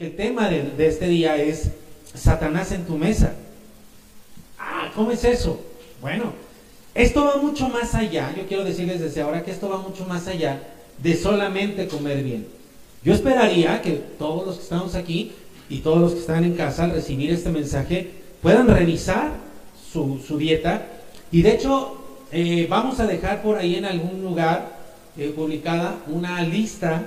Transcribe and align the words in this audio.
el 0.00 0.16
tema 0.16 0.48
de, 0.48 0.86
este 0.86 1.08
día 1.08 1.36
es 1.36 1.72
Satanás 2.14 2.72
en 2.72 2.86
tu 2.86 2.96
mesa. 2.96 3.34
Ah, 4.58 4.90
¿cómo 4.94 5.10
es 5.10 5.22
eso? 5.24 5.60
Bueno, 6.00 6.32
esto 6.94 7.22
va 7.22 7.36
mucho 7.36 7.68
más 7.68 7.94
allá. 7.94 8.34
Yo 8.34 8.46
quiero 8.46 8.64
decirles 8.64 9.00
desde 9.00 9.20
ahora 9.20 9.44
que 9.44 9.50
esto 9.50 9.68
va 9.68 9.76
mucho 9.76 10.06
más 10.06 10.26
allá 10.26 10.62
de 11.02 11.14
solamente 11.14 11.86
comer 11.86 12.22
bien. 12.22 12.46
Yo 13.04 13.12
esperaría 13.12 13.82
que 13.82 13.92
todos 14.18 14.46
los 14.46 14.56
que 14.56 14.62
estamos 14.62 14.94
aquí 14.94 15.32
y 15.68 15.80
todos 15.80 16.00
los 16.00 16.12
que 16.14 16.20
están 16.20 16.44
en 16.44 16.54
casa 16.54 16.84
al 16.84 16.92
recibir 16.92 17.30
este 17.30 17.50
mensaje 17.50 18.10
puedan 18.40 18.68
revisar 18.68 19.32
su, 19.92 20.18
su 20.26 20.38
dieta. 20.38 20.86
Y 21.30 21.42
de 21.42 21.52
hecho, 21.52 21.98
eh, 22.32 22.66
vamos 22.70 23.00
a 23.00 23.06
dejar 23.06 23.42
por 23.42 23.58
ahí 23.58 23.74
en 23.74 23.84
algún 23.84 24.22
lugar 24.22 24.78
eh, 25.18 25.30
publicada 25.36 25.96
una 26.06 26.42
lista 26.42 27.04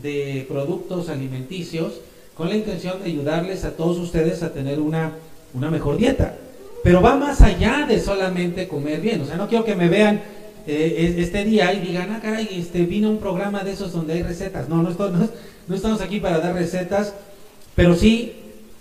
de 0.00 0.46
productos 0.48 1.08
alimenticios 1.08 1.94
con 2.38 2.48
la 2.48 2.56
intención 2.56 3.02
de 3.02 3.06
ayudarles 3.06 3.64
a 3.64 3.72
todos 3.72 3.98
ustedes 3.98 4.44
a 4.44 4.52
tener 4.52 4.78
una, 4.78 5.14
una 5.54 5.70
mejor 5.72 5.96
dieta. 5.96 6.36
Pero 6.84 7.02
va 7.02 7.16
más 7.16 7.40
allá 7.40 7.84
de 7.86 7.98
solamente 7.98 8.68
comer 8.68 9.00
bien. 9.00 9.20
O 9.20 9.26
sea, 9.26 9.34
no 9.34 9.48
quiero 9.48 9.64
que 9.64 9.74
me 9.74 9.88
vean 9.88 10.22
eh, 10.64 11.16
este 11.18 11.44
día 11.44 11.72
y 11.72 11.80
digan, 11.80 12.12
ah, 12.12 12.20
caray, 12.22 12.48
este, 12.52 12.82
vino 12.82 13.10
un 13.10 13.18
programa 13.18 13.64
de 13.64 13.72
esos 13.72 13.92
donde 13.92 14.12
hay 14.12 14.22
recetas. 14.22 14.68
No, 14.68 14.76
no, 14.84 14.90
no, 14.98 15.28
no 15.66 15.74
estamos 15.74 16.00
aquí 16.00 16.20
para 16.20 16.38
dar 16.38 16.54
recetas, 16.54 17.12
pero 17.74 17.96
sí 17.96 18.34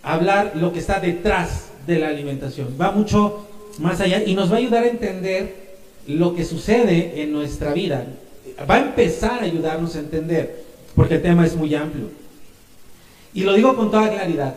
hablar 0.04 0.52
lo 0.54 0.72
que 0.72 0.78
está 0.78 1.00
detrás 1.00 1.70
de 1.88 1.98
la 1.98 2.10
alimentación. 2.10 2.76
Va 2.80 2.92
mucho 2.92 3.48
más 3.80 4.00
allá 4.02 4.22
y 4.24 4.36
nos 4.36 4.52
va 4.52 4.58
a 4.58 4.60
ayudar 4.60 4.84
a 4.84 4.88
entender 4.88 5.78
lo 6.06 6.36
que 6.36 6.46
sucede 6.46 7.24
en 7.24 7.32
nuestra 7.32 7.74
vida. 7.74 8.06
Va 8.70 8.76
a 8.76 8.82
empezar 8.82 9.40
a 9.40 9.46
ayudarnos 9.46 9.96
a 9.96 10.00
entender, 10.00 10.64
porque 10.96 11.16
el 11.16 11.24
tema 11.24 11.44
es 11.44 11.56
muy 11.56 11.74
amplio. 11.74 12.27
Y 13.34 13.42
lo 13.42 13.54
digo 13.54 13.76
con 13.76 13.92
toda 13.92 14.10
claridad, 14.10 14.56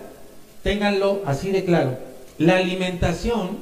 ténganlo 0.63 1.23
así 1.27 1.51
de 1.51 1.65
claro. 1.65 1.99
La 2.39 2.57
alimentación 2.57 3.59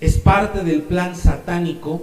es 0.00 0.18
parte 0.18 0.64
del 0.64 0.82
plan 0.82 1.16
satánico 1.16 2.02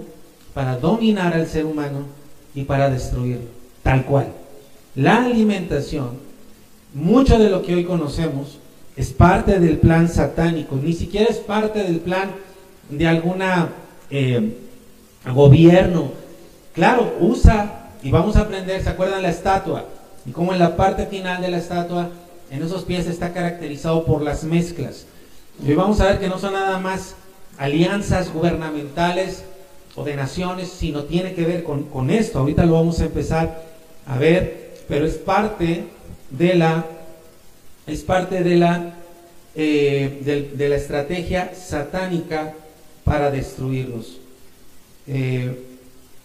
para 0.54 0.76
dominar 0.78 1.34
al 1.34 1.46
ser 1.46 1.66
humano 1.66 2.06
y 2.54 2.64
para 2.64 2.88
destruirlo, 2.90 3.48
tal 3.82 4.04
cual. 4.04 4.28
La 4.94 5.24
alimentación, 5.24 6.18
mucho 6.94 7.38
de 7.38 7.50
lo 7.50 7.62
que 7.62 7.74
hoy 7.74 7.84
conocemos, 7.84 8.58
es 8.96 9.12
parte 9.12 9.58
del 9.58 9.78
plan 9.78 10.08
satánico, 10.08 10.76
ni 10.76 10.92
siquiera 10.92 11.26
es 11.28 11.38
parte 11.38 11.82
del 11.82 11.98
plan 11.98 12.30
de 12.88 13.06
alguna 13.06 13.70
eh, 14.10 14.56
gobierno. 15.32 16.12
Claro, 16.74 17.16
usa, 17.20 17.90
y 18.02 18.10
vamos 18.10 18.36
a 18.36 18.42
aprender, 18.42 18.82
¿se 18.82 18.90
acuerdan 18.90 19.22
la 19.22 19.30
estatua? 19.30 19.86
Y 20.26 20.30
como 20.32 20.52
en 20.52 20.58
la 20.58 20.76
parte 20.76 21.06
final 21.06 21.42
de 21.42 21.50
la 21.50 21.58
estatua, 21.58 22.10
en 22.50 22.62
esos 22.62 22.84
pies 22.84 23.06
está 23.06 23.32
caracterizado 23.32 24.04
por 24.04 24.22
las 24.22 24.44
mezclas. 24.44 25.06
Y 25.62 25.70
hoy 25.70 25.74
vamos 25.74 26.00
a 26.00 26.06
ver 26.06 26.18
que 26.18 26.28
no 26.28 26.38
son 26.38 26.54
nada 26.54 26.78
más 26.78 27.14
alianzas 27.58 28.32
gubernamentales 28.32 29.44
o 29.94 30.04
de 30.04 30.16
naciones, 30.16 30.68
sino 30.70 31.04
tiene 31.04 31.34
que 31.34 31.44
ver 31.44 31.62
con, 31.62 31.84
con 31.84 32.10
esto. 32.10 32.40
Ahorita 32.40 32.64
lo 32.64 32.74
vamos 32.74 33.00
a 33.00 33.04
empezar 33.04 33.62
a 34.06 34.18
ver, 34.18 34.82
pero 34.88 35.06
es 35.06 35.14
parte 35.14 35.84
de 36.30 36.54
la, 36.54 36.84
es 37.86 38.02
parte 38.02 38.42
de 38.42 38.56
la, 38.56 38.94
eh, 39.54 40.50
de, 40.54 40.68
la 40.68 40.76
estrategia 40.76 41.54
satánica 41.54 42.54
para 43.04 43.30
destruirlos. 43.30 44.18
Eh, 45.06 45.62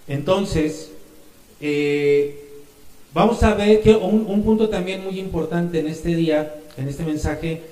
entonces, 0.08 0.91
eh, 1.61 2.48
vamos 3.14 3.44
a 3.44 3.54
ver 3.54 3.82
que 3.82 3.96
un, 3.96 4.44
punto 4.44 4.70
también 4.70 5.03
muy 5.03 5.20
importante 5.20 5.80
en 5.80 5.88
este 5.88 6.16
día, 6.16 6.56
en 6.78 6.88
este 6.88 7.03
mensaje, 7.03 7.64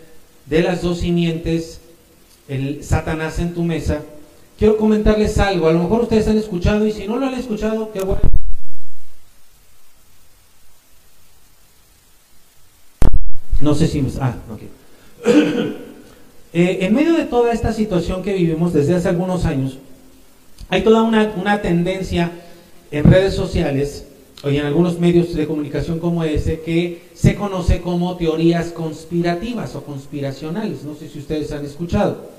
de 0.46 0.62
las 0.62 0.82
dos 0.82 1.00
simientes, 1.00 1.82
el 2.48 2.84
Satanás 2.84 3.40
en 3.40 3.54
tu 3.54 3.64
mesa. 3.64 4.02
Quiero 4.58 4.78
comentarles 4.78 5.38
algo, 5.38 5.68
a 5.68 5.74
lo 5.74 5.84
mejor 5.84 6.02
ustedes 6.02 6.28
han 6.28 6.38
escuchado 6.38 6.86
y 6.86 6.92
si 6.92 7.08
no 7.08 7.18
lo 7.18 7.28
han 7.28 7.36
escuchado, 7.36 7.92
qué 7.92 8.02
bueno. 8.02 8.22
No 13.60 13.76
sé 13.76 13.88
si... 13.88 14.06
Ah, 14.22 14.36
ok. 14.52 14.62
eh, 16.54 16.78
en 16.82 16.94
medio 16.94 17.14
de 17.14 17.26
toda 17.26 17.52
esta 17.52 17.74
situación 17.74 18.24
que 18.24 18.34
vivimos 18.34 18.74
desde 18.74 18.96
hace 18.96 19.10
algunos 19.10 19.46
años, 19.46 19.78
hay 20.70 20.84
toda 20.84 21.04
una, 21.04 21.62
tendencia 21.62 22.32
en 22.92 23.04
redes 23.06 23.34
sociales 23.34 24.07
y 24.44 24.58
en 24.58 24.66
algunos 24.66 25.00
medios 25.00 25.34
de 25.34 25.48
comunicación 25.48 26.00
como 26.00 26.24
ese 26.24 26.60
que 26.62 27.02
se 27.14 27.36
conoce 27.36 27.82
como 27.82 28.16
teorías 28.18 28.72
conspirativas 28.72 29.76
o 29.76 29.84
conspiracionales. 29.84 30.84
No 30.84 30.94
sé 30.96 31.10
si 31.10 31.20
ustedes 31.20 31.52
han 31.52 31.66
escuchado. 31.66 32.30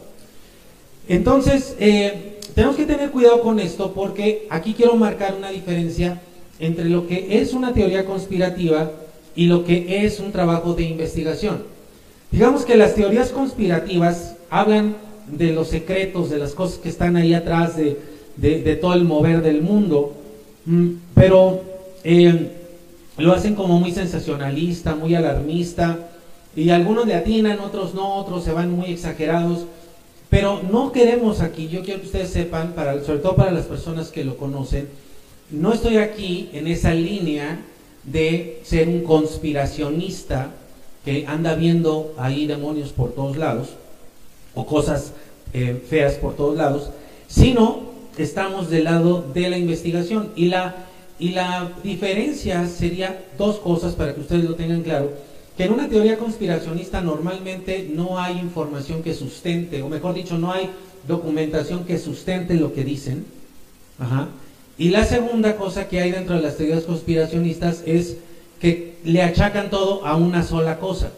Entonces, 1.09 1.75
eh, 1.81 2.39
tenemos 2.55 2.77
que 2.77 2.87
tener 2.87 3.11
cuidado 3.11 3.41
con 3.41 3.59
esto 3.59 3.93
porque 3.95 4.47
aquí 4.51 4.75
quiero 4.75 4.95
marcar 4.95 5.35
una 5.37 5.51
diferencia 5.51 6.21
entre 6.61 6.85
lo 6.85 7.07
que 7.07 7.41
es 7.41 7.53
una 7.53 7.73
teoría 7.73 8.05
conspirativa 8.05 8.93
y 9.35 9.47
lo 9.47 9.65
que 9.65 10.05
es 10.05 10.21
un 10.21 10.33
trabajo 10.33 10.75
de 10.75 10.85
investigación. 10.85 11.63
Digamos 12.31 12.65
que 12.65 12.77
las 12.77 12.95
teorías 12.95 13.31
conspirativas 13.31 14.37
hablan 14.51 14.97
de 15.27 15.53
los 15.53 15.69
secretos, 15.69 16.31
de 16.31 16.39
las 16.39 16.53
cosas 16.53 16.79
que 16.79 16.89
están 16.89 17.17
ahí 17.17 17.35
atrás, 17.35 17.77
de, 17.77 17.97
de, 18.37 18.77
todo 18.77 18.95
el 18.95 19.05
mover 19.05 19.43
del 19.43 19.63
mundo, 19.63 20.15
mm, 20.67 20.89
pero 21.15 21.63
eh, 22.05 22.53
lo 23.17 23.33
hacen 23.33 23.55
como 23.55 23.79
muy 23.79 23.93
sensacionalista, 23.93 24.95
muy 24.95 25.15
alarmista, 25.15 25.99
y 26.55 26.71
algunos 26.71 27.07
le 27.07 27.15
atinan, 27.15 27.61
otros 27.61 27.95
no, 27.95 28.17
otros 28.17 28.45
se 28.45 28.53
van 28.53 28.71
muy 28.71 28.91
exagerados, 28.91 29.67
pero 30.31 30.63
no 30.63 30.93
queremos 30.93 31.41
aquí, 31.41 31.69
yo 31.69 31.83
quiero 31.83 32.01
que 32.01 32.07
ustedes 32.07 32.31
sepan, 32.31 32.75
sobre 33.05 33.21
todo 33.21 33.37
para 33.37 33.51
las 33.51 33.67
personas 33.67 34.11
que 34.11 34.25
lo 34.25 34.37
conocen, 34.37 34.89
no 35.51 35.73
estoy 35.73 35.97
aquí 35.97 36.51
en 36.53 36.67
esa 36.67 36.93
línea 36.93 37.61
de 38.05 38.61
ser 38.65 38.89
un 38.89 39.03
conspiracionista 39.03 40.51
que 41.05 41.27
anda 41.27 41.55
viendo 41.55 42.15
ahí 42.19 42.47
demonios 42.47 42.91
por 42.91 43.13
todos 43.13 43.37
lados 43.37 43.69
o 44.55 44.67
cosas 44.67 45.13
eh, 45.55 45.83
feas 45.89 46.15
por 46.15 46.35
todos 46.35 46.57
lados, 46.57 46.91
sino 47.29 47.81
estamos 48.19 48.69
del 48.69 48.85
lado 48.85 49.25
de 49.33 49.49
la 49.49 49.57
investigación. 49.57 50.31
Y 50.37 50.47
la, 50.47 50.88
y 51.19 51.31
la 51.31 51.73
diferencia 51.83 52.67
sería 52.67 53.25
dos 53.37 53.59
cosas 53.59 53.95
para 53.95 54.15
que 54.15 54.21
ustedes 54.21 54.45
lo 54.45 54.55
tengan 54.55 54.83
claro. 54.83 55.13
Que 55.57 55.65
en 55.65 55.73
una 55.73 55.89
teoría 55.89 56.19
conspiracionista 56.19 57.01
normalmente 57.01 57.91
no 57.93 58.21
hay 58.21 58.39
información 58.39 59.03
que 59.03 59.15
sustente, 59.15 59.83
o 59.83 59.89
mejor 59.89 60.15
dicho, 60.15 60.39
no 60.39 60.53
hay 60.53 60.71
documentación 61.09 61.85
que 61.85 61.99
sustente 61.99 62.55
lo 62.55 62.73
que 62.73 62.85
dicen. 62.85 63.27
Y 64.79 64.91
la 64.91 65.05
segunda 65.05 65.57
cosa 65.57 65.89
que 65.89 66.01
hay 66.01 66.13
dentro 66.13 66.37
de 66.37 66.43
las 66.43 66.57
teorías 66.57 66.85
conspiracionistas 66.85 67.83
es 67.85 68.19
que 68.61 68.97
le 69.05 69.23
achacan 69.23 69.71
todo 69.71 70.07
a 70.07 70.17
una 70.17 70.45
sola 70.45 70.79
cosa. 70.79 71.11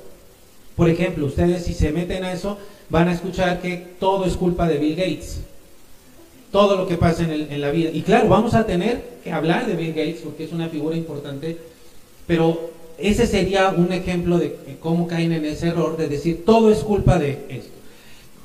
Por 0.76 0.88
ejemplo, 0.88 1.26
ustedes 1.26 1.64
si 1.64 1.74
se 1.74 1.92
meten 1.92 2.24
a 2.24 2.32
eso, 2.32 2.56
van 2.88 3.08
a 3.08 3.12
escuchar 3.12 3.60
que 3.60 3.76
todo 3.98 4.24
es 4.24 4.36
culpa 4.36 4.66
de 4.66 4.78
Bill 4.78 4.96
Gates 4.96 5.40
todo 6.50 6.76
lo 6.76 6.86
que 6.86 6.96
pasa 6.96 7.22
en, 7.22 7.60
la 7.60 7.70
vida. 7.70 7.90
Y 7.92 8.02
claro, 8.02 8.28
vamos 8.28 8.54
a 8.54 8.66
tener 8.66 9.20
que 9.22 9.32
hablar 9.32 9.66
de 9.66 9.74
Bill 9.74 9.94
Gates 9.94 10.20
porque 10.24 10.44
es 10.44 10.52
una 10.52 10.68
figura 10.68 10.96
importante, 10.96 11.56
pero 12.26 12.70
ese 12.98 13.26
sería 13.26 13.70
un 13.70 13.92
ejemplo 13.92 14.38
de 14.38 14.56
cómo 14.80 15.06
caen 15.06 15.32
en 15.32 15.44
ese 15.44 15.68
error 15.68 15.96
de 15.96 16.08
decir 16.08 16.44
todo 16.44 16.70
es 16.70 16.78
culpa 16.78 17.18
de 17.18 17.38
esto. 17.48 17.70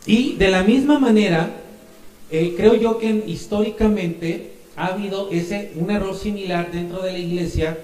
Y 0.06 0.36
de 0.36 0.50
la 0.50 0.64
misma 0.64 1.00
manera, 1.00 1.50
eh, 2.30 2.54
creo 2.56 2.76
yo 2.76 3.00
que 3.00 3.24
históricamente 3.28 4.52
ha 4.76 4.88
habido 4.88 5.30
ese, 5.32 5.72
un 5.76 5.90
error 5.90 6.16
similar 6.16 6.72
dentro 6.72 7.02
de 7.02 7.12
la 7.14 7.20
iglesia 7.20 7.78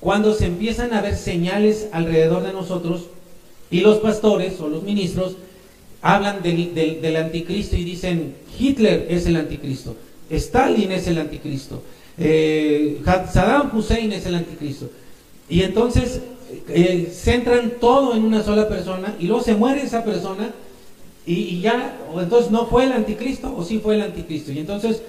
cuando 0.00 0.34
se 0.34 0.46
empiezan 0.46 0.92
a 0.92 1.02
ver 1.02 1.16
señales 1.16 1.88
alrededor 1.92 2.42
de 2.42 2.52
nosotros 2.52 3.06
y 3.70 3.80
los 3.80 3.98
pastores 3.98 4.60
o 4.60 4.68
los 4.68 4.82
ministros 4.82 5.36
hablan 6.02 6.42
del, 6.42 6.74
del, 6.74 7.16
anticristo 7.16 7.76
y 7.76 7.84
dicen 7.84 8.34
Hitler 8.58 9.06
es 9.10 9.26
el 9.26 9.36
anticristo, 9.36 9.96
Stalin 10.30 10.92
es 10.92 11.06
el 11.06 11.18
anticristo, 11.18 11.82
eh, 12.18 13.00
Saddam 13.04 13.76
Hussein 13.76 14.12
es 14.12 14.26
el 14.26 14.34
anticristo. 14.34 14.90
Y 15.48 15.62
entonces 15.62 16.20
eh, 16.68 17.10
centran 17.12 17.72
todo 17.80 18.14
en 18.14 18.24
una 18.24 18.42
sola 18.42 18.68
persona 18.68 19.14
y 19.18 19.26
luego 19.26 19.42
se 19.42 19.54
muere 19.54 19.82
esa 19.82 20.04
persona 20.04 20.52
y, 21.26 21.60
ya, 21.60 21.98
o 22.12 22.20
entonces 22.22 22.50
no 22.50 22.66
fue 22.66 22.84
el 22.84 22.92
anticristo 22.92 23.54
o 23.54 23.64
sí 23.64 23.80
fue 23.80 23.96
el 23.96 24.02
anticristo. 24.02 24.50
Y 24.50 24.58
entonces 24.58 25.02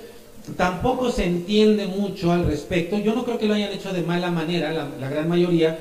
tampoco 0.57 1.11
se 1.11 1.25
entiende 1.25 1.87
mucho 1.87 2.31
al 2.31 2.45
respecto. 2.45 2.97
Yo 2.97 3.15
no 3.15 3.23
creo 3.23 3.37
que 3.37 3.45
lo 3.45 3.53
hayan 3.53 3.71
hecho 3.71 3.93
de 3.93 4.01
mala 4.01 4.29
manera, 4.29 4.73
la, 4.73 4.89
la 4.99 5.09
gran 5.09 5.29
mayoría, 5.29 5.79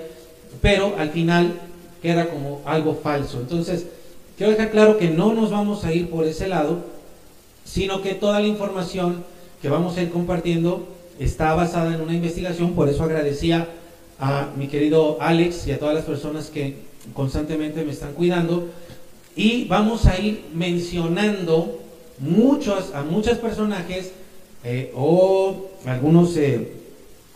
pero 0.61 0.95
al 0.97 1.11
final 1.11 1.55
queda 2.01 2.29
como 2.29 2.63
algo 2.65 2.95
falso. 3.03 3.41
Entonces, 3.41 3.87
Quiero 4.39 4.53
dejar 4.53 4.71
claro 4.71 4.99
que 4.99 5.11
no 5.11 5.35
nos 5.35 5.51
vamos 5.51 5.85
a 5.85 5.93
ir 5.93 6.09
por 6.09 6.25
ese 6.25 6.47
lado, 6.47 6.79
sino 7.65 8.03
que 8.03 8.15
toda 8.15 8.39
la 8.39 8.47
información 8.47 9.25
que 9.61 9.69
vamos 9.69 9.97
a 9.97 10.03
ir 10.03 10.11
compartiendo 10.11 10.87
está 11.19 11.55
basada 11.55 11.93
en 11.93 12.01
una 12.01 12.15
investigación, 12.15 12.75
por 12.75 12.89
eso 12.89 13.03
agradecía 13.03 13.67
a 14.21 14.51
mi 14.57 14.69
querido 14.69 15.17
Alex 15.21 15.67
y 15.67 15.73
a 15.73 15.81
todas 15.81 15.97
las 15.97 16.05
personas 16.05 16.51
que 16.51 16.77
constantemente 17.15 17.85
me 17.85 17.91
están 17.91 18.13
cuidando. 18.13 18.69
Y 19.35 19.65
vamos 19.65 20.07
a 20.07 20.17
ir 20.21 20.45
mencionando 20.55 21.81
muchos, 22.21 22.95
a 22.95 23.03
muchos 23.03 23.39
personajes 23.39 24.13
eh, 24.63 24.93
o 24.95 25.67
algunos 25.85 26.37
eh, 26.37 26.75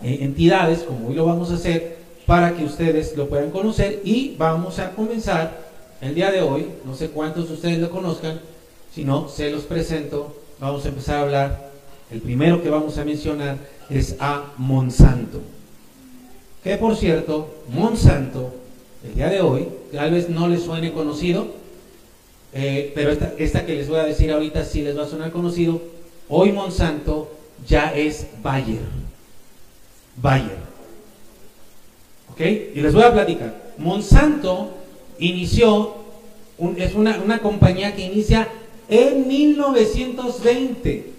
eh, 0.04 0.18
entidades, 0.20 0.84
como 0.84 1.08
hoy 1.08 1.14
lo 1.14 1.26
vamos 1.26 1.50
a 1.50 1.54
hacer, 1.54 1.96
para 2.26 2.54
que 2.54 2.64
ustedes 2.64 3.16
lo 3.16 3.28
puedan 3.28 3.50
conocer. 3.50 4.02
Y 4.04 4.36
vamos 4.38 4.78
a 4.78 4.92
comenzar 4.92 5.61
el 6.02 6.16
día 6.16 6.32
de 6.32 6.42
hoy, 6.42 6.66
no 6.84 6.96
sé 6.96 7.10
cuántos 7.10 7.48
de 7.48 7.54
ustedes 7.54 7.78
lo 7.78 7.88
conozcan, 7.88 8.40
si 8.92 9.04
no, 9.04 9.28
se 9.28 9.50
los 9.50 9.62
presento. 9.62 10.36
Vamos 10.58 10.84
a 10.84 10.88
empezar 10.88 11.16
a 11.16 11.22
hablar. 11.22 11.72
El 12.10 12.20
primero 12.20 12.60
que 12.60 12.68
vamos 12.68 12.98
a 12.98 13.04
mencionar 13.04 13.56
es 13.88 14.16
a 14.18 14.52
Monsanto. 14.58 15.40
Que 16.64 16.76
por 16.76 16.96
cierto, 16.96 17.54
Monsanto, 17.68 18.52
el 19.04 19.14
día 19.14 19.28
de 19.28 19.40
hoy, 19.40 19.68
tal 19.92 20.10
vez 20.10 20.28
no 20.28 20.48
les 20.48 20.64
suene 20.64 20.92
conocido, 20.92 21.46
eh, 22.52 22.90
pero 22.96 23.12
esta, 23.12 23.32
esta, 23.38 23.64
que 23.64 23.76
les 23.76 23.88
voy 23.88 24.00
a 24.00 24.04
decir 24.04 24.32
ahorita 24.32 24.64
sí 24.64 24.82
les 24.82 24.98
va 24.98 25.04
a 25.04 25.08
sonar 25.08 25.30
conocido. 25.30 25.80
Hoy 26.28 26.50
Monsanto 26.50 27.30
ya 27.66 27.94
es 27.94 28.26
Bayer. 28.42 28.82
Bayer. 30.16 30.58
¿Ok? 32.32 32.40
Y 32.74 32.80
les 32.80 32.92
voy 32.92 33.04
a 33.04 33.12
platicar. 33.12 33.72
Monsanto 33.78 34.81
inició, 35.26 35.94
es 36.76 36.94
una, 36.94 37.18
una 37.22 37.38
compañía 37.40 37.94
que 37.94 38.02
inicia 38.02 38.48
en 38.88 39.26
1920. 39.26 41.12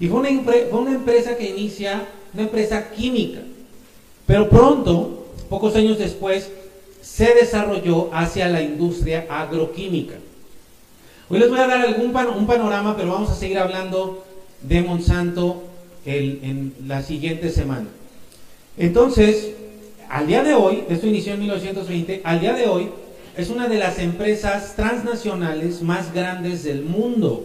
Y 0.00 0.06
fue 0.06 0.20
una, 0.20 0.28
fue 0.42 0.80
una 0.80 0.94
empresa 0.94 1.36
que 1.36 1.48
inicia, 1.48 2.06
una 2.34 2.42
empresa 2.44 2.90
química. 2.90 3.40
Pero 4.26 4.48
pronto, 4.48 5.26
pocos 5.48 5.74
años 5.76 5.98
después, 5.98 6.50
se 7.00 7.34
desarrolló 7.34 8.10
hacia 8.12 8.48
la 8.48 8.62
industria 8.62 9.26
agroquímica. 9.28 10.16
Hoy 11.30 11.38
les 11.38 11.48
voy 11.48 11.58
a 11.58 11.66
dar 11.66 11.80
algún 11.80 12.14
un 12.14 12.46
panorama, 12.46 12.96
pero 12.96 13.12
vamos 13.12 13.30
a 13.30 13.34
seguir 13.34 13.58
hablando 13.58 14.24
de 14.62 14.82
Monsanto 14.82 15.62
en 16.04 16.74
la 16.86 17.02
siguiente 17.02 17.50
semana. 17.50 17.88
Entonces, 18.76 19.54
al 20.08 20.26
día 20.26 20.42
de 20.42 20.54
hoy, 20.54 20.84
esto 20.88 21.06
inició 21.06 21.34
en 21.34 21.40
1920, 21.40 22.22
al 22.24 22.40
día 22.40 22.54
de 22.54 22.66
hoy 22.66 22.88
es 23.36 23.50
una 23.50 23.68
de 23.68 23.78
las 23.78 23.98
empresas 23.98 24.74
transnacionales 24.74 25.82
más 25.82 26.12
grandes 26.12 26.64
del 26.64 26.82
mundo 26.82 27.44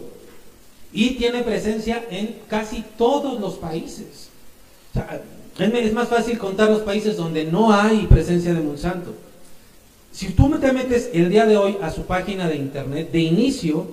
y 0.92 1.10
tiene 1.10 1.42
presencia 1.42 2.04
en 2.10 2.36
casi 2.48 2.84
todos 2.98 3.40
los 3.40 3.54
países. 3.54 4.28
es 5.56 5.92
más 5.92 6.08
fácil 6.08 6.38
contar 6.38 6.70
los 6.70 6.82
países 6.82 7.16
donde 7.16 7.44
no 7.44 7.72
hay 7.72 8.06
presencia 8.06 8.54
de 8.54 8.60
Monsanto. 8.60 9.14
Si 10.10 10.30
tú 10.30 10.48
te 10.58 10.72
metes 10.72 11.10
el 11.12 11.28
día 11.30 11.46
de 11.46 11.56
hoy 11.56 11.76
a 11.82 11.90
su 11.90 12.02
página 12.02 12.48
de 12.48 12.56
internet, 12.56 13.10
de 13.12 13.20
inicio, 13.20 13.86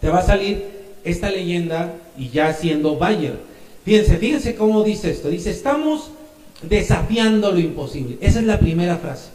te 0.00 0.08
va 0.08 0.18
a 0.18 0.26
salir 0.26 0.64
esta 1.04 1.30
leyenda 1.30 1.94
y 2.18 2.28
ya 2.28 2.52
siendo 2.52 2.96
Bayer. 2.96 3.38
Fíjense, 3.84 4.18
fíjense 4.18 4.54
cómo 4.56 4.82
dice 4.82 5.10
esto. 5.10 5.28
Dice, 5.28 5.50
estamos 5.50 6.10
desafiando 6.68 7.52
lo 7.52 7.58
imposible. 7.58 8.18
Esa 8.20 8.40
es 8.40 8.46
la 8.46 8.58
primera 8.58 8.96
frase. 8.96 9.28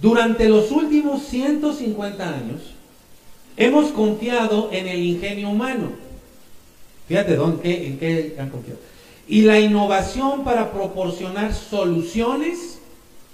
Durante 0.00 0.48
los 0.48 0.70
últimos 0.70 1.22
150 1.24 2.28
años, 2.28 2.60
hemos 3.56 3.90
confiado 3.90 4.70
en 4.72 4.86
el 4.86 5.00
ingenio 5.00 5.50
humano. 5.50 5.90
Fíjate 7.08 7.36
¿dónde, 7.36 7.86
en 7.86 7.98
qué 7.98 8.36
han 8.38 8.50
confiado. 8.50 8.80
Y 9.26 9.42
la 9.42 9.58
innovación 9.58 10.44
para 10.44 10.72
proporcionar 10.72 11.54
soluciones 11.54 12.78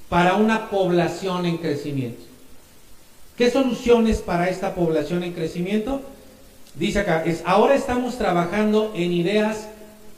para 0.09 0.37
una 0.37 0.71
población 0.71 1.47
en 1.47 1.59
crecimiento. 1.59 2.23
¿Qué 3.37 3.50
soluciones 3.50 4.19
para 4.19 4.49
esta 4.49 4.75
población 4.75 5.23
en 5.23 5.32
crecimiento? 5.32 6.00
Dice 6.76 7.00
acá, 7.00 7.25
es 7.25 7.43
ahora 7.44 7.75
estamos 7.75 8.17
trabajando 8.17 8.93
en 8.94 9.12
ideas 9.12 9.69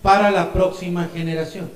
para 0.03 0.31
la 0.31 0.53
próxima 0.53 1.09
generación. 1.15 1.71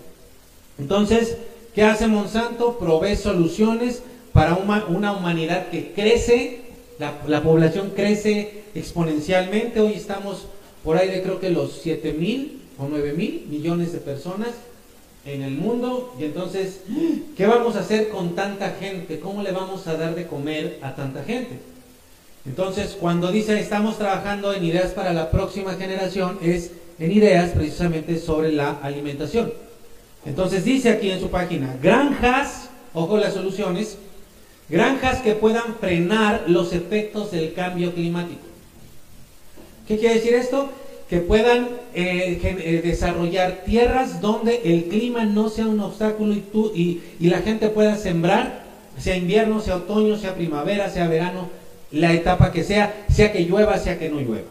Entonces, 0.81 1.37
¿qué 1.75 1.83
hace 1.83 2.07
Monsanto? 2.07 2.79
Provee 2.79 3.15
soluciones 3.15 4.03
para 4.33 4.55
una, 4.55 5.13
humanidad 5.13 5.69
que 5.69 5.93
crece, 5.93 6.63
la, 6.99 7.43
población 7.43 7.93
crece 7.95 8.63
exponencialmente. 8.75 9.81
Hoy 9.81 9.93
estamos 9.93 10.47
por 10.83 10.97
ahí 10.97 11.11
de 11.11 11.23
creo 11.23 11.39
que 11.39 11.51
los 11.51 11.81
7 11.83 12.15
mil 12.15 12.63
o 12.79 12.87
9 12.89 13.13
mil 13.13 13.47
millones 13.51 13.93
de 13.93 13.99
personas 13.99 14.51
en 15.27 15.43
el 15.43 15.53
mundo. 15.53 16.15
Y 16.19 16.25
entonces, 16.25 16.81
¿qué 17.37 17.47
vamos 17.47 17.77
a 17.77 17.81
hacer 17.81 18.09
con 18.09 18.35
tanta 18.35 18.71
gente? 18.81 19.21
¿Cómo 19.21 19.43
le 19.43 19.53
vamos 19.53 19.87
a 19.87 19.97
dar 19.97 20.15
de 20.15 20.27
comer 20.27 20.79
a 20.81 20.95
tanta 20.95 21.23
gente? 21.25 21.59
Entonces, 22.47 22.97
cuando 22.99 23.31
dice 23.31 23.61
estamos 23.61 23.99
trabajando 23.99 24.55
en 24.55 24.65
ideas 24.65 24.93
para 24.93 25.13
la 25.13 25.31
próxima 25.31 25.75
generación, 25.75 26.39
es 26.41 26.71
en 26.99 27.13
ideas 27.13 27.51
precisamente 27.51 28.19
sobre 28.19 28.53
la 28.53 28.79
alimentación. 28.83 29.53
Entonces 30.25 30.65
dice 30.65 30.91
aquí 30.91 31.11
en 31.11 31.21
su 31.21 31.31
página, 31.31 31.77
granjas, 31.83 32.69
ojo 32.93 33.17
las 33.17 33.35
soluciones, 33.35 33.97
granjas 34.69 35.23
que 35.23 35.35
puedan 35.35 35.77
frenar 35.81 36.45
los 36.47 36.73
efectos 36.73 37.31
del 37.31 37.55
cambio 37.55 37.95
climático. 37.95 38.41
¿Qué 39.89 39.99
quiere 39.99 40.17
decir 40.17 40.35
esto? 40.35 40.69
Que 41.09 41.19
puedan 41.19 41.69
eh, 41.95 42.39
eh, 42.43 42.81
desarrollar 42.85 43.63
tierras 43.65 44.21
donde 44.21 44.61
el 44.65 44.85
clima 44.85 45.25
no 45.25 45.49
sea 45.49 45.67
un 45.67 45.81
obstáculo 45.81 46.35
y, 46.35 47.01
y 47.19 47.29
la 47.29 47.39
gente 47.39 47.71
pueda 47.71 47.97
sembrar, 47.97 48.65
sea 48.99 49.17
invierno, 49.17 49.61
sea 49.61 49.77
otoño, 49.77 50.17
sea 50.19 50.35
primavera, 50.35 50.91
sea 50.91 51.09
verano, 51.09 51.49
la 51.91 52.13
etapa 52.13 52.53
que 52.53 52.63
sea, 52.63 53.07
sea 53.13 53.33
que 53.33 53.45
llueva, 53.45 53.79
sea 53.79 53.99
que 53.99 54.11
no 54.11 54.21
llueva. 54.21 54.47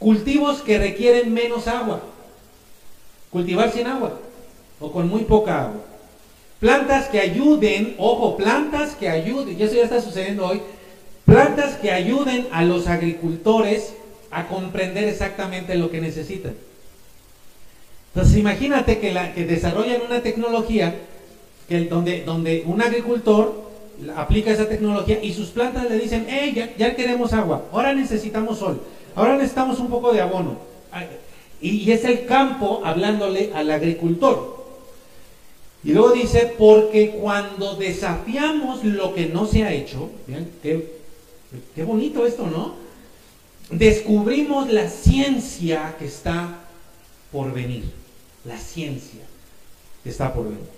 Cultivos 0.00 0.62
que 0.62 0.78
requieren 0.78 1.32
menos 1.32 1.68
agua. 1.68 2.00
Cultivar 3.30 3.70
sin 3.70 3.86
agua 3.86 4.18
o 4.80 4.92
con 4.92 5.08
muy 5.08 5.22
poca 5.22 5.62
agua. 5.62 5.84
Plantas 6.60 7.08
que 7.08 7.20
ayuden, 7.20 7.94
ojo, 7.98 8.36
plantas 8.36 8.94
que 8.94 9.08
ayuden, 9.08 9.58
y 9.58 9.62
eso 9.62 9.74
ya 9.74 9.84
está 9.84 10.00
sucediendo 10.00 10.46
hoy, 10.46 10.62
plantas 11.26 11.76
que 11.76 11.90
ayuden 11.90 12.46
a 12.52 12.64
los 12.64 12.86
agricultores 12.86 13.94
a 14.30 14.46
comprender 14.46 15.04
exactamente 15.04 15.74
lo 15.74 15.90
que 15.90 16.00
necesitan. 16.00 16.54
Entonces 18.14 18.38
imagínate 18.38 18.98
que, 18.98 19.12
la, 19.12 19.34
que 19.34 19.44
desarrollan 19.44 20.02
una 20.06 20.22
tecnología 20.22 20.94
que 21.68 21.80
donde, 21.86 22.22
donde 22.24 22.62
un 22.66 22.80
agricultor 22.80 23.64
aplica 24.16 24.50
esa 24.50 24.68
tecnología 24.68 25.22
y 25.22 25.32
sus 25.32 25.48
plantas 25.48 25.88
le 25.88 25.98
dicen, 25.98 26.26
hey, 26.28 26.52
ya, 26.54 26.76
ya 26.76 26.94
queremos 26.94 27.32
agua, 27.32 27.64
ahora 27.72 27.94
necesitamos 27.94 28.58
sol, 28.58 28.80
ahora 29.14 29.36
necesitamos 29.36 29.78
un 29.80 29.88
poco 29.88 30.12
de 30.12 30.20
abono. 30.20 30.58
Y 31.60 31.90
es 31.90 32.04
el 32.04 32.26
campo 32.26 32.82
hablándole 32.84 33.50
al 33.54 33.70
agricultor. 33.70 34.53
Y 35.84 35.92
luego 35.92 36.12
dice, 36.12 36.54
porque 36.58 37.10
cuando 37.10 37.76
desafiamos 37.76 38.84
lo 38.84 39.14
que 39.14 39.26
no 39.26 39.46
se 39.46 39.64
ha 39.64 39.72
hecho, 39.72 40.10
vean, 40.26 40.48
qué, 40.62 40.98
qué 41.74 41.84
bonito 41.84 42.26
esto, 42.26 42.46
¿no? 42.46 42.74
Descubrimos 43.70 44.72
la 44.72 44.88
ciencia 44.88 45.94
que 45.98 46.06
está 46.06 46.64
por 47.30 47.52
venir. 47.52 47.84
La 48.46 48.58
ciencia 48.58 49.20
que 50.02 50.10
está 50.10 50.32
por 50.32 50.44
venir. 50.44 50.74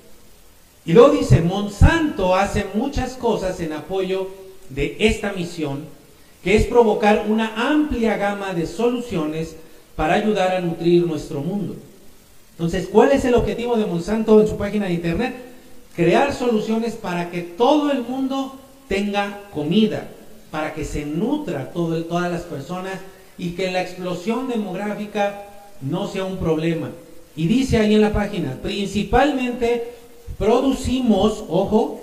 Y 0.85 0.93
luego 0.93 1.11
dice, 1.11 1.41
Monsanto 1.41 2.35
hace 2.35 2.65
muchas 2.75 3.15
cosas 3.15 3.61
en 3.61 3.73
apoyo 3.73 4.31
de 4.71 4.97
esta 4.99 5.33
misión, 5.33 5.85
que 6.43 6.57
es 6.57 6.67
provocar 6.67 7.27
una 7.29 7.71
amplia 7.71 8.17
gama 8.17 8.55
de 8.55 8.67
soluciones 8.67 9.57
para 9.97 10.15
ayudar 10.15 10.55
a 10.55 10.61
nutrir 10.61 11.07
nuestro 11.07 11.41
mundo. 11.41 11.77
Entonces, 12.59 12.89
¿cuál 12.91 13.13
es 13.13 13.25
el 13.27 13.35
objetivo 13.35 13.77
de 13.77 13.85
Monsanto 13.85 14.41
en 14.41 14.49
su 14.49 14.57
página 14.57 14.87
de 14.87 14.95
internet? 14.95 15.35
Crear 15.95 16.33
soluciones 16.33 16.95
para 16.95 17.31
que 17.31 17.43
todo 17.43 17.93
el 17.93 18.03
mundo 18.03 18.59
tenga 18.89 19.43
comida, 19.53 20.09
para 20.51 20.73
que 20.73 20.87
se 20.87 21.05
nutra 21.05 21.71
todo, 21.73 22.03
todas 22.05 22.33
las 22.33 22.43
personas 22.43 22.95
y 23.37 23.51
que 23.51 23.71
la 23.71 23.83
explosión 23.83 24.49
demográfica 24.49 25.43
no 25.83 26.09
sea 26.09 26.25
un 26.25 26.39
problema. 26.39 26.91
Y 27.37 27.47
dice 27.47 27.77
ahí 27.77 27.95
en 27.95 28.01
la 28.01 28.15
página, 28.15 28.59
principalmente 28.63 29.93
producimos, 30.39 31.45
ojo, 31.51 32.01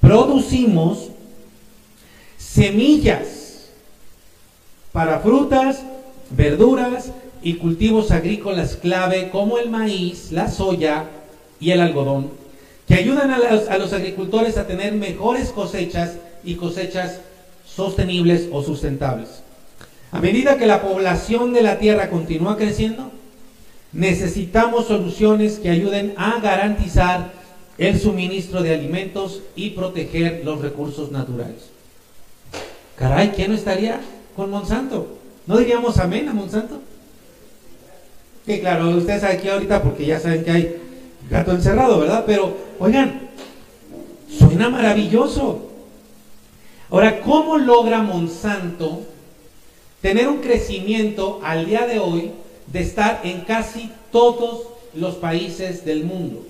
producimos 0.00 1.08
semillas 2.38 3.68
para 4.92 5.18
frutas, 5.20 5.82
verduras 6.30 7.12
y 7.42 7.54
cultivos 7.54 8.10
agrícolas 8.10 8.76
clave 8.76 9.30
como 9.30 9.58
el 9.58 9.70
maíz, 9.70 10.30
la 10.32 10.50
soya 10.50 11.04
y 11.58 11.70
el 11.70 11.80
algodón, 11.80 12.30
que 12.86 12.94
ayudan 12.94 13.30
a 13.30 13.78
los, 13.78 13.92
agricultores 13.92 14.58
a 14.58 14.66
tener 14.66 14.92
mejores 14.92 15.50
cosechas 15.50 16.16
y 16.44 16.56
cosechas 16.56 17.20
sostenibles 17.64 18.48
o 18.52 18.62
sustentables. 18.62 19.42
A 20.12 20.20
medida 20.20 20.58
que 20.58 20.66
la 20.66 20.82
población 20.82 21.52
de 21.52 21.62
la 21.62 21.78
tierra 21.78 22.10
continúa 22.10 22.56
creciendo, 22.56 23.12
necesitamos 23.92 24.86
soluciones 24.86 25.58
que 25.58 25.70
ayuden 25.70 26.14
a 26.16 26.40
garantizar 26.40 27.32
el 27.78 27.98
suministro 27.98 28.62
de 28.62 28.74
alimentos 28.74 29.40
y 29.54 29.70
proteger 29.70 30.42
los 30.44 30.60
recursos 30.60 31.12
naturales. 31.12 31.70
Caray, 32.96 33.30
¿quién 33.30 33.52
no 33.52 33.56
estaría 33.56 34.00
con 34.36 34.50
Monsanto? 34.50 35.16
¿No 35.46 35.56
diríamos 35.56 35.98
amén 35.98 36.28
a 36.28 36.34
Monsanto? 36.34 36.82
Que 38.46 38.60
claro, 38.60 38.90
ustedes 38.90 39.24
aquí 39.24 39.48
ahorita 39.48 39.82
porque 39.82 40.06
ya 40.06 40.18
saben 40.18 40.44
que 40.44 40.50
hay 40.50 40.76
gato 41.28 41.52
encerrado, 41.52 42.00
¿verdad? 42.00 42.24
Pero, 42.26 42.56
oigan, 42.78 43.28
suena 44.28 44.70
maravilloso. 44.70 45.70
Ahora, 46.90 47.20
¿cómo 47.20 47.58
logra 47.58 48.02
Monsanto 48.02 49.02
tener 50.00 50.28
un 50.28 50.38
crecimiento 50.38 51.40
al 51.44 51.66
día 51.66 51.86
de 51.86 51.98
hoy 52.00 52.32
de 52.66 52.80
estar 52.80 53.20
en 53.24 53.42
casi 53.42 53.90
todos 54.10 54.62
los 54.94 55.14
países 55.16 55.84
del 55.84 56.04
mundo? 56.04 56.44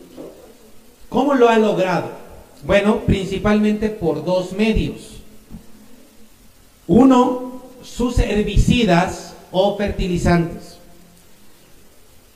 ¿Cómo 1.10 1.34
lo 1.34 1.48
ha 1.48 1.58
logrado? 1.58 2.08
Bueno, 2.64 3.00
principalmente 3.00 3.90
por 3.90 4.24
dos 4.24 4.52
medios. 4.52 5.20
Uno, 6.86 7.62
sus 7.82 8.18
herbicidas 8.18 9.34
o 9.50 9.76
fertilizantes. 9.76 10.69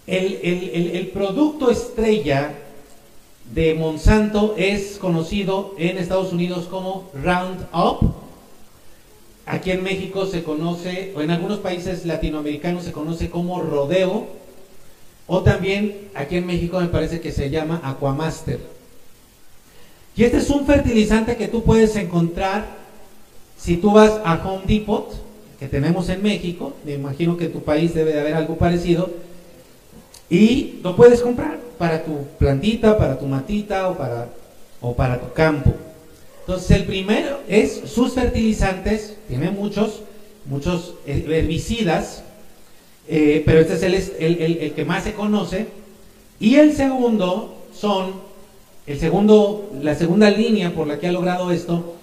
El, 0.06 1.11
producto 1.14 1.70
estrella 1.70 2.54
de 3.54 3.75
Monsanto 3.75 4.54
es 4.58 4.99
conocido 4.99 5.75
en 5.78 5.99
Estados 5.99 6.32
Unidos 6.32 6.66
como 6.66 7.11
Roundup. 7.14 8.14
Aquí 9.46 9.70
en 9.70 9.82
México 9.82 10.26
se 10.26 10.42
conoce, 10.42 11.12
o 11.16 11.20
en 11.20 11.30
algunos 11.30 11.58
países 11.58 12.06
latinoamericanos 12.06 12.84
se 12.84 12.92
conoce 12.92 13.30
como 13.30 13.61
Rodeo, 13.61 14.26
o 15.26 15.42
también 15.42 16.08
aquí 16.14 16.37
en 16.37 16.46
México 16.46 16.80
me 16.80 16.88
parece 16.88 17.20
que 17.20 17.32
se 17.32 17.50
llama 17.50 17.80
Aquamaster. 17.82 18.61
Y 20.16 20.25
este 20.25 20.38
es 20.38 20.50
un 20.50 20.66
fertilizante 20.66 21.37
que 21.37 21.49
tú 21.49 21.62
puedes 21.62 21.96
encontrar 21.96 22.84
si 23.56 23.78
tú 23.78 23.92
vas 23.92 24.20
a 24.25 24.34
Home 24.46 24.64
Depot, 24.66 25.11
que 25.58 25.68
tenemos 25.68 26.08
en 26.08 26.23
México, 26.23 26.75
me 26.84 26.92
imagino 26.92 27.37
que 27.37 27.46
en 27.46 27.52
tu 27.52 27.62
país 27.62 27.94
debe 27.94 28.12
de 28.12 28.20
haber 28.20 28.34
algo 28.34 28.56
parecido, 28.56 29.11
y 30.30 30.80
lo 30.82 30.96
puedes 30.96 31.20
comprar 31.20 31.58
para 31.78 32.04
tu 32.04 32.26
plantita, 32.38 32.96
para 32.96 33.18
tu 33.18 33.26
matita 33.26 33.88
o 33.88 33.96
para, 33.96 34.28
o 34.80 34.94
para 34.94 35.20
tu 35.20 35.32
campo. 35.32 35.72
Entonces 36.40 36.70
el 36.72 36.84
primero 36.84 37.40
es 37.48 37.82
sus 37.86 38.12
fertilizantes, 38.12 39.16
tiene 39.28 39.50
muchos, 39.50 40.02
muchos 40.44 40.94
herbicidas, 41.06 42.22
eh, 43.08 43.42
pero 43.44 43.60
este 43.60 43.74
es 43.74 44.12
el, 44.18 44.40
el, 44.40 44.72
que 44.72 44.84
más 44.84 45.04
se 45.04 45.14
conoce. 45.14 45.66
Y 46.40 46.56
el 46.56 46.74
segundo 46.74 47.56
son, 47.72 48.14
el 48.86 48.98
segundo, 48.98 49.70
la 49.80 49.94
segunda 49.94 50.30
línea 50.30 50.74
por 50.74 50.86
la 50.86 50.98
que 50.98 51.08
ha 51.08 51.12
logrado 51.12 51.50
esto, 51.50 51.94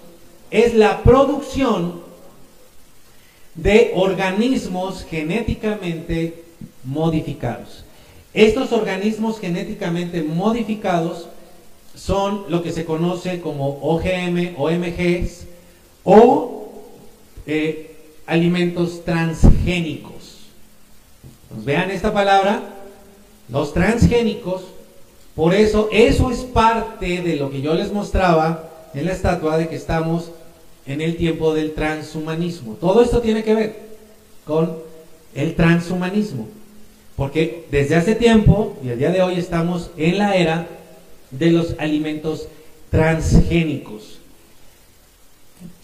es 0.50 0.74
la 0.74 1.02
producción 1.02 2.02
de 3.54 3.92
organismos 3.94 5.06
genéticamente 5.08 6.42
modificados. 6.84 7.84
Estos 8.34 8.72
organismos 8.72 9.38
genéticamente 9.38 10.22
modificados 10.22 11.28
son 11.94 12.44
lo 12.48 12.62
que 12.62 12.72
se 12.72 12.84
conoce 12.84 13.40
como 13.40 13.78
OGM, 13.82 14.54
OMGs 14.56 15.44
o 16.04 16.72
eh, 17.46 17.94
alimentos 18.26 19.04
transgénicos. 19.04 20.12
vean 21.64 21.90
esta 21.90 22.14
palabra, 22.14 22.62
los 23.50 23.74
transgénicos, 23.74 24.62
por 25.34 25.54
eso 25.54 25.90
eso 25.92 26.30
es 26.30 26.40
parte 26.40 27.20
de 27.20 27.36
lo 27.36 27.50
que 27.50 27.60
yo 27.60 27.74
les 27.74 27.92
mostraba 27.92 28.70
en 28.94 29.04
la 29.04 29.12
estatua 29.12 29.58
de 29.58 29.68
que 29.68 29.76
estamos 29.76 30.30
en 30.86 31.02
el 31.02 31.16
tiempo 31.16 31.52
del 31.52 31.74
transhumanismo. 31.74 32.74
Todo 32.74 33.02
esto 33.02 33.20
tiene 33.20 33.44
que 33.44 33.54
ver 33.54 33.76
con 34.46 34.78
el 35.34 35.54
transhumanismo. 35.54 36.48
Porque 37.22 37.66
desde 37.70 37.94
hace 37.94 38.16
tiempo 38.16 38.76
y 38.84 38.88
el 38.88 38.98
día 38.98 39.10
de 39.10 39.22
hoy 39.22 39.36
estamos 39.36 39.92
en 39.96 40.18
la 40.18 40.34
era 40.34 40.66
de 41.30 41.52
los 41.52 41.76
alimentos 41.78 42.48
transgénicos. 42.90 44.18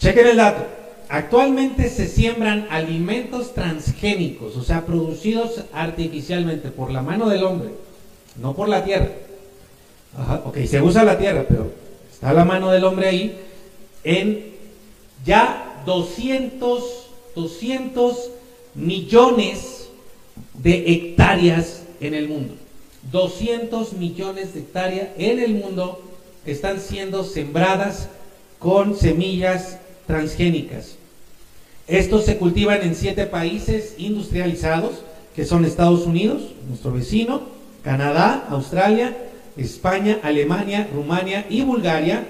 Chequen 0.01 0.27
el 0.27 0.35
dato. 0.35 0.65
Actualmente 1.07 1.87
se 1.87 2.07
siembran 2.07 2.67
alimentos 2.69 3.53
transgénicos, 3.53 4.57
o 4.57 4.63
sea, 4.65 4.85
producidos 4.85 5.63
artificialmente 5.71 6.71
por 6.71 6.91
la 6.91 7.01
mano 7.03 7.29
del 7.29 7.45
hombre, 7.45 7.69
no 8.41 8.53
por 8.53 8.67
la 8.67 8.83
tierra. 8.83 9.07
ok, 10.43 10.57
se 10.65 10.81
usa 10.81 11.05
la 11.05 11.17
tierra, 11.17 11.45
pero 11.47 11.71
está 12.11 12.33
la 12.33 12.43
mano 12.43 12.69
del 12.69 12.83
hombre 12.83 13.07
ahí, 13.07 13.39
en 14.03 14.43
ya 15.23 15.83
200, 15.85 16.83
200 17.33 18.29
millones 18.75 19.78
de 20.61 20.91
hectáreas 20.91 21.83
en 22.01 22.13
el 22.13 22.27
mundo. 22.27 22.55
200 23.11 23.93
millones 23.93 24.53
de 24.53 24.61
hectáreas 24.61 25.09
en 25.17 25.39
el 25.39 25.53
mundo 25.55 26.01
están 26.45 26.79
siendo 26.79 27.23
sembradas 27.23 28.09
con 28.59 28.95
semillas 28.95 29.77
transgénicas. 30.05 30.95
Estos 31.87 32.25
se 32.25 32.37
cultivan 32.37 32.81
en 32.81 32.93
siete 32.93 33.25
países 33.25 33.95
industrializados, 33.97 34.91
que 35.35 35.45
son 35.45 35.65
Estados 35.65 36.05
Unidos, 36.05 36.51
nuestro 36.67 36.91
vecino, 36.91 37.41
Canadá, 37.83 38.45
Australia, 38.49 39.15
España, 39.57 40.19
Alemania, 40.21 40.87
Rumania 40.93 41.45
y 41.49 41.61
Bulgaria, 41.61 42.27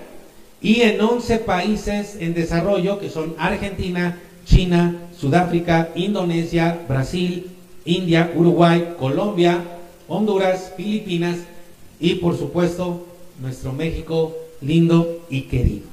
y 0.62 0.82
en 0.82 1.02
11 1.02 1.40
países 1.40 2.18
en 2.20 2.34
desarrollo, 2.34 3.00
que 3.00 3.10
son 3.10 3.36
Argentina, 3.38 4.20
China, 4.46 4.96
Sudáfrica, 5.18 5.90
Indonesia, 5.96 6.80
Brasil, 6.88 7.48
India, 7.86 8.32
Uruguay, 8.36 8.96
Colombia, 9.00 9.64
Honduras, 10.08 10.74
Filipinas 10.76 11.38
y 12.00 12.16
por 12.16 12.38
supuesto 12.38 13.06
nuestro 13.42 13.74
México 13.74 14.36
lindo 14.62 15.26
y 15.30 15.44
querido. 15.44 15.88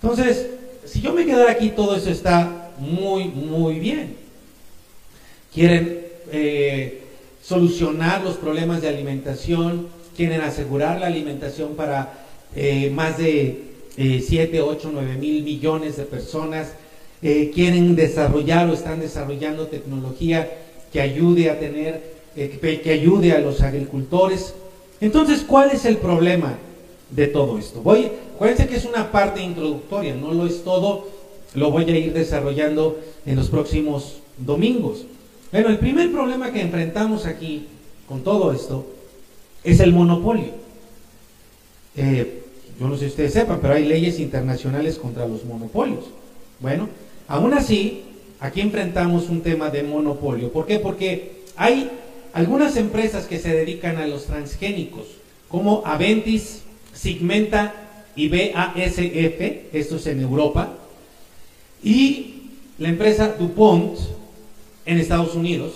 Entonces, 0.00 0.46
si 0.84 1.00
yo 1.00 1.12
me 1.12 1.26
quedara 1.26 1.50
aquí, 1.50 1.70
todo 1.70 1.96
eso 1.96 2.10
está 2.10 2.72
muy, 2.78 3.24
muy 3.24 3.78
bien. 3.80 4.16
Quieren 5.52 6.06
eh, 6.32 7.02
solucionar 7.42 8.22
los 8.22 8.36
problemas 8.36 8.82
de 8.82 8.88
alimentación, 8.88 9.88
quieren 10.16 10.42
asegurar 10.42 11.00
la 11.00 11.06
alimentación 11.06 11.74
para 11.74 12.26
eh, 12.54 12.90
más 12.94 13.18
de 13.18 13.62
7, 13.96 14.60
8, 14.60 14.90
9 14.92 15.16
mil 15.16 15.42
millones 15.42 15.96
de 15.96 16.04
personas 16.04 16.72
eh, 17.22 17.50
quieren 17.54 17.96
desarrollar 17.96 18.68
o 18.68 18.74
están 18.74 19.00
desarrollando 19.00 19.66
tecnología 19.66 20.50
que 20.92 21.00
ayude 21.00 21.50
a 21.50 21.58
tener, 21.58 22.14
eh, 22.36 22.80
que, 22.82 22.90
ayude 22.90 23.32
a 23.32 23.40
los 23.40 23.60
agricultores. 23.62 24.54
Entonces, 25.00 25.44
¿cuál 25.46 25.70
es 25.70 25.84
el 25.84 25.96
problema 25.96 26.58
de 27.10 27.26
todo 27.26 27.58
esto? 27.58 27.80
Voy, 27.82 28.10
acuérdense 28.34 28.66
que 28.66 28.76
es 28.76 28.84
una 28.84 29.10
parte 29.10 29.42
introductoria, 29.42 30.14
no 30.14 30.32
lo 30.32 30.46
es 30.46 30.62
todo, 30.62 31.08
lo 31.54 31.70
voy 31.70 31.84
a 31.84 31.96
ir 31.96 32.12
desarrollando 32.12 32.98
en 33.24 33.36
los 33.36 33.48
próximos 33.48 34.18
domingos. 34.38 35.06
Bueno, 35.52 35.68
el 35.68 35.78
primer 35.78 36.12
problema 36.12 36.52
que 36.52 36.60
enfrentamos 36.60 37.26
aquí 37.26 37.66
con 38.08 38.22
todo 38.22 38.52
esto 38.52 38.86
es 39.64 39.80
el 39.80 39.92
monopolio. 39.92 40.50
Eh, 41.96 42.42
yo 42.78 42.88
no 42.88 42.94
sé 42.94 43.00
si 43.00 43.06
ustedes 43.06 43.32
sepan, 43.32 43.58
pero 43.60 43.74
hay 43.74 43.86
leyes 43.86 44.20
internacionales 44.20 44.98
contra 44.98 45.26
los 45.26 45.44
monopolios. 45.44 46.04
Bueno, 46.60 46.88
Aún 47.28 47.54
así, 47.54 48.02
aquí 48.40 48.60
enfrentamos 48.60 49.28
un 49.28 49.42
tema 49.42 49.70
de 49.70 49.82
monopolio. 49.82 50.52
¿Por 50.52 50.66
qué? 50.66 50.78
Porque 50.78 51.42
hay 51.56 51.90
algunas 52.32 52.76
empresas 52.76 53.26
que 53.26 53.38
se 53.38 53.54
dedican 53.54 53.96
a 53.96 54.06
los 54.06 54.26
transgénicos, 54.26 55.06
como 55.48 55.82
Aventis, 55.84 56.62
Sigmenta 56.92 57.74
y 58.14 58.28
BASF, 58.28 59.40
esto 59.72 59.96
es 59.96 60.06
en 60.06 60.20
Europa, 60.20 60.74
y 61.82 62.50
la 62.78 62.88
empresa 62.88 63.34
DuPont 63.38 63.98
en 64.84 64.98
Estados 64.98 65.34
Unidos, 65.34 65.72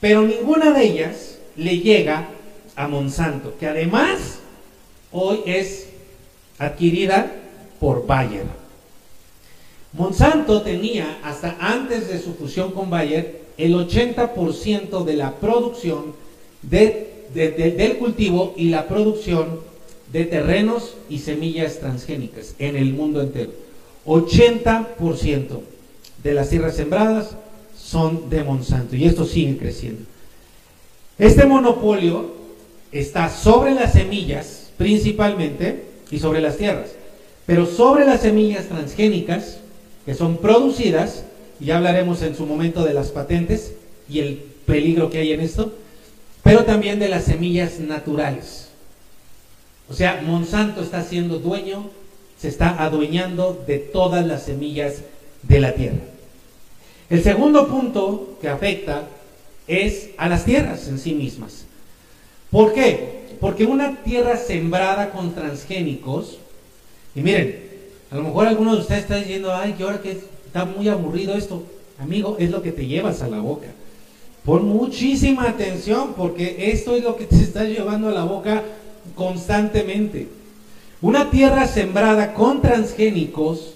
pero 0.00 0.22
ninguna 0.22 0.72
de 0.72 0.84
ellas 0.84 1.38
le 1.56 1.78
llega 1.78 2.28
a 2.74 2.88
Monsanto, 2.88 3.56
que 3.58 3.66
además 3.66 4.40
hoy 5.12 5.40
es 5.46 5.88
adquirida 6.58 7.32
por 7.80 8.06
Bayer. 8.06 8.65
Monsanto 9.96 10.62
tenía 10.62 11.18
hasta 11.22 11.56
antes 11.58 12.08
de 12.08 12.20
su 12.20 12.34
fusión 12.34 12.72
con 12.72 12.90
Bayer 12.90 13.42
el 13.56 13.74
80% 13.74 15.04
de 15.04 15.16
la 15.16 15.36
producción 15.36 16.14
del 16.62 17.96
cultivo 17.98 18.54
y 18.56 18.68
la 18.68 18.86
producción 18.88 19.60
de 20.12 20.24
terrenos 20.24 20.96
y 21.08 21.18
semillas 21.18 21.80
transgénicas 21.80 22.54
en 22.58 22.76
el 22.76 22.92
mundo 22.92 23.20
entero. 23.20 23.52
80% 24.04 25.60
de 26.22 26.34
las 26.34 26.50
tierras 26.50 26.76
sembradas 26.76 27.36
son 27.76 28.28
de 28.30 28.44
Monsanto 28.44 28.96
y 28.96 29.04
esto 29.04 29.24
sigue 29.24 29.56
creciendo. 29.56 30.02
Este 31.18 31.46
monopolio 31.46 32.34
está 32.92 33.28
sobre 33.30 33.74
las 33.74 33.92
semillas 33.92 34.66
principalmente, 34.76 35.84
y 36.10 36.18
sobre 36.18 36.40
las 36.40 36.56
tierras. 36.56 36.90
Pero 37.46 37.66
sobre 37.66 38.04
las 38.04 38.20
semillas 38.20 38.66
transgénicas, 38.66 39.58
que 40.06 40.14
son 40.14 40.38
producidas, 40.38 41.24
y 41.60 41.66
ya 41.66 41.76
hablaremos 41.76 42.22
en 42.22 42.36
su 42.36 42.46
momento 42.46 42.84
de 42.84 42.94
las 42.94 43.08
patentes 43.08 43.72
y 44.08 44.20
el 44.20 44.36
peligro 44.64 45.10
que 45.10 45.18
hay 45.18 45.32
en 45.32 45.40
esto, 45.40 45.72
pero 46.42 46.64
también 46.64 46.98
de 46.98 47.08
las 47.08 47.24
semillas 47.24 47.80
naturales. 47.80 48.68
O 49.90 49.94
sea, 49.94 50.22
Monsanto 50.24 50.80
está 50.80 51.02
siendo 51.02 51.38
dueño, 51.38 51.90
se 52.38 52.48
está 52.48 52.82
adueñando 52.82 53.64
de 53.66 53.78
todas 53.78 54.24
las 54.24 54.44
semillas 54.44 55.02
de 55.42 55.60
la 55.60 55.74
tierra. 55.74 55.98
El 57.10 57.22
segundo 57.22 57.68
punto 57.68 58.38
que 58.40 58.48
afecta 58.48 59.08
es 59.66 60.10
a 60.18 60.28
las 60.28 60.44
tierras 60.44 60.86
en 60.88 60.98
sí 60.98 61.14
mismas. 61.14 61.64
¿Por 62.50 62.72
qué? 62.72 63.26
Porque 63.40 63.64
una 63.64 64.02
tierra 64.02 64.36
sembrada 64.36 65.10
con 65.10 65.34
transgénicos, 65.34 66.38
y 67.14 67.20
miren, 67.20 67.65
a 68.10 68.16
lo 68.16 68.22
mejor 68.22 68.46
alguno 68.46 68.74
de 68.74 68.80
ustedes 68.82 69.02
está 69.02 69.16
diciendo, 69.16 69.54
ay, 69.54 69.72
que 69.72 69.82
ahora 69.82 70.00
que 70.00 70.12
está 70.46 70.64
muy 70.64 70.88
aburrido 70.88 71.34
esto. 71.34 71.62
Amigo, 71.98 72.36
es 72.38 72.50
lo 72.50 72.62
que 72.62 72.72
te 72.72 72.86
llevas 72.86 73.22
a 73.22 73.28
la 73.28 73.40
boca. 73.40 73.68
Pon 74.44 74.68
muchísima 74.68 75.48
atención 75.48 76.14
porque 76.16 76.70
esto 76.70 76.94
es 76.94 77.02
lo 77.02 77.16
que 77.16 77.24
te 77.24 77.36
está 77.36 77.64
llevando 77.64 78.08
a 78.08 78.12
la 78.12 78.24
boca 78.24 78.62
constantemente. 79.14 80.28
Una 81.02 81.30
tierra 81.30 81.66
sembrada 81.66 82.32
con 82.32 82.62
transgénicos 82.62 83.74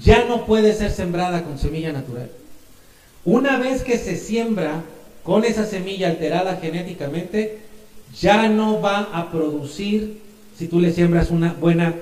ya 0.00 0.24
no 0.26 0.44
puede 0.44 0.74
ser 0.74 0.90
sembrada 0.90 1.44
con 1.44 1.58
semilla 1.58 1.92
natural. 1.92 2.30
Una 3.24 3.58
vez 3.58 3.82
que 3.82 3.98
se 3.98 4.16
siembra 4.16 4.82
con 5.22 5.44
esa 5.44 5.66
semilla 5.66 6.08
alterada 6.08 6.58
genéticamente, 6.60 7.58
ya 8.20 8.48
no 8.48 8.80
va 8.80 9.08
a 9.12 9.30
producir 9.30 10.20
si 10.56 10.66
tú 10.68 10.80
le 10.80 10.92
siembras 10.92 11.30
una 11.30 11.54
buena 11.54 11.94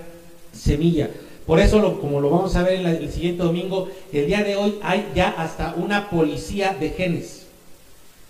semilla. 0.56 1.10
Por 1.46 1.60
eso, 1.60 2.00
como 2.00 2.20
lo 2.20 2.30
vamos 2.30 2.56
a 2.56 2.62
ver 2.62 2.80
en 2.80 2.86
el 2.86 3.12
siguiente 3.12 3.44
domingo, 3.44 3.88
el 4.12 4.26
día 4.26 4.42
de 4.42 4.56
hoy 4.56 4.78
hay 4.82 5.12
ya 5.14 5.28
hasta 5.28 5.74
una 5.76 6.10
policía 6.10 6.76
de 6.78 6.90
genes 6.90 7.46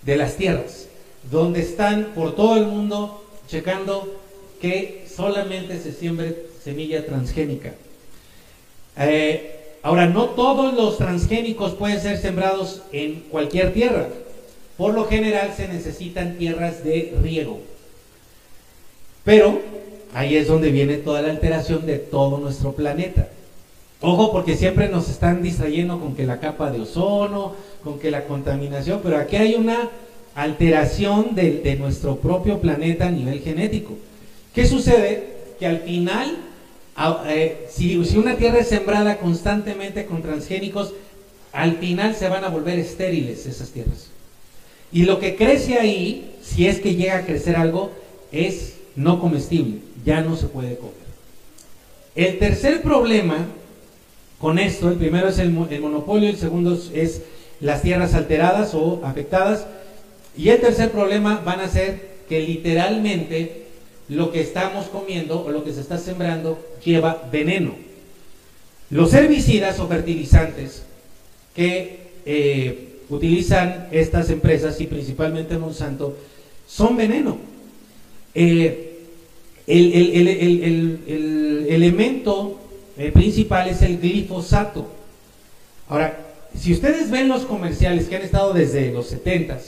de 0.03 0.17
las 0.17 0.35
tierras, 0.35 0.87
donde 1.31 1.61
están 1.61 2.11
por 2.13 2.35
todo 2.35 2.57
el 2.57 2.67
mundo 2.67 3.23
checando 3.47 4.19
que 4.61 5.05
solamente 5.13 5.79
se 5.79 5.93
siembre 5.93 6.45
semilla 6.63 7.05
transgénica. 7.05 7.73
Eh, 8.97 9.77
ahora, 9.81 10.05
no 10.05 10.25
todos 10.29 10.73
los 10.73 10.97
transgénicos 10.97 11.73
pueden 11.73 11.99
ser 11.99 12.17
sembrados 12.17 12.83
en 12.91 13.21
cualquier 13.31 13.73
tierra. 13.73 14.09
Por 14.77 14.93
lo 14.93 15.05
general 15.05 15.53
se 15.57 15.67
necesitan 15.67 16.37
tierras 16.37 16.83
de 16.83 17.15
riego. 17.21 17.61
Pero 19.23 19.59
ahí 20.17 20.35
es 20.35 20.47
donde 20.47 20.71
viene 20.71 20.95
toda 20.95 21.21
la 21.21 21.29
alteración 21.29 21.85
de 21.85 21.99
todo 21.99 22.39
nuestro 22.39 22.71
planeta. 22.71 23.27
Ojo, 24.01 24.31
porque 24.31 24.57
siempre 24.57 24.89
nos 24.89 25.09
están 25.09 25.43
distrayendo 25.43 25.99
con 25.99 26.15
que 26.15 26.25
la 26.25 26.39
capa 26.39 26.71
de 26.71 26.81
ozono, 26.81 27.53
con 27.83 27.99
que 27.99 28.09
la 28.09 28.23
contaminación, 28.23 29.01
pero 29.03 29.17
aquí 29.17 29.35
hay 29.35 29.53
una 29.53 29.91
alteración 30.33 31.35
de, 31.35 31.75
nuestro 31.79 32.15
propio 32.15 32.59
planeta 32.59 33.07
a 33.07 33.11
nivel 33.11 33.41
genético. 33.41 33.93
¿Qué 34.55 34.65
sucede? 34.65 35.35
Que 35.59 35.67
al 35.67 35.81
final, 35.81 36.35
eh, 37.27 37.67
si, 37.69 38.03
si 38.03 38.17
una 38.17 38.37
tierra 38.37 38.57
es 38.57 38.69
sembrada 38.69 39.17
constantemente 39.17 40.07
con 40.07 40.23
transgénicos, 40.23 40.93
al 41.53 41.77
final 41.77 42.15
se 42.15 42.27
van 42.27 42.43
a 42.43 42.49
volver 42.49 42.79
estériles 42.79 43.45
esas 43.45 43.69
tierras. 43.69 44.07
Y 44.91 45.03
lo 45.03 45.19
que 45.19 45.35
crece 45.35 45.77
ahí, 45.77 46.37
si 46.41 46.65
es 46.65 46.79
que 46.79 46.95
llega 46.95 47.17
a 47.17 47.25
crecer 47.27 47.55
algo, 47.55 47.91
es 48.31 48.77
no 48.95 49.19
comestible 49.19 49.86
ya 50.07 50.21
no 50.21 50.37
se 50.37 50.47
puede 50.47 50.77
comer. 50.77 50.95
El 52.15 52.39
tercer 52.39 52.81
problema 52.81 53.45
con 54.39 54.57
esto, 54.57 54.89
el 54.89 54.95
primero 54.95 55.27
es 55.27 55.37
el, 55.37 55.51
monopolio, 55.51 56.29
el 56.29 56.37
segundo 56.37 56.79
es 56.93 57.23
las 57.59 57.81
tierras 57.81 58.13
alteradas 58.13 58.73
o 58.73 59.01
afectadas, 59.03 59.67
y 60.37 60.47
el 60.47 60.61
tercer 60.61 60.91
problema 60.91 61.41
van 61.43 61.59
a 61.59 61.67
ser 61.67 62.19
que 62.29 62.39
literalmente 62.39 63.65
lo 64.07 64.31
que 64.31 64.39
estamos 64.39 64.85
comiendo 64.85 65.43
o 65.43 65.51
lo 65.51 65.65
que 65.65 65.73
se 65.73 65.81
está 65.81 65.97
sembrando 65.97 66.57
lleva 66.85 67.27
veneno. 67.29 67.75
Los 68.89 69.13
herbicidas 69.13 69.77
o 69.81 69.89
fertilizantes 69.89 70.83
que 71.53 72.11
eh, 72.25 72.99
utilizan 73.09 73.89
estas 73.91 74.29
empresas 74.29 74.79
y 74.79 74.87
principalmente 74.87 75.57
Monsanto 75.57 76.15
son 76.65 76.95
veneno. 76.95 77.37
Eh, 78.33 78.86
el, 79.67 81.65
elemento 81.69 82.59
eh, 82.97 83.11
principal 83.11 83.67
es 83.69 83.81
el 83.81 83.99
glifosato. 83.99 84.87
Ahora, 85.89 86.17
si 86.57 86.73
ustedes 86.73 87.11
ven 87.11 87.27
los 87.27 87.45
comerciales 87.45 88.07
que 88.07 88.15
han 88.15 88.23
estado 88.23 88.53
desde 88.53 88.91
los 88.91 89.07
70 89.07 89.59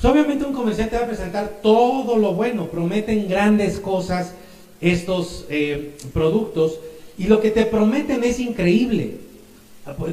pues 0.00 0.12
obviamente 0.12 0.46
un 0.46 0.54
comercial 0.54 0.88
te 0.88 0.96
va 0.96 1.04
a 1.04 1.08
presentar 1.08 1.60
todo 1.62 2.16
lo 2.16 2.32
bueno, 2.32 2.68
prometen 2.68 3.28
grandes 3.28 3.78
cosas 3.78 4.32
estos 4.80 5.44
eh, 5.50 5.94
productos 6.14 6.78
y 7.18 7.24
lo 7.24 7.42
que 7.42 7.50
te 7.50 7.66
prometen 7.66 8.24
es 8.24 8.40
increíble. 8.40 9.18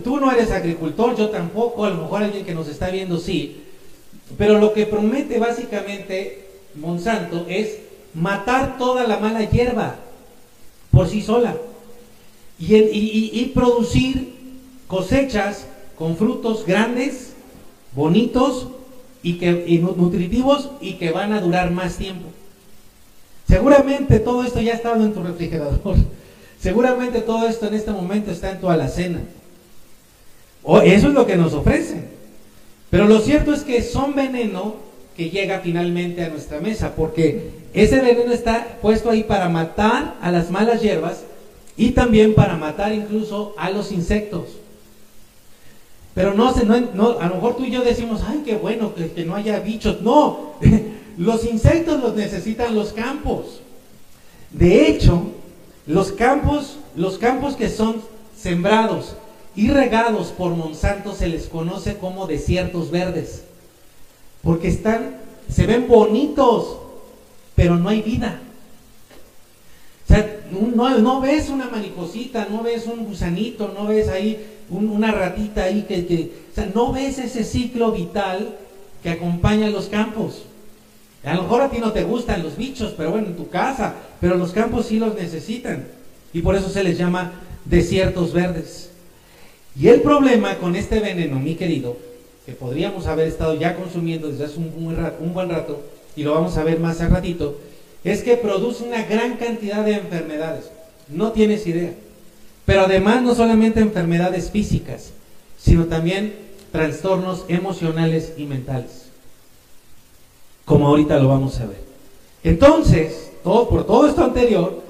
Tú 0.03 0.19
no 0.19 0.29
eres 0.29 0.51
agricultor, 0.51 1.15
yo 1.15 1.29
tampoco, 1.29 1.85
a 1.85 1.89
lo 1.89 2.01
mejor 2.01 2.23
alguien 2.23 2.45
que 2.45 2.53
nos 2.53 2.67
está 2.67 2.89
viendo 2.89 3.17
sí, 3.17 3.61
pero 4.37 4.59
lo 4.59 4.73
que 4.73 4.85
promete 4.85 5.39
básicamente 5.39 6.47
Monsanto 6.75 7.45
es 7.47 7.77
matar 8.17 8.77
toda 8.77 9.07
la 9.07 9.19
mala 9.19 9.43
hierba 9.43 9.95
por 10.91 11.07
sí 11.07 11.21
sola 11.21 11.55
y, 12.59 13.51
producir 13.53 14.33
cosechas 14.87 15.67
con 15.97 16.17
frutos 16.17 16.65
grandes, 16.65 17.33
bonitos 17.93 18.69
y, 19.21 19.37
que, 19.37 19.51
nutritivos 19.79 20.71
y 20.81 20.93
que 20.93 21.11
van 21.11 21.33
a 21.33 21.41
durar 21.41 21.71
más 21.71 21.97
tiempo. 21.97 22.27
Seguramente 23.47 24.19
todo 24.19 24.43
esto 24.43 24.59
ya 24.61 24.73
ha 24.73 24.75
estado 24.75 25.03
en 25.03 25.13
tu 25.13 25.21
refrigerador. 25.21 25.95
Seguramente 26.59 27.21
todo 27.21 27.47
esto 27.47 27.67
en 27.67 27.75
este 27.75 27.91
momento 27.91 28.31
está 28.31 28.51
en 28.51 28.59
tu 28.59 28.69
alacena. 28.69 29.21
O 30.63 30.79
eso 30.81 31.07
es 31.09 31.13
lo 31.13 31.27
que 31.27 31.37
nos 31.37 31.53
ofrecen. 31.53 32.09
Pero 32.89 33.07
lo 33.07 33.19
cierto 33.19 33.53
es 33.53 33.61
que 33.61 33.83
son 33.83 34.15
veneno 34.15 34.87
que 35.15 35.29
llega 35.29 35.59
finalmente 35.59 36.23
a 36.23 36.29
nuestra 36.29 36.59
mesa, 36.59 36.95
porque 36.95 37.51
ese 37.83 38.01
veneno 38.01 38.31
está 38.31 38.77
puesto 38.81 39.09
ahí 39.09 39.23
para 39.23 39.49
matar 39.49 40.15
a 40.21 40.31
las 40.31 40.49
malas 40.49 40.81
hierbas 40.81 41.23
y 41.75 41.91
también 41.91 42.33
para 42.33 42.57
matar 42.57 42.93
incluso 42.93 43.53
a 43.57 43.69
los 43.69 43.91
insectos. 43.91 44.45
Pero 46.15 46.33
no, 46.33 46.51
no, 46.95 47.19
a 47.19 47.27
lo 47.27 47.35
mejor 47.35 47.57
tú 47.57 47.65
y 47.65 47.71
yo 47.71 47.83
decimos, 47.83 48.21
ay, 48.27 48.41
qué 48.43 48.55
bueno 48.55 48.95
que, 48.95 49.11
que 49.11 49.23
no 49.23 49.35
haya 49.35 49.59
bichos. 49.59 50.01
No, 50.01 50.53
los 51.17 51.45
insectos 51.45 52.01
los 52.01 52.15
necesitan 52.15 52.73
los 52.73 52.93
campos. 52.93 53.61
De 54.51 54.87
hecho, 54.87 55.27
los 55.85 56.11
campos, 56.11 56.79
los 56.95 57.19
campos 57.19 57.55
que 57.55 57.69
son 57.69 58.01
sembrados 58.35 59.15
y 59.55 59.69
regados 59.69 60.29
por 60.29 60.55
Monsanto 60.55 61.13
se 61.13 61.27
les 61.27 61.45
conoce 61.45 61.97
como 61.97 62.25
desiertos 62.25 62.89
verdes. 62.89 63.43
Porque 64.41 64.69
están, 64.69 65.17
se 65.49 65.67
ven 65.67 65.87
bonitos, 65.87 66.77
pero 67.57 67.75
no 67.75 67.89
hay 67.89 68.03
vida. 68.03 68.39
O 70.05 70.07
sea, 70.07 70.41
no, 70.51 71.19
ves 71.19 71.49
una 71.49 71.67
mariposita, 71.69 72.47
no 72.49 72.61
ves 72.61 72.85
un 72.85 73.03
gusanito, 73.03 73.73
no 73.75 73.87
ves 73.87 74.07
ahí 74.09 74.45
una 74.69 75.11
ratita 75.11 75.63
ahí 75.63 75.81
que, 75.81 76.05
que, 76.05 76.31
o 76.51 76.55
sea, 76.55 76.69
no 76.73 76.93
ves 76.93 77.17
ese 77.17 77.43
ciclo 77.43 77.91
vital 77.91 78.55
que 79.01 79.09
acompaña 79.09 79.69
los 79.69 79.87
campos. 79.87 80.43
A 81.23 81.33
lo 81.33 81.41
mejor 81.41 81.61
a 81.61 81.69
ti 81.69 81.79
no 81.79 81.91
te 81.91 82.03
gustan 82.03 82.43
los 82.43 82.55
bichos, 82.55 82.93
pero 82.95 83.11
bueno, 83.11 83.27
en 83.27 83.35
tu 83.35 83.49
casa, 83.49 83.95
pero 84.21 84.35
los 84.35 84.51
campos 84.51 84.85
sí 84.85 84.99
los 84.99 85.15
necesitan. 85.15 85.87
Y 86.33 86.43
por 86.43 86.55
eso 86.55 86.69
se 86.69 86.83
les 86.83 86.99
llama 86.99 87.33
desiertos 87.65 88.33
verdes. 88.33 88.91
Y 89.75 89.87
el 89.87 90.01
problema 90.01 90.59
con 90.59 90.75
este 90.75 90.99
veneno, 90.99 91.39
mi 91.39 91.55
querido, 91.55 91.97
que 92.45 92.53
podríamos 92.53 93.07
haber 93.07 93.27
estado 93.27 93.55
ya 93.55 93.75
consumiendo 93.75 94.29
desde 94.29 94.45
hace 94.45 94.57
un, 94.57 95.33
buen 95.33 95.49
rato, 95.49 95.81
y 96.17 96.23
lo 96.23 96.33
vamos 96.33 96.57
a 96.57 96.63
ver 96.63 96.79
más 96.79 96.99
al 96.99 97.11
ratito, 97.11 97.57
es 98.03 98.23
que 98.23 98.35
produce 98.35 98.83
una 98.83 99.03
gran 99.03 99.37
cantidad 99.37 99.85
de 99.85 99.93
enfermedades. 99.93 100.65
No 101.07 101.31
tienes 101.31 101.65
idea. 101.67 101.93
Pero 102.65 102.81
además 102.81 103.21
no 103.21 103.35
solamente 103.35 103.79
enfermedades 103.79 104.49
físicas, 104.49 105.11
sino 105.57 105.85
también 105.85 106.33
trastornos 106.71 107.45
emocionales 107.47 108.33
y 108.35 108.45
mentales. 108.45 109.05
Como 110.65 110.87
ahorita 110.87 111.19
lo 111.19 111.29
vamos 111.29 111.59
a 111.59 111.67
ver. 111.67 111.79
Entonces, 112.43 113.31
todo, 113.43 113.69
por 113.69 113.85
todo 113.85 114.07
esto 114.07 114.23
anterior, 114.23 114.83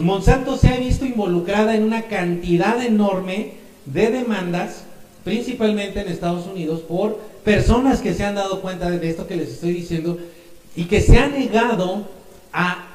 Monsanto 0.00 0.56
se 0.56 0.68
ha 0.68 0.76
visto 0.76 1.06
involucrada 1.06 1.76
en 1.76 1.84
una 1.84 2.02
cantidad 2.02 2.84
enorme 2.84 3.52
de 3.86 4.10
demandas 4.10 4.84
principalmente 5.24 6.00
en 6.00 6.08
Estados 6.08 6.46
Unidos, 6.46 6.80
por 6.80 7.18
personas 7.44 8.00
que 8.00 8.12
se 8.12 8.24
han 8.24 8.34
dado 8.34 8.60
cuenta 8.60 8.90
de 8.90 9.08
esto 9.08 9.26
que 9.26 9.36
les 9.36 9.48
estoy 9.48 9.72
diciendo 9.72 10.18
y 10.76 10.84
que 10.84 11.00
se 11.00 11.18
han 11.18 11.32
negado 11.32 12.08
a 12.52 12.94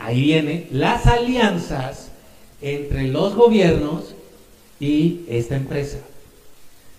ahí 0.00 0.22
viene, 0.22 0.66
las 0.72 1.06
alianzas 1.06 2.10
entre 2.62 3.06
los 3.08 3.34
gobiernos 3.34 4.14
y 4.80 5.20
esta 5.28 5.56
empresa, 5.56 5.98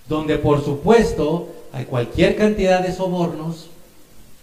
donde 0.08 0.38
por 0.38 0.64
supuesto 0.64 1.50
hay 1.74 1.86
cualquier 1.86 2.36
cantidad 2.36 2.82
de 2.82 2.94
sobornos, 2.94 3.70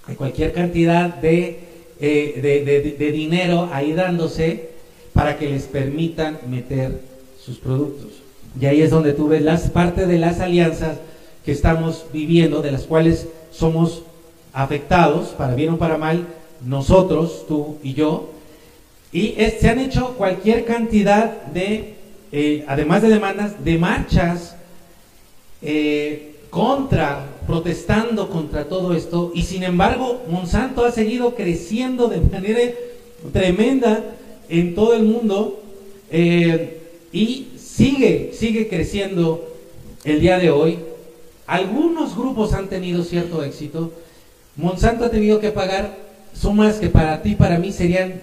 hay 0.06 0.16
cualquier 0.16 0.52
cantidad 0.52 1.14
de, 1.14 1.60
eh, 2.00 2.94
de, 2.98 3.12
dinero 3.12 3.68
ahí 3.72 3.92
dándose 3.92 4.70
para 5.12 5.38
que 5.38 5.48
les 5.48 5.64
permitan 5.64 6.38
meter 6.48 7.00
sus 7.42 7.58
productos. 7.58 8.12
Y 8.60 8.66
ahí 8.66 8.82
es 8.82 8.90
donde 8.90 9.12
tú 9.12 9.28
ves 9.28 9.42
las 9.42 9.70
partes 9.70 10.08
de 10.08 10.18
las 10.18 10.40
alianzas 10.40 10.98
que 11.44 11.52
estamos 11.52 12.06
viviendo, 12.12 12.60
de 12.60 12.72
las 12.72 12.84
cuales 12.84 13.28
somos 13.52 14.02
afectados, 14.52 15.28
para 15.28 15.54
bien 15.54 15.70
o 15.70 15.78
para 15.78 15.98
mal, 15.98 16.26
nosotros, 16.64 17.44
tú 17.46 17.78
y 17.82 17.94
yo. 17.94 18.30
Y 19.12 19.37
se 19.58 19.68
han 19.68 19.78
hecho 19.78 20.14
cualquier 20.16 20.64
cantidad 20.64 21.42
de, 21.46 21.94
eh, 22.32 22.64
además 22.68 23.02
de 23.02 23.08
demandas, 23.08 23.64
de 23.64 23.78
marchas 23.78 24.56
eh, 25.62 26.37
contra, 26.50 27.26
protestando 27.46 28.28
contra 28.28 28.68
todo 28.68 28.94
esto, 28.94 29.32
y 29.34 29.42
sin 29.42 29.62
embargo 29.62 30.22
Monsanto 30.30 30.84
ha 30.84 30.92
seguido 30.92 31.34
creciendo 31.34 32.08
de 32.08 32.20
manera 32.20 32.61
tremenda 33.32 34.04
en 34.48 34.74
todo 34.74 34.94
el 34.94 35.02
mundo 35.02 35.61
eh, 36.11 36.80
y 37.12 37.48
sigue, 37.58 38.32
sigue 38.34 38.68
creciendo 38.68 39.48
el 40.04 40.20
día 40.20 40.38
de 40.38 40.50
hoy. 40.50 40.78
Algunos 41.46 42.16
grupos 42.16 42.52
han 42.52 42.68
tenido 42.68 43.02
cierto 43.04 43.42
éxito. 43.42 43.92
Monsanto 44.59 45.07
ha 45.07 45.11
tenido 45.11 45.40
que 45.40 45.51
pagar 45.51 45.97
sumas 46.35 46.75
que 46.77 46.90
para 46.90 47.23
ti, 47.23 47.35
para 47.35 47.59
mí 47.59 47.73
serían 47.73 48.21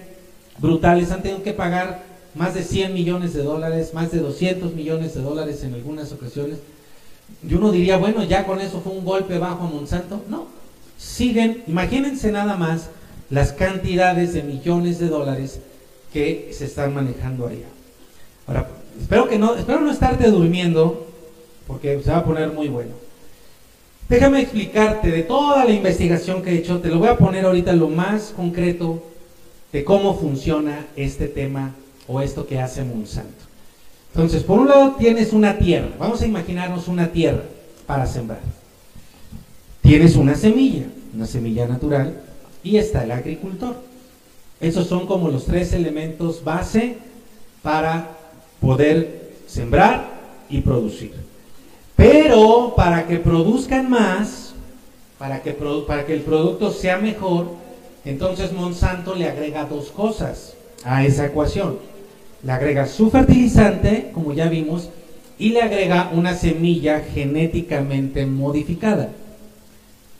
brutales. 0.58 1.10
Han 1.10 1.22
tenido 1.22 1.42
que 1.42 1.52
pagar 1.52 2.04
más 2.36 2.54
de 2.54 2.62
100 2.62 2.94
millones 2.94 3.34
de 3.34 3.42
dólares, 3.42 3.92
más 3.92 4.12
de 4.12 4.20
200 4.20 4.74
millones 4.74 5.14
de 5.16 5.22
dólares 5.22 5.64
en 5.64 5.74
algunas 5.74 6.12
ocasiones 6.12 6.58
y 7.48 7.54
uno 7.54 7.70
diría, 7.70 7.96
bueno, 7.96 8.24
ya 8.24 8.46
con 8.46 8.60
eso 8.60 8.80
fue 8.80 8.92
un 8.92 9.04
golpe 9.04 9.38
bajo 9.38 9.64
a 9.64 9.68
Monsanto. 9.68 10.22
No, 10.28 10.46
siguen, 10.98 11.62
imagínense 11.66 12.32
nada 12.32 12.56
más 12.56 12.88
las 13.30 13.52
cantidades 13.52 14.32
de 14.32 14.42
millones 14.42 14.98
de 14.98 15.08
dólares 15.08 15.60
que 16.12 16.50
se 16.52 16.64
están 16.64 16.94
manejando 16.94 17.46
allá. 17.46 17.66
Ahora, 18.46 18.68
espero 19.00 19.28
que 19.28 19.38
no, 19.38 19.54
espero 19.56 19.80
no 19.80 19.90
estarte 19.90 20.30
durmiendo, 20.30 21.06
porque 21.66 22.00
se 22.02 22.10
va 22.10 22.18
a 22.18 22.24
poner 22.24 22.52
muy 22.52 22.68
bueno. 22.68 22.92
Déjame 24.08 24.40
explicarte 24.40 25.10
de 25.10 25.24
toda 25.24 25.64
la 25.64 25.72
investigación 25.72 26.40
que 26.40 26.50
he 26.50 26.58
hecho, 26.58 26.78
te 26.78 26.88
lo 26.88 27.00
voy 27.00 27.08
a 27.08 27.18
poner 27.18 27.44
ahorita 27.44 27.72
lo 27.72 27.88
más 27.88 28.32
concreto 28.36 29.02
de 29.72 29.82
cómo 29.82 30.16
funciona 30.16 30.86
este 30.94 31.26
tema 31.26 31.74
o 32.06 32.20
esto 32.20 32.46
que 32.46 32.60
hace 32.60 32.84
Monsanto. 32.84 33.44
Entonces, 34.14 34.44
por 34.44 34.60
un 34.60 34.68
lado 34.68 34.94
tienes 34.96 35.32
una 35.32 35.58
tierra, 35.58 35.88
vamos 35.98 36.22
a 36.22 36.26
imaginarnos 36.26 36.86
una 36.86 37.08
tierra 37.08 37.42
para 37.84 38.06
sembrar. 38.06 38.40
Tienes 39.82 40.14
una 40.14 40.36
semilla, 40.36 40.86
una 41.12 41.26
semilla 41.26 41.66
natural, 41.66 42.20
y 42.62 42.76
está 42.76 43.02
el 43.02 43.10
agricultor. 43.10 43.76
Esos 44.60 44.86
son 44.86 45.06
como 45.06 45.30
los 45.30 45.46
tres 45.46 45.72
elementos 45.72 46.44
base 46.44 46.96
para 47.60 48.16
poder 48.60 49.32
sembrar 49.48 50.08
y 50.48 50.60
producir. 50.60 51.25
Pero 51.96 52.74
para 52.76 53.06
que 53.06 53.16
produzcan 53.16 53.90
más, 53.90 54.54
para 55.18 55.42
que, 55.42 55.50
el 55.50 56.20
producto 56.20 56.70
sea 56.70 56.98
mejor, 56.98 57.48
entonces 58.04 58.52
Monsanto 58.52 59.14
le 59.14 59.28
agrega 59.28 59.64
dos 59.64 59.90
cosas 59.90 60.54
a 60.84 61.04
esa 61.04 61.26
ecuación. 61.26 61.78
Le 62.42 62.52
agrega 62.52 62.86
su 62.86 63.10
fertilizante, 63.10 64.10
como 64.12 64.34
ya 64.34 64.48
vimos, 64.48 64.90
y 65.38 65.50
le 65.50 65.62
agrega 65.62 66.10
una 66.12 66.34
semilla 66.34 67.00
genéticamente 67.00 68.26
modificada. 68.26 69.08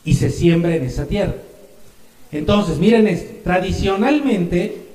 Y 0.03 0.15
se 0.15 0.31
siembra 0.31 0.75
en 0.75 0.83
esa 0.83 1.05
tierra. 1.05 1.35
Entonces, 2.31 2.79
miren 2.79 3.07
esto, 3.07 3.35
tradicionalmente 3.43 4.87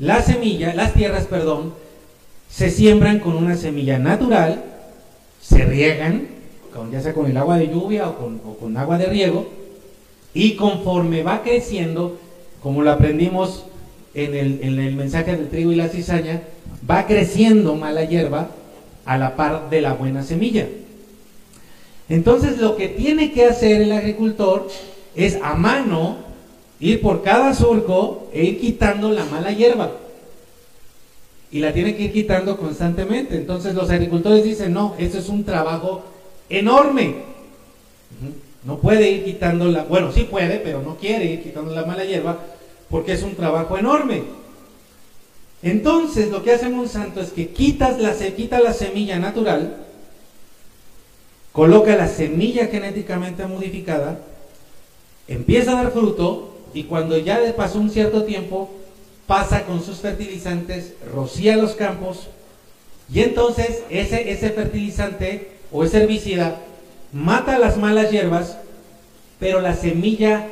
las 0.00 0.26
semillas, 0.26 0.74
las 0.74 0.94
tierras, 0.94 1.26
perdón, 1.26 1.74
se 2.48 2.70
siembran 2.70 3.20
con 3.20 3.36
una 3.36 3.54
semilla 3.54 3.98
natural, 3.98 4.64
se 5.40 5.64
riegan, 5.64 6.28
ya 6.92 7.00
sea 7.00 7.14
con 7.14 7.30
el 7.30 7.36
agua 7.36 7.58
de 7.58 7.68
lluvia 7.68 8.08
o 8.08 8.16
con, 8.16 8.38
con 8.38 8.76
agua 8.76 8.98
de 8.98 9.06
riego, 9.06 9.48
y 10.34 10.56
conforme 10.56 11.22
va 11.22 11.42
creciendo, 11.42 12.18
como 12.62 12.82
lo 12.82 12.90
aprendimos 12.90 13.64
en 14.14 14.34
el, 14.34 14.94
mensaje 14.94 15.36
del 15.36 15.48
trigo 15.48 15.72
y 15.72 15.76
la 15.76 15.88
cizaña, 15.88 16.42
va 16.88 17.06
creciendo 17.06 17.76
mala 17.76 18.04
hierba 18.04 18.50
a 19.04 19.18
la 19.18 19.36
par 19.36 19.70
de 19.70 19.80
la 19.80 19.94
buena 19.94 20.22
semilla. 20.22 20.68
Entonces 22.08 22.58
lo 22.58 22.76
que 22.76 22.88
tiene 22.88 23.32
que 23.32 23.46
hacer 23.46 23.82
el 23.82 23.92
agricultor 23.92 24.68
es 25.14 25.38
a 25.42 25.54
mano 25.54 26.16
ir 26.80 27.00
por 27.00 27.22
cada 27.22 27.54
surco 27.54 28.28
e 28.32 28.44
ir 28.44 28.60
quitando 28.60 29.10
la 29.10 29.24
mala 29.26 29.52
hierba. 29.52 29.92
Y 31.52 31.58
la 31.60 31.72
tiene 31.72 31.96
que 31.96 32.04
ir 32.04 32.12
quitando 32.12 32.56
constantemente. 32.56 33.36
Entonces 33.36 33.74
los 33.74 33.90
agricultores 33.90 34.44
dicen, 34.44 34.72
no, 34.72 34.94
eso 34.98 35.18
es 35.18 35.28
un 35.28 35.44
trabajo 35.44 36.04
enorme. 36.48 37.16
No 38.64 38.78
puede 38.78 39.10
ir 39.10 39.24
quitando 39.24 39.66
la, 39.66 39.84
bueno, 39.84 40.12
sí 40.12 40.24
puede, 40.24 40.58
pero 40.58 40.82
no 40.82 40.96
quiere 40.96 41.24
ir 41.24 41.42
quitando 41.42 41.74
la 41.74 41.84
mala 41.84 42.04
hierba 42.04 42.38
porque 42.90 43.12
es 43.12 43.22
un 43.22 43.34
trabajo 43.34 43.78
enorme. 43.78 44.22
Entonces 45.62 46.30
lo 46.30 46.42
que 46.42 46.52
hace 46.52 46.68
Monsanto 46.68 47.20
es 47.20 47.30
que 47.30 47.48
quitas 47.48 47.98
la, 48.00 48.14
quita 48.14 48.60
la 48.60 48.72
semilla 48.72 49.18
natural, 49.18 49.76
coloca 51.52 51.96
la 51.96 52.08
semilla 52.08 52.66
genéticamente 52.66 53.46
modificada, 53.46 54.20
empieza 55.28 55.72
a 55.72 55.82
dar 55.82 55.92
fruto 55.92 56.54
y 56.72 56.84
cuando 56.84 57.18
ya 57.18 57.40
pasó 57.56 57.78
un 57.78 57.90
cierto 57.90 58.24
tiempo, 58.24 58.70
pasa 59.30 59.62
con 59.64 59.80
sus 59.80 59.98
fertilizantes, 59.98 60.94
rocía 61.14 61.56
los 61.56 61.76
campos 61.76 62.26
y 63.14 63.20
entonces 63.20 63.84
ese, 63.88 64.32
ese 64.32 64.50
fertilizante 64.50 65.52
o 65.70 65.84
ese 65.84 66.02
herbicida 66.02 66.60
mata 67.12 67.60
las 67.60 67.76
malas 67.76 68.10
hierbas, 68.10 68.56
pero 69.38 69.60
la 69.60 69.76
semilla 69.76 70.48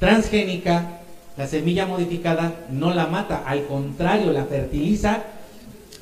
transgénica 0.00 0.96
la 1.36 1.46
semilla 1.46 1.84
modificada 1.84 2.64
no 2.70 2.94
la 2.94 3.06
mata, 3.06 3.42
al 3.46 3.66
contrario, 3.66 4.32
la 4.32 4.46
fertiliza. 4.46 5.24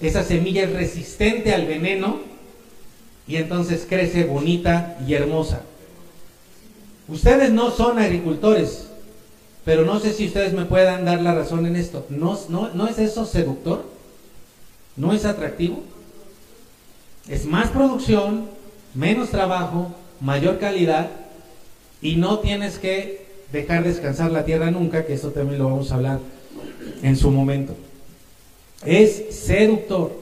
Esa 0.00 0.22
semilla 0.22 0.62
es 0.62 0.72
resistente 0.72 1.52
al 1.52 1.66
veneno 1.66 2.20
y 3.26 3.36
entonces 3.36 3.84
crece 3.88 4.22
bonita 4.22 4.96
y 5.04 5.14
hermosa. 5.14 5.62
Ustedes 7.08 7.50
no 7.50 7.72
son 7.72 7.98
agricultores, 7.98 8.90
pero 9.64 9.84
no 9.84 9.98
sé 9.98 10.12
si 10.12 10.26
ustedes 10.26 10.52
me 10.52 10.66
puedan 10.66 11.04
dar 11.04 11.22
la 11.22 11.34
razón 11.34 11.66
en 11.66 11.76
esto. 11.76 12.06
¿No, 12.10 12.38
no, 12.48 12.70
no 12.74 12.86
es 12.86 12.98
eso 12.98 13.24
seductor? 13.24 13.84
¿No 14.96 15.12
es 15.12 15.24
atractivo? 15.24 15.82
Es 17.28 17.46
más 17.46 17.70
producción, 17.70 18.46
menos 18.94 19.30
trabajo, 19.30 19.94
mayor 20.20 20.58
calidad 20.58 21.10
y 22.02 22.16
no 22.16 22.40
tienes 22.40 22.78
que 22.78 23.24
dejar 23.52 23.84
descansar 23.84 24.30
la 24.30 24.44
tierra 24.44 24.70
nunca, 24.70 25.06
que 25.06 25.14
eso 25.14 25.30
también 25.30 25.58
lo 25.58 25.66
vamos 25.66 25.90
a 25.90 25.94
hablar 25.94 26.18
en 27.02 27.16
su 27.16 27.30
momento. 27.30 27.74
Es 28.84 29.34
seductor. 29.34 30.12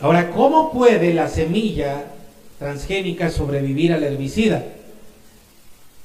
Ahora, 0.00 0.30
¿cómo 0.30 0.72
puede 0.72 1.14
la 1.14 1.28
semilla 1.28 2.04
transgénica 2.58 3.30
sobrevivir 3.30 3.92
al 3.92 4.02
herbicida? 4.02 4.64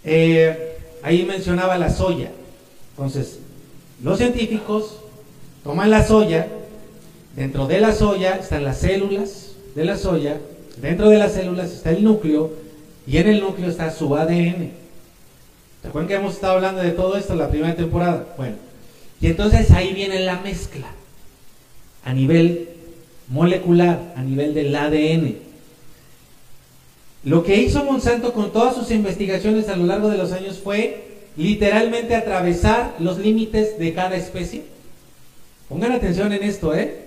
Eh, 0.06 0.77
ahí 1.08 1.24
mencionaba 1.24 1.78
la 1.78 1.90
soya. 1.90 2.32
Entonces, 2.92 3.40
los 4.04 4.18
científicos 4.18 4.98
toman 5.64 5.90
la 5.90 6.06
soya, 6.06 6.48
dentro 7.36 7.66
de 7.66 7.80
la 7.80 7.94
soya 7.94 8.36
están 8.36 8.66
las 8.66 8.80
células 8.80 9.54
de 9.74 9.86
la 9.86 9.98
soya, 9.98 10.38
dentro 10.82 11.10
de 11.10 11.18
las 11.18 11.32
células 11.32 11.72
está 11.72 11.92
el 11.92 12.04
núcleo 12.04 12.52
y 13.06 13.18
en 13.18 13.28
el 13.30 13.40
núcleo 13.40 13.70
está 13.70 13.90
su 13.90 14.14
ADN. 14.16 14.72
¿Se 15.82 15.88
acuerdan 15.88 16.10
que 16.10 16.16
hemos 16.16 16.34
estado 16.34 16.56
hablando 16.56 16.82
de 16.82 16.92
todo 16.92 17.16
esto 17.16 17.34
en 17.34 17.40
la 17.40 17.50
primera 17.50 17.76
temporada? 17.76 18.28
Bueno, 18.36 18.56
y 19.22 19.28
entonces 19.28 19.72
ahí 19.72 19.94
viene 19.94 20.20
la 20.20 20.42
mezcla 20.42 20.88
a 22.04 22.14
nivel 22.14 22.68
molecular, 23.30 24.14
a 24.18 24.22
nivel 24.24 24.54
del 24.54 24.76
ADN. 24.76 25.47
Lo 27.28 27.44
que 27.44 27.58
hizo 27.58 27.84
Monsanto 27.84 28.32
con 28.32 28.54
todas 28.54 28.74
sus 28.74 28.90
investigaciones 28.90 29.68
a 29.68 29.76
lo 29.76 29.86
largo 29.86 30.08
de 30.08 30.18
los 30.18 30.32
años 30.32 30.60
fue 30.64 31.08
literalmente 31.36 32.16
atravesar 32.16 32.96
los 33.00 33.18
límites 33.18 33.78
de 33.78 33.94
cada 33.94 34.16
especie. 34.16 34.64
Pongan 35.68 35.92
atención 35.92 36.32
en 36.32 36.42
esto, 36.42 36.74
¿eh? 36.74 37.00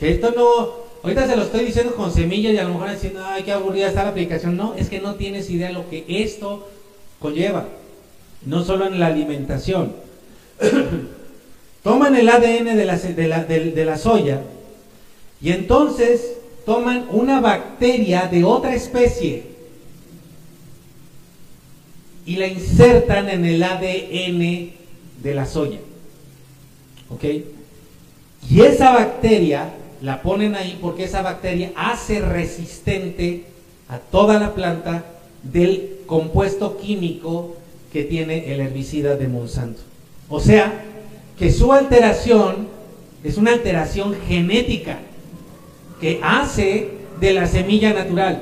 Que 0.00 0.10
esto 0.10 0.32
no, 0.34 0.70
ahorita 1.04 1.28
se 1.28 1.36
lo 1.36 1.44
estoy 1.44 1.64
diciendo 1.64 1.94
con 1.94 2.10
semillas 2.10 2.54
y 2.54 2.58
a 2.58 2.64
lo 2.64 2.70
mejor 2.70 2.90
diciendo, 2.90 3.22
ay, 3.24 3.44
qué 3.44 3.52
aburrida 3.52 3.86
está 3.86 4.02
la 4.02 4.10
aplicación. 4.10 4.56
No, 4.56 4.74
es 4.74 4.88
que 4.88 5.00
no 5.00 5.14
tienes 5.14 5.48
idea 5.48 5.68
de 5.68 5.74
lo 5.74 5.88
que 5.88 6.04
esto 6.08 6.68
conlleva, 7.20 7.68
no 8.44 8.64
solo 8.64 8.88
en 8.88 8.98
la 8.98 9.06
alimentación. 9.06 9.92
toman 11.84 12.16
el 12.16 12.28
ADN 12.28 12.76
de 12.76 12.84
la, 12.84 12.96
de 12.96 13.28
la, 13.28 13.44
de 13.44 13.84
la 13.84 13.96
soya 13.96 14.42
y 15.40 15.52
entonces 15.52 16.39
toman 16.70 17.08
una 17.10 17.40
bacteria 17.40 18.28
de 18.28 18.44
otra 18.44 18.76
especie 18.76 19.42
y 22.24 22.36
la 22.36 22.46
insertan 22.46 23.28
en 23.28 23.44
el 23.44 23.60
ADN 23.60 24.70
de 25.20 25.34
la 25.34 25.46
soya. 25.46 25.80
¿Ok? 27.08 27.24
Y 28.48 28.60
esa 28.60 28.92
bacteria 28.92 29.70
la 30.00 30.22
ponen 30.22 30.54
ahí 30.54 30.78
porque 30.80 31.02
esa 31.02 31.22
bacteria 31.22 31.72
hace 31.74 32.20
resistente 32.20 33.46
a 33.88 33.98
toda 33.98 34.38
la 34.38 34.54
planta 34.54 35.04
del 35.42 36.02
compuesto 36.06 36.78
químico 36.78 37.56
que 37.92 38.04
tiene 38.04 38.54
el 38.54 38.60
herbicida 38.60 39.16
de 39.16 39.26
Monsanto. 39.26 39.82
O 40.28 40.38
sea, 40.38 40.84
que 41.36 41.50
su 41.50 41.72
alteración 41.72 42.68
es 43.24 43.38
una 43.38 43.54
alteración 43.54 44.14
genética 44.28 45.00
que 46.00 46.20
hace 46.22 46.88
de 47.20 47.32
la 47.34 47.46
semilla 47.46 47.92
natural 47.92 48.40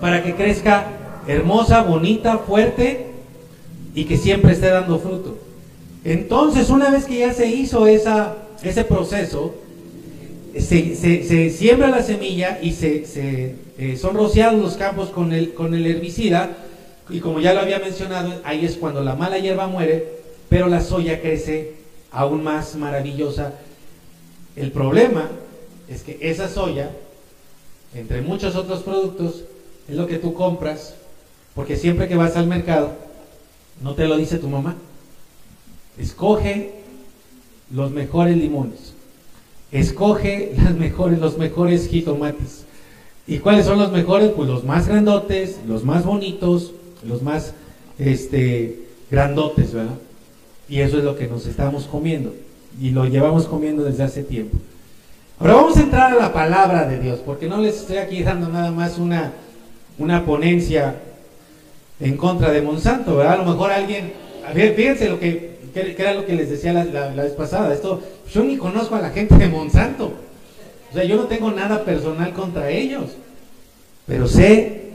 para 0.00 0.22
que 0.22 0.34
crezca 0.34 0.86
hermosa, 1.26 1.82
bonita, 1.82 2.38
fuerte 2.38 3.06
y 3.94 4.04
que 4.04 4.16
siempre 4.16 4.52
esté 4.52 4.68
dando 4.68 4.98
fruto. 4.98 5.38
Entonces, 6.04 6.70
una 6.70 6.90
vez 6.90 7.04
que 7.04 7.18
ya 7.18 7.32
se 7.32 7.46
hizo 7.46 7.86
esa, 7.86 8.36
ese 8.62 8.84
proceso, 8.84 9.54
se, 10.58 11.50
siembra 11.50 11.88
la 11.88 12.02
semilla 12.02 12.58
y 12.60 12.72
se, 12.72 13.04
eh, 13.78 13.96
son 13.96 14.14
rociados 14.16 14.60
los 14.60 14.76
campos 14.76 15.10
con 15.10 15.32
el, 15.32 15.52
con 15.54 15.74
el 15.74 15.86
herbicida 15.86 16.56
y 17.08 17.20
como 17.20 17.40
ya 17.40 17.52
lo 17.52 17.60
había 17.60 17.78
mencionado, 17.78 18.40
ahí 18.44 18.64
es 18.64 18.76
cuando 18.76 19.02
la 19.02 19.14
mala 19.14 19.38
hierba 19.38 19.66
muere, 19.66 20.20
pero 20.48 20.68
la 20.68 20.80
soya 20.80 21.20
crece 21.20 21.74
aún 22.10 22.42
más 22.42 22.76
maravillosa. 22.76 23.54
El 24.56 24.72
problema 24.72 25.28
es 25.90 26.02
que 26.02 26.18
esa 26.20 26.48
soya, 26.48 26.90
entre 27.94 28.22
muchos 28.22 28.54
otros 28.54 28.82
productos, 28.82 29.42
es 29.88 29.96
lo 29.96 30.06
que 30.06 30.18
tú 30.18 30.32
compras, 30.34 30.94
porque 31.54 31.76
siempre 31.76 32.06
que 32.06 32.14
vas 32.14 32.36
al 32.36 32.46
mercado, 32.46 32.92
no 33.82 33.94
te 33.94 34.06
lo 34.06 34.16
dice 34.16 34.38
tu 34.38 34.48
mamá. 34.48 34.76
Escoge 35.98 36.74
los 37.72 37.90
mejores 37.90 38.36
limones. 38.36 38.94
Escoge 39.72 40.54
mejores, 40.78 41.18
los 41.18 41.36
mejores 41.36 41.88
jitomates. 41.88 42.64
¿Y 43.26 43.38
cuáles 43.38 43.66
son 43.66 43.78
los 43.78 43.90
mejores? 43.90 44.30
Pues 44.30 44.48
los 44.48 44.64
más 44.64 44.86
grandotes, 44.86 45.58
los 45.66 45.84
más 45.84 46.04
bonitos, 46.04 46.72
los 47.04 47.22
más 47.22 47.54
este, 47.98 48.84
grandotes, 49.10 49.72
¿verdad? 49.72 49.98
Y 50.68 50.80
eso 50.80 50.98
es 50.98 51.04
lo 51.04 51.16
que 51.16 51.26
nos 51.26 51.46
estamos 51.46 51.84
comiendo. 51.86 52.32
Y 52.80 52.90
lo 52.90 53.06
llevamos 53.06 53.46
comiendo 53.46 53.82
desde 53.82 54.04
hace 54.04 54.22
tiempo. 54.22 54.56
Ahora 55.40 55.54
vamos 55.54 55.78
a 55.78 55.80
entrar 55.80 56.12
a 56.12 56.16
la 56.16 56.34
palabra 56.34 56.86
de 56.86 56.98
Dios, 56.98 57.20
porque 57.24 57.48
no 57.48 57.62
les 57.62 57.76
estoy 57.76 57.96
aquí 57.96 58.22
dando 58.22 58.50
nada 58.50 58.70
más 58.70 58.98
una, 58.98 59.32
una 59.96 60.26
ponencia 60.26 60.96
en 61.98 62.18
contra 62.18 62.50
de 62.50 62.60
Monsanto, 62.60 63.16
¿verdad? 63.16 63.40
A 63.40 63.44
lo 63.44 63.50
mejor 63.50 63.72
alguien, 63.72 64.12
fíjense 64.52 65.08
lo 65.08 65.18
que, 65.18 65.56
que, 65.72 65.96
era 65.96 66.12
lo 66.12 66.26
que 66.26 66.34
les 66.34 66.50
decía 66.50 66.74
la, 66.74 66.84
la, 66.84 67.22
vez 67.22 67.32
pasada, 67.32 67.72
esto, 67.72 68.02
yo 68.30 68.44
ni 68.44 68.58
conozco 68.58 68.96
a 68.96 69.00
la 69.00 69.08
gente 69.08 69.34
de 69.38 69.48
Monsanto, 69.48 70.12
o 70.90 70.92
sea, 70.92 71.04
yo 71.04 71.16
no 71.16 71.24
tengo 71.24 71.50
nada 71.50 71.86
personal 71.86 72.34
contra 72.34 72.68
ellos, 72.68 73.12
pero 74.06 74.28
sé 74.28 74.90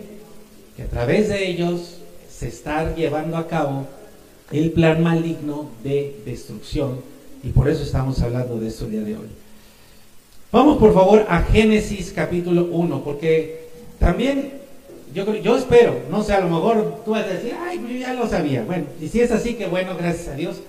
que 0.78 0.84
a 0.84 0.88
través 0.88 1.28
de 1.30 1.50
ellos 1.50 2.02
se 2.30 2.50
está 2.50 2.94
llevando 2.94 3.38
a 3.38 3.48
cabo 3.48 3.88
el 4.52 4.70
plan 4.74 5.02
maligno 5.02 5.72
de 5.84 6.22
destrucción 6.24 7.00
y 7.42 7.50
por 7.50 7.68
eso 7.68 7.82
estamos 7.82 8.22
hablando 8.22 8.60
de 8.60 8.68
esto 8.68 8.86
el 8.86 8.92
día 8.92 9.02
de 9.02 9.18
hoy. 9.18 9.45
Vamos 10.56 10.78
por 10.78 10.94
favor 10.94 11.26
a 11.28 11.42
Génesis 11.42 12.14
capítulo 12.16 12.70
1, 12.72 13.04
porque 13.04 13.68
también 14.00 14.54
yo, 15.14 15.36
yo 15.36 15.58
espero, 15.58 16.04
no 16.10 16.24
sé, 16.24 16.32
a 16.32 16.40
lo 16.40 16.48
mejor 16.48 17.02
tú 17.04 17.12
vas 17.12 17.26
a 17.26 17.34
decir, 17.34 17.54
ay, 17.62 17.78
pues 17.78 17.92
yo 17.92 18.00
ya 18.00 18.14
lo 18.14 18.26
sabía. 18.26 18.64
Bueno, 18.64 18.86
y 19.02 19.10
si 19.10 19.20
es 19.20 19.32
así, 19.32 19.56
que 19.56 19.68
bueno, 19.68 19.98
gracias 19.98 20.30
a 20.30 20.36
Dios. 20.36 20.62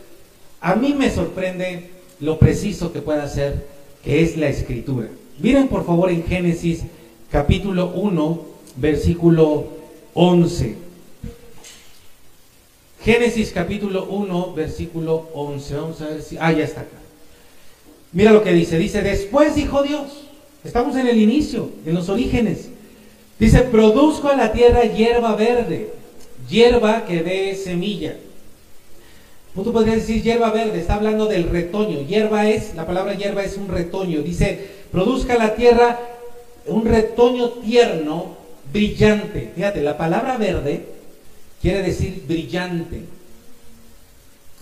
A 0.61 0.75
mí 0.75 0.92
me 0.92 1.09
sorprende 1.09 1.90
lo 2.18 2.37
preciso 2.40 2.92
que 2.92 3.01
puede 3.01 3.29
ser, 3.29 3.64
que 4.03 4.25
es 4.25 4.37
la 4.37 4.49
escritura. 4.49 5.07
Miren 5.38 5.68
por 5.68 5.87
favor 5.87 6.11
en 6.11 6.25
Génesis 6.25 6.83
capítulo 7.31 7.92
1, 7.94 8.40
versículo 8.79 9.68
11. 10.14 10.75
Génesis 13.05 13.53
capítulo 13.53 14.07
1, 14.07 14.53
versículo 14.53 15.29
11. 15.33 15.75
Vamos 15.77 16.01
a 16.01 16.07
ver 16.07 16.22
si... 16.22 16.37
Ah, 16.40 16.51
ya 16.51 16.64
está 16.64 16.81
acá. 16.81 17.06
Mira 18.12 18.33
lo 18.33 18.42
que 18.42 18.53
dice. 18.53 18.79
Dice, 18.79 19.03
después 19.03 19.55
dijo 19.55 19.83
Dios. 19.83 20.25
Estamos 20.64 20.97
en 20.97 21.07
el 21.07 21.19
inicio, 21.19 21.71
en 21.85 21.95
los 21.95 22.09
orígenes. 22.09 22.69
Dice, 23.38 23.61
produzco 23.61 24.29
a 24.29 24.37
la 24.37 24.53
tierra 24.53 24.83
hierba 24.85 25.37
verde, 25.37 25.90
hierba 26.49 27.05
que 27.05 27.23
dé 27.23 27.55
semilla. 27.55 28.16
Tú 29.55 29.73
podrías 29.73 29.97
decir 29.97 30.23
hierba 30.23 30.51
verde, 30.51 30.81
está 30.81 30.95
hablando 30.95 31.27
del 31.27 31.49
retoño. 31.49 32.03
Hierba 32.07 32.49
es, 32.49 32.75
la 32.75 32.87
palabra 32.87 33.14
hierba 33.14 33.42
es 33.42 33.57
un 33.57 33.69
retoño. 33.69 34.21
Dice, 34.23 34.59
produzca 34.92 35.37
la 35.38 35.55
tierra 35.55 35.99
un 36.66 36.85
retoño 36.85 37.51
tierno, 37.51 38.37
brillante. 38.73 39.53
Fíjate, 39.55 39.83
la 39.83 39.97
palabra 39.97 40.37
verde 40.37 40.85
quiere 41.62 41.83
decir 41.83 42.25
brillante. 42.27 43.03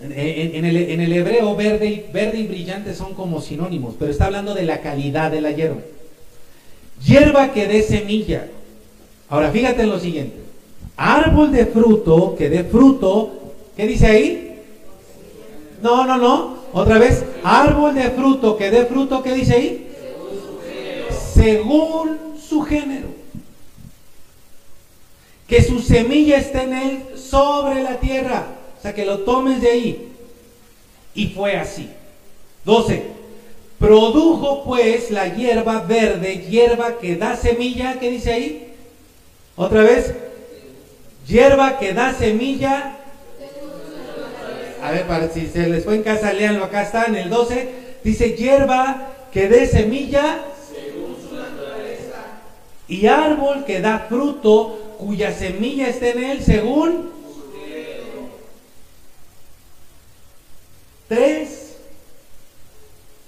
En, 0.01 0.65
el, 0.65 1.13
hebreo 1.13 1.55
verde 1.55 1.87
y, 1.87 2.13
verde 2.13 2.39
y 2.39 2.47
brillante 2.47 2.95
son 2.95 3.15
como 3.15 3.41
sinónimos, 3.41 3.95
pero 3.99 4.11
está 4.11 4.27
hablando 4.27 4.53
de 4.53 4.65
la 4.65 4.81
calidad 4.81 5.31
de 5.31 5.41
la 5.41 5.53
hierba. 5.53 5.81
Hierba 7.05 7.53
que 7.53 7.67
dé 7.69 7.83
semilla. 7.83 8.49
Ahora 9.29 9.51
fíjate 9.51 9.83
en 9.83 9.91
lo 9.91 10.01
siguiente. 10.01 10.37
Árbol 10.97 11.53
de 11.53 11.67
fruto 11.67 12.35
que 12.37 12.51
dé 12.51 12.65
fruto, 12.65 13.53
¿qué 13.77 13.87
dice 13.87 14.07
ahí? 14.07 14.63
No, 15.83 16.05
no, 16.07 16.17
no. 16.17 16.55
Otra 16.73 16.99
vez, 16.99 17.25
árbol 17.45 17.95
de 17.95 18.11
fruto 18.11 18.57
que 18.57 18.71
dé 18.71 18.87
fruto, 18.87 19.23
¿qué 19.23 19.33
dice 19.33 19.55
ahí? 19.55 19.89
Según 21.35 22.19
su 22.37 22.63
género. 22.63 23.09
Que 25.47 25.63
su 25.63 25.79
semilla 25.81 26.39
esté 26.39 26.63
en 26.63 26.73
él 26.73 27.03
sobre 27.17 27.83
la 27.83 28.01
tierra. 28.01 28.54
Sea, 28.85 28.95
que 28.95 29.07
lo 29.07 29.21
tomes 29.21 29.63
de 29.63 29.71
ahí. 29.71 30.13
Y 31.15 31.29
fue 31.29 31.57
así. 31.57 31.89
12. 32.67 33.03
Produjo 33.79 34.63
pues 34.63 35.11
la 35.11 35.35
hierba 35.35 35.81
verde, 35.81 36.45
hierba 36.51 36.99
que 36.99 37.17
da 37.17 37.35
semilla, 37.35 37.99
¿qué 37.99 38.11
dice 38.11 38.33
ahí? 38.35 38.75
Otra 39.57 39.85
vez, 39.85 40.13
hierba 41.27 41.79
que 41.79 41.95
da 41.95 42.13
semilla. 42.13 42.99
A 44.83 44.91
ver, 44.91 45.07
para 45.07 45.31
si 45.31 45.47
se 45.47 45.67
les 45.67 45.83
fue 45.83 45.95
en 45.95 46.03
casa, 46.03 46.35
leanlo. 46.35 46.67
Acá 46.67 46.83
está 46.83 47.07
en 47.07 47.17
el 47.17 47.31
12. 47.31 47.69
Dice 48.05 48.37
hierba 48.37 49.15
que 49.33 49.49
dé 49.49 49.67
semilla. 49.67 50.45
Según 50.69 51.17
su 51.27 51.35
naturaleza. 51.35 52.21
Y 52.87 53.07
árbol 53.07 53.65
que 53.65 53.81
da 53.81 54.01
fruto, 54.11 54.97
cuya 54.99 55.33
semilla 55.33 55.89
esté 55.89 56.11
en 56.11 56.25
él, 56.25 56.43
según. 56.43 57.14
Tres, 61.15 61.77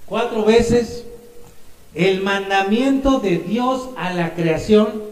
cuatro 0.07 0.45
veces 0.45 1.05
el 1.95 2.21
mandamiento 2.21 3.21
de 3.21 3.39
Dios 3.39 3.91
a 3.97 4.13
la 4.13 4.35
creación 4.35 5.05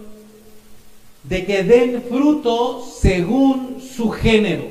de 1.23 1.47
que 1.47 1.63
den 1.63 2.03
fruto 2.09 2.85
según 2.85 3.81
su 3.81 4.11
género. 4.11 4.65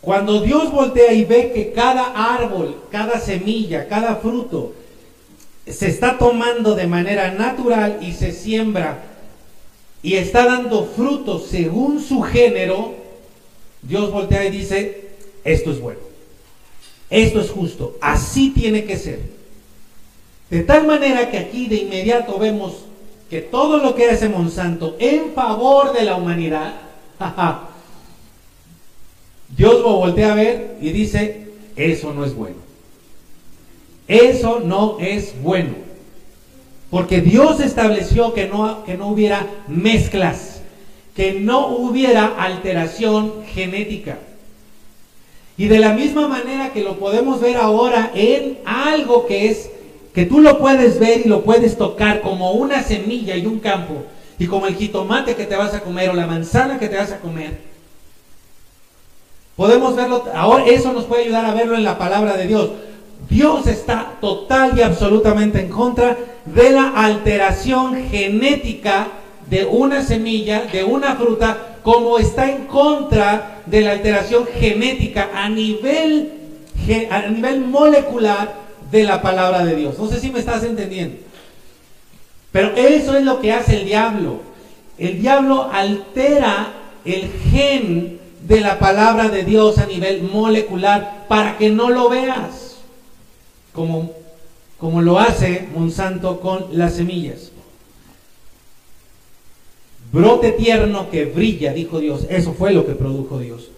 Cuando 0.00 0.40
Dios 0.40 0.72
voltea 0.72 1.12
y 1.12 1.26
ve 1.26 1.52
que 1.54 1.72
cada 1.72 2.34
árbol, 2.34 2.82
cada 2.90 3.20
semilla, 3.20 3.86
cada 3.86 4.16
fruto 4.16 4.72
se 5.66 5.88
está 5.88 6.16
tomando 6.16 6.76
de 6.76 6.86
manera 6.86 7.30
natural 7.32 7.98
y 8.00 8.12
se 8.12 8.32
siembra 8.32 9.02
y 10.02 10.14
está 10.14 10.46
dando 10.46 10.86
fruto 10.86 11.38
según 11.40 12.02
su 12.02 12.22
género, 12.22 12.94
Dios 13.82 14.10
voltea 14.10 14.46
y 14.46 14.50
dice, 14.50 14.99
esto 15.44 15.70
es 15.70 15.80
bueno, 15.80 16.00
esto 17.08 17.40
es 17.40 17.50
justo, 17.50 17.96
así 18.00 18.50
tiene 18.50 18.84
que 18.84 18.96
ser. 18.96 19.20
De 20.50 20.62
tal 20.62 20.86
manera 20.86 21.30
que 21.30 21.38
aquí 21.38 21.66
de 21.66 21.76
inmediato 21.76 22.38
vemos 22.38 22.84
que 23.30 23.40
todo 23.40 23.78
lo 23.78 23.94
que 23.94 24.10
hace 24.10 24.28
Monsanto 24.28 24.96
en 24.98 25.32
favor 25.32 25.92
de 25.92 26.02
la 26.02 26.16
humanidad, 26.16 26.74
Dios 29.56 29.80
lo 29.80 29.96
voltea 29.96 30.32
a 30.32 30.34
ver 30.34 30.76
y 30.80 30.90
dice, 30.90 31.48
eso 31.76 32.12
no 32.12 32.24
es 32.24 32.34
bueno. 32.34 32.56
Eso 34.08 34.60
no 34.60 34.98
es 34.98 35.40
bueno. 35.40 35.74
Porque 36.90 37.20
Dios 37.20 37.60
estableció 37.60 38.34
que 38.34 38.48
no, 38.48 38.84
que 38.84 38.96
no 38.96 39.06
hubiera 39.08 39.46
mezclas, 39.68 40.62
que 41.14 41.34
no 41.34 41.68
hubiera 41.68 42.26
alteración 42.26 43.44
genética. 43.46 44.18
Y 45.60 45.68
de 45.68 45.78
la 45.78 45.92
misma 45.92 46.26
manera 46.26 46.72
que 46.72 46.82
lo 46.82 46.98
podemos 46.98 47.42
ver 47.42 47.58
ahora 47.58 48.12
en 48.14 48.60
algo 48.64 49.26
que 49.26 49.50
es, 49.50 49.70
que 50.14 50.24
tú 50.24 50.40
lo 50.40 50.58
puedes 50.58 50.98
ver 50.98 51.20
y 51.26 51.28
lo 51.28 51.42
puedes 51.42 51.76
tocar 51.76 52.22
como 52.22 52.52
una 52.52 52.82
semilla 52.82 53.36
y 53.36 53.44
un 53.44 53.58
campo, 53.58 54.04
y 54.38 54.46
como 54.46 54.66
el 54.66 54.74
jitomate 54.74 55.34
que 55.34 55.44
te 55.44 55.56
vas 55.56 55.74
a 55.74 55.80
comer 55.80 56.08
o 56.08 56.14
la 56.14 56.26
manzana 56.26 56.78
que 56.78 56.88
te 56.88 56.96
vas 56.96 57.12
a 57.12 57.18
comer. 57.18 57.58
Podemos 59.54 59.94
verlo, 59.96 60.24
ahora 60.34 60.64
eso 60.64 60.94
nos 60.94 61.04
puede 61.04 61.24
ayudar 61.24 61.44
a 61.44 61.52
verlo 61.52 61.76
en 61.76 61.84
la 61.84 61.98
palabra 61.98 62.38
de 62.38 62.46
Dios. 62.46 62.70
Dios 63.28 63.66
está 63.66 64.14
total 64.18 64.78
y 64.78 64.80
absolutamente 64.80 65.60
en 65.60 65.68
contra 65.68 66.16
de 66.46 66.70
la 66.70 66.88
alteración 66.88 68.08
genética 68.08 69.08
de 69.50 69.66
una 69.66 70.02
semilla, 70.02 70.62
de 70.72 70.84
una 70.84 71.16
fruta, 71.16 71.78
como 71.82 72.18
está 72.18 72.50
en 72.50 72.66
contra 72.66 73.62
de 73.66 73.80
la 73.80 73.92
alteración 73.92 74.46
genética 74.46 75.30
a 75.34 75.48
nivel, 75.48 76.32
a 77.10 77.22
nivel 77.22 77.60
molecular 77.60 78.54
de 78.90 79.02
la 79.04 79.20
palabra 79.20 79.64
de 79.64 79.74
Dios. 79.74 79.98
No 79.98 80.08
sé 80.08 80.20
si 80.20 80.30
me 80.30 80.38
estás 80.38 80.62
entendiendo. 80.64 81.16
Pero 82.52 82.74
eso 82.76 83.16
es 83.16 83.24
lo 83.24 83.40
que 83.40 83.52
hace 83.52 83.80
el 83.80 83.84
diablo. 83.84 84.40
El 84.98 85.20
diablo 85.20 85.70
altera 85.72 86.72
el 87.04 87.30
gen 87.50 88.20
de 88.46 88.60
la 88.60 88.78
palabra 88.78 89.28
de 89.28 89.44
Dios 89.44 89.78
a 89.78 89.86
nivel 89.86 90.22
molecular 90.22 91.26
para 91.28 91.56
que 91.56 91.70
no 91.70 91.90
lo 91.90 92.08
veas 92.08 92.76
como, 93.72 94.12
como 94.78 95.02
lo 95.02 95.18
hace 95.18 95.68
Monsanto 95.74 96.40
con 96.40 96.66
las 96.72 96.94
semillas. 96.94 97.49
Brote 100.12 100.52
tierno 100.52 101.10
que 101.10 101.26
brilla, 101.26 101.72
dijo 101.72 102.00
Dios. 102.00 102.26
Eso 102.28 102.52
fue 102.52 102.72
lo 102.72 102.86
que 102.86 102.94
produjo 102.94 103.38
Dios. 103.38 103.68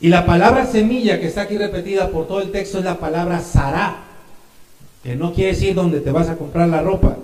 Y 0.00 0.08
la 0.08 0.24
palabra 0.24 0.66
semilla 0.66 1.20
que 1.20 1.26
está 1.26 1.42
aquí 1.42 1.58
repetida 1.58 2.10
por 2.10 2.26
todo 2.26 2.40
el 2.40 2.50
texto 2.50 2.78
es 2.78 2.84
la 2.84 2.98
palabra 2.98 3.40
Sará, 3.40 4.04
que 5.02 5.16
no 5.16 5.34
quiere 5.34 5.52
decir 5.52 5.74
donde 5.74 6.00
te 6.00 6.10
vas 6.10 6.28
a 6.28 6.36
comprar 6.36 6.68
la 6.68 6.82
ropa. 6.82 7.16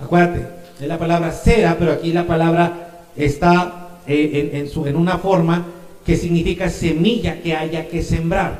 Acuérdate, 0.00 0.46
es 0.80 0.88
la 0.88 0.98
palabra 0.98 1.30
cera, 1.30 1.76
pero 1.78 1.92
aquí 1.92 2.12
la 2.12 2.26
palabra 2.26 3.04
está 3.14 4.00
eh, 4.06 4.50
en, 4.54 4.86
en 4.88 4.96
una 4.96 5.18
forma 5.18 5.66
que 6.04 6.16
significa 6.16 6.68
semilla 6.68 7.40
que 7.42 7.54
haya 7.54 7.88
que 7.88 8.02
sembrar. 8.02 8.58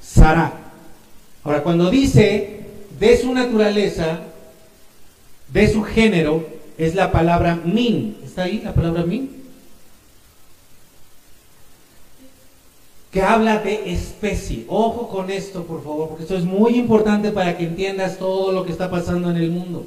Sará. 0.00 0.52
Ahora, 1.42 1.62
cuando 1.62 1.90
dice 1.90 2.60
de 2.98 3.16
su 3.16 3.32
naturaleza, 3.32 4.20
de 5.52 5.72
su 5.72 5.82
género, 5.82 6.46
es 6.78 6.94
la 6.94 7.10
palabra 7.10 7.58
min. 7.64 8.16
¿Está 8.36 8.44
ahí 8.44 8.60
la 8.62 8.74
palabra 8.74 9.02
min? 9.02 9.30
Que 13.10 13.22
habla 13.22 13.60
de 13.60 13.90
especie. 13.90 14.66
Ojo 14.68 15.08
con 15.08 15.30
esto, 15.30 15.64
por 15.64 15.82
favor, 15.82 16.10
porque 16.10 16.24
esto 16.24 16.36
es 16.36 16.44
muy 16.44 16.74
importante 16.74 17.30
para 17.30 17.56
que 17.56 17.64
entiendas 17.64 18.18
todo 18.18 18.52
lo 18.52 18.66
que 18.66 18.72
está 18.72 18.90
pasando 18.90 19.30
en 19.30 19.38
el 19.38 19.50
mundo. 19.50 19.86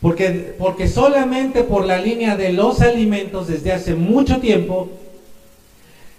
Porque, 0.00 0.54
porque 0.58 0.88
solamente 0.88 1.62
por 1.62 1.84
la 1.84 1.98
línea 1.98 2.38
de 2.38 2.54
los 2.54 2.80
alimentos 2.80 3.48
desde 3.48 3.72
hace 3.72 3.94
mucho 3.96 4.38
tiempo 4.38 4.88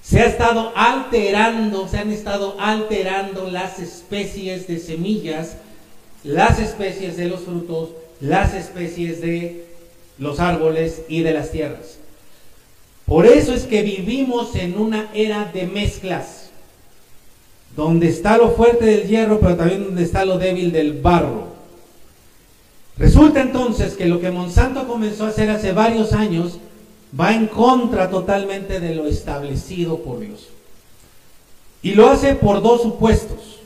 se 0.04 0.20
ha 0.20 0.26
estado 0.26 0.72
alterando, 0.76 1.88
se 1.88 1.98
han 1.98 2.12
estado 2.12 2.58
alterando 2.60 3.50
las 3.50 3.80
especies 3.80 4.68
de 4.68 4.78
semillas, 4.78 5.58
las 6.24 6.60
especies 6.60 7.18
de 7.18 7.26
los 7.26 7.40
frutos, 7.40 7.90
las 8.22 8.54
especies 8.54 9.20
de 9.20 9.73
los 10.24 10.40
árboles 10.40 11.04
y 11.08 11.22
de 11.22 11.34
las 11.34 11.52
tierras. 11.52 11.98
Por 13.06 13.26
eso 13.26 13.54
es 13.54 13.64
que 13.64 13.84
vivimos 13.84 14.56
en 14.56 14.78
una 14.78 15.10
era 15.14 15.52
de 15.54 15.68
mezclas, 15.68 16.50
donde 17.76 18.08
está 18.08 18.38
lo 18.38 18.52
fuerte 18.52 18.86
del 18.86 19.08
hierro, 19.08 19.40
pero 19.40 19.58
también 19.58 19.84
donde 19.84 20.04
está 20.04 20.26
lo 20.26 20.38
débil 20.38 20.72
del 20.72 20.94
barro. 20.94 21.54
Resulta 22.98 23.42
entonces 23.42 23.96
que 23.96 24.06
lo 24.06 24.22
que 24.22 24.32
Monsanto 24.32 24.88
comenzó 24.88 25.26
a 25.26 25.30
hacer 25.30 25.50
hace 25.50 25.72
varios 25.72 26.14
años 26.14 26.60
va 27.20 27.34
en 27.34 27.48
contra 27.48 28.10
totalmente 28.10 28.80
de 28.80 28.96
lo 28.96 29.08
establecido 29.08 30.00
por 30.00 30.20
Dios. 30.20 30.48
Y 31.82 31.96
lo 31.96 32.10
hace 32.10 32.36
por 32.36 32.62
dos 32.62 32.82
supuestos. 32.84 33.60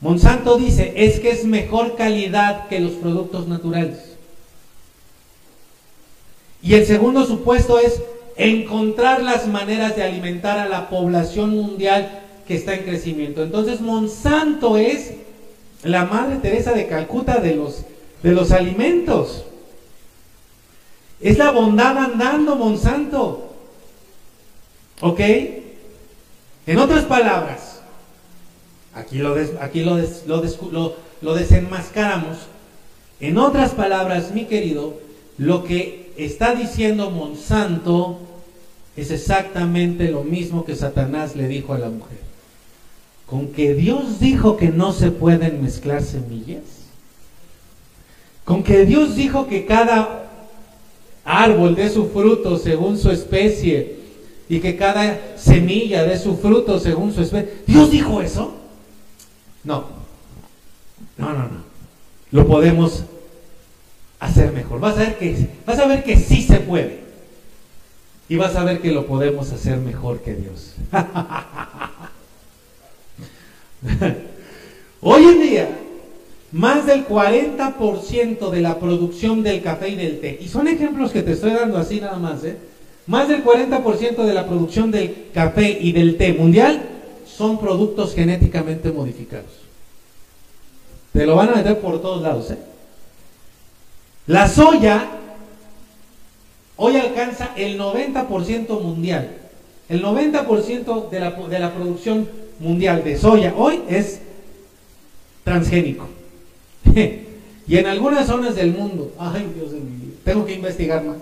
Monsanto 0.00 0.58
dice, 0.58 0.92
es 0.96 1.18
que 1.20 1.30
es 1.30 1.44
mejor 1.46 1.96
calidad 1.96 2.68
que 2.68 2.80
los 2.80 2.92
productos 2.92 3.48
naturales. 3.48 4.13
Y 6.64 6.72
el 6.72 6.86
segundo 6.86 7.26
supuesto 7.26 7.78
es 7.78 8.00
encontrar 8.36 9.22
las 9.22 9.46
maneras 9.46 9.96
de 9.96 10.02
alimentar 10.02 10.58
a 10.58 10.66
la 10.66 10.88
población 10.88 11.50
mundial 11.50 12.22
que 12.48 12.56
está 12.56 12.74
en 12.74 12.84
crecimiento. 12.84 13.42
Entonces 13.42 13.82
Monsanto 13.82 14.78
es 14.78 15.12
la 15.82 16.06
Madre 16.06 16.36
Teresa 16.36 16.72
de 16.72 16.86
Calcuta 16.86 17.36
de 17.36 17.54
los, 17.54 17.82
de 18.22 18.32
los 18.32 18.50
alimentos. 18.50 19.44
Es 21.20 21.36
la 21.36 21.50
bondad 21.50 21.98
andando, 21.98 22.56
Monsanto. 22.56 23.52
¿Ok? 25.02 25.20
En 26.66 26.78
otras 26.78 27.04
palabras, 27.04 27.82
aquí 28.94 29.18
lo, 29.18 29.36
aquí 29.60 29.84
lo, 29.84 30.96
lo 31.20 31.34
desenmascaramos. 31.34 32.38
En 33.20 33.36
otras 33.36 33.72
palabras, 33.72 34.32
mi 34.32 34.46
querido, 34.46 34.94
lo 35.36 35.62
que 35.64 36.03
está 36.16 36.54
diciendo 36.54 37.10
Monsanto 37.10 38.20
es 38.96 39.10
exactamente 39.10 40.10
lo 40.10 40.22
mismo 40.22 40.64
que 40.64 40.76
Satanás 40.76 41.34
le 41.34 41.48
dijo 41.48 41.74
a 41.74 41.78
la 41.78 41.88
mujer. 41.88 42.18
Con 43.26 43.48
que 43.48 43.74
Dios 43.74 44.20
dijo 44.20 44.56
que 44.56 44.68
no 44.68 44.92
se 44.92 45.10
pueden 45.10 45.62
mezclar 45.62 46.02
semillas. 46.02 46.62
Con 48.44 48.62
que 48.62 48.84
Dios 48.84 49.16
dijo 49.16 49.46
que 49.48 49.66
cada 49.66 50.30
árbol 51.24 51.74
dé 51.74 51.88
su 51.88 52.08
fruto 52.10 52.58
según 52.58 52.98
su 52.98 53.10
especie 53.10 53.96
y 54.48 54.60
que 54.60 54.76
cada 54.76 55.38
semilla 55.38 56.04
dé 56.04 56.18
su 56.18 56.36
fruto 56.36 56.78
según 56.78 57.12
su 57.12 57.22
especie. 57.22 57.62
¿Dios 57.66 57.90
dijo 57.90 58.20
eso? 58.20 58.54
No. 59.64 59.84
No, 61.16 61.32
no, 61.32 61.38
no. 61.44 61.64
Lo 62.30 62.46
podemos 62.46 63.04
hacer 64.20 64.52
mejor. 64.52 64.80
Vas 64.80 64.96
a 64.96 65.00
ver 65.00 65.18
que, 65.18 65.48
vas 65.66 65.78
a 65.78 65.86
ver 65.86 66.04
que 66.04 66.16
sí 66.16 66.42
se 66.42 66.60
puede. 66.60 67.04
Y 68.28 68.36
vas 68.36 68.56
a 68.56 68.64
ver 68.64 68.80
que 68.80 68.92
lo 68.92 69.06
podemos 69.06 69.52
hacer 69.52 69.76
mejor 69.78 70.20
que 70.20 70.34
Dios. 70.34 70.74
Hoy 75.00 75.24
en 75.24 75.42
día 75.42 75.68
más 76.54 76.86
del 76.86 77.06
40% 77.06 78.50
de 78.50 78.60
la 78.60 78.78
producción 78.78 79.42
del 79.42 79.60
café 79.60 79.88
y 79.88 79.96
del 79.96 80.20
té, 80.20 80.38
y 80.40 80.46
son 80.46 80.68
ejemplos 80.68 81.10
que 81.10 81.22
te 81.22 81.32
estoy 81.32 81.50
dando 81.50 81.76
así 81.76 82.00
nada 82.00 82.16
más, 82.16 82.44
¿eh? 82.44 82.56
más 83.08 83.28
del 83.28 83.44
40% 83.44 84.24
de 84.24 84.32
la 84.32 84.46
producción 84.46 84.92
del 84.92 85.26
café 85.34 85.76
y 85.80 85.90
del 85.90 86.16
té 86.16 86.32
mundial 86.32 86.80
son 87.26 87.58
productos 87.58 88.14
genéticamente 88.14 88.92
modificados. 88.92 89.50
Te 91.12 91.26
lo 91.26 91.34
van 91.34 91.48
a 91.48 91.56
meter 91.56 91.80
por 91.80 92.00
todos 92.00 92.22
lados. 92.22 92.52
¿eh? 92.52 92.58
La 94.26 94.48
soya 94.48 95.06
hoy 96.76 96.96
alcanza 96.96 97.50
el 97.56 97.78
90% 97.78 98.80
mundial. 98.80 99.30
El 99.88 100.02
90% 100.02 101.10
de 101.10 101.20
la, 101.20 101.30
de 101.30 101.58
la 101.58 101.74
producción 101.74 102.28
mundial 102.58 103.04
de 103.04 103.18
soya 103.18 103.54
hoy 103.56 103.82
es 103.88 104.20
transgénico. 105.44 106.08
y 106.94 107.76
en 107.76 107.86
algunas 107.86 108.26
zonas 108.26 108.56
del 108.56 108.72
mundo, 108.72 109.12
ay 109.18 109.52
Dios 109.54 109.72
de 109.72 109.80
mi 109.80 109.96
vida, 109.96 110.14
tengo 110.24 110.46
que 110.46 110.54
investigar 110.54 111.04
más, 111.04 111.16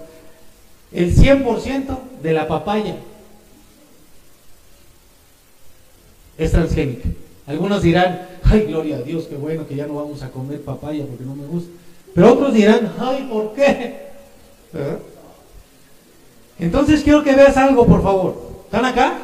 el 0.92 1.14
100% 1.14 1.98
de 2.22 2.32
la 2.32 2.46
papaya 2.46 2.96
es 6.38 6.53
transgénica. 6.53 7.09
Algunos 7.46 7.82
dirán, 7.82 8.28
ay 8.44 8.62
gloria 8.62 8.98
a 8.98 9.03
Dios, 9.03 9.24
qué 9.24 9.34
bueno 9.34 9.66
que 9.66 9.74
ya 9.74 9.86
no 9.86 9.94
vamos 9.94 10.22
a 10.22 10.30
comer 10.30 10.62
papaya 10.62 11.05
porque 11.05 11.24
no 11.24 11.34
me 11.34 11.46
gusta. 11.46 11.70
Pero 12.14 12.32
otros 12.32 12.52
dirán, 12.52 12.92
ay, 12.98 13.28
¿por 13.30 13.54
qué? 13.54 14.08
Entonces 16.58 17.02
quiero 17.02 17.22
que 17.22 17.34
veas 17.34 17.56
algo, 17.56 17.86
por 17.86 18.02
favor. 18.02 18.52
¿Están 18.64 18.84
acá? 18.84 19.18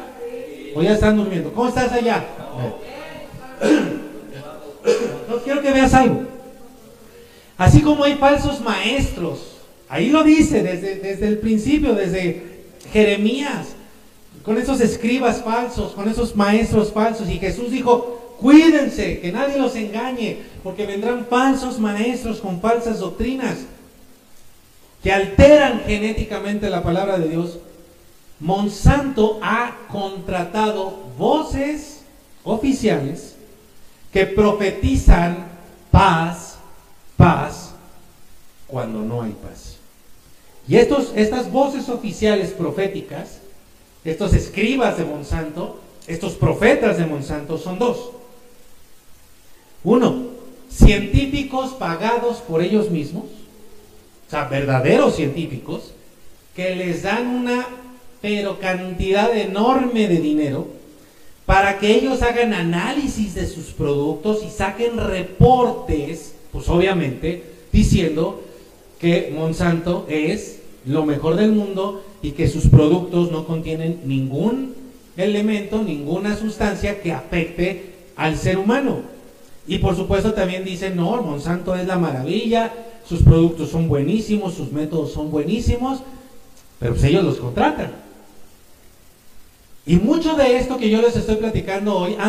¿O 0.75 0.81
ya 0.81 0.93
están 0.93 1.17
durmiendo? 1.17 1.51
¿Cómo 1.53 1.69
estás 1.69 1.91
allá? 1.91 2.25
Entonces 3.61 5.43
quiero 5.43 5.61
que 5.61 5.71
veas 5.71 5.93
algo. 5.93 6.23
Así 7.57 7.81
como 7.81 8.03
hay 8.03 8.15
falsos 8.15 8.61
maestros, 8.61 9.57
ahí 9.89 10.09
lo 10.09 10.23
dice 10.23 10.63
desde, 10.63 10.95
desde 10.95 11.27
el 11.27 11.39
principio, 11.39 11.93
desde 11.93 12.63
Jeremías, 12.91 13.75
con 14.43 14.57
esos 14.57 14.79
escribas 14.81 15.43
falsos, 15.43 15.91
con 15.91 16.07
esos 16.07 16.35
maestros 16.35 16.91
falsos. 16.91 17.29
Y 17.29 17.37
Jesús 17.37 17.71
dijo, 17.71 18.18
cuídense, 18.39 19.19
que 19.19 19.31
nadie 19.31 19.57
los 19.57 19.75
engañe, 19.75 20.37
porque 20.63 20.85
vendrán 20.85 21.25
falsos 21.29 21.79
maestros 21.79 22.39
con 22.39 22.61
falsas 22.61 22.99
doctrinas 22.99 23.57
que 25.03 25.11
alteran 25.11 25.81
genéticamente 25.85 26.69
la 26.69 26.83
palabra 26.83 27.17
de 27.17 27.29
Dios 27.29 27.59
Monsanto 28.39 29.39
ha 29.41 29.75
contratado 29.91 30.91
voces 31.17 32.01
oficiales 32.43 33.35
que 34.13 34.25
profetizan 34.25 35.45
paz, 35.91 36.57
paz, 37.17 37.73
cuando 38.67 39.01
no 39.01 39.21
hay 39.21 39.31
paz. 39.31 39.77
Y 40.67 40.77
estos, 40.77 41.11
estas 41.15 41.51
voces 41.51 41.89
oficiales 41.89 42.51
proféticas, 42.51 43.39
estos 44.05 44.33
escribas 44.33 44.97
de 44.97 45.05
Monsanto, 45.05 45.79
estos 46.07 46.33
profetas 46.33 46.97
de 46.97 47.05
Monsanto 47.05 47.57
son 47.57 47.77
dos. 47.77 48.11
Uno, 49.83 50.27
científicos 50.69 51.71
pagados 51.71 52.37
por 52.37 52.61
ellos 52.61 52.89
mismos, 52.89 53.25
o 54.27 54.29
sea, 54.29 54.45
verdaderos 54.45 55.15
científicos, 55.15 55.93
que 56.55 56.75
les 56.75 57.03
dan 57.03 57.27
una 57.27 57.65
pero 58.21 58.59
cantidad 58.59 59.35
enorme 59.35 60.07
de 60.07 60.19
dinero 60.19 60.67
para 61.45 61.79
que 61.79 61.95
ellos 61.95 62.21
hagan 62.21 62.53
análisis 62.53 63.33
de 63.33 63.47
sus 63.47 63.67
productos 63.67 64.43
y 64.45 64.49
saquen 64.49 64.97
reportes, 64.97 66.35
pues 66.51 66.69
obviamente, 66.69 67.43
diciendo 67.71 68.43
que 68.99 69.33
Monsanto 69.35 70.05
es 70.09 70.59
lo 70.85 71.05
mejor 71.05 71.37
del 71.37 71.53
mundo 71.53 72.03
y 72.21 72.31
que 72.31 72.47
sus 72.47 72.67
productos 72.67 73.31
no 73.31 73.47
contienen 73.47 74.01
ningún 74.05 74.75
elemento, 75.17 75.81
ninguna 75.81 76.35
sustancia 76.35 77.01
que 77.01 77.13
afecte 77.13 77.93
al 78.15 78.37
ser 78.37 78.57
humano. 78.57 79.01
Y 79.69 79.77
por 79.77 79.95
supuesto 79.95 80.33
también 80.33 80.65
dicen, 80.65 80.95
no, 80.95 81.21
Monsanto 81.21 81.75
es 81.75 81.85
la 81.85 81.99
maravilla, 81.99 82.73
sus 83.07 83.21
productos 83.21 83.69
son 83.69 83.87
buenísimos, 83.87 84.55
sus 84.55 84.71
métodos 84.71 85.13
son 85.13 85.29
buenísimos, 85.29 85.99
pero 86.79 86.93
pues 86.93 87.03
ellos 87.03 87.23
los 87.23 87.37
contratan. 87.37 87.91
Y 89.85 89.97
mucho 89.97 90.35
de 90.35 90.57
esto 90.57 90.77
que 90.77 90.89
yo 90.89 91.03
les 91.03 91.15
estoy 91.15 91.35
platicando 91.35 91.95
hoy 91.95 92.15
ha, 92.19 92.27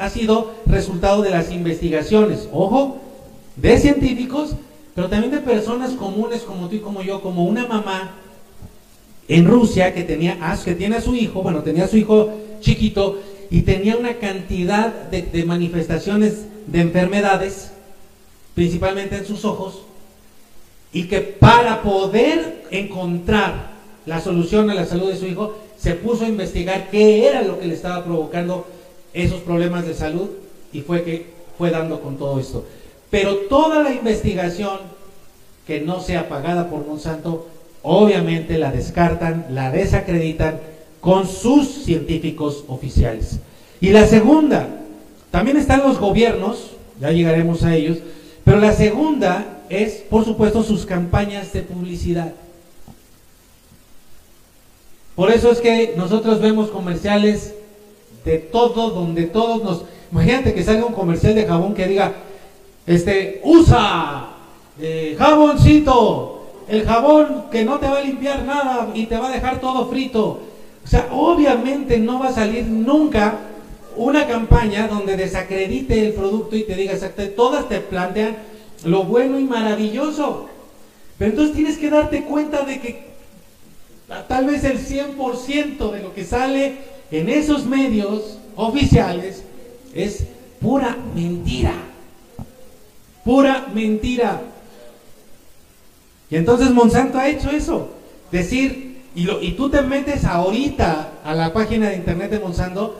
ha, 0.00 0.08
sido 0.08 0.52
resultado 0.64 1.20
de 1.20 1.28
las 1.28 1.52
investigaciones, 1.52 2.48
ojo, 2.50 2.96
de 3.56 3.76
científicos, 3.78 4.56
pero 4.94 5.10
también 5.10 5.32
de 5.32 5.40
personas 5.40 5.90
comunes 5.90 6.40
como 6.44 6.70
tú 6.70 6.76
y 6.76 6.80
como 6.80 7.02
yo, 7.02 7.20
como 7.20 7.44
una 7.44 7.66
mamá 7.66 8.12
en 9.28 9.46
Rusia 9.46 9.92
que 9.92 10.02
tenía 10.02 10.38
que 10.64 10.74
tiene 10.74 10.96
a 10.96 11.02
su 11.02 11.14
hijo, 11.14 11.42
bueno, 11.42 11.62
tenía 11.62 11.84
a 11.84 11.88
su 11.88 11.98
hijo 11.98 12.30
chiquito 12.60 13.18
y 13.50 13.62
tenía 13.62 13.98
una 13.98 14.14
cantidad 14.14 14.90
de 15.10 15.44
manifestaciones 15.44 16.46
de 16.70 16.80
enfermedades, 16.80 17.72
principalmente 18.54 19.16
en 19.16 19.26
sus 19.26 19.44
ojos, 19.44 19.82
y 20.92 21.04
que 21.04 21.20
para 21.20 21.82
poder 21.82 22.64
encontrar 22.70 23.70
la 24.06 24.20
solución 24.20 24.70
a 24.70 24.74
la 24.74 24.86
salud 24.86 25.10
de 25.10 25.16
su 25.16 25.26
hijo, 25.26 25.56
se 25.76 25.94
puso 25.94 26.24
a 26.24 26.28
investigar 26.28 26.90
qué 26.90 27.26
era 27.26 27.42
lo 27.42 27.58
que 27.58 27.66
le 27.66 27.74
estaba 27.74 28.04
provocando 28.04 28.66
esos 29.12 29.40
problemas 29.40 29.86
de 29.86 29.94
salud 29.94 30.28
y 30.72 30.82
fue 30.82 31.02
que 31.02 31.26
fue 31.58 31.70
dando 31.70 32.00
con 32.00 32.16
todo 32.16 32.38
esto. 32.38 32.64
Pero 33.10 33.36
toda 33.48 33.82
la 33.82 33.92
investigación 33.92 34.78
que 35.66 35.80
no 35.80 36.00
sea 36.00 36.28
pagada 36.28 36.70
por 36.70 36.86
Monsanto, 36.86 37.48
obviamente 37.82 38.58
la 38.58 38.70
descartan, 38.70 39.46
la 39.50 39.70
desacreditan 39.70 40.60
con 41.00 41.26
sus 41.26 41.66
científicos 41.84 42.64
oficiales. 42.68 43.38
Y 43.80 43.90
la 43.90 44.06
segunda, 44.06 44.79
también 45.30 45.56
están 45.56 45.80
los 45.80 45.98
gobiernos, 45.98 46.72
ya 47.00 47.10
llegaremos 47.12 47.62
a 47.62 47.74
ellos, 47.74 47.98
pero 48.44 48.58
la 48.58 48.72
segunda 48.72 49.62
es, 49.68 50.02
por 50.10 50.24
supuesto, 50.24 50.62
sus 50.62 50.84
campañas 50.84 51.52
de 51.52 51.62
publicidad. 51.62 52.32
Por 55.14 55.30
eso 55.30 55.50
es 55.52 55.60
que 55.60 55.94
nosotros 55.96 56.40
vemos 56.40 56.70
comerciales 56.70 57.54
de 58.24 58.38
todo, 58.38 58.90
donde 58.90 59.24
todos 59.24 59.62
nos... 59.62 59.84
Imagínate 60.10 60.54
que 60.54 60.64
salga 60.64 60.86
un 60.86 60.94
comercial 60.94 61.34
de 61.34 61.46
jabón 61.46 61.74
que 61.74 61.86
diga, 61.86 62.12
este, 62.86 63.40
usa 63.44 64.30
eh, 64.80 65.14
jaboncito, 65.18 66.46
el 66.68 66.84
jabón 66.84 67.44
que 67.52 67.64
no 67.64 67.78
te 67.78 67.86
va 67.86 67.98
a 67.98 68.02
limpiar 68.02 68.44
nada 68.44 68.90
y 68.94 69.06
te 69.06 69.16
va 69.16 69.28
a 69.28 69.32
dejar 69.32 69.60
todo 69.60 69.88
frito. 69.88 70.40
O 70.84 70.88
sea, 70.88 71.08
obviamente 71.12 71.98
no 71.98 72.18
va 72.18 72.28
a 72.28 72.32
salir 72.32 72.66
nunca 72.66 73.38
una 73.96 74.26
campaña 74.26 74.88
donde 74.88 75.16
desacredite 75.16 76.06
el 76.06 76.12
producto 76.12 76.56
y 76.56 76.64
te 76.64 76.74
diga 76.74 76.92
exactamente, 76.92 77.36
todas 77.36 77.68
te 77.68 77.80
plantean 77.80 78.36
lo 78.84 79.04
bueno 79.04 79.38
y 79.38 79.44
maravilloso. 79.44 80.48
Pero 81.18 81.32
entonces 81.32 81.54
tienes 81.54 81.78
que 81.78 81.90
darte 81.90 82.24
cuenta 82.24 82.64
de 82.64 82.80
que 82.80 83.10
tal 84.26 84.46
vez 84.46 84.64
el 84.64 84.78
100% 84.78 85.90
de 85.92 86.02
lo 86.02 86.14
que 86.14 86.24
sale 86.24 86.76
en 87.10 87.28
esos 87.28 87.66
medios 87.66 88.38
oficiales 88.56 89.42
es 89.94 90.24
pura 90.60 90.96
mentira. 91.14 91.74
Pura 93.24 93.66
mentira. 93.74 94.40
Y 96.30 96.36
entonces 96.36 96.70
Monsanto 96.70 97.18
ha 97.18 97.28
hecho 97.28 97.50
eso. 97.50 97.90
Decir, 98.30 99.02
y, 99.14 99.24
lo, 99.24 99.42
y 99.42 99.52
tú 99.52 99.68
te 99.68 99.82
metes 99.82 100.24
ahorita 100.24 101.14
a 101.24 101.34
la 101.34 101.52
página 101.52 101.90
de 101.90 101.96
internet 101.96 102.30
de 102.30 102.38
Monsanto, 102.38 102.96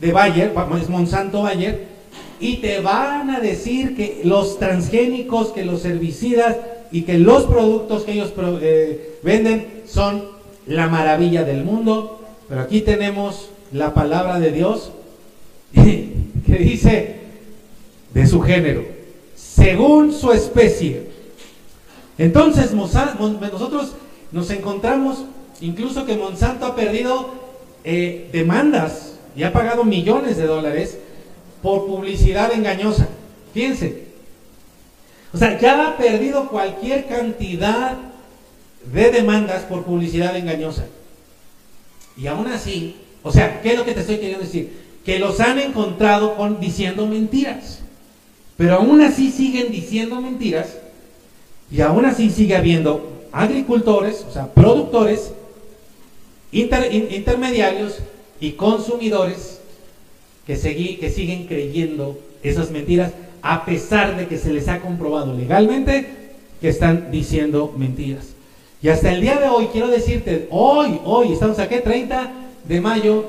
de 0.00 0.12
Bayer, 0.12 0.52
es 0.80 0.88
Monsanto 0.88 1.42
Bayer, 1.42 1.86
y 2.40 2.56
te 2.56 2.80
van 2.80 3.30
a 3.30 3.40
decir 3.40 3.96
que 3.96 4.22
los 4.24 4.58
transgénicos, 4.58 5.48
que 5.48 5.64
los 5.64 5.84
herbicidas 5.84 6.56
y 6.90 7.02
que 7.02 7.18
los 7.18 7.44
productos 7.44 8.04
que 8.04 8.12
ellos 8.12 8.32
eh, 8.60 9.18
venden 9.22 9.82
son 9.86 10.24
la 10.66 10.88
maravilla 10.88 11.44
del 11.44 11.64
mundo. 11.64 12.20
Pero 12.48 12.60
aquí 12.60 12.80
tenemos 12.80 13.48
la 13.72 13.94
palabra 13.94 14.38
de 14.40 14.52
Dios 14.52 14.92
que 15.74 16.56
dice 16.58 17.20
de 18.12 18.26
su 18.26 18.40
género, 18.42 18.84
según 19.34 20.12
su 20.12 20.32
especie. 20.32 21.08
Entonces 22.18 22.72
nosotros 22.74 23.92
nos 24.30 24.50
encontramos, 24.50 25.24
incluso 25.60 26.06
que 26.06 26.16
Monsanto 26.16 26.66
ha 26.66 26.76
perdido 26.76 27.30
eh, 27.82 28.28
demandas 28.32 29.13
y 29.36 29.42
ha 29.42 29.52
pagado 29.52 29.84
millones 29.84 30.36
de 30.36 30.46
dólares 30.46 30.98
por 31.62 31.86
publicidad 31.86 32.52
engañosa. 32.52 33.08
Fíjense. 33.52 34.04
O 35.32 35.38
sea, 35.38 35.58
ya 35.58 35.88
ha 35.88 35.96
perdido 35.96 36.48
cualquier 36.48 37.06
cantidad 37.06 37.96
de 38.92 39.10
demandas 39.10 39.62
por 39.62 39.84
publicidad 39.84 40.36
engañosa. 40.36 40.84
Y 42.16 42.26
aún 42.26 42.46
así, 42.46 42.96
o 43.22 43.32
sea, 43.32 43.60
¿qué 43.60 43.72
es 43.72 43.78
lo 43.78 43.84
que 43.84 43.92
te 43.92 44.00
estoy 44.00 44.16
queriendo 44.16 44.44
decir? 44.44 44.84
Que 45.04 45.18
los 45.18 45.40
han 45.40 45.58
encontrado 45.58 46.36
con, 46.36 46.60
diciendo 46.60 47.06
mentiras. 47.06 47.80
Pero 48.56 48.74
aún 48.76 49.00
así 49.00 49.32
siguen 49.32 49.72
diciendo 49.72 50.20
mentiras 50.20 50.76
y 51.70 51.80
aún 51.80 52.04
así 52.04 52.30
sigue 52.30 52.56
habiendo 52.56 53.10
agricultores, 53.32 54.24
o 54.28 54.32
sea, 54.32 54.46
productores, 54.46 55.32
intermediarios 56.52 57.98
y 58.40 58.52
consumidores 58.52 59.60
que, 60.46 60.54
que 60.54 61.10
siguen 61.10 61.46
creyendo 61.46 62.18
esas 62.42 62.70
mentiras 62.70 63.12
a 63.42 63.64
pesar 63.64 64.16
de 64.16 64.26
que 64.26 64.38
se 64.38 64.52
les 64.52 64.68
ha 64.68 64.80
comprobado 64.80 65.34
legalmente 65.34 66.06
que 66.60 66.68
están 66.68 67.10
diciendo 67.10 67.74
mentiras. 67.76 68.28
Y 68.82 68.88
hasta 68.88 69.12
el 69.12 69.20
día 69.20 69.36
de 69.36 69.48
hoy, 69.48 69.68
quiero 69.72 69.88
decirte, 69.88 70.46
hoy, 70.50 71.00
hoy, 71.04 71.32
estamos 71.32 71.58
aquí, 71.58 71.76
30 71.82 72.32
de 72.66 72.80
mayo, 72.80 73.24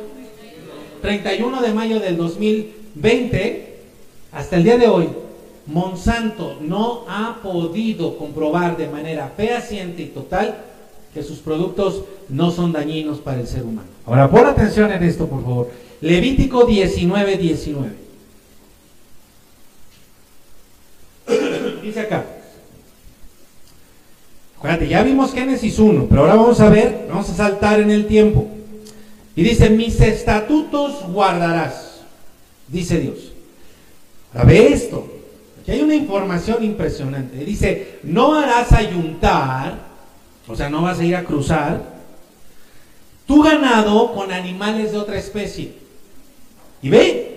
31 1.01 1.62
de 1.62 1.74
mayo 1.74 1.99
del 1.99 2.18
2020, 2.18 3.76
hasta 4.32 4.58
el 4.58 4.64
día 4.64 4.78
de 4.78 4.88
hoy, 4.88 5.08
Monsanto 5.66 6.58
no 6.62 7.06
ha 7.08 7.39
podido 7.41 8.18
comprobar 8.18 8.78
de 8.78 8.88
manera 8.88 9.32
fehaciente 9.36 10.03
y 10.03 10.08
total 10.08 10.58
que 11.16 11.24
sus 11.24 11.39
productos 11.39 12.03
no 12.28 12.51
son 12.51 12.74
dañinos 12.74 13.20
para 13.20 13.39
el 13.39 13.47
ser 13.47 13.63
humano. 13.63 13.88
Ahora, 14.05 14.30
pon 14.30 14.45
atención 14.45 14.91
en 14.91 15.01
esto, 15.01 15.28
por 15.28 15.41
favor. 15.43 15.72
Levítico 16.01 16.66
19, 16.66 17.38
19. 17.38 17.89
Dice 21.82 21.99
acá. 22.01 22.26
Acuérdate, 24.57 24.89
ya 24.89 25.03
vimos 25.03 25.32
Génesis 25.32 25.80
1, 25.80 26.07
pero 26.09 26.24
ahora 26.24 26.36
vamos 26.36 26.59
a 26.59 26.70
ver, 26.70 27.05
vamos 27.07 27.30
a 27.30 27.34
saltar 27.34 27.80
en 27.80 27.91
el 27.91 28.07
tiempo. 28.07 28.49
Y 29.38 29.43
dice, 29.43 29.70
mis 29.70 30.01
estatutos 30.01 31.07
guardarás, 31.13 32.01
dice 32.68 32.99
Dios. 32.99 33.32
Ahora 34.34 34.45
ve 34.47 34.74
esto, 34.74 35.07
aquí 35.61 35.72
hay 35.72 35.82
una 35.82 35.95
información 35.95 36.61
impresionante. 36.61 37.38
Dice, 37.45 37.99
no 38.03 38.36
harás 38.36 38.74
ayuntar, 38.74 39.95
o 40.48 40.56
sea, 40.56 40.70
no 40.70 40.82
vas 40.82 41.00
a 41.00 41.04
ir 41.04 41.16
a 41.16 41.24
cruzar, 41.24 41.96
tu 43.26 43.41
ganado 43.41 44.14
con 44.14 44.32
animales 44.32 44.91
de 44.91 44.98
otra 44.98 45.18
especie. 45.18 45.74
Y 46.82 46.89
ve, 46.89 47.36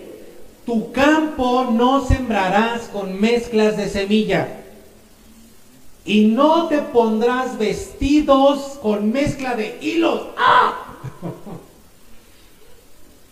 tu 0.66 0.92
campo 0.92 1.68
no 1.72 2.04
sembrarás 2.04 2.82
con 2.88 3.18
mezclas 3.18 3.76
de 3.76 3.88
semilla. 3.88 4.48
Y 6.04 6.26
no 6.26 6.68
te 6.68 6.78
pondrás 6.78 7.58
vestidos 7.58 8.78
con 8.82 9.10
mezcla 9.10 9.54
de 9.54 9.78
hilos. 9.80 10.26
¡Ah! 10.36 10.84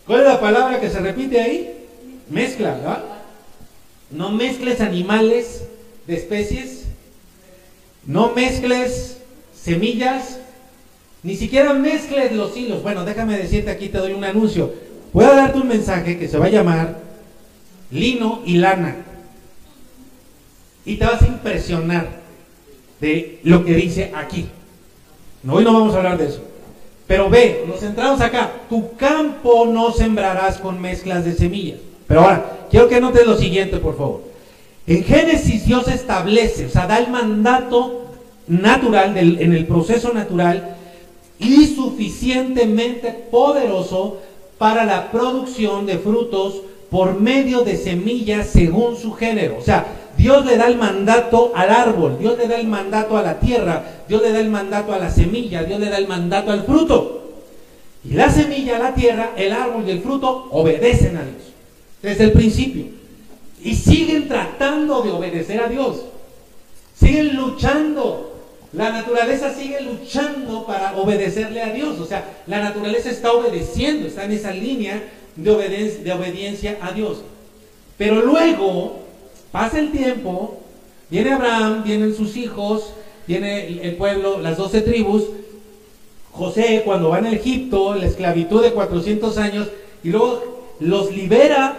¿Cuál 0.07 0.21
es 0.21 0.27
la 0.27 0.41
palabra 0.41 0.81
que 0.81 0.89
se 0.89 1.01
repite 1.01 1.41
ahí? 1.41 1.87
Mezcla, 2.31 2.73
¿verdad? 2.73 3.05
No 4.11 4.31
mezcles 4.31 4.81
animales 4.81 5.65
de 6.07 6.15
especies, 6.15 6.85
no 8.07 8.33
mezcles 8.33 9.16
semillas, 9.67 10.39
ni 11.25 11.35
siquiera 11.35 11.75
mezcles 11.75 12.31
los 12.31 12.57
hilos. 12.57 12.85
Bueno, 12.85 13.05
déjame 13.05 13.37
decirte 13.37 13.69
aquí, 13.69 13.89
te 13.89 13.99
doy 13.99 14.13
un 14.13 14.23
anuncio. 14.23 14.73
Voy 15.13 15.25
a 15.25 15.35
darte 15.35 15.59
un 15.59 15.67
mensaje 15.67 16.19
que 16.19 16.29
se 16.29 16.39
va 16.39 16.47
a 16.47 16.51
llamar 16.51 17.01
lino 17.91 18.43
y 18.47 18.59
lana. 18.59 18.95
Y 20.85 20.95
te 20.95 21.05
vas 21.05 21.21
a 21.21 21.27
impresionar 21.27 22.07
de 23.01 23.41
lo 23.43 23.65
que 23.65 23.75
dice 23.75 24.13
aquí. 24.15 24.47
No, 25.43 25.55
hoy 25.55 25.65
no 25.65 25.73
vamos 25.73 25.95
a 25.95 25.97
hablar 25.97 26.17
de 26.17 26.27
eso. 26.27 26.43
Pero 27.09 27.29
ve, 27.29 27.65
nos 27.67 27.81
centramos 27.81 28.21
acá. 28.21 28.53
Tu 28.69 28.95
campo 28.95 29.67
no 29.67 29.91
sembrarás 29.91 30.59
con 30.59 30.81
mezclas 30.81 31.25
de 31.25 31.35
semillas. 31.35 31.81
Pero 32.07 32.21
ahora, 32.21 32.69
quiero 32.71 32.89
que 32.89 33.01
notes 33.01 33.27
lo 33.27 33.37
siguiente, 33.37 33.79
por 33.79 33.97
favor. 33.99 34.23
En 34.87 35.03
Génesis 35.03 35.67
Dios 35.67 35.89
establece, 35.89 36.67
o 36.67 36.71
sea, 36.71 36.87
da 36.87 36.99
el 36.99 37.11
mandato 37.11 38.06
natural, 38.49 39.17
en 39.17 39.53
el 39.53 39.67
proceso 39.67 40.13
natural, 40.13 40.77
y 41.39 41.67
suficientemente 41.67 43.11
poderoso 43.31 44.19
para 44.59 44.85
la 44.85 45.11
producción 45.11 45.87
de 45.87 45.99
frutos 45.99 46.63
por 46.91 47.21
medio 47.21 47.63
de 47.63 47.77
semillas 47.77 48.49
según 48.49 48.97
su 48.97 49.13
género. 49.13 49.59
O 49.59 49.63
sea, 49.63 49.87
Dios 50.17 50.47
le 50.47 50.57
da 50.57 50.67
el 50.67 50.77
mandato 50.77 51.53
al 51.55 51.71
árbol, 51.71 52.17
Dios 52.19 52.39
le 52.39 52.49
da 52.49 52.59
el 52.59 52.67
mandato 52.67 53.19
a 53.19 53.23
la 53.23 53.39
tierra, 53.39 53.85
Dios 54.09 54.23
le 54.23 54.33
da 54.33 54.41
el 54.41 54.49
mandato 54.49 54.93
a 54.93 54.99
la 54.99 55.11
semilla, 55.11 55.65
Dios 55.65 55.79
le 55.79 55.91
da 55.91 55.99
el 55.99 56.09
mandato 56.09 56.51
al 56.53 56.65
fruto. 56.65 57.23
Y 58.05 58.15
la 58.15 58.31
semilla, 58.31 58.79
la 58.79 58.95
tierra, 58.95 59.33
el 59.37 59.53
árbol 59.53 59.85
y 59.87 59.91
el 59.91 60.01
fruto 60.01 60.49
obedecen 60.53 61.17
a 61.17 61.23
Dios 61.23 61.47
desde 62.03 62.25
el 62.25 62.33
principio. 62.33 62.85
Y 63.63 63.75
siguen 63.75 64.29
tratando 64.29 65.03
de 65.03 65.11
obedecer 65.11 65.61
a 65.61 65.69
Dios. 65.69 66.03
Siguen 66.95 67.35
luchando. 67.35 68.36
La 68.77 68.91
naturaleza 68.91 69.55
sigue 69.55 69.81
luchando 69.81 70.67
para 70.67 70.95
obedecerle 70.99 71.63
a 71.63 71.73
Dios. 71.73 71.99
O 71.99 72.05
sea, 72.05 72.43
la 72.47 72.61
naturaleza 72.61 73.11
está 73.11 73.33
obedeciendo, 73.33 74.07
está 74.07 74.25
en 74.25 74.33
esa 74.33 74.51
línea 74.51 75.03
de, 75.35 75.51
obediencia, 76.13 76.77
a 76.83 76.93
Dios. 76.93 77.23
Pero 77.97 78.21
luego 78.21 78.99
pasa 79.51 79.79
el 79.79 79.93
tiempo, 79.93 80.59
viene 81.09 81.33
Abraham, 81.33 81.85
vienen 81.85 82.15
sus 82.15 82.37
hijos, 82.37 82.93
viene 83.27 83.81
el 83.83 83.97
pueblo, 83.97 84.41
las 84.41 84.59
doce 84.59 84.83
tribus. 84.83 85.25
José, 86.33 86.83
cuando 86.85 87.09
va 87.09 87.21
en 87.21 87.27
Egipto, 87.29 87.95
la 87.95 88.05
esclavitud 88.05 88.63
de 88.63 88.73
400 88.73 89.39
años, 89.39 89.69
y 90.05 90.11
luego 90.11 90.75
los 90.81 91.11
libera 91.11 91.79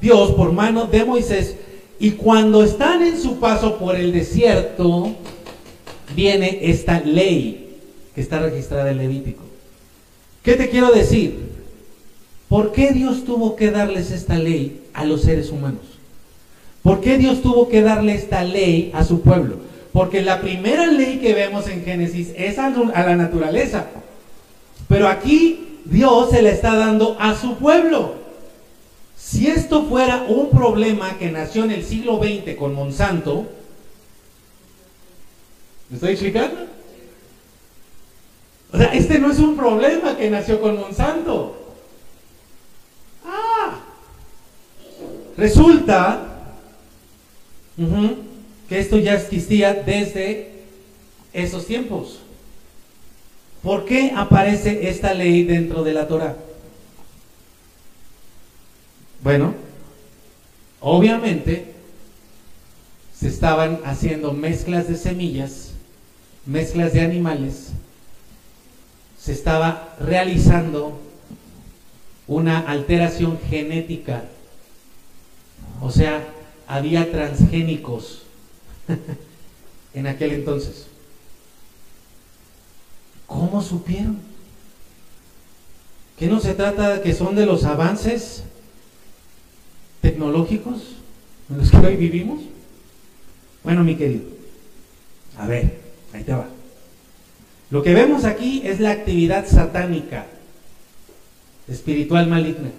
Dios 0.00 0.30
por 0.30 0.52
mano 0.52 0.86
de 0.86 1.04
Moisés. 1.04 1.56
Y 2.00 2.12
cuando 2.12 2.62
están 2.62 3.02
en 3.02 3.20
su 3.20 3.38
paso 3.38 3.76
por 3.76 3.96
el 3.96 4.12
desierto, 4.12 5.14
viene 6.14 6.60
esta 6.62 7.00
ley 7.00 7.76
que 8.14 8.20
está 8.20 8.40
registrada 8.40 8.90
en 8.90 8.98
Levítico. 8.98 9.42
¿Qué 10.42 10.54
te 10.54 10.68
quiero 10.68 10.90
decir? 10.90 11.48
¿Por 12.48 12.72
qué 12.72 12.92
Dios 12.92 13.24
tuvo 13.24 13.56
que 13.56 13.70
darles 13.70 14.10
esta 14.10 14.38
ley 14.38 14.82
a 14.94 15.04
los 15.04 15.22
seres 15.22 15.50
humanos? 15.50 15.82
¿Por 16.82 17.00
qué 17.00 17.18
Dios 17.18 17.42
tuvo 17.42 17.68
que 17.68 17.82
darle 17.82 18.14
esta 18.14 18.42
ley 18.44 18.90
a 18.94 19.04
su 19.04 19.20
pueblo? 19.20 19.56
Porque 19.92 20.22
la 20.22 20.40
primera 20.40 20.86
ley 20.86 21.18
que 21.18 21.34
vemos 21.34 21.68
en 21.68 21.84
Génesis 21.84 22.32
es 22.36 22.58
a 22.58 22.70
la 22.70 23.16
naturaleza. 23.16 23.86
Pero 24.88 25.08
aquí 25.08 25.80
Dios 25.84 26.30
se 26.30 26.40
la 26.40 26.50
está 26.50 26.74
dando 26.76 27.16
a 27.20 27.36
su 27.36 27.56
pueblo. 27.56 28.14
Si 29.18 29.48
esto 29.48 29.84
fuera 29.84 30.24
un 30.28 30.50
problema 30.50 31.18
que 31.18 31.30
nació 31.30 31.64
en 31.64 31.72
el 31.72 31.84
siglo 31.84 32.18
XX 32.18 32.56
con 32.56 32.74
Monsanto, 32.74 33.46
¿me 35.88 35.96
estoy 35.96 36.12
explicando? 36.12 36.66
O 38.72 38.76
sea, 38.76 38.88
este 38.88 39.18
no 39.18 39.30
es 39.30 39.38
un 39.38 39.56
problema 39.56 40.16
que 40.16 40.30
nació 40.30 40.60
con 40.60 40.78
Monsanto. 40.78 41.74
Ah, 43.24 43.80
resulta 45.36 46.24
que 48.68 48.78
esto 48.78 48.98
ya 48.98 49.14
existía 49.14 49.72
desde 49.74 50.64
esos 51.32 51.66
tiempos. 51.66 52.20
¿Por 53.62 53.84
qué 53.84 54.12
aparece 54.14 54.88
esta 54.88 55.14
ley 55.14 55.44
dentro 55.44 55.82
de 55.82 55.92
la 55.92 56.06
Torah? 56.06 56.36
Bueno, 59.22 59.54
obviamente 60.80 61.72
se 63.14 63.28
estaban 63.28 63.80
haciendo 63.84 64.32
mezclas 64.32 64.88
de 64.88 64.96
semillas, 64.96 65.67
mezclas 66.48 66.94
de 66.94 67.02
animales, 67.02 67.68
se 69.20 69.32
estaba 69.32 69.94
realizando 70.00 70.98
una 72.26 72.58
alteración 72.60 73.38
genética, 73.50 74.24
o 75.82 75.90
sea, 75.90 76.26
había 76.66 77.12
transgénicos 77.12 78.22
en 79.94 80.06
aquel 80.06 80.32
entonces. 80.32 80.86
¿Cómo 83.26 83.60
supieron? 83.60 84.18
¿Que 86.18 86.28
no 86.28 86.40
se 86.40 86.54
trata 86.54 87.02
que 87.02 87.14
son 87.14 87.36
de 87.36 87.44
los 87.44 87.64
avances 87.64 88.42
tecnológicos 90.00 90.80
en 91.50 91.58
los 91.58 91.70
que 91.70 91.76
hoy 91.76 91.96
vivimos? 91.96 92.40
Bueno, 93.62 93.84
mi 93.84 93.96
querido, 93.96 94.24
a 95.36 95.46
ver, 95.46 95.77
ahí 96.12 96.22
te 96.24 96.32
va. 96.32 96.48
Lo 97.70 97.82
que 97.82 97.94
vemos 97.94 98.24
aquí 98.24 98.62
es 98.64 98.80
la 98.80 98.90
actividad 98.90 99.46
satánica, 99.46 100.26
espiritual 101.68 102.26
maligna. 102.26 102.70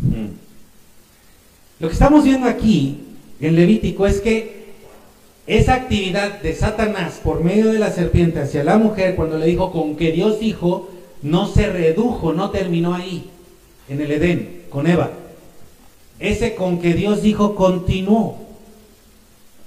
Hmm. 0.00 0.36
Lo 1.78 1.88
que 1.88 1.92
estamos 1.92 2.24
viendo 2.24 2.48
aquí 2.48 3.00
en 3.40 3.54
Levítico 3.54 4.06
es 4.06 4.20
que 4.20 4.56
esa 5.46 5.74
actividad 5.74 6.40
de 6.40 6.54
Satanás 6.54 7.20
por 7.22 7.44
medio 7.44 7.72
de 7.72 7.78
la 7.78 7.92
serpiente 7.92 8.40
hacia 8.40 8.64
la 8.64 8.78
mujer, 8.78 9.14
cuando 9.14 9.38
le 9.38 9.46
dijo 9.46 9.70
con 9.70 9.96
que 9.96 10.10
Dios 10.10 10.40
dijo, 10.40 10.90
no 11.22 11.46
se 11.46 11.68
redujo, 11.68 12.32
no 12.32 12.50
terminó 12.50 12.94
ahí 12.94 13.30
en 13.88 14.00
el 14.00 14.10
Edén 14.10 14.62
con 14.70 14.86
Eva. 14.86 15.10
Ese 16.18 16.54
con 16.54 16.80
que 16.80 16.94
Dios 16.94 17.22
dijo 17.22 17.54
continuó. 17.54 18.45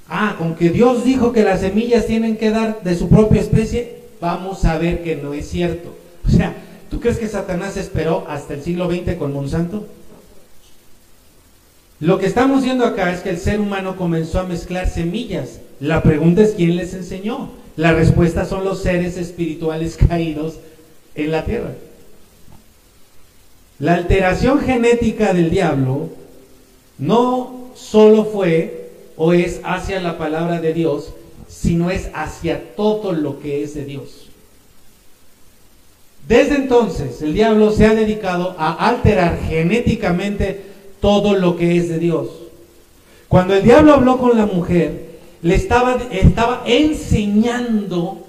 Ah, 0.09 0.35
con 0.39 0.55
que 0.55 0.71
Dios 0.71 1.03
dijo 1.03 1.31
que 1.31 1.43
las 1.43 1.59
semillas 1.59 2.07
tienen 2.07 2.35
que 2.35 2.49
dar 2.49 2.81
de 2.83 2.95
su 2.95 3.09
propia 3.09 3.41
especie, 3.41 3.99
vamos 4.19 4.65
a 4.65 4.79
ver 4.79 5.03
que 5.03 5.15
no 5.15 5.33
es 5.33 5.47
cierto. 5.47 5.95
O 6.27 6.31
sea, 6.31 6.55
¿tú 6.91 6.99
crees 6.99 7.17
que 7.17 7.27
Satanás 7.27 7.75
esperó 7.75 8.25
hasta 8.27 8.53
el 8.53 8.61
siglo 8.61 8.89
XX 8.89 9.15
con 9.15 9.33
Monsanto? 9.33 9.87
Lo 11.99 12.17
que 12.17 12.27
estamos 12.27 12.63
viendo 12.63 12.85
acá 12.85 13.11
es 13.11 13.21
que 13.21 13.31
el 13.31 13.39
ser 13.39 13.59
humano 13.59 13.97
comenzó 13.97 14.39
a 14.39 14.43
mezclar 14.43 14.87
semillas. 14.87 15.59
La 15.79 16.03
pregunta 16.03 16.41
es 16.41 16.51
quién 16.51 16.75
les 16.75 16.93
enseñó. 16.93 17.49
La 17.75 17.93
respuesta 17.93 18.45
son 18.45 18.63
los 18.63 18.83
seres 18.83 19.17
espirituales 19.17 19.97
caídos 20.07 20.55
en 21.15 21.31
la 21.31 21.45
tierra. 21.45 21.73
La 23.79 23.93
alteración 23.95 24.59
genética 24.59 25.33
del 25.33 25.49
diablo 25.49 26.09
no 26.97 27.71
solo 27.75 28.25
fue 28.25 28.88
o 29.21 29.33
es 29.33 29.59
hacia 29.65 29.99
la 29.99 30.17
palabra 30.17 30.61
de 30.61 30.73
Dios, 30.73 31.09
sino 31.49 31.91
es 31.91 32.09
hacia 32.13 32.73
todo 32.75 33.11
lo 33.11 33.41
que 33.41 33.61
es 33.63 33.75
de 33.75 33.83
Dios. 33.83 34.29
Desde 36.25 36.55
entonces 36.55 37.21
el 37.21 37.33
diablo 37.33 37.69
se 37.71 37.85
ha 37.85 37.93
dedicado 37.93 38.55
a 38.57 38.87
alterar 38.87 39.37
genéticamente 39.41 40.61
todo 41.01 41.35
lo 41.35 41.57
que 41.57 41.75
es 41.75 41.89
de 41.89 41.99
Dios. 41.99 42.29
Cuando 43.27 43.55
el 43.55 43.63
diablo 43.63 43.93
habló 43.93 44.17
con 44.19 44.37
la 44.37 44.45
mujer, 44.45 45.19
le 45.41 45.53
estaba, 45.53 45.97
estaba 46.11 46.63
enseñando 46.65 48.25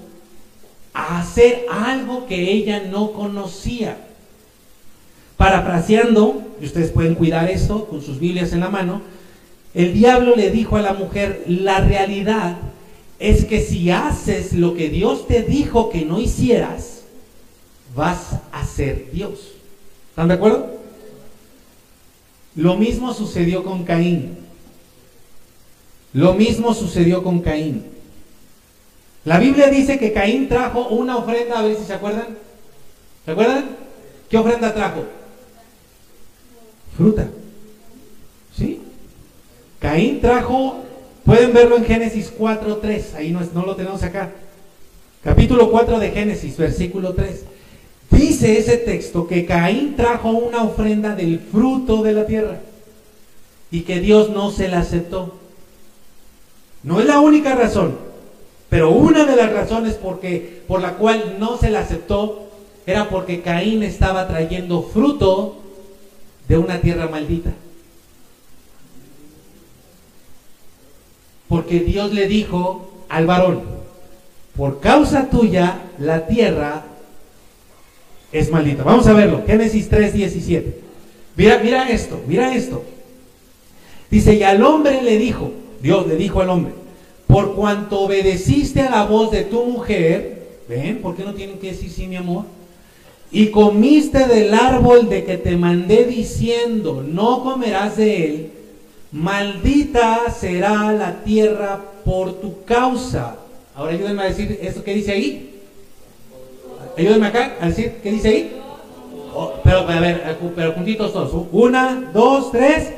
a 0.93 1.21
hacer 1.21 1.67
algo 1.71 2.25
que 2.27 2.51
ella 2.51 2.83
no 2.91 3.13
conocía. 3.13 3.97
Parafraseando, 5.37 6.41
y 6.61 6.65
ustedes 6.65 6.91
pueden 6.91 7.15
cuidar 7.15 7.49
esto 7.49 7.85
con 7.85 8.01
sus 8.01 8.19
Biblias 8.19 8.51
en 8.51 8.59
la 8.59 8.69
mano, 8.69 9.01
el 9.73 9.93
diablo 9.93 10.35
le 10.35 10.51
dijo 10.51 10.75
a 10.77 10.81
la 10.81 10.93
mujer, 10.93 11.43
la 11.47 11.79
realidad 11.79 12.57
es 13.19 13.45
que 13.45 13.61
si 13.61 13.91
haces 13.91 14.53
lo 14.53 14.73
que 14.73 14.89
Dios 14.89 15.27
te 15.27 15.43
dijo 15.43 15.89
que 15.89 16.05
no 16.05 16.19
hicieras, 16.19 17.03
vas 17.95 18.39
a 18.51 18.65
ser 18.65 19.11
Dios. 19.11 19.53
¿Están 20.09 20.27
de 20.27 20.33
acuerdo? 20.33 20.81
Lo 22.55 22.75
mismo 22.75 23.13
sucedió 23.13 23.63
con 23.63 23.83
Caín. 23.83 24.37
Lo 26.13 26.33
mismo 26.33 26.73
sucedió 26.73 27.23
con 27.23 27.39
Caín. 27.39 27.85
La 29.23 29.39
Biblia 29.39 29.69
dice 29.69 29.99
que 29.99 30.11
Caín 30.11 30.49
trajo 30.49 30.87
una 30.89 31.17
ofrenda, 31.17 31.59
a 31.59 31.61
ver 31.61 31.77
si 31.77 31.85
se 31.85 31.93
acuerdan. 31.93 32.37
¿Se 33.23 33.31
acuerdan? 33.31 33.69
¿Qué 34.29 34.37
ofrenda 34.37 34.73
trajo? 34.73 35.03
Fruta. 36.97 37.29
Caín 39.81 40.21
trajo, 40.21 40.83
pueden 41.25 41.53
verlo 41.53 41.75
en 41.75 41.85
Génesis 41.85 42.31
4.3, 42.37 43.15
ahí 43.15 43.31
no, 43.31 43.41
no 43.55 43.65
lo 43.65 43.75
tenemos 43.75 44.03
acá. 44.03 44.29
Capítulo 45.23 45.71
4 45.71 45.97
de 45.97 46.11
Génesis, 46.11 46.55
versículo 46.55 47.13
3. 47.15 47.45
Dice 48.11 48.59
ese 48.59 48.77
texto 48.77 49.27
que 49.27 49.47
Caín 49.47 49.95
trajo 49.95 50.29
una 50.29 50.63
ofrenda 50.63 51.15
del 51.15 51.39
fruto 51.39 52.03
de 52.03 52.13
la 52.13 52.27
tierra 52.27 52.59
y 53.71 53.81
que 53.81 53.99
Dios 53.99 54.29
no 54.29 54.51
se 54.51 54.67
la 54.67 54.79
aceptó. 54.79 55.33
No 56.83 56.99
es 56.99 57.07
la 57.07 57.19
única 57.19 57.55
razón, 57.55 57.97
pero 58.69 58.91
una 58.91 59.25
de 59.25 59.35
las 59.35 59.51
razones 59.51 59.95
por 59.95 60.81
la 60.81 60.93
cual 60.93 61.37
no 61.39 61.57
se 61.57 61.71
la 61.71 61.79
aceptó 61.79 62.49
era 62.85 63.09
porque 63.09 63.41
Caín 63.41 63.81
estaba 63.81 64.27
trayendo 64.27 64.83
fruto 64.83 65.57
de 66.47 66.59
una 66.59 66.81
tierra 66.81 67.07
maldita. 67.07 67.51
Porque 71.51 71.81
Dios 71.81 72.13
le 72.13 72.29
dijo 72.29 72.89
al 73.09 73.25
varón, 73.25 73.59
por 74.55 74.79
causa 74.79 75.29
tuya 75.29 75.81
la 75.99 76.25
tierra 76.25 76.85
es 78.31 78.49
maldita. 78.49 78.83
Vamos 78.83 79.05
a 79.07 79.11
verlo, 79.11 79.43
Génesis 79.45 79.89
3, 79.89 80.13
17. 80.13 80.79
Mira, 81.35 81.59
mira 81.61 81.89
esto, 81.89 82.21
mira 82.25 82.55
esto. 82.55 82.85
Dice, 84.09 84.35
y 84.35 84.43
al 84.43 84.63
hombre 84.63 85.01
le 85.01 85.17
dijo, 85.17 85.51
Dios 85.81 86.07
le 86.07 86.15
dijo 86.15 86.39
al 86.39 86.51
hombre, 86.51 86.71
por 87.27 87.53
cuanto 87.53 87.99
obedeciste 87.99 88.79
a 88.79 88.89
la 88.89 89.03
voz 89.03 89.29
de 89.31 89.43
tu 89.43 89.65
mujer, 89.65 90.61
¿ven? 90.69 91.01
¿Por 91.01 91.17
qué 91.17 91.25
no 91.25 91.33
tienen 91.33 91.59
que 91.59 91.71
decir 91.71 91.89
sí, 91.89 92.07
mi 92.07 92.15
amor? 92.15 92.45
Y 93.29 93.47
comiste 93.47 94.25
del 94.25 94.53
árbol 94.53 95.09
de 95.09 95.25
que 95.25 95.35
te 95.35 95.57
mandé 95.57 96.05
diciendo, 96.05 97.03
no 97.05 97.43
comerás 97.43 97.97
de 97.97 98.25
él, 98.25 98.51
maldita 99.11 100.31
será 100.31 100.91
la 100.91 101.23
tierra 101.23 101.79
por 102.05 102.33
tu 102.41 102.63
causa. 102.63 103.37
Ahora 103.75 103.93
ayúdenme 103.93 104.23
a 104.23 104.25
decir 104.25 104.59
esto 104.61 104.83
que 104.83 104.93
dice 104.93 105.11
ahí. 105.11 105.59
Ayúdenme 106.97 107.27
acá 107.27 107.57
a 107.59 107.67
decir 107.67 107.99
qué 108.01 108.11
dice 108.11 108.27
ahí. 108.29 108.61
Oh, 109.33 109.53
pero, 109.63 109.79
a 109.79 109.99
ver, 109.99 110.37
pero 110.55 110.73
juntitos 110.73 111.13
todos. 111.13 111.47
Una, 111.51 112.11
dos, 112.13 112.51
tres. 112.51 112.93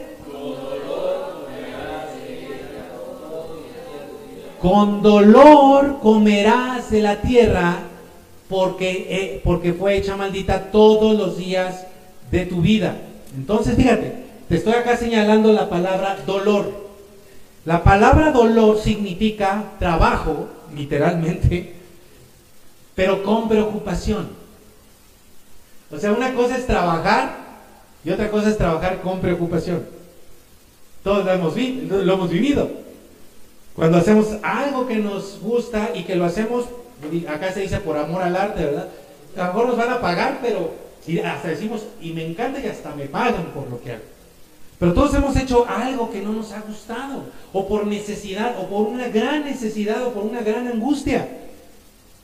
Con 4.59 5.01
dolor 5.01 5.99
comerás 6.01 6.89
de 6.89 7.01
la 7.01 7.21
tierra 7.21 7.79
porque, 8.49 9.07
eh, 9.09 9.41
porque 9.43 9.73
fue 9.73 9.97
hecha 9.97 10.15
maldita 10.15 10.71
todos 10.71 11.17
los 11.17 11.37
días 11.37 11.85
de 12.31 12.45
tu 12.45 12.61
vida. 12.61 12.95
Entonces, 13.35 13.75
fíjate, 13.75 14.22
te 14.53 14.57
estoy 14.57 14.73
acá 14.73 14.95
señalando 14.95 15.51
la 15.51 15.67
palabra 15.67 16.15
dolor. 16.27 16.71
La 17.65 17.83
palabra 17.83 18.31
dolor 18.31 18.77
significa 18.77 19.71
trabajo, 19.79 20.47
literalmente, 20.75 21.73
pero 22.93 23.23
con 23.23 23.49
preocupación. 23.49 24.27
O 25.91 25.97
sea, 25.97 26.11
una 26.11 26.35
cosa 26.35 26.55
es 26.55 26.67
trabajar 26.67 27.35
y 28.05 28.11
otra 28.11 28.29
cosa 28.29 28.49
es 28.49 28.57
trabajar 28.59 29.01
con 29.01 29.21
preocupación. 29.21 29.87
Todos 31.03 31.25
lo 31.25 31.31
hemos, 31.31 31.55
lo 31.55 32.13
hemos 32.13 32.29
vivido. 32.29 32.69
Cuando 33.75 33.97
hacemos 33.97 34.27
algo 34.43 34.85
que 34.85 34.97
nos 34.97 35.39
gusta 35.41 35.89
y 35.95 36.03
que 36.03 36.15
lo 36.15 36.25
hacemos, 36.25 36.65
acá 37.27 37.51
se 37.51 37.61
dice 37.61 37.79
por 37.79 37.97
amor 37.97 38.21
al 38.21 38.35
arte, 38.35 38.65
¿verdad? 38.65 38.87
A 39.35 39.39
lo 39.39 39.45
mejor 39.47 39.67
nos 39.69 39.77
van 39.77 39.89
a 39.89 39.99
pagar, 39.99 40.41
pero 40.43 40.75
hasta 41.25 41.47
decimos, 41.47 41.87
y 41.99 42.11
me 42.11 42.23
encanta 42.23 42.59
y 42.59 42.67
hasta 42.67 42.93
me 42.93 43.05
pagan 43.05 43.45
por 43.45 43.67
lo 43.67 43.81
que 43.81 43.93
hago. 43.93 44.12
Pero 44.83 44.95
todos 44.95 45.13
hemos 45.13 45.33
hecho 45.37 45.65
algo 45.65 46.11
que 46.11 46.21
no 46.21 46.33
nos 46.33 46.51
ha 46.51 46.59
gustado, 46.59 47.23
o 47.53 47.69
por 47.69 47.87
necesidad, 47.87 48.59
o 48.59 48.67
por 48.67 48.85
una 48.85 49.07
gran 49.07 49.45
necesidad, 49.45 50.05
o 50.05 50.11
por 50.11 50.25
una 50.25 50.41
gran 50.41 50.67
angustia. 50.67 51.25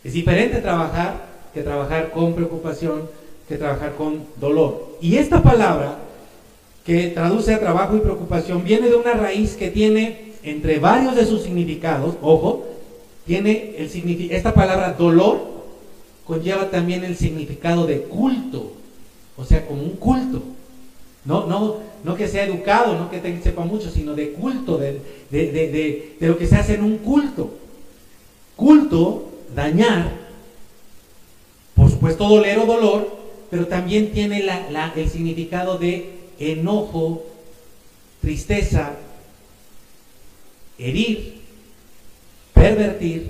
Es 0.04 0.12
diferente 0.12 0.58
trabajar 0.58 1.26
que 1.54 1.62
trabajar 1.62 2.12
con 2.12 2.34
preocupación, 2.34 3.04
que 3.48 3.56
trabajar 3.56 3.96
con 3.96 4.26
dolor. 4.42 4.98
Y 5.00 5.16
esta 5.16 5.42
palabra, 5.42 6.00
que 6.86 7.08
traduce 7.08 7.54
a 7.54 7.62
trabajo 7.62 7.96
y 7.96 8.02
preocupación, 8.02 8.66
viene 8.66 8.90
de 8.90 8.96
una 8.96 9.14
raíz 9.14 9.56
que 9.56 9.70
tiene 9.70 10.34
entre 10.44 10.80
varios 10.80 11.16
de 11.16 11.26
sus 11.26 11.44
significados, 11.44 12.16
ojo, 12.22 12.66
tiene 13.26 13.76
el 13.78 13.90
significado, 13.90 14.36
esta 14.36 14.54
palabra 14.54 14.96
dolor 15.00 15.40
conlleva 16.26 16.70
también 16.70 17.06
el 17.06 17.16
significado 17.16 17.88
de 17.88 18.02
culto, 18.02 18.74
o 19.38 19.46
sea, 19.46 19.66
como 19.66 19.82
un 19.82 19.92
culto. 19.92 20.42
No, 21.26 21.46
no, 21.48 21.78
no 22.04 22.16
que 22.16 22.28
sea 22.28 22.46
educado, 22.46 22.98
no 22.98 23.10
que 23.10 23.20
te, 23.20 23.42
sepa 23.42 23.66
mucho, 23.66 23.90
sino 23.90 24.14
de 24.16 24.32
culto, 24.32 24.78
de, 24.78 25.02
de, 25.30 26.16
lo 26.20 26.38
que 26.38 26.48
se 26.48 26.56
hace 26.56 26.76
en 26.76 26.84
un 26.84 26.98
culto. 27.00 27.52
Culto, 28.56 29.32
dañar, 29.56 30.12
por 31.76 31.90
supuesto 31.90 32.28
doler 32.28 32.60
o 32.60 32.66
dolor, 32.66 33.20
pero 33.50 33.68
también 33.68 34.12
tiene 34.12 34.44
el 34.96 35.10
significado 35.10 35.78
de 35.78 36.20
enojo, 36.40 37.24
tristeza, 38.22 38.94
herir, 40.78 41.42
pervertir, 42.54 43.28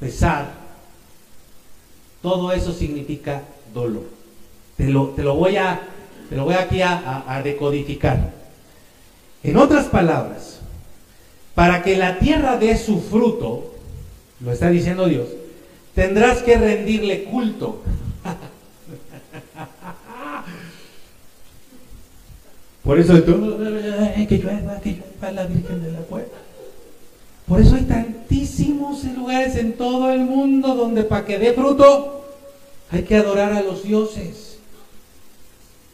pesar, 0.00 0.54
todo 2.22 2.52
eso 2.52 2.72
significa 2.72 3.42
dolor. 3.72 4.04
Te 4.76 4.88
lo, 4.88 5.08
te 5.08 5.22
lo, 5.22 5.34
voy, 5.34 5.56
a, 5.56 5.80
te 6.28 6.36
lo 6.36 6.44
voy 6.44 6.54
aquí 6.54 6.82
a, 6.82 7.24
a 7.26 7.42
decodificar. 7.42 8.32
En 9.42 9.56
otras 9.56 9.86
palabras, 9.86 10.58
para 11.54 11.82
que 11.82 11.96
la 11.96 12.18
tierra 12.18 12.56
dé 12.56 12.76
su 12.76 13.00
fruto, 13.00 13.74
lo 14.40 14.52
está 14.52 14.70
diciendo 14.70 15.06
Dios, 15.06 15.28
tendrás 15.94 16.42
que 16.42 16.56
rendirle 16.56 17.24
culto. 17.24 17.82
Por 22.84 22.98
eso 22.98 23.14
que 23.22 23.32
la 25.32 25.46
Virgen 25.46 25.82
de 25.82 25.92
la 25.92 26.00
Puerta. 26.00 26.38
Por 27.46 27.60
eso 27.60 27.74
hay 27.74 27.82
tantísimos 27.82 29.04
lugares 29.04 29.56
en 29.56 29.74
todo 29.74 30.10
el 30.10 30.20
mundo 30.20 30.74
donde 30.74 31.04
para 31.04 31.26
que 31.26 31.38
dé 31.38 31.52
fruto 31.52 32.24
hay 32.90 33.02
que 33.02 33.16
adorar 33.16 33.52
a 33.52 33.62
los 33.62 33.82
dioses. 33.82 34.47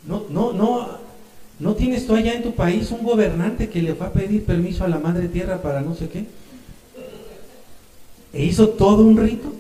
No, 0.07 0.25
no, 0.29 0.53
no, 0.53 0.99
no 1.59 1.75
tienes 1.75 2.07
tú 2.07 2.15
allá 2.15 2.35
en 2.35 2.43
tu 2.43 2.55
país 2.55 2.91
un 2.91 3.03
gobernante 3.03 3.69
que 3.69 3.83
le 3.83 3.95
fue 3.95 4.07
a 4.07 4.13
pedir 4.13 4.45
permiso 4.45 4.85
a 4.85 4.89
la 4.89 4.99
madre 4.99 5.29
tierra 5.29 5.63
para 5.63 5.81
no 5.81 5.95
sé 5.95 6.09
qué. 6.09 6.27
E 8.33 8.45
hizo 8.45 8.71
todo 8.71 9.05
un 9.05 9.17
rito. 9.17 9.53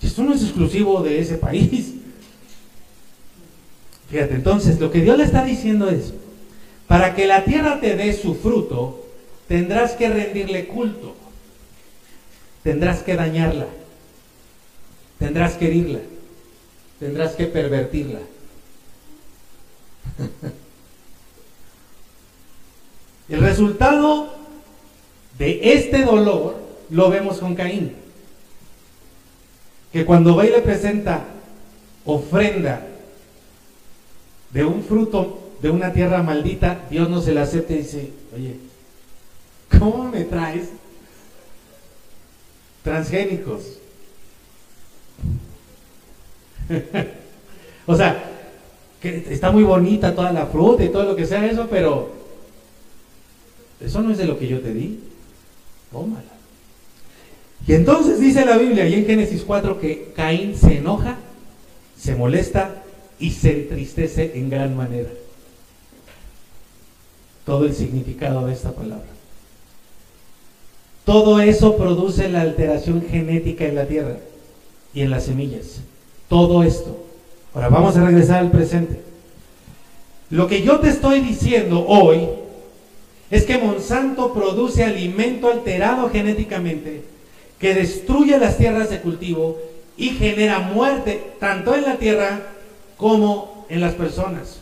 Esto 0.00 0.22
no 0.22 0.32
es 0.32 0.42
exclusivo 0.42 1.02
de 1.02 1.18
ese 1.18 1.36
país. 1.36 1.94
Fíjate, 4.10 4.34
entonces 4.34 4.80
lo 4.80 4.90
que 4.90 5.02
Dios 5.02 5.18
le 5.18 5.24
está 5.24 5.44
diciendo 5.44 5.90
es, 5.90 6.14
para 6.86 7.14
que 7.14 7.26
la 7.26 7.44
tierra 7.44 7.80
te 7.80 7.94
dé 7.94 8.12
su 8.14 8.34
fruto, 8.34 9.04
tendrás 9.48 9.92
que 9.92 10.08
rendirle 10.08 10.66
culto, 10.66 11.14
tendrás 12.62 13.02
que 13.02 13.16
dañarla, 13.16 13.66
tendrás 15.18 15.54
que 15.54 15.66
herirla, 15.66 16.00
tendrás 16.98 17.34
que 17.34 17.46
pervertirla. 17.46 18.20
El 23.28 23.40
resultado 23.40 24.34
de 25.38 25.74
este 25.74 26.02
dolor 26.04 26.56
lo 26.90 27.10
vemos 27.10 27.38
con 27.38 27.54
Caín, 27.54 27.94
que 29.92 30.04
cuando 30.04 30.34
va 30.36 30.46
y 30.46 30.50
le 30.50 30.62
presenta 30.62 31.24
ofrenda 32.04 32.86
de 34.50 34.64
un 34.64 34.82
fruto 34.82 35.52
de 35.60 35.70
una 35.70 35.92
tierra 35.92 36.22
maldita, 36.22 36.86
Dios 36.88 37.10
no 37.10 37.20
se 37.20 37.34
la 37.34 37.42
acepta 37.42 37.74
y 37.74 37.78
dice, 37.78 38.10
oye, 38.34 38.56
¿Cómo 39.78 40.04
me 40.04 40.24
traes 40.24 40.70
transgénicos? 42.82 43.78
o 47.86 47.96
sea, 47.96 48.24
está 49.02 49.50
muy 49.50 49.62
bonita 49.62 50.14
toda 50.14 50.32
la 50.32 50.46
fruta 50.46 50.84
y 50.84 50.88
todo 50.88 51.04
lo 51.04 51.16
que 51.16 51.26
sea 51.26 51.46
eso, 51.46 51.66
pero 51.70 52.10
eso 53.80 54.02
no 54.02 54.10
es 54.10 54.18
de 54.18 54.26
lo 54.26 54.38
que 54.38 54.48
yo 54.48 54.60
te 54.60 54.72
di. 54.72 55.00
Tómala. 55.92 56.24
Y 57.66 57.74
entonces 57.74 58.20
dice 58.20 58.44
la 58.44 58.56
Biblia, 58.56 58.86
y 58.88 58.94
en 58.94 59.06
Génesis 59.06 59.42
4, 59.42 59.80
que 59.80 60.12
Caín 60.14 60.56
se 60.56 60.78
enoja, 60.78 61.18
se 61.98 62.14
molesta 62.14 62.82
y 63.18 63.30
se 63.30 63.62
entristece 63.62 64.32
en 64.38 64.48
gran 64.48 64.76
manera. 64.76 65.10
Todo 67.44 67.66
el 67.66 67.74
significado 67.74 68.46
de 68.46 68.52
esta 68.52 68.72
palabra. 68.72 69.06
Todo 71.04 71.40
eso 71.40 71.76
produce 71.76 72.28
la 72.28 72.42
alteración 72.42 73.02
genética 73.10 73.64
en 73.64 73.74
la 73.74 73.86
tierra 73.86 74.18
y 74.92 75.00
en 75.00 75.10
las 75.10 75.24
semillas. 75.24 75.80
Todo 76.28 76.62
esto. 76.62 77.04
Ahora 77.54 77.68
vamos 77.68 77.96
a 77.96 78.04
regresar 78.04 78.38
al 78.38 78.50
presente. 78.50 79.00
Lo 80.30 80.46
que 80.46 80.62
yo 80.62 80.78
te 80.80 80.88
estoy 80.88 81.20
diciendo 81.20 81.84
hoy 81.86 82.28
es 83.30 83.44
que 83.44 83.58
Monsanto 83.58 84.32
produce 84.32 84.84
alimento 84.84 85.50
alterado 85.50 86.10
genéticamente 86.10 87.02
que 87.58 87.74
destruye 87.74 88.38
las 88.38 88.56
tierras 88.56 88.90
de 88.90 89.00
cultivo 89.00 89.58
y 89.96 90.10
genera 90.10 90.60
muerte 90.60 91.32
tanto 91.40 91.74
en 91.74 91.82
la 91.82 91.96
tierra 91.96 92.40
como 92.96 93.66
en 93.68 93.80
las 93.80 93.94
personas. 93.94 94.60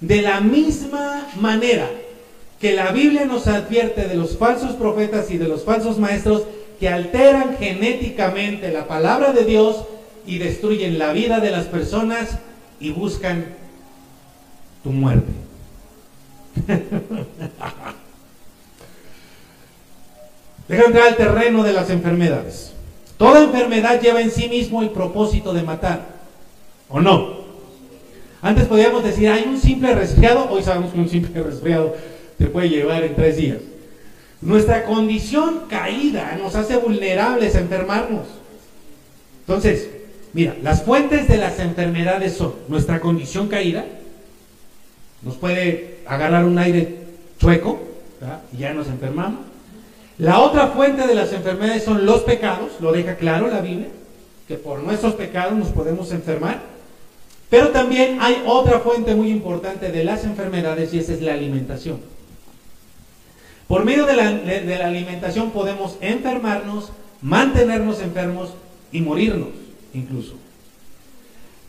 De 0.00 0.22
la 0.22 0.40
misma 0.40 1.28
manera 1.40 1.88
que 2.60 2.72
la 2.72 2.90
Biblia 2.92 3.24
nos 3.24 3.46
advierte 3.46 4.06
de 4.06 4.14
los 4.14 4.36
falsos 4.36 4.72
profetas 4.72 5.30
y 5.30 5.38
de 5.38 5.48
los 5.48 5.64
falsos 5.64 5.98
maestros 5.98 6.44
que 6.80 6.88
alteran 6.88 7.56
genéticamente 7.58 8.72
la 8.72 8.88
palabra 8.88 9.32
de 9.32 9.44
Dios 9.44 9.84
y 10.26 10.38
destruyen 10.38 10.98
la 10.98 11.12
vida 11.12 11.40
de 11.40 11.50
las 11.50 11.66
personas 11.66 12.38
y 12.80 12.90
buscan 12.90 13.46
tu 14.82 14.90
muerte. 14.90 15.32
Deja 20.68 20.84
entrar 20.84 21.08
al 21.08 21.16
terreno 21.16 21.62
de 21.62 21.72
las 21.72 21.90
enfermedades. 21.90 22.72
Toda 23.18 23.44
enfermedad 23.44 24.00
lleva 24.00 24.20
en 24.20 24.30
sí 24.30 24.48
mismo 24.48 24.82
el 24.82 24.90
propósito 24.90 25.52
de 25.52 25.62
matar. 25.62 26.14
¿O 26.88 27.00
no? 27.00 27.44
Antes 28.42 28.66
podíamos 28.66 29.04
decir, 29.04 29.28
hay 29.28 29.44
un 29.44 29.58
simple 29.60 29.94
resfriado. 29.94 30.48
Hoy 30.50 30.62
sabemos 30.62 30.92
que 30.92 31.00
un 31.00 31.08
simple 31.08 31.42
resfriado 31.42 31.94
te 32.38 32.46
puede 32.46 32.68
llevar 32.68 33.04
en 33.04 33.14
tres 33.14 33.36
días. 33.36 33.58
Nuestra 34.40 34.84
condición 34.84 35.62
caída 35.68 36.36
nos 36.38 36.54
hace 36.54 36.76
vulnerables 36.76 37.54
a 37.56 37.60
enfermarnos. 37.60 38.26
Entonces, 39.46 39.88
mira, 40.34 40.56
las 40.62 40.82
fuentes 40.82 41.28
de 41.28 41.38
las 41.38 41.58
enfermedades 41.60 42.36
son 42.36 42.54
nuestra 42.68 43.00
condición 43.00 43.48
caída, 43.48 43.86
nos 45.22 45.36
puede 45.36 46.00
agarrar 46.06 46.44
un 46.44 46.58
aire 46.58 46.98
chueco 47.38 47.80
y 48.52 48.58
ya 48.58 48.74
nos 48.74 48.88
enfermamos. 48.88 49.40
La 50.18 50.40
otra 50.40 50.68
fuente 50.68 51.06
de 51.06 51.14
las 51.14 51.32
enfermedades 51.32 51.84
son 51.84 52.04
los 52.04 52.22
pecados, 52.22 52.72
lo 52.80 52.92
deja 52.92 53.16
claro 53.16 53.48
la 53.48 53.60
Biblia, 53.60 53.88
que 54.46 54.56
por 54.56 54.80
nuestros 54.80 55.14
pecados 55.14 55.54
nos 55.54 55.68
podemos 55.68 56.12
enfermar. 56.12 56.60
Pero 57.48 57.68
también 57.68 58.18
hay 58.20 58.42
otra 58.46 58.80
fuente 58.80 59.14
muy 59.14 59.30
importante 59.30 59.90
de 59.90 60.04
las 60.04 60.24
enfermedades 60.24 60.92
y 60.92 60.98
esa 60.98 61.14
es 61.14 61.22
la 61.22 61.32
alimentación. 61.34 62.00
Por 63.68 63.84
medio 63.84 64.06
de 64.06 64.14
la, 64.76 64.86
alimentación 64.86 65.50
podemos 65.50 65.96
enfermarnos, 66.00 66.92
mantenernos 67.22 68.00
enfermos 68.00 68.50
y 68.92 69.00
morirnos 69.00 69.63
incluso. 69.94 70.34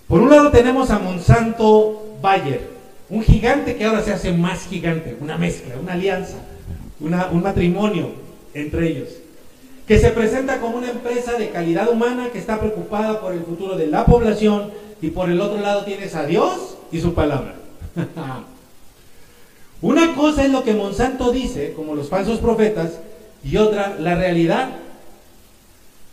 Por 0.07 0.21
un 0.21 0.29
lado 0.29 0.51
tenemos 0.51 0.89
a 0.91 0.99
Monsanto 0.99 2.17
Bayer, 2.21 2.69
un 3.09 3.23
gigante 3.23 3.75
que 3.75 3.85
ahora 3.85 4.01
se 4.01 4.13
hace 4.13 4.31
más 4.31 4.67
gigante, 4.67 5.17
una 5.19 5.37
mezcla, 5.37 5.75
una 5.81 5.93
alianza, 5.93 6.37
un 6.99 7.41
matrimonio 7.41 8.09
entre 8.53 8.89
ellos, 8.89 9.09
que 9.87 9.99
se 9.99 10.09
presenta 10.09 10.59
como 10.59 10.77
una 10.77 10.91
empresa 10.91 11.33
de 11.33 11.49
calidad 11.49 11.89
humana 11.89 12.29
que 12.31 12.39
está 12.39 12.59
preocupada 12.59 13.21
por 13.21 13.33
el 13.33 13.41
futuro 13.41 13.75
de 13.75 13.87
la 13.87 14.05
población 14.05 14.71
y 15.01 15.09
por 15.09 15.29
el 15.29 15.41
otro 15.41 15.61
lado 15.61 15.85
tienes 15.85 16.15
a 16.15 16.25
Dios 16.25 16.77
y 16.91 16.99
su 16.99 17.13
palabra. 17.13 17.55
una 19.81 20.15
cosa 20.15 20.45
es 20.45 20.51
lo 20.51 20.63
que 20.63 20.73
Monsanto 20.73 21.31
dice, 21.31 21.73
como 21.75 21.95
los 21.95 22.09
falsos 22.09 22.39
profetas, 22.39 22.99
y 23.43 23.57
otra, 23.57 23.95
la 23.99 24.15
realidad. 24.15 24.69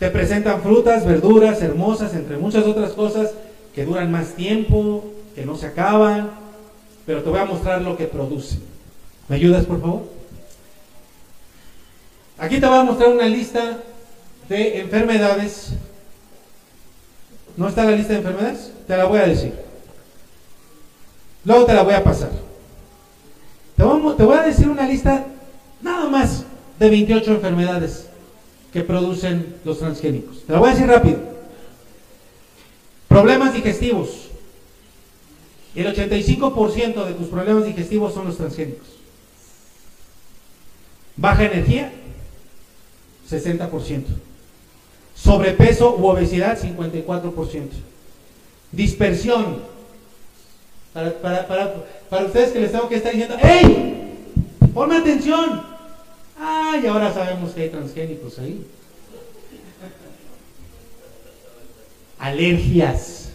Te 0.03 0.09
presentan 0.09 0.61
frutas, 0.61 1.05
verduras 1.05 1.61
hermosas, 1.61 2.13
entre 2.13 2.35
muchas 2.35 2.65
otras 2.65 2.91
cosas, 2.91 3.31
que 3.73 3.85
duran 3.85 4.11
más 4.11 4.33
tiempo, 4.33 5.05
que 5.33 5.45
no 5.45 5.55
se 5.55 5.67
acaban, 5.67 6.29
pero 7.05 7.23
te 7.23 7.29
voy 7.29 7.39
a 7.39 7.45
mostrar 7.45 7.81
lo 7.81 7.95
que 7.95 8.03
produce. 8.03 8.57
¿Me 9.29 9.37
ayudas, 9.37 9.65
por 9.65 9.79
favor? 9.79 10.01
Aquí 12.37 12.59
te 12.59 12.65
voy 12.65 12.79
a 12.79 12.83
mostrar 12.83 13.11
una 13.11 13.27
lista 13.27 13.77
de 14.49 14.81
enfermedades. 14.81 15.69
¿No 17.55 17.69
está 17.69 17.85
la 17.85 17.91
lista 17.91 18.11
de 18.11 18.19
enfermedades? 18.19 18.73
Te 18.85 18.97
la 18.97 19.05
voy 19.05 19.19
a 19.19 19.27
decir. 19.27 19.53
Luego 21.45 21.63
te 21.63 21.73
la 21.73 21.83
voy 21.83 21.93
a 21.93 22.03
pasar. 22.03 22.31
Te 23.77 23.83
voy, 23.83 24.37
a 24.37 24.43
decir 24.43 24.67
una 24.67 24.85
lista 24.85 25.27
nada 25.81 26.09
más 26.09 26.43
de 26.77 26.89
28 26.89 27.35
enfermedades 27.35 28.09
que 28.73 28.81
producen 28.81 29.55
los 29.63 29.77
transgénicos. 29.77 30.43
Te 30.45 30.51
la 30.51 30.59
voy 30.59 30.69
a 30.69 30.73
decir 30.73 30.87
rápido. 30.87 31.19
Problemas 33.07 33.53
digestivos. 33.53 34.09
El 35.75 35.95
85% 35.95 37.05
de 37.05 37.13
tus 37.13 37.27
problemas 37.27 37.65
digestivos 37.65 38.13
son 38.13 38.25
los 38.25 38.37
transgénicos. 38.37 38.87
Baja 41.15 41.45
energía, 41.45 41.91
60%. 43.29 44.03
Sobrepeso 45.15 45.95
u 45.95 46.07
obesidad, 46.07 46.59
54%. 46.59 47.69
Dispersión. 48.71 49.59
Para, 50.93 52.25
ustedes 52.25 52.51
que 52.51 52.59
les 52.59 52.71
tengo 52.71 52.89
que 52.89 52.95
estar 52.95 53.11
diciendo, 53.11 53.37
¡Ey! 53.41 54.15
¡Ponme 54.73 54.97
atención! 54.97 55.72
¡Ay! 56.45 56.85
Ahora 56.87 57.13
sabemos 57.13 57.51
que 57.51 57.61
hay 57.61 57.69
transgénicos 57.69 58.37
ahí. 58.39 58.65
Alergias. 62.19 63.29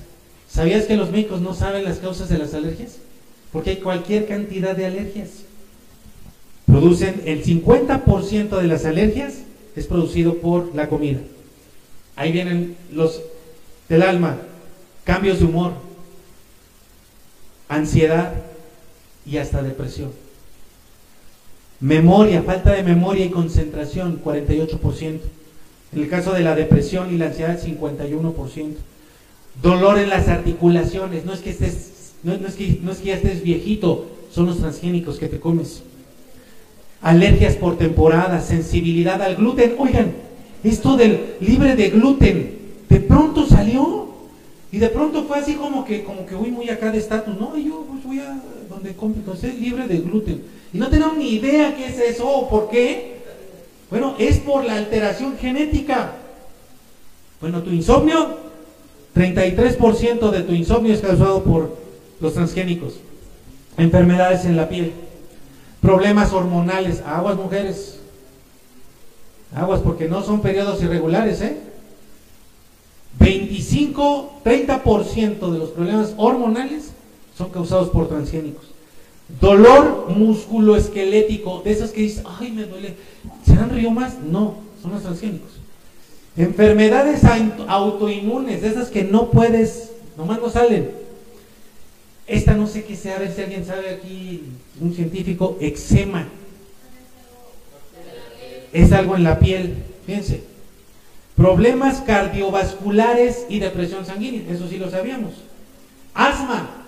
¿Sabías 0.48 0.84
que 0.84 0.96
los 0.96 1.10
médicos 1.10 1.40
no 1.40 1.54
saben 1.54 1.84
las 1.84 1.98
causas 1.98 2.28
de 2.28 2.38
las 2.38 2.52
alergias? 2.52 2.96
Porque 3.50 3.70
hay 3.70 3.76
cualquier 3.76 4.26
cantidad 4.26 4.76
de 4.76 4.86
alergias. 4.86 5.28
Producen 6.66 7.22
el 7.24 7.42
50% 7.42 8.60
de 8.60 8.66
las 8.66 8.84
alergias 8.84 9.38
es 9.74 9.86
producido 9.86 10.34
por 10.34 10.74
la 10.74 10.88
comida. 10.88 11.20
Ahí 12.14 12.30
vienen 12.30 12.76
los 12.92 13.22
del 13.88 14.02
alma, 14.02 14.36
cambios 15.04 15.38
de 15.38 15.46
humor, 15.46 15.72
ansiedad 17.68 18.34
y 19.24 19.38
hasta 19.38 19.62
depresión. 19.62 20.27
Memoria, 21.80 22.42
falta 22.42 22.72
de 22.72 22.82
memoria 22.82 23.24
y 23.24 23.30
concentración, 23.30 24.20
48%. 24.22 25.20
En 25.92 26.02
el 26.02 26.08
caso 26.08 26.32
de 26.32 26.42
la 26.42 26.54
depresión 26.54 27.14
y 27.14 27.18
la 27.18 27.26
ansiedad, 27.26 27.58
51% 27.58 28.76
dolor 29.62 29.98
en 29.98 30.08
las 30.08 30.28
articulaciones, 30.28 31.24
no 31.24 31.32
es 31.32 31.40
que 31.40 31.50
estés, 31.50 32.12
no, 32.22 32.32
es 32.32 32.54
que, 32.54 32.78
no 32.82 32.92
es 32.92 32.98
que 32.98 33.06
ya 33.06 33.14
estés 33.16 33.42
viejito, 33.42 34.06
son 34.30 34.46
los 34.46 34.58
transgénicos 34.58 35.18
que 35.18 35.28
te 35.28 35.40
comes. 35.40 35.82
Alergias 37.00 37.56
por 37.56 37.78
temporada, 37.78 38.40
sensibilidad 38.40 39.22
al 39.22 39.36
gluten. 39.36 39.74
Oigan, 39.78 40.12
esto 40.64 40.96
del 40.96 41.36
libre 41.40 41.76
de 41.76 41.90
gluten, 41.90 42.58
de 42.88 43.00
pronto 43.00 43.46
salió 43.46 44.08
y 44.72 44.78
de 44.78 44.88
pronto 44.88 45.24
fue 45.24 45.38
así 45.38 45.54
como 45.54 45.84
que, 45.84 46.02
como 46.02 46.26
que 46.26 46.34
voy 46.34 46.50
muy 46.50 46.68
acá 46.70 46.90
de 46.90 46.98
estatus. 46.98 47.38
No, 47.38 47.56
yo 47.56 47.86
pues 47.88 48.04
voy 48.04 48.18
a 48.20 48.40
donde 48.68 48.94
compro, 48.94 49.20
entonces 49.20 49.58
libre 49.58 49.86
de 49.86 49.98
gluten. 49.98 50.42
Y 50.72 50.78
no 50.78 50.88
tenemos 50.88 51.16
ni 51.16 51.30
idea 51.30 51.76
qué 51.76 51.86
es 51.86 51.98
eso 51.98 52.28
o 52.28 52.48
por 52.48 52.70
qué. 52.70 53.18
Bueno, 53.90 54.14
es 54.18 54.38
por 54.38 54.64
la 54.64 54.76
alteración 54.76 55.36
genética. 55.38 56.12
Bueno, 57.40 57.62
tu 57.62 57.70
insomnio 57.70 58.36
33% 59.14 60.30
de 60.30 60.42
tu 60.42 60.52
insomnio 60.52 60.94
es 60.94 61.00
causado 61.00 61.42
por 61.42 61.76
los 62.20 62.34
transgénicos. 62.34 62.94
Enfermedades 63.76 64.44
en 64.44 64.56
la 64.56 64.68
piel. 64.68 64.92
Problemas 65.80 66.32
hormonales. 66.32 67.02
Aguas, 67.06 67.36
mujeres. 67.36 67.98
Aguas, 69.54 69.80
porque 69.80 70.08
no 70.08 70.22
son 70.22 70.40
periodos 70.40 70.82
irregulares, 70.82 71.40
¿eh? 71.40 71.56
25, 73.18 74.40
30% 74.44 75.50
de 75.50 75.58
los 75.58 75.70
problemas 75.70 76.14
hormonales 76.16 76.92
son 77.38 77.50
causados 77.50 77.88
por 77.90 78.08
transgénicos. 78.08 78.66
Dolor 79.40 80.10
musculoesquelético, 80.10 81.62
de 81.64 81.70
esos 81.70 81.90
que 81.90 82.02
dices, 82.02 82.24
ay, 82.40 82.50
me 82.50 82.64
duele. 82.64 82.96
¿Serán 83.46 83.70
riomas? 83.70 84.18
No, 84.20 84.56
son 84.82 84.92
los 84.92 85.02
transgénicos. 85.02 85.50
Enfermedades 86.36 87.22
autoinmunes, 87.68 88.62
de 88.62 88.68
esas 88.68 88.88
que 88.88 89.04
no 89.04 89.30
puedes, 89.30 89.92
nomás 90.16 90.40
no 90.40 90.50
salen. 90.50 90.90
Esta 92.26 92.54
no 92.54 92.66
sé 92.66 92.84
qué 92.84 92.96
sea, 92.96 93.16
a 93.16 93.18
ver 93.20 93.32
si 93.32 93.42
alguien 93.42 93.64
sabe 93.64 93.90
aquí, 93.90 94.42
un 94.80 94.92
científico, 94.92 95.56
eczema. 95.60 96.26
Es 98.72 98.92
algo 98.92 99.14
en 99.14 99.24
la 99.24 99.38
piel, 99.38 99.76
fíjense. 100.06 100.42
Problemas 101.36 102.00
cardiovasculares 102.00 103.46
y 103.48 103.60
depresión 103.60 104.04
sanguínea, 104.04 104.42
eso 104.50 104.68
sí 104.68 104.76
lo 104.76 104.90
sabíamos. 104.90 105.34
Asma, 106.14 106.87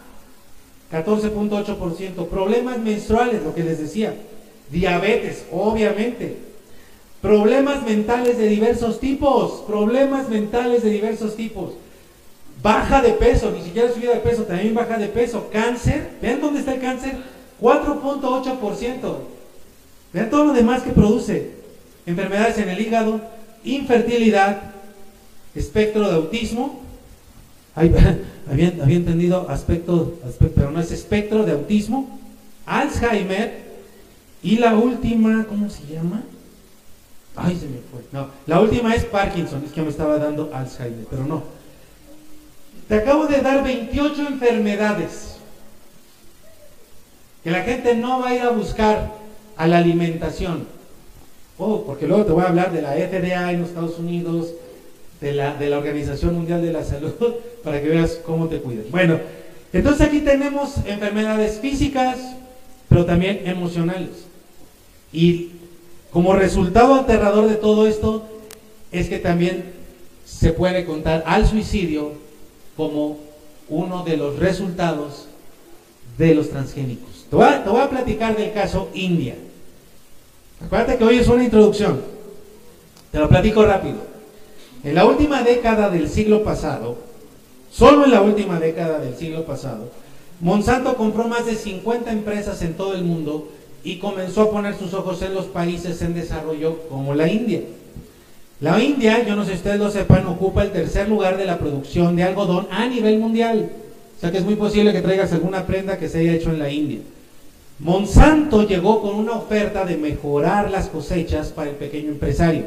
14.8%. 0.93 2.27
Problemas 2.29 2.79
menstruales, 2.79 3.43
lo 3.43 3.55
que 3.55 3.65
les 3.65 3.79
decía. 3.79 4.15
Diabetes, 4.71 5.45
obviamente 5.51 6.51
Problemas 7.21 7.85
mentales 7.85 8.39
de 8.39 8.49
diversos 8.49 8.99
tipos, 8.99 9.63
problemas 9.67 10.29
mentales 10.31 10.83
de 10.83 10.91
diversos 10.91 11.37
tipos. 11.37 11.73
Baja 12.63 13.03
de 13.03 13.13
peso, 13.13 13.51
ni 13.51 13.63
siquiera 13.63 13.93
subida 13.93 14.15
de 14.15 14.21
peso, 14.21 14.45
también 14.45 14.75
baja 14.75 14.97
de 14.97 15.09
peso. 15.09 15.49
Cáncer, 15.53 16.13
vean 16.23 16.41
dónde 16.41 16.61
está 16.61 16.75
el 16.75 16.81
cáncer, 16.81 17.17
4.8%. 17.61 19.17
Vean 20.15 20.31
todo 20.31 20.47
lo 20.47 20.53
demás 20.55 20.83
que 20.83 20.93
produce. 20.93 21.51
Enfermedades 22.07 22.57
en 22.57 22.71
el 22.71 22.81
hígado, 22.81 23.21
infertilidad, 23.65 24.73
espectro 25.55 26.09
de 26.09 26.17
autismo. 26.17 26.81
había, 27.75 28.75
había, 28.83 28.97
entendido 28.97 29.49
aspecto, 29.49 30.19
aspecto, 30.27 30.55
pero 30.57 30.71
no 30.71 30.81
es 30.81 30.91
espectro 30.91 31.45
de 31.45 31.53
autismo, 31.53 32.19
Alzheimer 32.67 33.71
y 34.43 34.57
la 34.57 34.77
última, 34.77 35.45
¿cómo 35.49 35.71
se 35.71 35.87
llama? 35.87 36.23
Ay, 37.37 37.57
se 37.57 37.67
me 37.67 37.79
fue. 37.79 38.01
No, 38.13 38.29
la 38.47 38.61
última 38.61 38.95
es 38.95 39.05
Parkinson, 39.05 39.63
es 39.65 39.73
que 39.73 39.83
me 39.83 39.89
estaba 39.89 40.19
dando 40.19 40.51
Alzheimer, 40.53 41.07
pero 41.09 41.25
no. 41.25 41.43
Te 42.89 42.97
acabo 42.97 43.27
de 43.27 43.41
dar 43.41 43.63
28 43.63 44.27
enfermedades 44.29 45.37
que 47.45 47.51
la 47.51 47.63
gente 47.63 47.95
no 47.95 48.21
va 48.21 48.31
a 48.31 48.35
ir 48.35 48.43
a 48.43 48.51
buscar 48.51 49.13
a 49.57 49.67
la 49.67 49.79
alimentación. 49.79 50.67
Oh, 51.57 51.85
porque 51.85 52.07
luego 52.07 52.25
te 52.25 52.33
voy 52.33 52.43
a 52.43 52.49
hablar 52.49 52.73
de 52.73 52.83
la 52.83 52.93
FDA 52.93 53.53
en 53.53 53.61
los 53.61 53.69
Estados 53.71 53.99
Unidos, 53.99 54.49
de 55.21 55.33
la, 55.33 55.55
de 55.55 55.69
la 55.69 55.79
Organización 55.79 56.35
Mundial 56.35 56.63
de 56.63 56.73
la 56.73 56.85
Salud, 56.85 57.13
para 57.65 57.81
que 57.81 57.89
veas 57.89 58.21
cómo 58.25 58.49
te 58.49 58.61
cuidas. 58.61 58.91
Bueno, 58.91 59.19
entonces 59.73 60.07
aquí 60.07 60.21
tenemos 60.21 60.77
enfermedades 60.87 61.61
físicas, 61.61 62.19
pero 62.89 63.05
también 63.05 63.43
emocionales. 63.45 64.27
Y 65.13 65.51
como 66.11 66.35
resultado 66.35 66.95
aterrador 66.95 67.49
de 67.49 67.57
todo 67.57 67.87
esto 67.87 68.27
es 68.91 69.09
que 69.09 69.19
también 69.19 69.73
se 70.25 70.53
puede 70.53 70.85
contar 70.85 71.23
al 71.27 71.47
suicidio 71.47 72.13
como 72.77 73.19
uno 73.69 74.05
de 74.05 74.17
los 74.17 74.39
resultados 74.39 75.27
de 76.19 76.35
los 76.35 76.51
transgénicos. 76.51 77.27
Te 77.31 77.37
voy 77.37 77.81
a, 77.81 77.89
platicar 77.89 78.37
del 78.37 78.53
caso 78.53 78.89
India. 78.93 79.37
Acuérdate 80.65 80.99
que 80.99 81.05
hoy 81.05 81.19
es 81.19 81.29
una 81.29 81.45
introducción. 81.45 82.01
Te 83.13 83.19
lo 83.19 83.29
platico 83.29 83.65
rápido. 83.65 84.10
En 84.83 84.95
la 84.95 85.05
última 85.05 85.43
década 85.43 85.91
del 85.91 86.09
siglo 86.09 86.43
pasado, 86.43 86.97
solo 87.71 88.05
en 88.05 88.13
la 88.13 88.23
última 88.23 88.59
década 88.59 88.99
del 88.99 89.15
siglo 89.15 89.45
pasado, 89.45 89.91
Monsanto 90.41 90.97
compró 90.97 91.29
más 91.29 91.45
de 91.45 91.55
50 91.55 92.11
empresas 92.11 92.63
en 92.63 92.73
todo 92.75 92.95
el 92.95 93.05
mundo 93.05 93.49
y 93.85 93.99
comenzó 93.99 94.43
a 94.43 94.51
poner 94.51 94.75
sus 94.75 94.95
ojos 94.95 95.21
en 95.21 95.35
los 95.35 95.45
países 95.47 96.01
en 96.01 96.15
desarrollo 96.15 96.79
como 96.89 97.15
la 97.15 97.29
India. 97.29 97.61
La 98.63 98.83
India, 98.83 99.23
yo 99.27 99.37
no 99.37 99.45
sé 99.45 99.51
si 99.51 99.57
ustedes 99.59 99.79
lo 99.79 99.91
sepan, 99.91 100.27
ocupa 100.27 100.63
el 100.63 100.71
tercer 100.71 101.11
lugar 101.11 101.37
de 101.37 101.45
la 101.45 101.59
producción 101.59 102.17
de 102.17 102.23
algodón 102.23 102.67
a 102.71 102.87
nivel 102.87 103.19
mundial. 103.19 103.71
O 104.17 104.21
sea 104.21 104.31
que 104.31 104.39
es 104.39 104.45
muy 104.45 104.57
posible 104.57 104.93
que 104.93 105.03
traigas 105.03 105.33
alguna 105.35 105.67
prenda 105.67 105.99
que 105.99 106.09
se 106.09 106.21
haya 106.21 106.33
hecho 106.33 106.51
en 106.51 106.59
la 106.59 106.71
India. 106.71 107.01
Monsanto 107.81 108.67
llegó 108.67 109.03
con 109.03 109.15
una 109.15 109.33
oferta 109.33 109.85
de 109.85 109.99
mejorar 109.99 110.71
las 110.71 110.89
cosechas 110.89 111.49
para 111.49 111.69
el 111.69 111.77
pequeño 111.77 112.09
empresario. 112.09 112.65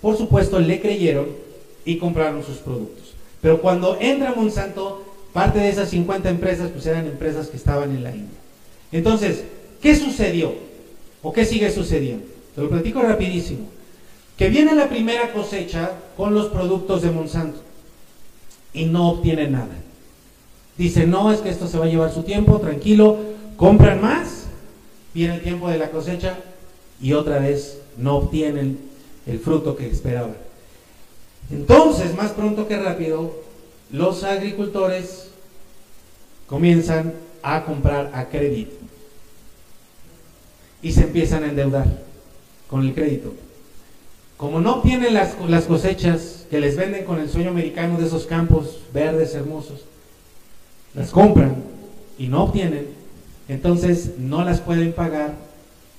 Por 0.00 0.16
supuesto, 0.16 0.58
le 0.58 0.80
creyeron 0.80 1.51
y 1.84 1.98
compraron 1.98 2.44
sus 2.44 2.58
productos. 2.58 3.14
Pero 3.40 3.60
cuando 3.60 3.98
entra 4.00 4.34
Monsanto, 4.34 5.04
parte 5.32 5.58
de 5.58 5.70
esas 5.70 5.88
50 5.90 6.30
empresas 6.30 6.70
pues 6.70 6.86
eran 6.86 7.06
empresas 7.06 7.48
que 7.48 7.56
estaban 7.56 7.90
en 7.90 8.04
la 8.04 8.10
India. 8.10 8.38
Entonces, 8.92 9.44
¿Qué 9.82 9.96
sucedió? 9.96 10.54
¿O 11.22 11.32
qué 11.32 11.44
sigue 11.44 11.70
sucediendo? 11.70 12.24
Te 12.54 12.62
lo 12.62 12.70
platico 12.70 13.02
rapidísimo. 13.02 13.68
Que 14.38 14.48
viene 14.48 14.74
la 14.74 14.88
primera 14.88 15.32
cosecha 15.32 15.90
con 16.16 16.34
los 16.34 16.46
productos 16.46 17.02
de 17.02 17.10
Monsanto 17.10 17.60
y 18.72 18.84
no 18.86 19.10
obtiene 19.10 19.48
nada. 19.48 19.74
Dice, 20.78 21.06
no, 21.06 21.32
es 21.32 21.40
que 21.40 21.50
esto 21.50 21.66
se 21.66 21.78
va 21.78 21.84
a 21.86 21.88
llevar 21.88 22.12
su 22.12 22.22
tiempo, 22.22 22.58
tranquilo, 22.58 23.18
compran 23.56 24.00
más, 24.00 24.46
viene 25.12 25.34
el 25.34 25.42
tiempo 25.42 25.68
de 25.68 25.78
la 25.78 25.90
cosecha 25.90 26.38
y 27.00 27.12
otra 27.12 27.40
vez 27.40 27.78
no 27.98 28.16
obtienen 28.16 28.78
el 29.26 29.38
fruto 29.40 29.76
que 29.76 29.88
esperaban. 29.88 30.36
Entonces, 31.52 32.14
más 32.16 32.32
pronto 32.32 32.66
que 32.66 32.78
rápido, 32.78 33.32
los 33.92 34.24
agricultores 34.24 35.28
comienzan 36.46 37.12
a 37.42 37.64
comprar 37.64 38.10
a 38.14 38.26
crédito 38.26 38.74
y 40.82 40.92
se 40.92 41.02
empiezan 41.02 41.44
a 41.44 41.48
endeudar 41.48 41.86
con 42.68 42.86
el 42.86 42.94
crédito. 42.94 43.34
Como 44.36 44.60
no 44.60 44.76
obtienen 44.76 45.14
las, 45.14 45.38
las 45.48 45.64
cosechas 45.64 46.46
que 46.50 46.58
les 46.58 46.76
venden 46.76 47.04
con 47.04 47.20
el 47.20 47.30
sueño 47.30 47.50
americano 47.50 47.98
de 47.98 48.06
esos 48.06 48.26
campos 48.26 48.80
verdes 48.92 49.34
hermosos, 49.34 49.84
las 50.94 51.10
compran 51.10 51.56
y 52.18 52.28
no 52.28 52.44
obtienen, 52.44 52.88
entonces 53.48 54.18
no 54.18 54.44
las 54.44 54.60
pueden 54.60 54.92
pagar 54.92 55.34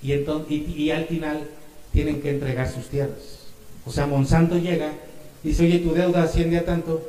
y, 0.01 0.11
entonces, 0.11 0.51
y, 0.51 0.91
al 0.91 1.05
final 1.05 1.47
tienen 1.93 2.21
que 2.21 2.31
entregar 2.31 2.69
sus 2.69 2.87
tierras. 2.89 3.39
O 3.85 3.91
sea, 3.91 4.07
Monsanto 4.07 4.57
llega 4.57 4.91
y 4.91 5.12
dice, 5.43 5.65
oye, 5.65 5.79
tu 5.79 5.93
deuda 5.93 6.23
asciende 6.23 6.57
a 6.57 6.65
tanto, 6.65 7.01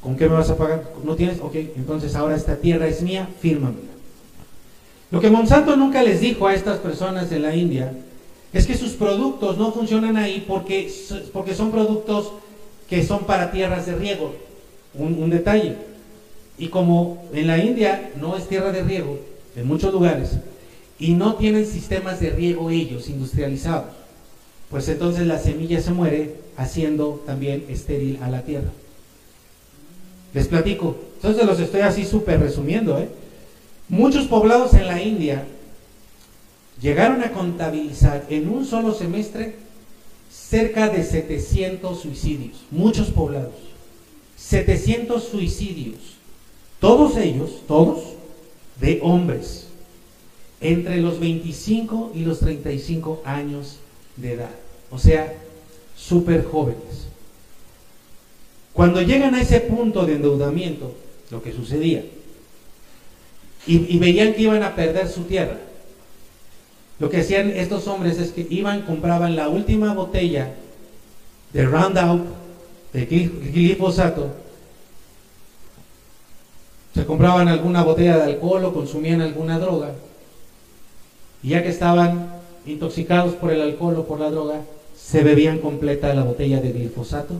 ¿con 0.00 0.16
qué 0.16 0.28
me 0.28 0.34
vas 0.34 0.50
a 0.50 0.56
pagar? 0.56 0.84
¿No 1.04 1.16
tienes? 1.16 1.40
Ok, 1.40 1.54
entonces 1.54 2.14
ahora 2.14 2.36
esta 2.36 2.56
tierra 2.56 2.86
es 2.86 3.02
mía, 3.02 3.28
fírmamela. 3.40 3.96
Lo 5.10 5.20
que 5.20 5.30
Monsanto 5.30 5.76
nunca 5.76 6.02
les 6.02 6.20
dijo 6.20 6.46
a 6.46 6.54
estas 6.54 6.78
personas 6.78 7.30
de 7.30 7.38
la 7.38 7.54
India 7.54 7.92
es 8.52 8.66
que 8.66 8.76
sus 8.76 8.92
productos 8.92 9.58
no 9.58 9.72
funcionan 9.72 10.16
ahí 10.16 10.44
porque, 10.46 10.92
porque 11.32 11.54
son 11.54 11.70
productos 11.70 12.32
que 12.88 13.04
son 13.04 13.24
para 13.24 13.50
tierras 13.50 13.86
de 13.86 13.94
riego. 13.94 14.34
Un, 14.94 15.28
detalle. 15.28 15.76
Y 16.58 16.68
como 16.68 17.24
en 17.32 17.46
la 17.46 17.58
India 17.58 18.10
no 18.18 18.36
es 18.36 18.48
tierra 18.48 18.72
de 18.72 18.82
riego, 18.82 19.18
en 19.54 19.66
muchos 19.66 19.92
lugares, 19.92 20.38
y 20.98 21.12
no 21.12 21.34
tienen 21.34 21.66
sistemas 21.66 22.18
de 22.20 22.30
riego 22.30 22.70
ellos 22.70 23.10
industrializados, 23.10 23.90
pues 24.70 24.88
entonces 24.88 25.26
la 25.26 25.38
semilla 25.38 25.80
se 25.80 25.92
muere 25.92 26.34
haciendo 26.56 27.22
también 27.26 27.64
estéril 27.68 28.18
a 28.22 28.30
la 28.30 28.42
tierra. 28.42 28.70
Les 30.34 30.48
platico. 30.48 30.96
Entonces 31.16 31.46
los 31.46 31.60
estoy 31.60 31.80
así 31.80 32.04
súper 32.04 32.40
resumiendo, 32.40 32.98
¿eh? 32.98 33.08
Muchos 33.88 34.26
poblados 34.26 34.74
en 34.74 34.86
la 34.86 35.00
India 35.00 35.46
llegaron 36.80 37.22
a 37.22 37.32
contabilizar 37.32 38.26
en 38.28 38.48
un 38.48 38.66
solo 38.66 38.92
semestre 38.92 39.54
cerca 40.30 40.88
de 40.88 41.04
700 41.04 42.00
suicidios, 42.00 42.64
muchos 42.70 43.10
poblados, 43.10 43.54
700 44.36 45.22
suicidios, 45.22 45.96
todos 46.80 47.16
ellos, 47.16 47.62
todos, 47.66 48.16
de 48.80 48.98
hombres, 49.02 49.68
entre 50.60 50.98
los 50.98 51.20
25 51.20 52.12
y 52.14 52.20
los 52.20 52.40
35 52.40 53.22
años 53.24 53.78
de 54.16 54.32
edad, 54.32 54.50
o 54.90 54.98
sea, 54.98 55.34
súper 55.96 56.44
jóvenes. 56.44 57.06
Cuando 58.72 59.00
llegan 59.00 59.34
a 59.34 59.40
ese 59.40 59.60
punto 59.60 60.04
de 60.04 60.16
endeudamiento, 60.16 60.94
lo 61.30 61.42
que 61.42 61.52
sucedía, 61.52 62.04
y, 63.66 63.98
veían 63.98 64.34
que 64.34 64.42
iban 64.42 64.62
a 64.62 64.76
perder 64.76 65.08
su 65.08 65.24
tierra. 65.24 65.58
Lo 67.00 67.10
que 67.10 67.18
hacían 67.18 67.50
estos 67.50 67.88
hombres 67.88 68.18
es 68.18 68.30
que 68.30 68.46
iban, 68.48 68.82
compraban 68.82 69.34
la 69.34 69.48
última 69.48 69.92
botella 69.92 70.54
de 71.52 71.66
Roundup, 71.66 72.26
de 72.92 73.06
glifosato, 73.06 74.30
se 76.94 77.04
compraban 77.04 77.48
alguna 77.48 77.82
botella 77.82 78.16
de 78.16 78.22
alcohol 78.22 78.64
o 78.64 78.72
consumían 78.72 79.20
alguna 79.20 79.58
droga, 79.58 79.92
y 81.42 81.50
ya 81.50 81.62
que 81.62 81.68
estaban 81.68 82.35
intoxicados 82.66 83.34
por 83.34 83.52
el 83.52 83.60
alcohol 83.60 83.96
o 83.96 84.06
por 84.06 84.20
la 84.20 84.30
droga, 84.30 84.62
se 84.98 85.22
bebían 85.22 85.58
completa 85.58 86.14
la 86.14 86.24
botella 86.24 86.60
de 86.60 86.72
glifosato 86.72 87.34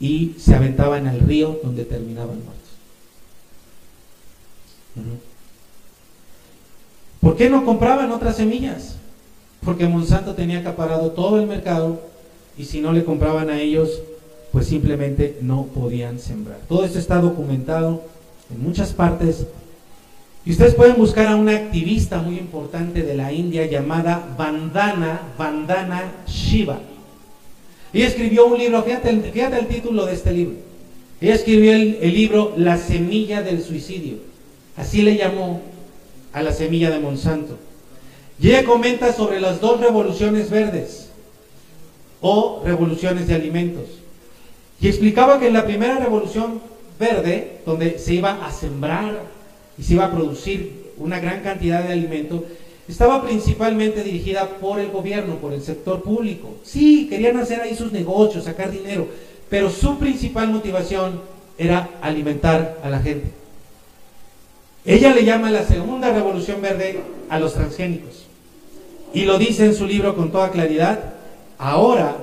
y 0.00 0.34
se 0.38 0.54
aventaban 0.54 1.06
al 1.06 1.20
río 1.20 1.60
donde 1.62 1.84
terminaban 1.84 2.40
muertos. 2.44 2.62
¿Por 7.20 7.36
qué 7.36 7.48
no 7.48 7.64
compraban 7.64 8.10
otras 8.10 8.36
semillas? 8.36 8.96
Porque 9.64 9.86
Monsanto 9.86 10.34
tenía 10.34 10.58
acaparado 10.58 11.12
todo 11.12 11.40
el 11.40 11.46
mercado 11.46 12.00
y 12.58 12.64
si 12.64 12.80
no 12.80 12.92
le 12.92 13.04
compraban 13.04 13.48
a 13.48 13.60
ellos, 13.60 14.02
pues 14.50 14.66
simplemente 14.66 15.38
no 15.40 15.66
podían 15.66 16.18
sembrar. 16.18 16.58
Todo 16.68 16.84
esto 16.84 16.98
está 16.98 17.20
documentado 17.20 18.02
en 18.52 18.62
muchas 18.62 18.92
partes. 18.92 19.46
Y 20.44 20.50
ustedes 20.50 20.74
pueden 20.74 20.96
buscar 20.96 21.26
a 21.28 21.36
una 21.36 21.52
activista 21.52 22.18
muy 22.18 22.36
importante 22.36 23.02
de 23.02 23.14
la 23.14 23.32
India 23.32 23.66
llamada 23.66 24.34
Vandana, 24.36 25.20
Vandana 25.38 26.12
Shiva. 26.26 26.80
Ella 27.92 28.08
escribió 28.08 28.46
un 28.46 28.58
libro, 28.58 28.82
fíjate 28.82 29.10
el, 29.10 29.66
título 29.68 30.06
de 30.06 30.14
este 30.14 30.32
libro. 30.32 30.56
Ella 31.20 31.34
escribió 31.34 31.72
el 31.72 32.14
libro 32.14 32.54
La 32.56 32.76
semilla 32.76 33.42
del 33.42 33.62
suicidio. 33.62 34.16
Así 34.76 35.02
le 35.02 35.16
llamó 35.16 35.60
a 36.32 36.42
la 36.42 36.52
semilla 36.52 36.90
de 36.90 36.98
Monsanto. 36.98 37.58
Y 38.40 38.48
ella 38.48 38.64
comenta 38.64 39.12
sobre 39.12 39.40
las 39.40 39.60
dos 39.60 39.80
revoluciones 39.80 40.50
verdes 40.50 41.10
o 42.20 42.62
revoluciones 42.64 43.28
de 43.28 43.34
alimentos. 43.34 43.84
Y 44.80 44.88
explicaba 44.88 45.38
que 45.38 45.46
en 45.46 45.52
la 45.52 45.64
primera 45.64 45.98
revolución 45.98 46.60
verde, 46.98 47.58
donde 47.64 47.98
se 47.98 48.14
iba 48.14 48.44
a 48.44 48.50
sembrar 48.50 49.20
y 49.78 49.82
se 49.82 49.94
iba 49.94 50.06
a 50.06 50.12
producir 50.12 50.92
una 50.98 51.20
gran 51.20 51.42
cantidad 51.42 51.82
de 51.82 51.92
alimento, 51.92 52.44
estaba 52.88 53.22
principalmente 53.22 54.02
dirigida 54.02 54.48
por 54.60 54.80
el 54.80 54.90
gobierno, 54.90 55.36
por 55.36 55.52
el 55.52 55.62
sector 55.62 56.02
público. 56.02 56.54
Sí, 56.62 57.08
querían 57.08 57.36
hacer 57.38 57.60
ahí 57.60 57.74
sus 57.74 57.92
negocios, 57.92 58.44
sacar 58.44 58.70
dinero, 58.70 59.06
pero 59.48 59.70
su 59.70 59.98
principal 59.98 60.50
motivación 60.50 61.20
era 61.58 61.90
alimentar 62.02 62.78
a 62.82 62.90
la 62.90 63.00
gente. 63.00 63.30
Ella 64.84 65.14
le 65.14 65.24
llama 65.24 65.50
la 65.50 65.64
segunda 65.64 66.12
revolución 66.12 66.60
verde 66.60 67.00
a 67.28 67.38
los 67.38 67.54
transgénicos. 67.54 68.26
Y 69.14 69.26
lo 69.26 69.38
dice 69.38 69.66
en 69.66 69.74
su 69.74 69.86
libro 69.86 70.16
con 70.16 70.32
toda 70.32 70.50
claridad. 70.50 71.14
Ahora, 71.58 72.16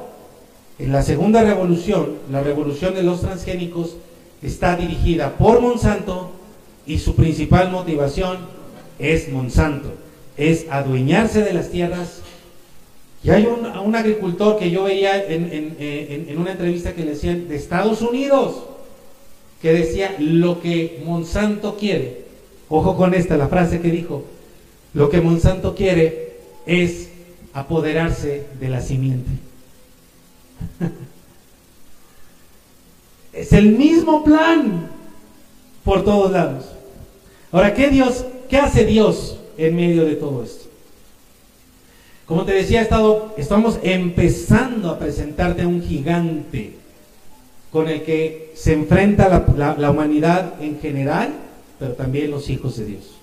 en 0.77 0.91
la 0.91 1.03
segunda 1.03 1.43
revolución, 1.43 2.15
la 2.31 2.41
revolución 2.41 2.93
de 2.95 3.03
los 3.03 3.21
transgénicos, 3.21 3.95
está 4.41 4.75
dirigida 4.75 5.37
por 5.37 5.61
Monsanto 5.61 6.31
y 6.89 6.97
su 6.97 7.13
principal 7.13 7.69
motivación 7.69 8.39
es 8.97 9.29
Monsanto, 9.29 9.93
es 10.37 10.65
adueñarse 10.71 11.43
de 11.43 11.53
las 11.53 11.69
tierras. 11.69 12.21
Y 13.23 13.29
hay 13.29 13.45
un, 13.45 13.95
agricultor 13.95 14.57
que 14.57 14.71
yo 14.71 14.85
veía 14.85 15.23
en, 15.23 16.35
una 16.35 16.53
entrevista 16.53 16.95
que 16.95 17.03
le 17.03 17.11
decían 17.11 17.47
de 17.47 17.57
Estados 17.57 18.01
Unidos, 18.01 18.63
que 19.61 19.71
decía 19.71 20.15
lo 20.17 20.61
que 20.61 21.03
Monsanto 21.05 21.77
quiere. 21.77 22.23
Ojo 22.69 22.97
con 22.97 23.13
esta, 23.13 23.37
la 23.37 23.49
frase 23.49 23.81
que 23.81 23.91
dijo, 23.91 24.23
lo 24.95 25.11
que 25.11 25.21
Monsanto 25.21 25.75
quiere 25.75 26.37
es 26.65 27.09
apoderarse 27.53 28.47
de 28.59 28.67
la 28.67 28.81
simiente. 28.81 29.29
es 33.33 33.53
el 33.53 33.73
mismo 33.73 34.23
plan 34.23 34.89
por 35.83 36.03
todos 36.03 36.31
lados. 36.31 36.78
Ahora, 37.51 37.73
¿qué 37.73 37.89
Dios, 37.89 38.25
qué 38.47 38.57
hace 38.57 38.85
Dios 38.85 39.39
en 39.57 39.75
medio 39.75 40.05
de 40.05 40.15
todo 40.15 40.43
esto? 40.43 40.65
Como 42.25 42.45
te 42.45 42.53
decía, 42.53 42.81
estado, 42.81 43.33
estamos 43.37 43.79
empezando 43.81 44.91
a 44.91 44.99
presentarte 44.99 45.63
a 45.63 45.67
un 45.67 45.81
gigante 45.81 46.75
con 47.71 47.87
el 47.87 48.03
que 48.03 48.51
se 48.55 48.73
enfrenta 48.73 49.45
la, 49.57 49.91
humanidad 49.91 50.61
en 50.61 50.79
general, 50.79 51.33
pero 51.79 51.93
también 51.93 52.29
los 52.29 52.49
hijos 52.51 52.77
de 52.77 52.85
Dios. 52.85 53.15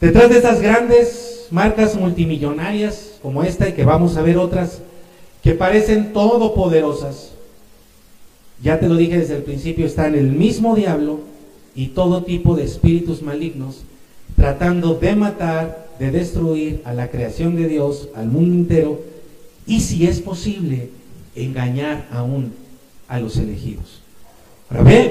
Detrás 0.00 0.30
de 0.30 0.36
estas 0.36 0.60
grandes 0.60 1.48
marcas 1.50 1.96
multimillonarias 1.96 3.14
como 3.20 3.42
esta 3.42 3.68
y 3.68 3.72
que 3.72 3.84
vamos 3.84 4.16
a 4.16 4.22
ver 4.22 4.38
otras 4.38 4.78
que 5.42 5.54
parecen 5.54 6.12
todopoderosas, 6.12 7.32
ya 8.62 8.78
te 8.78 8.88
lo 8.88 8.94
dije 8.94 9.18
desde 9.18 9.36
el 9.36 9.42
principio, 9.42 9.86
están 9.86 10.14
el 10.14 10.30
mismo 10.30 10.76
diablo 10.76 11.31
y 11.74 11.88
todo 11.88 12.22
tipo 12.22 12.56
de 12.56 12.64
espíritus 12.64 13.22
malignos 13.22 13.82
tratando 14.36 14.94
de 14.94 15.14
matar, 15.14 15.86
de 15.98 16.10
destruir 16.10 16.82
a 16.84 16.92
la 16.92 17.10
creación 17.10 17.54
de 17.56 17.68
Dios, 17.68 18.08
al 18.14 18.28
mundo 18.28 18.54
entero, 18.54 19.00
y 19.66 19.80
si 19.80 20.06
es 20.06 20.20
posible, 20.20 20.90
engañar 21.34 22.08
aún 22.10 22.52
a 23.08 23.20
los 23.20 23.36
elegidos. 23.36 24.00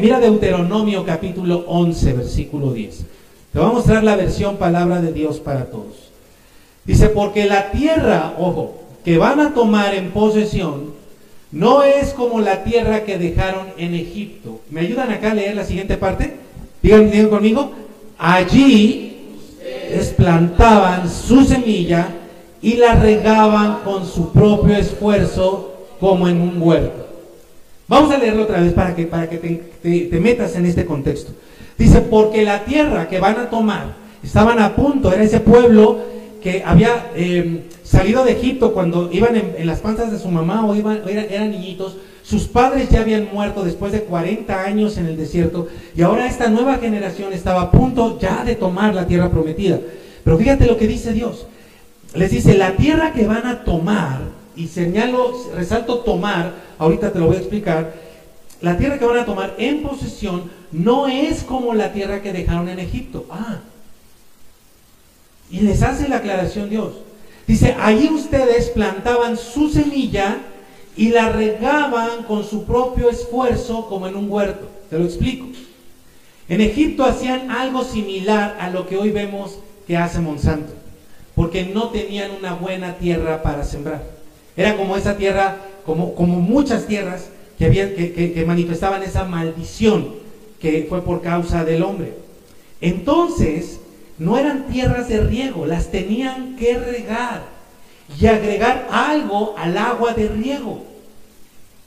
mira 0.01 0.20
Deuteronomio 0.20 1.05
capítulo 1.05 1.66
11, 1.68 2.14
versículo 2.14 2.74
10. 2.74 3.05
Te 3.53 3.59
voy 3.59 3.70
a 3.70 3.74
mostrar 3.74 4.03
la 4.03 4.16
versión 4.16 4.57
palabra 4.57 5.01
de 5.01 5.14
Dios 5.14 5.39
para 5.39 5.66
todos. 5.66 6.09
Dice, 6.86 7.09
porque 7.09 7.45
la 7.45 7.72
tierra, 7.72 8.34
ojo, 8.39 8.76
que 9.05 9.18
van 9.18 9.39
a 9.39 9.53
tomar 9.53 9.93
en 9.93 10.12
posesión, 10.12 10.93
no 11.51 11.84
es 11.84 12.14
como 12.14 12.39
la 12.39 12.64
tierra 12.64 13.03
que 13.03 13.18
dejaron 13.18 13.68
en 13.78 13.93
Egipto. 13.93 14.62
¿Me 14.70 14.82
ayudan 14.82 15.12
acá 15.12 15.32
a 15.32 15.36
leer 15.36 15.55
la 15.55 15.66
siguiente 15.66 15.97
parte? 15.97 16.36
Digan, 16.82 17.30
conmigo. 17.30 17.72
Allí 18.18 19.12
plantaban 20.22 21.10
su 21.10 21.44
semilla 21.44 22.08
y 22.62 22.76
la 22.76 22.96
regaban 22.96 23.80
con 23.84 24.06
su 24.06 24.32
propio 24.32 24.76
esfuerzo 24.76 25.74
como 26.00 26.28
en 26.28 26.40
un 26.40 26.62
huerto. 26.62 27.08
Vamos 27.88 28.14
a 28.14 28.18
leerlo 28.18 28.44
otra 28.44 28.62
vez 28.62 28.74
para 28.74 28.96
que, 28.96 29.06
para 29.06 29.30
que 29.30 29.38
te, 29.38 30.20
metas 30.20 30.56
en 30.56 30.66
este 30.66 30.86
contexto. 30.86 31.32
Dice, 31.78 32.02
porque 32.02 32.44
la 32.44 32.64
tierra 32.64 33.10
que 33.10 33.20
van 33.20 33.38
a 33.38 33.50
tomar, 33.50 33.96
estaban 34.24 34.60
a 34.60 34.76
punto, 34.76 35.12
era 35.12 35.24
ese 35.24 35.40
pueblo 35.40 36.00
que 36.42 36.64
había 36.66 37.12
em, 37.16 37.62
salido 37.84 38.24
de 38.24 38.34
Egipto 38.34 38.74
cuando 38.74 39.10
iban 39.12 39.36
en, 39.36 39.68
las 39.68 39.80
panzas 39.80 40.12
de 40.12 40.20
su 40.20 40.30
mamá 40.30 40.66
o 40.66 40.76
iban, 40.76 41.02
eran 41.08 41.52
niñitos, 41.52 41.98
sus 42.24 42.48
padres 42.48 42.90
ya 42.90 43.02
habían 43.02 43.30
muerto 43.34 43.64
después 43.64 43.92
de 43.92 44.04
40 44.04 44.64
años 44.64 44.98
en 44.98 45.08
el 45.08 45.18
desierto 45.18 45.68
y 45.96 46.02
ahora 46.02 46.28
esta 46.28 46.50
nueva 46.50 46.78
generación 46.78 47.34
estaba 47.34 47.64
a 47.64 47.72
punto 47.72 48.20
ya 48.20 48.44
de 48.44 48.56
tomar 48.56 48.94
la 48.94 49.08
tierra 49.08 49.30
prometida. 49.30 49.80
Pero 50.24 50.38
fíjate 50.38 50.66
lo 50.66 50.78
que 50.78 50.88
dice 50.88 51.14
Dios. 51.14 51.48
Les 52.14 52.32
dice, 52.32 52.56
la 52.56 52.76
tierra 52.76 53.14
que 53.14 53.26
van 53.26 53.46
a 53.46 53.64
tomar, 53.64 54.20
y 54.56 54.68
señalo, 54.68 55.34
resalto 55.56 56.00
tomar, 56.00 56.54
ahorita 56.78 57.12
te 57.12 57.20
lo 57.20 57.28
voy 57.28 57.38
a 57.38 57.40
explicar, 57.40 57.94
la 58.60 58.78
tierra 58.78 59.00
que 59.00 59.06
van 59.06 59.18
a 59.18 59.26
tomar 59.26 59.56
en 59.58 59.82
posesión 59.82 60.52
no 60.72 61.08
es 61.08 61.44
como 61.44 61.74
la 61.74 61.94
tierra 61.94 62.22
que 62.22 62.34
dejaron 62.34 62.68
en 62.68 62.80
Egipto. 62.80 63.26
Ah. 63.30 63.60
Y 65.50 65.62
les 65.62 65.82
hace 65.82 66.08
la 66.08 66.18
aclaración 66.18 66.70
Dios. 66.70 66.94
Dice, 67.48 67.76
ahí 67.80 68.10
ustedes 68.14 68.70
plantaban 68.70 69.38
su 69.38 69.70
semilla 69.70 70.38
y 71.02 71.10
la 71.10 71.30
regaban 71.30 72.26
con 72.28 72.43
su 72.43 72.64
propio 72.64 73.10
esfuerzo 73.10 73.88
como 73.89 74.06
en 74.06 74.16
un 74.16 74.32
huerto. 74.32 74.68
Te 74.88 74.99
lo 74.99 75.06
explico. 75.06 75.47
En 76.47 76.62
Egipto 76.62 77.04
hacían 77.04 77.49
algo 77.49 77.84
similar 77.84 78.56
a 78.60 78.70
lo 78.70 78.86
que 78.86 78.97
hoy 78.97 79.10
vemos 79.10 79.58
que 79.88 79.97
hace 79.97 80.20
Monsanto, 80.20 80.72
porque 81.34 81.66
no 81.66 81.89
tenían 81.89 82.30
una 82.38 82.54
buena 82.54 82.99
tierra 82.99 83.41
para 83.41 83.64
sembrar. 83.64 84.04
Era 84.56 84.78
como 84.78 84.95
esa 84.95 85.18
tierra, 85.18 85.58
como, 85.88 86.14
como 86.14 86.39
muchas 86.39 86.86
tierras 86.86 87.30
que, 87.58 87.66
habían, 87.66 87.95
que, 87.95 88.43
manifestaban 88.45 89.02
esa 89.02 89.24
maldición 89.24 90.08
que 90.60 90.86
fue 90.88 91.02
por 91.02 91.24
causa 91.24 91.66
del 91.66 91.82
hombre. 91.82 92.14
Entonces, 92.80 93.80
no 94.20 94.38
eran 94.38 94.68
tierras 94.68 95.10
de 95.10 95.20
riego, 95.22 95.66
las 95.66 95.89
tenían 95.89 96.58
que 96.58 96.78
regar 96.78 97.41
y 98.20 98.28
agregar 98.28 98.88
algo 98.91 99.56
al 99.58 99.80
agua 99.80 100.14
de 100.14 100.28
riego. 100.28 100.91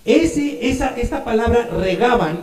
Esa, 0.05 0.97
esta 0.97 1.25
palabra 1.25 1.69
regaban, 1.79 2.41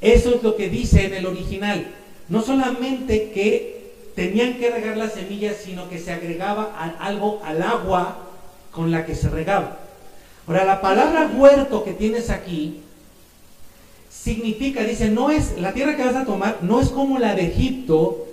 eso 0.00 0.34
es 0.34 0.42
lo 0.42 0.56
que 0.56 0.68
dice 0.68 1.06
en 1.06 1.14
el 1.14 1.26
original. 1.26 1.86
No 2.28 2.42
solamente 2.42 3.30
que 3.32 3.80
tenían 4.14 4.58
que 4.58 4.70
regar 4.70 4.96
las 4.96 5.14
semillas, 5.14 5.56
sino 5.64 5.88
que 5.88 5.98
se 5.98 6.12
agregaba 6.12 6.96
algo 7.00 7.40
al 7.44 7.62
agua 7.62 8.18
con 8.70 8.90
la 8.90 9.06
que 9.06 9.14
se 9.14 9.28
regaba. 9.30 9.78
Ahora, 10.46 10.64
la 10.64 10.80
palabra 10.80 11.30
huerto 11.34 11.84
que 11.84 11.92
tienes 11.92 12.30
aquí 12.30 12.80
significa, 14.10 14.82
dice, 14.82 15.08
no 15.08 15.30
es, 15.30 15.58
la 15.58 15.72
tierra 15.72 15.96
que 15.96 16.04
vas 16.04 16.16
a 16.16 16.24
tomar 16.24 16.58
no 16.62 16.80
es 16.80 16.88
como 16.88 17.18
la 17.18 17.34
de 17.34 17.46
Egipto, 17.46 18.26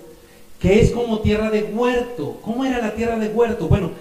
que 0.60 0.80
es 0.80 0.90
como 0.90 1.20
tierra 1.20 1.50
de 1.50 1.62
huerto. 1.62 2.38
¿Cómo 2.42 2.64
era 2.64 2.78
la 2.78 2.94
tierra 2.94 3.18
de 3.18 3.28
huerto? 3.28 3.68
Bueno, 3.68 3.92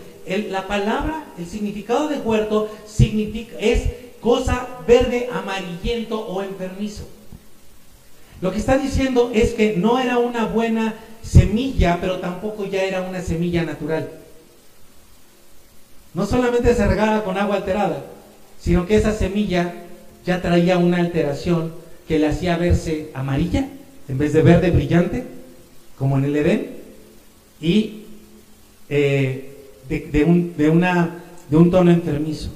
la 0.50 0.68
palabra, 0.68 1.26
el 1.38 1.46
significado 1.46 2.08
de 2.08 2.18
huerto 2.18 2.70
significa, 2.86 3.56
es 3.60 3.84
cosa 4.22 4.68
verde, 4.88 5.30
amarillento 5.32 6.20
o 6.20 6.42
enfermizo. 6.42 7.08
Lo 8.42 8.52
que 8.52 8.60
está 8.60 8.78
diciendo 8.78 9.32
es 9.34 9.54
que 9.54 9.76
no 9.78 10.00
era 10.00 10.20
una 10.20 10.46
buena 10.46 10.96
semilla, 11.24 11.98
pero 12.00 12.20
tampoco 12.20 12.66
ya 12.66 12.84
era 12.84 13.02
una 13.02 13.22
semilla 13.22 13.64
natural. 13.64 14.10
No 16.14 16.26
solamente 16.26 16.74
se 16.74 16.88
regaba 16.88 17.24
con 17.24 17.38
agua 17.38 17.58
alterada, 17.58 18.04
sino 18.60 18.86
que 18.86 18.96
esa 18.96 19.12
semilla 19.12 19.74
ya 20.26 20.42
traía 20.42 20.78
una 20.78 20.98
alteración 20.98 21.74
que 22.08 22.20
le 22.20 22.28
hacía 22.28 22.58
verse 22.58 23.10
amarilla 23.14 23.68
en 24.08 24.18
vez 24.18 24.34
de 24.34 24.42
verde 24.42 24.72
brillante, 24.72 25.26
como 25.98 26.18
en 26.18 26.26
el 26.26 26.36
Edén, 26.36 26.78
y 27.60 28.04
eh, 28.90 29.54
de, 29.90 30.24
un, 30.24 30.54
una, 30.72 31.24
de 31.50 31.58
un 31.58 31.72
tono 31.72 31.92
enfermizo. 31.92 32.50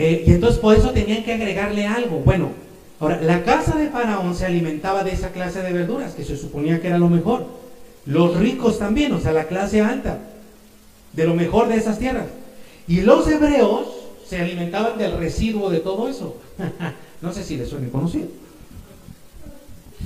Eh, 0.00 0.24
y 0.26 0.30
entonces 0.32 0.58
por 0.58 0.74
eso 0.74 0.92
tenían 0.92 1.22
que 1.24 1.34
agregarle 1.34 1.86
algo. 1.86 2.20
Bueno, 2.20 2.52
ahora, 3.00 3.20
la 3.20 3.44
casa 3.44 3.76
de 3.76 3.90
Faraón 3.90 4.34
se 4.34 4.46
alimentaba 4.46 5.04
de 5.04 5.12
esa 5.12 5.30
clase 5.30 5.60
de 5.60 5.74
verduras, 5.74 6.14
que 6.14 6.24
se 6.24 6.38
suponía 6.38 6.80
que 6.80 6.88
era 6.88 6.96
lo 6.96 7.10
mejor. 7.10 7.44
Los 8.06 8.34
ricos 8.38 8.78
también, 8.78 9.12
o 9.12 9.20
sea, 9.20 9.32
la 9.32 9.44
clase 9.44 9.82
alta 9.82 10.18
de 11.12 11.24
lo 11.26 11.34
mejor 11.34 11.68
de 11.68 11.76
esas 11.76 11.98
tierras. 11.98 12.28
Y 12.88 13.02
los 13.02 13.28
hebreos 13.28 13.88
se 14.26 14.40
alimentaban 14.40 14.96
del 14.96 15.18
residuo 15.18 15.68
de 15.68 15.80
todo 15.80 16.08
eso. 16.08 16.36
no 17.20 17.30
sé 17.34 17.44
si 17.44 17.58
les 17.58 17.68
suena 17.68 17.90
conocido. 17.90 18.28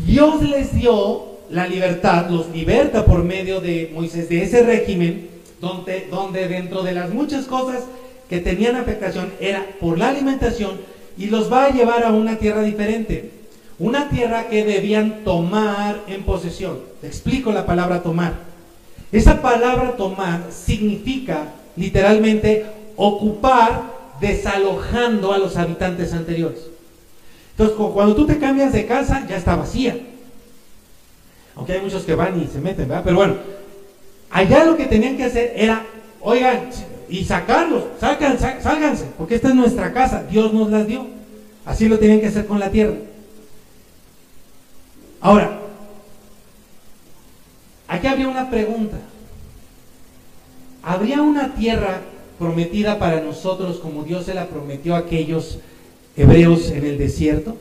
Dios 0.04 0.42
les 0.42 0.74
dio 0.74 1.34
la 1.50 1.68
libertad, 1.68 2.28
los 2.30 2.48
liberta 2.48 3.04
por 3.04 3.22
medio 3.22 3.60
de 3.60 3.92
Moisés, 3.94 4.28
de 4.28 4.42
ese 4.42 4.64
régimen, 4.64 5.28
donde, 5.60 6.08
donde 6.10 6.48
dentro 6.48 6.82
de 6.82 6.94
las 6.94 7.14
muchas 7.14 7.44
cosas 7.44 7.84
que 8.28 8.40
tenían 8.40 8.76
afectación 8.76 9.32
era 9.40 9.66
por 9.80 9.98
la 9.98 10.08
alimentación 10.08 10.80
y 11.16 11.26
los 11.26 11.52
va 11.52 11.66
a 11.66 11.70
llevar 11.70 12.04
a 12.04 12.12
una 12.12 12.36
tierra 12.38 12.62
diferente. 12.62 13.30
Una 13.78 14.08
tierra 14.08 14.48
que 14.48 14.64
debían 14.64 15.24
tomar 15.24 16.00
en 16.06 16.22
posesión. 16.22 16.78
Te 17.00 17.06
explico 17.08 17.52
la 17.52 17.66
palabra 17.66 18.02
tomar. 18.02 18.34
Esa 19.10 19.42
palabra 19.42 19.96
tomar 19.96 20.48
significa 20.50 21.52
literalmente 21.76 22.66
ocupar 22.96 23.82
desalojando 24.20 25.32
a 25.32 25.38
los 25.38 25.56
habitantes 25.56 26.12
anteriores. 26.12 26.60
Entonces, 27.50 27.76
cuando 27.76 28.14
tú 28.14 28.26
te 28.26 28.38
cambias 28.38 28.72
de 28.72 28.86
casa, 28.86 29.26
ya 29.28 29.36
está 29.36 29.54
vacía. 29.54 29.96
Aunque 31.56 31.74
hay 31.74 31.80
muchos 31.80 32.02
que 32.02 32.14
van 32.14 32.40
y 32.40 32.46
se 32.46 32.60
meten, 32.60 32.88
¿verdad? 32.88 33.02
Pero 33.04 33.16
bueno, 33.16 33.36
allá 34.30 34.64
lo 34.64 34.76
que 34.76 34.86
tenían 34.86 35.16
que 35.16 35.24
hacer 35.24 35.52
era, 35.56 35.84
oigan, 36.20 36.70
y 37.08 37.24
sacarlos, 37.24 37.84
salgan, 38.00 38.38
sálganse, 38.38 39.06
porque 39.16 39.36
esta 39.36 39.48
es 39.48 39.54
nuestra 39.54 39.92
casa, 39.92 40.24
Dios 40.24 40.52
nos 40.52 40.70
las 40.70 40.86
dio. 40.86 41.06
Así 41.64 41.88
lo 41.88 41.98
tenían 41.98 42.20
que 42.20 42.26
hacer 42.26 42.46
con 42.46 42.60
la 42.60 42.70
tierra. 42.70 42.94
Ahora, 45.20 45.58
aquí 47.88 48.06
habría 48.06 48.28
una 48.28 48.50
pregunta. 48.50 48.98
¿Habría 50.82 51.22
una 51.22 51.54
tierra 51.54 52.00
prometida 52.38 52.98
para 52.98 53.20
nosotros 53.20 53.78
como 53.78 54.04
Dios 54.04 54.26
se 54.26 54.34
la 54.34 54.48
prometió 54.48 54.94
a 54.94 54.98
aquellos 54.98 55.58
hebreos 56.16 56.70
en 56.70 56.84
el 56.84 56.98
desierto? 56.98 57.56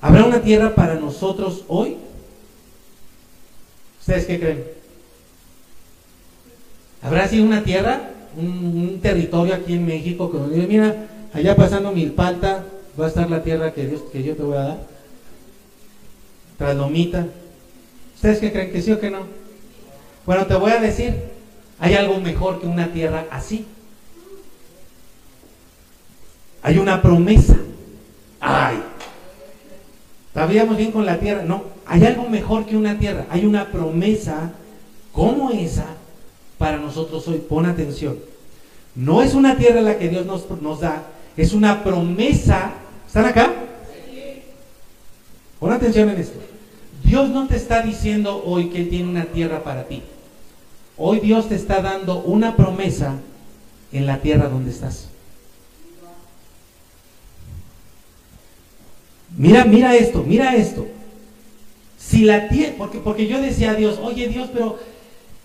¿Habrá 0.00 0.24
una 0.24 0.40
tierra 0.40 0.74
para 0.74 0.94
nosotros 0.94 1.64
hoy? 1.68 1.96
¿Ustedes 4.00 4.26
qué 4.26 4.40
creen? 4.40 4.77
¿Habrá 7.02 7.28
sido 7.28 7.44
una 7.44 7.62
tierra, 7.62 8.10
un, 8.36 8.98
territorio 9.00 9.54
aquí 9.54 9.74
en 9.74 9.86
México 9.86 10.30
que 10.30 10.38
nos 10.38 10.50
dice, 10.50 10.66
mira, 10.66 11.06
allá 11.32 11.54
pasando 11.54 11.92
Milpalta 11.92 12.64
va 12.98 13.04
a 13.04 13.08
estar 13.08 13.30
la 13.30 13.42
tierra 13.42 13.72
que, 13.72 13.86
Dios, 13.86 14.02
que 14.12 14.22
yo 14.22 14.34
te 14.34 14.42
voy 14.42 14.56
a 14.56 14.62
dar? 14.62 14.78
Traslomita. 16.56 17.26
¿Ustedes 18.16 18.38
qué 18.40 18.50
creen 18.50 18.72
que 18.72 18.82
sí 18.82 18.90
o 18.90 18.98
que 18.98 19.10
no? 19.10 19.20
Bueno, 20.26 20.46
te 20.46 20.54
voy 20.54 20.72
a 20.72 20.80
decir, 20.80 21.14
hay 21.78 21.94
algo 21.94 22.18
mejor 22.20 22.60
que 22.60 22.66
una 22.66 22.88
tierra 22.88 23.26
así. 23.30 23.64
Hay 26.62 26.78
una 26.78 27.00
promesa. 27.00 27.56
Ay, 28.40 28.82
¿sabíamos 30.34 30.76
bien 30.76 30.90
con 30.90 31.06
la 31.06 31.18
tierra? 31.18 31.42
No, 31.44 31.62
hay 31.86 32.04
algo 32.04 32.28
mejor 32.28 32.66
que 32.66 32.76
una 32.76 32.98
tierra. 32.98 33.26
Hay 33.30 33.46
una 33.46 33.70
promesa 33.70 34.50
como 35.12 35.50
esa 35.50 35.97
para 36.58 36.76
nosotros 36.76 37.26
hoy. 37.28 37.38
Pon 37.38 37.66
atención. 37.66 38.18
No 38.94 39.22
es 39.22 39.34
una 39.34 39.56
tierra 39.56 39.80
la 39.80 39.98
que 39.98 40.08
Dios 40.08 40.26
nos, 40.26 40.50
nos 40.60 40.80
da, 40.80 41.06
es 41.36 41.52
una 41.52 41.84
promesa. 41.84 42.72
¿Están 43.06 43.26
acá? 43.26 43.52
Pon 45.60 45.72
atención 45.72 46.10
en 46.10 46.18
esto. 46.18 46.38
Dios 47.04 47.30
no 47.30 47.46
te 47.46 47.56
está 47.56 47.82
diciendo 47.82 48.42
hoy 48.44 48.68
que 48.68 48.82
Él 48.82 48.90
tiene 48.90 49.08
una 49.08 49.24
tierra 49.24 49.62
para 49.62 49.84
ti. 49.84 50.02
Hoy 50.96 51.20
Dios 51.20 51.48
te 51.48 51.54
está 51.54 51.80
dando 51.80 52.20
una 52.20 52.56
promesa 52.56 53.14
en 53.92 54.04
la 54.04 54.18
tierra 54.18 54.48
donde 54.48 54.70
estás. 54.70 55.08
Mira, 59.36 59.64
mira 59.64 59.94
esto, 59.94 60.24
mira 60.26 60.56
esto. 60.56 60.86
Si 61.98 62.24
la 62.24 62.48
tierra, 62.48 62.74
porque, 62.76 62.98
porque 62.98 63.26
yo 63.26 63.40
decía 63.40 63.70
a 63.70 63.74
Dios, 63.74 63.98
oye 64.02 64.28
Dios, 64.28 64.50
pero 64.52 64.78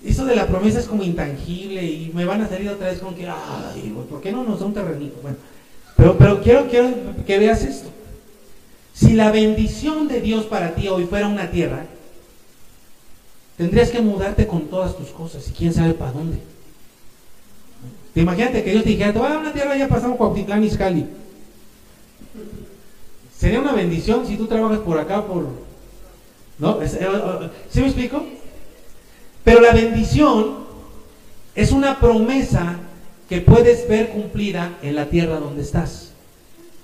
eso 0.03 0.25
de 0.25 0.35
la 0.35 0.47
promesa 0.47 0.79
es 0.79 0.87
como 0.87 1.03
intangible 1.03 1.83
y 1.83 2.11
me 2.13 2.25
van 2.25 2.41
a 2.41 2.49
salir 2.49 2.69
otra 2.69 2.89
vez 2.89 2.99
con 2.99 3.15
que, 3.15 3.27
ay, 3.27 3.95
¿por 4.09 4.21
qué 4.21 4.31
no 4.31 4.43
nos 4.43 4.59
da 4.59 4.65
un 4.65 4.73
terrenito? 4.73 5.17
Bueno, 5.21 5.37
pero, 5.95 6.17
pero 6.17 6.41
quiero, 6.41 6.67
quiero 6.67 6.89
que 7.25 7.39
veas 7.39 7.63
esto. 7.63 7.89
Si 8.93 9.13
la 9.13 9.31
bendición 9.31 10.07
de 10.07 10.21
Dios 10.21 10.45
para 10.45 10.75
ti 10.75 10.87
hoy 10.87 11.05
fuera 11.05 11.27
una 11.27 11.49
tierra, 11.49 11.85
tendrías 13.57 13.89
que 13.89 14.01
mudarte 14.01 14.45
con 14.45 14.63
todas 14.63 14.97
tus 14.97 15.09
cosas 15.09 15.47
y 15.47 15.51
quién 15.51 15.73
sabe 15.73 15.93
para 15.93 16.11
dónde. 16.11 16.39
Te 18.13 18.21
imagínate 18.21 18.63
que 18.63 18.71
Dios 18.71 18.83
te 18.83 18.89
dijera, 18.89 19.13
te 19.13 19.19
voy 19.19 19.27
a 19.27 19.31
dar 19.31 19.39
una 19.39 19.53
tierra 19.53 19.75
ya 19.75 19.87
pasamos 19.87 20.17
Cuautitlán 20.17 20.63
y 20.63 20.69
Scali. 20.69 21.07
Sería 23.35 23.59
una 23.59 23.73
bendición 23.73 24.27
si 24.27 24.37
tú 24.37 24.47
trabajas 24.47 24.79
por 24.79 24.99
acá, 24.99 25.25
por... 25.25 25.47
¿No? 26.59 26.81
Eh, 26.81 26.89
eh, 26.91 27.49
¿Sí 27.69 27.79
me 27.81 27.87
explico? 27.87 28.23
Pero 29.43 29.61
la 29.61 29.73
bendición 29.73 30.63
es 31.55 31.71
una 31.71 31.99
promesa 31.99 32.77
que 33.29 33.41
puedes 33.41 33.87
ver 33.87 34.09
cumplida 34.09 34.77
en 34.81 34.95
la 34.95 35.09
tierra 35.09 35.39
donde 35.39 35.61
estás, 35.61 36.11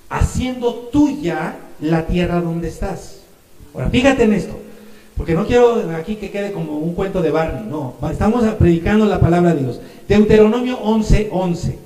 haciendo 0.10 0.74
tuya 0.92 1.56
la 1.80 2.06
tierra 2.06 2.42
donde 2.42 2.68
estás. 2.68 3.22
Ahora, 3.74 3.90
fíjate 3.90 4.24
en 4.24 4.34
esto. 4.34 4.58
Porque 5.16 5.34
no 5.34 5.46
quiero 5.46 5.90
aquí 5.98 6.16
que 6.16 6.32
quede 6.32 6.54
como 6.54 6.78
un 6.78 6.94
cuento 6.94 7.22
de 7.22 7.30
Barney, 7.30 7.66
no. 7.70 7.96
Estamos 8.10 8.46
predicando 8.56 9.06
la 9.06 9.20
palabra 9.20 9.54
de 9.54 9.64
Dios. 9.64 9.82
Deuteronomio 10.08 10.80
11:11. 10.82 11.28
11, 11.32 11.80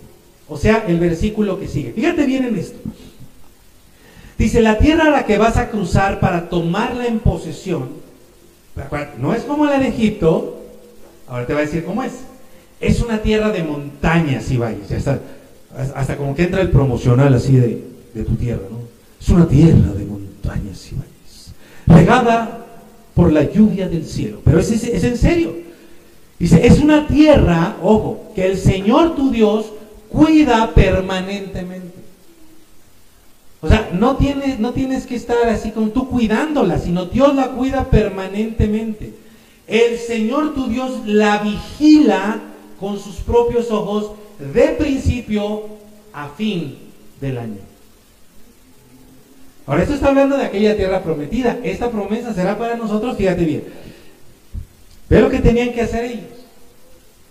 o 0.47 0.57
sea, 0.57 0.85
el 0.87 0.99
versículo 0.99 1.59
que 1.59 1.67
sigue. 1.67 1.93
Fíjate 1.93 2.25
bien 2.25 2.45
en 2.45 2.57
esto. 2.57 2.77
Dice, 4.37 4.61
la 4.61 4.77
tierra 4.77 5.05
a 5.05 5.09
la 5.09 5.25
que 5.25 5.37
vas 5.37 5.57
a 5.57 5.69
cruzar 5.69 6.19
para 6.19 6.49
tomarla 6.49 7.07
en 7.07 7.19
posesión, 7.19 7.89
no 9.19 9.33
es 9.33 9.43
como 9.43 9.65
la 9.65 9.79
de 9.79 9.87
Egipto, 9.87 10.62
ahora 11.33 11.47
te 11.47 11.53
voy 11.53 11.63
a 11.63 11.65
decir 11.65 11.83
cómo 11.83 12.03
es. 12.03 12.13
Es 12.79 13.01
una 13.01 13.21
tierra 13.21 13.49
de 13.49 13.63
montañas 13.63 14.51
y 14.51 14.57
valles. 14.57 14.91
Hasta, 14.91 15.19
hasta 15.95 16.15
como 16.15 16.35
que 16.35 16.43
entra 16.43 16.61
el 16.61 16.69
promocional 16.69 17.33
así 17.33 17.55
de, 17.55 18.23
tu 18.23 18.35
tierra, 18.35 18.61
¿no? 18.69 18.77
Es 19.19 19.29
una 19.29 19.47
tierra 19.47 19.93
de 19.93 20.05
montañas 20.05 20.91
y 20.91 20.95
valles. 20.95 21.53
Regada 21.87 22.65
por 23.15 23.31
la 23.31 23.49
lluvia 23.51 23.89
del 23.89 24.05
cielo. 24.05 24.41
Pero 24.45 24.59
es, 24.59 24.71
es, 24.71 25.03
en 25.03 25.17
serio. 25.17 25.55
Dice, 26.37 26.67
es 26.67 26.79
una 26.79 27.07
tierra, 27.07 27.77
ojo, 27.81 28.31
que 28.35 28.45
el 28.45 28.57
Señor 28.57 29.15
tu 29.15 29.31
Dios 29.31 29.71
cuida 30.09 30.71
permanentemente. 30.75 31.93
O 33.61 33.67
sea, 33.69 33.89
no 33.93 34.17
tienes, 34.17 34.59
no 34.59 34.73
tienes 34.73 35.07
que 35.07 35.15
estar 35.15 35.47
así 35.47 35.71
con 35.71 35.91
tú 35.91 36.09
cuidándola, 36.09 36.77
sino 36.77 37.05
Dios 37.05 37.33
la 37.33 37.51
cuida 37.51 37.85
permanentemente. 37.89 39.22
El 39.67 39.97
Señor 39.97 40.53
tu 40.53 40.67
Dios 40.67 41.05
la 41.05 41.39
vigila 41.39 42.41
con 42.79 42.99
sus 42.99 43.15
propios 43.17 43.71
ojos 43.71 44.11
de 44.39 44.69
principio 44.69 45.63
a 46.11 46.29
fin 46.29 46.77
del 47.21 47.37
año. 47.37 47.59
Ahora, 49.65 49.83
esto 49.83 49.95
está 49.95 50.09
hablando 50.09 50.37
de 50.37 50.45
aquella 50.45 50.75
tierra 50.75 51.01
prometida. 51.01 51.59
Esta 51.63 51.89
promesa 51.89 52.33
será 52.33 52.57
para 52.57 52.75
nosotros, 52.75 53.15
fíjate 53.15 53.45
bien. 53.45 53.63
Ve 55.09 55.21
lo 55.21 55.29
que 55.29 55.39
tenían 55.39 55.71
que 55.71 55.81
hacer 55.81 56.03
ellos. 56.05 56.25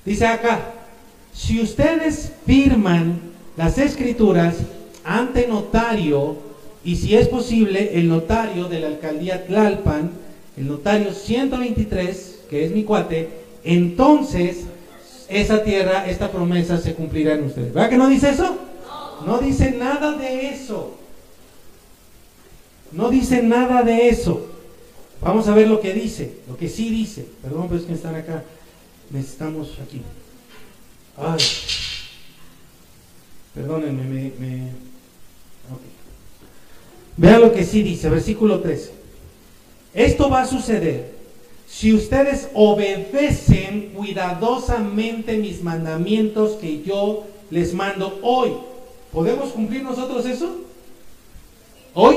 Dice 0.04 0.26
acá, 0.26 0.72
si 1.34 1.60
ustedes 1.60 2.32
firman 2.46 3.20
las 3.56 3.76
escrituras 3.76 4.56
ante 5.04 5.46
notario, 5.46 6.36
y 6.84 6.96
si 6.96 7.14
es 7.14 7.28
posible, 7.28 7.90
el 7.94 8.08
notario 8.08 8.68
de 8.68 8.80
la 8.80 8.88
alcaldía 8.88 9.46
Tlalpan, 9.46 10.10
el 10.56 10.68
notario 10.68 11.12
123, 11.12 12.40
que 12.50 12.64
es 12.64 12.72
mi 12.72 12.84
cuate, 12.84 13.28
entonces 13.64 14.64
esa 15.28 15.62
tierra, 15.62 16.08
esta 16.08 16.30
promesa 16.30 16.78
se 16.78 16.94
cumplirá 16.94 17.34
en 17.34 17.44
ustedes. 17.44 17.72
¿Verdad 17.72 17.90
que 17.90 17.96
no 17.96 18.08
dice 18.08 18.30
eso? 18.30 18.58
No 19.26 19.38
dice 19.38 19.70
nada 19.72 20.12
de 20.12 20.48
eso. 20.48 20.96
No 22.92 23.08
dice 23.08 23.42
nada 23.42 23.82
de 23.82 24.08
eso. 24.08 24.46
Vamos 25.22 25.48
a 25.48 25.54
ver 25.54 25.68
lo 25.68 25.80
que 25.80 25.94
dice, 25.94 26.34
lo 26.48 26.56
que 26.56 26.68
sí 26.68 26.90
dice. 26.90 27.26
Perdón, 27.40 27.68
pues 27.68 27.84
que 27.84 27.94
están 27.94 28.14
acá. 28.14 28.44
Necesitamos 29.10 29.78
aquí. 29.82 30.02
Ay. 31.16 31.38
Perdónenme, 33.54 34.04
me, 34.04 34.32
me... 34.38 34.68
Vean 37.16 37.42
lo 37.42 37.52
que 37.52 37.64
sí 37.64 37.82
dice, 37.82 38.08
versículo 38.08 38.60
13. 38.60 39.01
Esto 39.94 40.30
va 40.30 40.42
a 40.42 40.46
suceder 40.46 41.12
si 41.68 41.94
ustedes 41.94 42.48
obedecen 42.54 43.92
cuidadosamente 43.94 45.36
mis 45.38 45.62
mandamientos 45.62 46.52
que 46.52 46.82
yo 46.82 47.24
les 47.50 47.74
mando 47.74 48.18
hoy. 48.22 48.52
¿Podemos 49.10 49.50
cumplir 49.50 49.82
nosotros 49.82 50.24
eso? 50.26 50.54
¿Hoy? 51.94 52.16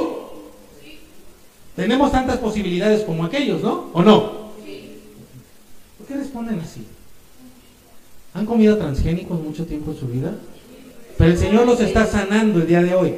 Tenemos 1.76 2.12
tantas 2.12 2.38
posibilidades 2.38 3.04
como 3.04 3.26
aquellos, 3.26 3.62
¿no? 3.62 3.90
¿O 3.94 4.02
no? 4.02 4.46
¿Por 5.98 6.08
qué 6.08 6.16
responden 6.16 6.60
así? 6.60 6.86
¿Han 8.34 8.46
comido 8.46 8.78
transgénicos 8.78 9.42
mucho 9.42 9.66
tiempo 9.66 9.92
en 9.92 9.98
su 9.98 10.08
vida? 10.08 10.34
Pero 11.18 11.32
el 11.32 11.38
Señor 11.38 11.66
los 11.66 11.80
está 11.80 12.06
sanando 12.06 12.60
el 12.60 12.68
día 12.68 12.82
de 12.82 12.94
hoy. 12.94 13.16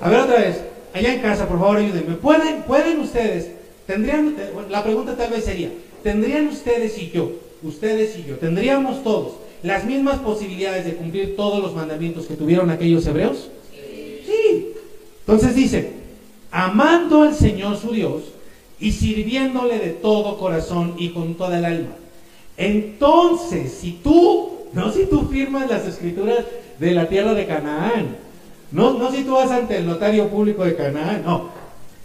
A 0.00 0.08
ver 0.08 0.20
otra 0.20 0.36
vez, 0.36 0.62
allá 0.94 1.14
en 1.14 1.20
casa, 1.20 1.48
por 1.48 1.58
favor, 1.58 1.78
ayúdenme. 1.78 2.16
¿Pueden, 2.16 2.62
pueden 2.62 3.00
ustedes 3.00 3.61
tendrían, 3.86 4.34
eh, 4.38 4.50
la 4.70 4.82
pregunta 4.82 5.16
tal 5.16 5.30
vez 5.30 5.44
sería, 5.44 5.70
¿tendrían 6.02 6.48
ustedes 6.48 6.98
y 6.98 7.10
yo, 7.10 7.32
ustedes 7.62 8.18
y 8.18 8.24
yo, 8.24 8.36
tendríamos 8.36 9.02
todos 9.02 9.34
las 9.62 9.84
mismas 9.84 10.18
posibilidades 10.18 10.84
de 10.84 10.94
cumplir 10.94 11.36
todos 11.36 11.62
los 11.62 11.74
mandamientos 11.74 12.26
que 12.26 12.34
tuvieron 12.34 12.70
aquellos 12.70 13.06
hebreos? 13.06 13.48
Sí. 14.26 14.68
Entonces 15.20 15.54
dice, 15.54 15.90
amando 16.50 17.22
al 17.22 17.34
Señor 17.34 17.76
su 17.76 17.92
Dios 17.92 18.22
y 18.80 18.92
sirviéndole 18.92 19.78
de 19.78 19.90
todo 19.90 20.38
corazón 20.38 20.94
y 20.98 21.10
con 21.10 21.34
toda 21.34 21.58
el 21.58 21.64
alma. 21.64 21.96
Entonces, 22.56 23.72
si 23.80 23.92
tú, 24.02 24.50
no 24.72 24.92
si 24.92 25.06
tú 25.06 25.28
firmas 25.28 25.70
las 25.70 25.86
escrituras 25.86 26.44
de 26.78 26.90
la 26.92 27.08
tierra 27.08 27.34
de 27.34 27.46
Canaán, 27.46 28.16
no, 28.72 28.98
no 28.98 29.12
si 29.12 29.22
tú 29.22 29.32
vas 29.32 29.50
ante 29.50 29.78
el 29.78 29.86
notario 29.86 30.28
público 30.28 30.64
de 30.64 30.74
Canaán, 30.74 31.22
no. 31.24 31.50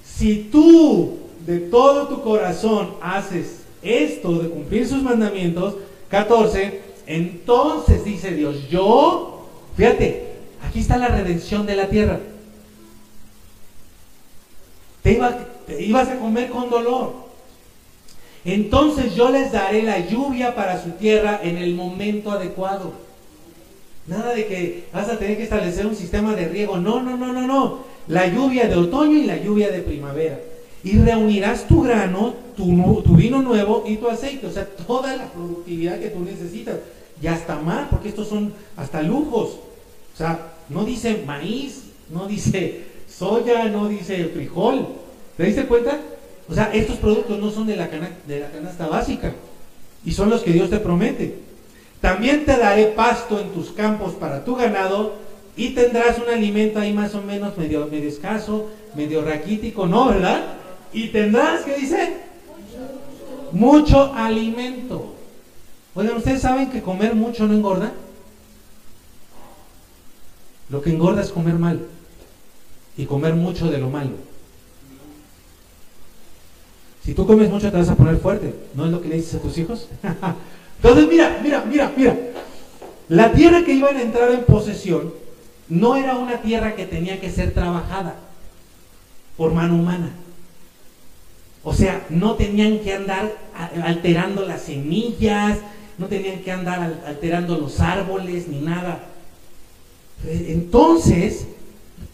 Si 0.03 0.49
tú 0.51 1.17
de 1.47 1.59
todo 1.59 2.09
tu 2.09 2.21
corazón 2.21 2.91
haces 3.01 3.61
esto 3.81 4.33
de 4.33 4.49
cumplir 4.49 4.85
sus 4.85 5.01
mandamientos, 5.01 5.75
14, 6.09 6.81
entonces 7.07 8.03
dice 8.03 8.31
Dios, 8.31 8.67
yo, 8.69 9.47
fíjate, 9.77 10.33
aquí 10.61 10.81
está 10.81 10.97
la 10.97 11.07
redención 11.07 11.65
de 11.65 11.75
la 11.75 11.87
tierra. 11.87 12.19
Te, 15.01 15.13
ibas 15.79 16.09
a 16.09 16.19
comer 16.19 16.49
con 16.49 16.69
dolor. 16.69 17.13
Entonces 18.43 19.15
yo 19.15 19.29
les 19.29 19.53
daré 19.53 19.83
la 19.83 19.99
lluvia 19.99 20.53
para 20.53 20.83
su 20.83 20.91
tierra 20.91 21.39
en 21.41 21.57
el 21.57 21.75
momento 21.75 22.31
adecuado. 22.31 22.91
Nada 24.05 24.33
de 24.33 24.47
que 24.47 24.83
vas 24.93 25.07
a 25.07 25.17
tener 25.17 25.37
que 25.37 25.43
establecer 25.43 25.85
un 25.85 25.95
sistema 25.95 26.35
de 26.35 26.49
riego. 26.49 26.77
No, 26.77 27.01
no, 27.01 27.15
no, 27.15 27.31
no, 27.31 27.47
no. 27.47 27.79
La 28.07 28.27
lluvia 28.27 28.67
de 28.67 28.75
otoño 28.75 29.17
y 29.17 29.25
la 29.25 29.37
lluvia 29.37 29.69
de 29.69 29.79
primavera. 29.79 30.39
Y 30.83 30.97
reunirás 30.99 31.67
tu 31.67 31.83
grano, 31.83 32.33
tu, 32.55 32.65
vino 33.15 33.41
nuevo 33.41 33.83
y 33.87 33.97
tu 33.97 34.07
aceite. 34.07 34.47
O 34.47 34.51
sea, 34.51 34.65
toda 34.65 35.15
la 35.15 35.25
productividad 35.25 35.99
que 35.99 36.09
tú 36.09 36.19
necesitas. 36.19 36.75
Y 37.21 37.27
hasta 37.27 37.55
más, 37.55 37.89
porque 37.89 38.09
estos 38.09 38.27
son 38.27 38.53
hasta 38.75 39.01
lujos. 39.01 39.49
O 40.13 40.17
sea, 40.17 40.53
no 40.69 40.83
dice 40.85 41.23
maíz, 41.25 41.83
no 42.09 42.27
dice 42.27 42.85
soya, 43.09 43.65
no 43.65 43.87
dice 43.87 44.25
frijol. 44.25 44.87
¿Te 45.35 45.43
diste 45.43 45.65
cuenta? 45.65 45.99
O 46.49 46.53
sea, 46.53 46.71
estos 46.73 46.97
productos 46.97 47.39
no 47.39 47.51
son 47.51 47.67
de 47.67 47.75
la, 47.75 47.89
de 48.27 48.39
la 48.39 48.49
canasta 48.51 48.87
básica. 48.87 49.33
Y 50.05 50.11
son 50.11 50.29
los 50.29 50.41
que 50.41 50.51
Dios 50.51 50.69
te 50.69 50.77
promete. 50.77 51.35
También 52.01 52.45
te 52.45 52.55
daré 52.55 52.85
pasto 52.85 53.39
en 53.39 53.49
tus 53.49 53.71
campos 53.71 54.13
para 54.13 54.45
tu 54.45 54.55
ganado 54.55 55.15
y 55.55 55.69
tendrás 55.69 56.19
un 56.19 56.31
alimento 56.31 56.79
ahí 56.79 56.93
más 56.93 57.15
o 57.15 57.21
menos 57.21 57.57
medio, 57.57 57.87
medio 57.87 58.07
escaso, 58.07 58.67
medio 58.95 59.23
raquítico, 59.23 59.87
¿no? 59.87 60.09
¿Verdad? 60.09 60.43
Y 60.97 61.09
tendrás, 61.09 61.63
¿qué 61.63 61.75
dice? 61.75 62.17
Mucho 63.51 64.11
alimento. 64.15 65.13
Oigan, 65.93 66.17
¿ustedes 66.17 66.41
saben 66.41 66.71
que 66.71 66.81
comer 66.81 67.13
mucho 67.13 67.45
no 67.45 67.53
engorda? 67.53 67.93
Lo 70.71 70.81
que 70.81 70.89
engorda 70.89 71.21
es 71.21 71.29
comer 71.29 71.53
mal 71.53 71.85
y 72.97 73.05
comer 73.05 73.35
mucho 73.35 73.69
de 73.69 73.77
lo 73.77 73.91
malo. 73.91 74.13
Si 77.05 77.13
tú 77.13 77.27
comes 77.27 77.51
mucho 77.51 77.69
te 77.69 77.77
vas 77.77 77.89
a 77.89 77.95
poner 77.95 78.17
fuerte, 78.17 78.55
¿no 78.73 78.87
es 78.87 78.91
lo 78.91 78.99
que 78.99 79.09
le 79.09 79.17
dices 79.17 79.35
a 79.35 79.39
tus 79.39 79.55
hijos? 79.59 79.87
Entonces, 80.81 81.07
mira, 81.07 81.39
mira, 81.43 81.63
mira, 81.63 81.93
mira. 81.95 82.17
La 83.07 83.31
tierra 83.33 83.63
que 83.63 83.73
iban 83.73 83.97
a 83.97 84.01
entrar 84.01 84.31
en 84.31 84.45
posesión 84.45 85.13
no 85.69 85.95
era 85.95 86.15
una 86.15 86.41
tierra 86.41 86.75
que 86.75 86.87
tenía 86.87 87.21
que 87.21 87.29
ser 87.29 87.53
trabajada 87.53 88.15
por 89.37 89.53
mano 89.53 89.75
humana. 89.75 90.11
O 91.67 91.73
sea, 91.73 92.05
no 92.09 92.35
tenían 92.35 92.79
que 92.79 92.93
andar 92.93 93.29
alterando 93.83 94.45
las 94.45 94.61
semillas, 94.61 95.57
no 95.97 96.07
tenían 96.07 96.39
que 96.39 96.49
andar 96.49 97.01
alterando 97.05 97.57
los 97.57 97.81
árboles 97.81 98.47
ni 98.47 98.61
nada. 98.61 98.99
Entonces, 100.25 101.45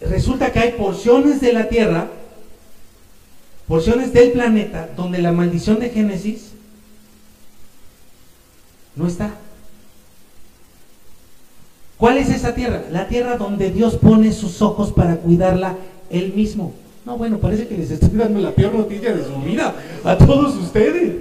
resulta 0.02 0.52
que 0.52 0.58
hay 0.58 0.72
porciones 0.72 1.40
de 1.40 1.54
la 1.54 1.70
tierra, 1.70 2.10
porciones 3.68 4.12
del 4.12 4.32
planeta, 4.32 4.90
donde 4.98 5.20
la 5.20 5.32
maldición 5.32 5.78
de 5.80 5.92
Génesis 5.92 6.54
no 8.96 9.06
está. 9.06 9.36
¿Cuál 12.00 12.18
es 12.18 12.30
esa 12.32 12.56
tierra? 12.56 12.86
La 12.90 13.08
tierra 13.08 13.38
donde 13.38 13.70
Dios 13.70 13.98
pone 13.98 14.32
sus 14.34 14.64
ojos 14.64 14.92
para 14.92 15.18
cuidarla 15.18 15.78
él 16.10 16.34
mismo. 16.34 16.74
No, 17.06 17.18
bueno, 17.18 17.38
parece 17.38 17.68
que 17.68 17.78
les 17.78 17.92
estoy 17.92 18.10
dando 18.14 18.40
la 18.40 18.52
peor 18.52 18.74
noticia 18.74 19.14
de 19.14 19.26
su 19.26 19.36
vida 19.42 19.76
a 20.04 20.18
todos 20.18 20.56
ustedes. 20.56 21.16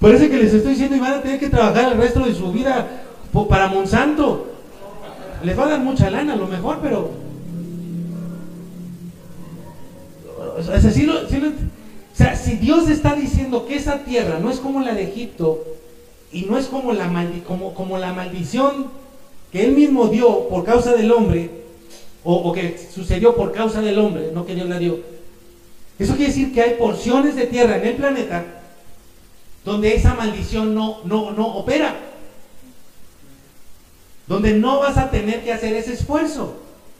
Parece 0.00 0.30
que 0.30 0.38
les 0.38 0.54
estoy 0.54 0.72
diciendo 0.72 0.96
y 0.96 1.00
van 1.00 1.14
a 1.14 1.22
tener 1.22 1.38
que 1.38 1.48
trabajar 1.48 1.92
el 1.92 1.98
resto 1.98 2.20
de 2.20 2.34
su 2.34 2.52
vida 2.52 2.86
para 3.48 3.68
Monsanto. 3.68 4.48
Les 5.42 5.58
va 5.58 5.64
a 5.64 5.70
dar 5.70 5.80
mucha 5.80 6.10
lana 6.10 6.32
a 6.34 6.36
lo 6.36 6.46
mejor, 6.46 6.78
pero... 6.82 7.10
O 10.56 10.62
sea, 10.62 10.80
si 12.36 12.56
Dios 12.56 12.88
está 12.88 13.14
diciendo 13.14 13.66
que 13.66 13.76
esa 13.76 14.04
tierra 14.04 14.38
no 14.38 14.50
es 14.50 14.60
como 14.60 14.80
la 14.80 14.94
de 14.94 15.02
Egipto, 15.02 15.64
y 16.34 16.42
no 16.42 16.58
es 16.58 16.66
como 16.66 16.92
la, 16.92 17.08
maldición 17.08 18.86
que 19.52 19.64
él 19.64 19.72
mismo 19.72 20.08
dio 20.08 20.48
por 20.48 20.64
causa 20.64 20.92
del 20.92 21.12
hombre, 21.12 21.63
o, 22.24 22.52
que 22.52 22.78
sucedió 22.92 23.36
por 23.36 23.52
causa 23.52 23.80
del 23.80 23.98
hombre, 23.98 24.30
no 24.32 24.46
que 24.46 24.54
Dios 24.54 24.68
la 24.68 24.78
dio. 24.78 24.98
Eso 25.98 26.16
quiere 26.16 26.32
decir 26.32 26.52
que 26.52 26.62
hay 26.62 26.74
porciones 26.74 27.36
de 27.36 27.46
tierra 27.46 27.76
en 27.76 27.86
el 27.86 27.94
planeta 27.94 28.62
donde 29.64 29.94
esa 29.94 30.14
maldición 30.14 30.74
no, 30.74 31.00
no, 31.04 31.32
no 31.32 31.46
opera. 31.46 31.96
Donde 34.26 34.54
no 34.54 34.80
vas 34.80 34.96
a 34.98 35.10
tener 35.10 35.42
que 35.42 35.52
hacer 35.52 35.74
ese 35.74 35.94
esfuerzo. 35.94 36.56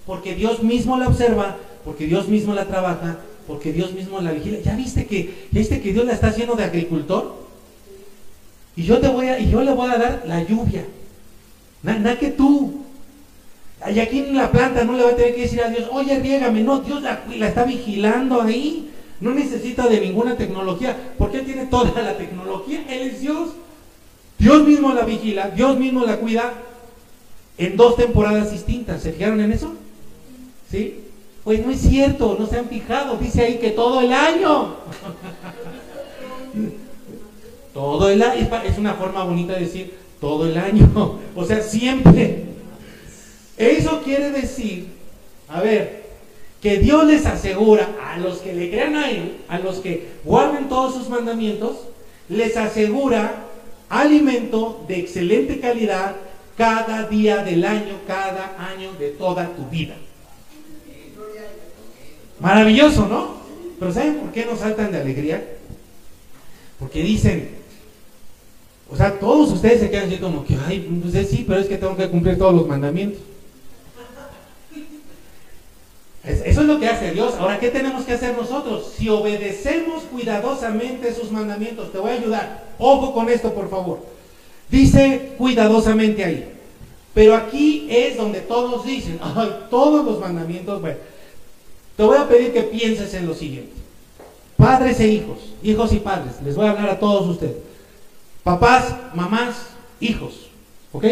Porque 0.07 0.35
Dios 0.35 0.63
mismo 0.63 0.97
la 0.97 1.09
observa, 1.09 1.57
porque 1.85 2.07
Dios 2.07 2.29
mismo 2.29 2.55
la 2.55 2.67
trabaja, 2.67 3.19
porque 3.47 3.73
Dios 3.73 3.93
mismo 3.93 4.21
la 4.21 4.33
vigila. 4.33 4.59
¿Ya 4.61 4.77
viste 4.77 5.07
que, 5.07 5.49
¿ya 5.51 5.59
viste 5.59 5.81
que 5.81 5.93
Dios 5.93 6.07
la 6.07 6.13
está 6.13 6.29
haciendo 6.29 6.55
de 6.55 6.65
agricultor? 6.65 7.45
Y 8.77 8.85
yo, 8.85 8.99
te 8.99 9.09
voy 9.09 9.29
a, 9.29 9.39
y 9.39 9.51
yo 9.51 9.63
le 9.63 9.73
voy 9.73 9.91
a 9.91 9.99
dar 9.99 10.23
la 10.27 10.43
lluvia. 10.43 10.87
Nada 11.83 12.19
que 12.19 12.31
tú. 12.31 12.84
Y 13.93 13.99
aquí 14.01 14.21
en 14.21 14.37
la 14.37 14.51
planta 14.51 14.85
no 14.85 14.97
le 14.97 15.05
va 15.05 15.11
a 15.11 15.17
tener 15.17 15.35
que 15.35 15.43
decir 15.43 15.61
a 15.63 15.69
Dios, 15.69 15.89
oye, 15.93 16.19
riégame. 16.19 16.63
No, 16.63 16.81
Dios 16.81 17.03
la, 17.03 17.25
la 17.37 17.49
está 17.49 17.65
vigilando 17.65 18.41
ahí. 18.41 18.91
No 19.21 19.33
necesita 19.33 19.89
de 19.89 20.01
ninguna 20.01 20.37
tecnología, 20.37 20.97
porque 21.19 21.39
Él 21.39 21.47
tiene 21.47 21.67
toda 21.67 22.03
la 22.03 22.17
tecnología. 22.17 22.85
Él 22.89 23.09
es 23.09 23.21
Dios. 23.21 23.51
Dios 24.39 24.65
mismo 24.67 24.93
la 24.93 25.05
vigila, 25.05 25.51
Dios 25.51 25.79
mismo 25.79 26.05
la 26.05 26.19
cuida 26.19 26.53
en 27.57 27.77
dos 27.77 27.97
temporadas 27.97 28.51
distintas. 28.51 29.03
¿Se 29.03 29.13
fijaron 29.13 29.41
en 29.41 29.53
eso? 29.53 29.73
¿Sí? 30.71 31.01
Pues 31.45 31.65
no 31.65 31.71
es 31.71 31.81
cierto, 31.81 32.37
no 32.39 32.47
se 32.47 32.59
han 32.59 32.67
fijado. 32.67 33.17
Dice 33.17 33.43
ahí 33.43 33.59
que 33.59 33.71
todo 33.71 34.01
el 34.01 34.13
año. 34.13 34.77
Todo 37.75 38.09
el 38.09 38.23
año, 38.23 38.49
es 38.65 38.79
una 38.79 38.95
forma 38.95 39.25
bonita 39.25 39.55
de 39.55 39.61
decir 39.63 39.95
todo 40.21 40.47
el 40.47 40.57
año, 40.57 41.19
o 41.35 41.45
sea, 41.45 41.61
siempre. 41.61 42.45
Eso 43.57 44.03
quiere 44.03 44.31
decir, 44.31 44.89
a 45.49 45.61
ver, 45.61 46.05
que 46.61 46.79
Dios 46.79 47.05
les 47.05 47.27
asegura 47.27 47.95
a 48.03 48.19
los 48.19 48.39
que 48.39 48.55
le 48.55 48.71
crean 48.71 48.97
a 48.97 49.11
Él, 49.11 49.37
a 49.49 49.59
los 49.59 49.81
que 49.81 50.09
guarden 50.25 50.69
todos 50.69 50.95
sus 50.95 51.09
mandamientos, 51.09 51.77
les 52.29 52.57
asegura 52.57 53.45
alimento 53.89 54.83
de 54.89 54.99
excelente 54.99 55.61
calidad 55.61 56.17
cada 56.57 57.07
día 57.07 57.45
del 57.45 57.65
año, 57.65 57.99
cada 58.07 58.57
año 58.59 58.93
de 58.99 59.11
toda 59.11 59.51
tu 59.55 59.67
vida. 59.67 59.95
Maravilloso, 62.41 63.07
¿no? 63.07 63.37
Pero 63.79 63.93
¿saben 63.93 64.15
por 64.17 64.33
qué 64.33 64.47
nos 64.47 64.61
saltan 64.61 64.91
de 64.91 65.01
alegría? 65.01 65.45
Porque 66.79 67.03
dicen, 67.03 67.51
o 68.91 68.97
sea, 68.97 69.19
todos 69.19 69.53
ustedes 69.53 69.81
se 69.81 69.91
quedan 69.91 70.09
así 70.09 70.17
como 70.17 70.45
que, 70.45 70.57
ay, 70.67 71.01
pues 71.03 71.29
sí, 71.29 71.45
pero 71.47 71.61
es 71.61 71.67
que 71.67 71.77
tengo 71.77 71.97
que 71.97 72.09
cumplir 72.09 72.39
todos 72.39 72.55
los 72.55 72.67
mandamientos. 72.67 73.21
Eso 76.27 76.61
es 76.63 76.67
lo 76.67 76.81
que 76.81 76.89
hace 76.89 77.13
Dios. 77.13 77.35
Ahora, 77.39 77.59
¿qué 77.61 77.69
tenemos 77.69 78.05
que 78.05 78.15
hacer 78.15 78.35
nosotros? 78.37 78.95
Si 78.97 79.09
obedecemos 79.09 80.05
cuidadosamente 80.05 81.15
sus 81.15 81.31
mandamientos, 81.31 81.93
te 81.93 81.99
voy 81.99 82.13
a 82.13 82.15
ayudar. 82.15 82.65
Ojo 82.79 83.13
con 83.13 83.29
esto, 83.29 83.53
por 83.53 83.69
favor. 83.69 83.99
Dice 84.71 85.35
cuidadosamente 85.37 86.25
ahí. 86.25 86.49
Pero 87.13 87.35
aquí 87.35 87.87
es 87.91 88.17
donde 88.17 88.41
todos 88.41 88.85
dicen, 88.87 89.21
todos 89.71 90.05
los 90.05 90.19
mandamientos, 90.19 90.81
bueno, 90.81 90.97
te 91.97 92.03
voy 92.03 92.17
a 92.17 92.27
pedir 92.27 92.53
que 92.53 92.63
pienses 92.63 93.13
en 93.15 93.27
lo 93.27 93.35
siguiente. 93.35 93.73
Padres 94.57 94.99
e 95.01 95.09
hijos, 95.09 95.39
hijos 95.63 95.93
y 95.93 95.99
padres, 95.99 96.35
les 96.43 96.57
voy 96.57 96.67
a 96.67 96.71
hablar 96.71 96.89
a 96.89 96.99
todos 96.99 97.29
ustedes. 97.29 97.57
Papás, 98.43 98.95
mamás, 99.15 99.55
hijos. 100.01 100.49
¿Ok? 100.93 101.05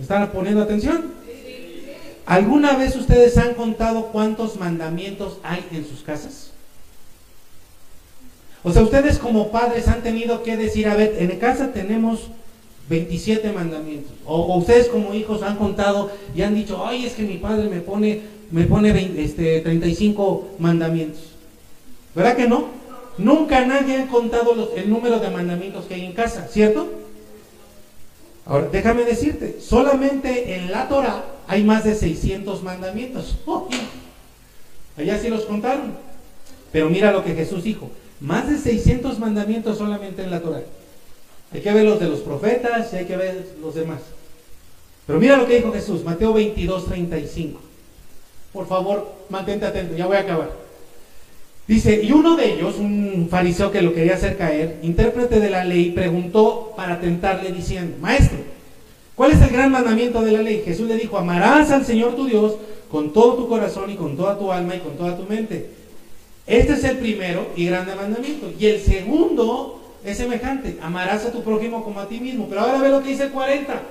están 0.00 0.30
poniendo 0.30 0.62
atención? 0.62 1.12
¿Alguna 2.26 2.76
vez 2.76 2.96
ustedes 2.96 3.36
han 3.36 3.54
contado 3.54 4.06
cuántos 4.06 4.56
mandamientos 4.56 5.38
hay 5.42 5.66
en 5.72 5.86
sus 5.86 6.00
casas? 6.00 6.50
O 8.62 8.72
sea, 8.72 8.82
ustedes 8.82 9.18
como 9.18 9.50
padres 9.50 9.88
han 9.88 10.02
tenido 10.02 10.42
que 10.42 10.56
decir, 10.56 10.88
a 10.88 10.96
ver, 10.96 11.16
en 11.18 11.38
casa 11.38 11.72
tenemos 11.72 12.28
27 12.88 13.52
mandamientos. 13.52 14.12
O, 14.24 14.56
ustedes 14.56 14.88
como 14.88 15.12
hijos 15.12 15.42
han 15.42 15.56
contado 15.56 16.10
y 16.34 16.40
han 16.40 16.54
dicho, 16.54 16.82
ay, 16.86 17.04
es 17.04 17.12
que 17.12 17.24
mi 17.24 17.36
padre 17.36 17.68
me 17.68 17.80
pone, 17.80 18.22
me 18.50 18.64
pone 18.64 19.12
este, 19.22 19.60
35 19.60 20.52
mandamientos. 20.58 21.20
¿Verdad 22.14 22.36
que 22.36 22.48
no? 22.48 22.68
Nunca 23.18 23.66
nadie 23.66 23.98
ha 23.98 24.06
contado 24.06 24.72
el 24.74 24.88
número 24.88 25.18
de 25.18 25.28
mandamientos 25.28 25.84
que 25.84 25.94
hay 25.94 26.06
en 26.06 26.12
casa, 26.12 26.48
¿cierto? 26.48 26.90
Ahora, 28.46 28.68
déjame 28.72 29.04
decirte, 29.04 29.58
solamente 29.60 30.56
en 30.56 30.72
la 30.72 30.88
Torah 30.88 31.33
hay 31.46 31.62
más 31.64 31.84
de 31.84 31.94
600 31.94 32.62
mandamientos. 32.62 33.36
allá 34.96 35.18
sí 35.18 35.28
los 35.28 35.44
contaron. 35.44 35.92
Pero 36.72 36.90
mira 36.90 37.12
lo 37.12 37.24
que 37.24 37.34
Jesús 37.34 37.62
dijo, 37.62 37.90
más 38.20 38.48
de 38.48 38.58
600 38.58 39.18
mandamientos 39.18 39.78
solamente 39.78 40.22
en 40.22 40.30
la 40.30 40.40
Torah. 40.40 40.62
Hay 41.52 41.60
que 41.60 41.72
ver 41.72 41.84
los 41.84 42.00
de 42.00 42.08
los 42.08 42.20
profetas 42.20 42.92
y 42.92 42.96
hay 42.96 43.04
que 43.04 43.16
ver 43.16 43.46
los 43.62 43.74
demás. 43.74 44.00
Pero 45.06 45.20
mira 45.20 45.36
lo 45.36 45.46
que 45.46 45.56
dijo 45.56 45.72
Jesús, 45.72 46.02
Mateo 46.02 46.32
22, 46.32 46.86
35. 46.86 47.60
Por 48.52 48.66
favor, 48.66 49.12
mantente 49.28 49.66
atento, 49.66 49.96
ya 49.96 50.06
voy 50.06 50.16
a 50.16 50.20
acabar. 50.20 50.50
Dice, 51.66 52.02
y 52.02 52.12
uno 52.12 52.36
de 52.36 52.54
ellos, 52.54 52.76
un 52.76 53.28
fariseo 53.30 53.70
que 53.70 53.82
lo 53.82 53.94
quería 53.94 54.14
hacer 54.14 54.36
caer, 54.36 54.78
intérprete 54.82 55.40
de 55.40 55.50
la 55.50 55.64
ley, 55.64 55.92
preguntó 55.92 56.72
para 56.76 57.00
tentarle 57.00 57.52
diciendo, 57.52 57.96
maestro, 58.00 58.38
¿cuál 59.14 59.32
es 59.32 59.40
el 59.40 59.50
gran 59.50 59.70
mandamiento 59.70 60.22
de 60.22 60.32
la 60.32 60.42
ley? 60.42 60.62
Jesús 60.64 60.88
le 60.88 60.96
dijo, 60.96 61.18
amarás 61.18 61.70
al 61.70 61.84
Señor 61.84 62.16
tu 62.16 62.26
Dios 62.26 62.56
con 62.90 63.12
todo 63.12 63.34
tu 63.34 63.48
corazón 63.48 63.90
y 63.90 63.96
con 63.96 64.16
toda 64.16 64.38
tu 64.38 64.52
alma 64.52 64.76
y 64.76 64.80
con 64.80 64.96
toda 64.96 65.16
tu 65.16 65.24
mente. 65.24 65.70
Este 66.46 66.74
es 66.74 66.84
el 66.84 66.98
primero 66.98 67.48
y 67.56 67.66
grande 67.66 67.94
mandamiento. 67.94 68.52
Y 68.58 68.66
el 68.66 68.80
segundo 68.80 69.80
es 70.04 70.18
semejante. 70.18 70.76
Amarás 70.82 71.24
a 71.24 71.32
tu 71.32 71.42
prójimo 71.42 71.82
como 71.82 72.00
a 72.00 72.08
ti 72.08 72.20
mismo. 72.20 72.46
Pero 72.48 72.60
ahora 72.60 72.78
ve 72.78 72.90
lo 72.90 73.02
que 73.02 73.10
dice 73.10 73.24
el 73.24 73.30
40. 73.30 73.82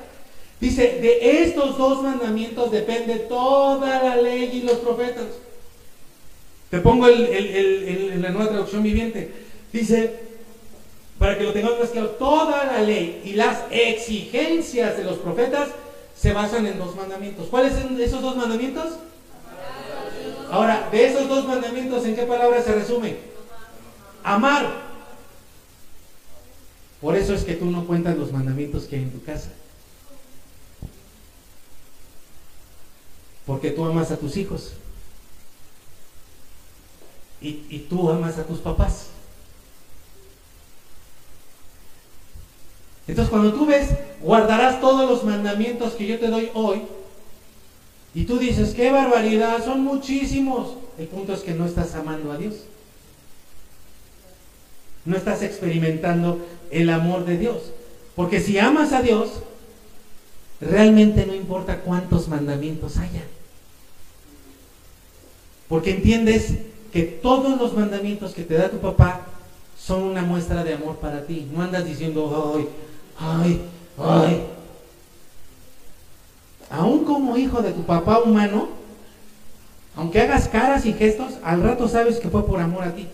Dice, 0.61 0.99
de 1.01 1.43
estos 1.43 1.77
dos 1.77 2.03
mandamientos 2.03 2.71
depende 2.71 3.15
toda 3.15 4.01
la 4.01 4.15
ley 4.15 4.49
y 4.53 4.61
los 4.61 4.77
profetas. 4.77 5.25
Te 6.69 6.79
pongo 6.79 7.07
el, 7.07 8.21
la 8.21 8.29
nueva 8.29 8.49
traducción 8.49 8.83
viviente. 8.83 9.29
Dice, 9.73 10.32
para 11.19 11.38
que 11.38 11.44
lo 11.44 11.53
tengamos 11.53 11.80
más 11.80 11.90
claro, 11.90 12.10
toda 12.11 12.65
la 12.65 12.81
ley 12.81 13.22
y 13.26 13.34
las 13.34 13.64
exigencias 13.72 14.98
de 14.98 15.03
los 15.03 15.18
profetas 15.18 15.69
se 16.18 16.34
basan 16.34 16.65
en 16.65 16.80
dos 16.80 16.95
mandamientos. 16.95 17.48
¿Cuáles 17.48 17.73
son 17.73 17.99
esos 17.99 18.22
dos 18.22 18.35
mandamientos? 18.35 18.94
Ahora, 20.52 20.90
de 20.91 21.06
esos 21.06 21.27
dos 21.27 21.45
mandamientos, 21.48 22.06
¿en 22.06 22.15
qué 22.15 22.23
palabras 22.23 22.65
se 22.65 22.76
resume? 22.76 23.18
Amar. 24.23 24.84
Por 27.02 27.15
eso 27.15 27.34
es 27.34 27.44
que 27.44 27.56
tú 27.56 27.65
no 27.65 27.85
cuentas 27.85 28.15
los 28.18 28.31
mandamientos 28.31 28.84
que 28.84 28.95
hay 28.95 29.02
en 29.02 29.11
tu 29.11 29.23
casa. 29.23 29.49
Porque 33.45 33.72
tú 33.72 33.84
amas 33.85 34.11
a 34.11 34.18
tus 34.18 34.38
hijos. 34.38 34.73
Y, 37.41 37.80
tú 37.90 38.10
amas 38.10 38.38
a 38.38 38.45
tus 38.45 38.60
papás. 38.60 39.07
Entonces 43.07 43.30
cuando 43.30 43.53
tú 43.53 43.65
ves, 43.65 43.89
guardarás 44.21 44.80
todos 44.80 45.09
los 45.09 45.23
mandamientos 45.23 45.93
que 45.93 46.07
yo 46.07 46.19
te 46.19 46.27
doy 46.27 46.49
hoy, 46.53 46.84
y 48.15 48.25
tú 48.25 48.38
dices, 48.38 48.73
qué 48.75 48.91
barbaridad, 48.91 49.63
son 49.63 49.84
muchísimos. 49.84 50.75
El 50.99 51.07
punto 51.07 51.34
es 51.34 51.41
que 51.41 51.53
no 51.53 51.65
estás 51.65 51.95
amando 51.95 52.31
a 52.31 52.38
Dios. 52.38 52.53
No 55.05 55.17
estás 55.17 55.41
experimentando 55.41 56.45
el 56.69 56.89
amor 56.91 57.25
de 57.25 57.38
Dios. 57.38 57.71
Porque 58.15 58.39
si 58.39 58.59
amas 58.59 58.93
a 58.93 59.01
Dios, 59.01 59.30
realmente 60.61 61.25
no 61.25 61.34
importa 61.34 61.80
cuántos 61.80 62.27
mandamientos 62.27 62.97
haya. 62.97 63.23
Porque 65.67 65.91
entiendes 65.91 66.53
que 66.91 67.01
todos 67.01 67.59
los 67.59 67.73
mandamientos 67.73 68.35
que 68.35 68.43
te 68.43 68.53
da 68.53 68.69
tu 68.69 68.77
papá 68.77 69.21
son 69.80 70.03
una 70.03 70.21
muestra 70.21 70.63
de 70.63 70.75
amor 70.75 70.97
para 70.97 71.25
ti. 71.25 71.47
No 71.51 71.63
andas 71.63 71.85
diciendo, 71.85 72.53
ay, 72.55 72.67
ay, 73.19 73.61
ay. 73.98 74.44
Aún 76.69 77.06
como 77.06 77.38
hijo 77.38 77.61
de 77.61 77.72
tu 77.72 77.84
papá 77.84 78.19
humano, 78.19 78.69
aunque 79.95 80.22
hagas 80.22 80.48
caras 80.48 80.85
y 80.85 80.94
gestos, 80.94 81.34
al 81.44 81.61
rato 81.61 81.88
sabes 81.88 82.19
que 82.19 82.30
fue 82.30 82.45
por 82.45 82.60
amor 82.60 82.84
a 82.84 82.95
ti. 82.95 83.07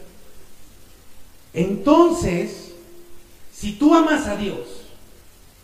Entonces, 1.53 2.73
si 3.53 3.73
tú 3.73 3.93
amas 3.93 4.27
a 4.27 4.35
Dios 4.35 4.59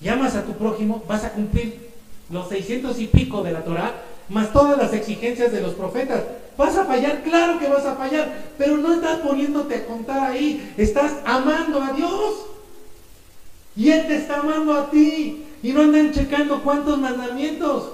y 0.02 0.10
amas 0.10 0.36
a 0.36 0.44
tu 0.44 0.53
prójimo, 0.53 1.03
vas 1.07 1.24
a 1.24 1.32
cumplir 1.32 1.91
los 2.30 2.49
600 2.49 2.99
y 2.99 3.07
pico 3.07 3.44
de 3.44 3.52
la 3.52 3.64
Torah, 3.64 3.94
más 4.30 4.52
todas 4.52 4.78
las 4.78 4.94
exigencias 4.94 5.52
de 5.52 5.62
los 5.62 5.74
profetas. 5.76 6.24
¿Vas 6.57 6.76
a 6.78 6.86
fallar? 6.86 7.24
Claro 7.24 7.60
que 7.60 7.70
vas 7.70 7.86
a 7.86 7.95
fallar, 7.95 8.34
pero 8.57 8.78
no 8.78 8.94
estás 8.94 9.20
poniéndote 9.20 9.76
a 9.76 9.86
contar 9.86 10.32
ahí, 10.32 10.74
estás 10.78 11.14
amando 11.26 11.82
a 11.82 11.91
Dios. 11.94 12.45
Y 13.76 13.89
Él 13.91 14.07
te 14.07 14.15
está 14.15 14.39
amando 14.39 14.73
a 14.73 14.89
ti. 14.89 15.43
Y 15.61 15.73
no 15.73 15.81
andan 15.81 16.14
checando 16.14 16.61
cuántos 16.64 16.97
mandamientos. 16.97 17.91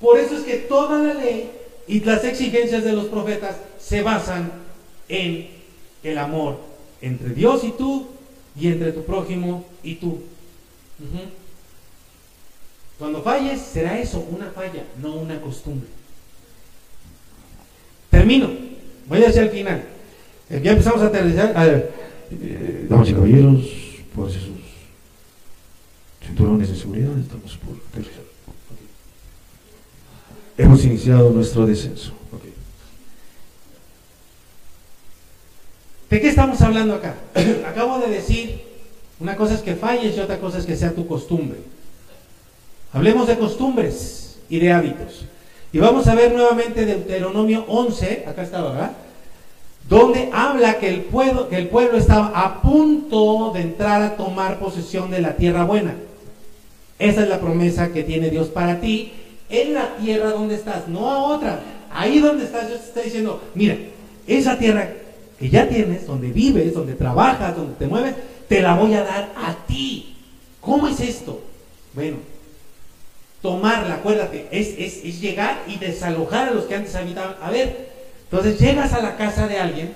Por 0.00 0.18
eso 0.18 0.36
es 0.36 0.42
que 0.42 0.56
toda 0.56 0.98
la 0.98 1.14
ley 1.14 1.50
y 1.86 2.00
las 2.00 2.24
exigencias 2.24 2.84
de 2.84 2.92
los 2.92 3.06
profetas 3.06 3.56
se 3.78 4.02
basan 4.02 4.52
en 5.08 5.48
el 6.02 6.18
amor 6.18 6.58
entre 7.00 7.30
Dios 7.30 7.64
y 7.64 7.70
tú 7.70 8.08
y 8.58 8.68
entre 8.68 8.92
tu 8.92 9.04
prójimo 9.04 9.64
y 9.82 9.96
tú. 9.96 10.20
Cuando 12.98 13.22
falles, 13.22 13.60
será 13.60 13.98
eso, 13.98 14.26
una 14.30 14.50
falla, 14.50 14.84
no 15.00 15.16
una 15.16 15.40
costumbre. 15.40 15.88
Termino. 18.10 18.50
Voy 19.08 19.24
hacia 19.24 19.42
el 19.42 19.50
final. 19.50 19.82
Ya 20.62 20.72
empezamos 20.72 21.02
a 21.02 21.06
aterrizar. 21.06 21.52
A 21.56 21.64
ver, 21.64 21.92
eh, 22.30 22.86
damas 22.88 23.08
y 23.08 23.14
caballeros, 23.14 23.64
por 24.14 24.30
sus 24.30 24.61
cinturones 26.26 26.68
de 26.68 26.76
seguridad, 26.76 27.18
estamos 27.18 27.56
por 27.58 27.76
aterrizar. 27.90 28.22
Hemos 30.56 30.84
iniciado 30.84 31.30
nuestro 31.30 31.66
descenso. 31.66 32.12
¿De 36.10 36.20
qué 36.20 36.28
estamos 36.28 36.60
hablando 36.60 36.94
acá? 36.94 37.14
Acabo 37.66 37.98
de 37.98 38.08
decir, 38.08 38.62
una 39.18 39.34
cosa 39.34 39.54
es 39.54 39.62
que 39.62 39.74
falles 39.74 40.14
y 40.14 40.20
otra 40.20 40.38
cosa 40.38 40.58
es 40.58 40.66
que 40.66 40.76
sea 40.76 40.94
tu 40.94 41.06
costumbre. 41.06 41.58
Hablemos 42.92 43.26
de 43.26 43.38
costumbres 43.38 44.38
y 44.50 44.58
de 44.58 44.72
hábitos. 44.72 45.24
Y 45.72 45.78
vamos 45.78 46.06
a 46.08 46.14
ver 46.14 46.32
nuevamente 46.32 46.84
Deuteronomio 46.84 47.64
11, 47.66 48.24
acá 48.28 48.42
está, 48.42 48.60
¿verdad? 48.60 48.92
Donde 49.88 50.28
habla 50.34 50.78
que 50.78 50.88
el, 50.88 51.00
pueblo, 51.00 51.48
que 51.48 51.56
el 51.56 51.68
pueblo 51.68 51.96
estaba 51.96 52.26
a 52.38 52.60
punto 52.60 53.52
de 53.54 53.62
entrar 53.62 54.02
a 54.02 54.16
tomar 54.16 54.58
posesión 54.58 55.10
de 55.10 55.22
la 55.22 55.36
tierra 55.36 55.64
buena. 55.64 55.94
Esa 57.02 57.22
es 57.24 57.28
la 57.28 57.40
promesa 57.40 57.92
que 57.92 58.04
tiene 58.04 58.30
Dios 58.30 58.46
para 58.46 58.80
ti 58.80 59.10
en 59.50 59.74
la 59.74 59.96
tierra 59.96 60.30
donde 60.30 60.54
estás, 60.54 60.86
no 60.86 61.10
a 61.10 61.18
otra. 61.18 61.60
Ahí 61.90 62.20
donde 62.20 62.44
estás, 62.44 62.68
Dios 62.68 62.80
te 62.80 62.86
está 62.86 63.00
diciendo, 63.02 63.42
mira, 63.56 63.76
esa 64.24 64.56
tierra 64.56 64.88
que 65.36 65.50
ya 65.50 65.68
tienes, 65.68 66.06
donde 66.06 66.28
vives, 66.28 66.72
donde 66.72 66.94
trabajas, 66.94 67.56
donde 67.56 67.74
te 67.74 67.88
mueves, 67.88 68.14
te 68.48 68.62
la 68.62 68.76
voy 68.76 68.94
a 68.94 69.02
dar 69.02 69.32
a 69.36 69.66
ti. 69.66 70.14
¿Cómo 70.60 70.86
es 70.86 71.00
esto? 71.00 71.42
Bueno, 71.92 72.18
tomarla, 73.42 73.94
acuérdate, 73.94 74.46
es, 74.52 75.20
llegar 75.20 75.64
y 75.66 75.78
desalojar 75.78 76.50
a 76.50 76.52
los 76.52 76.66
que 76.66 76.76
antes 76.76 76.94
habitaban. 76.94 77.34
A 77.42 77.50
ver, 77.50 77.90
entonces 78.30 78.60
llegas 78.60 78.92
a 78.92 79.02
la 79.02 79.16
casa 79.16 79.48
de 79.48 79.58
alguien, 79.58 79.92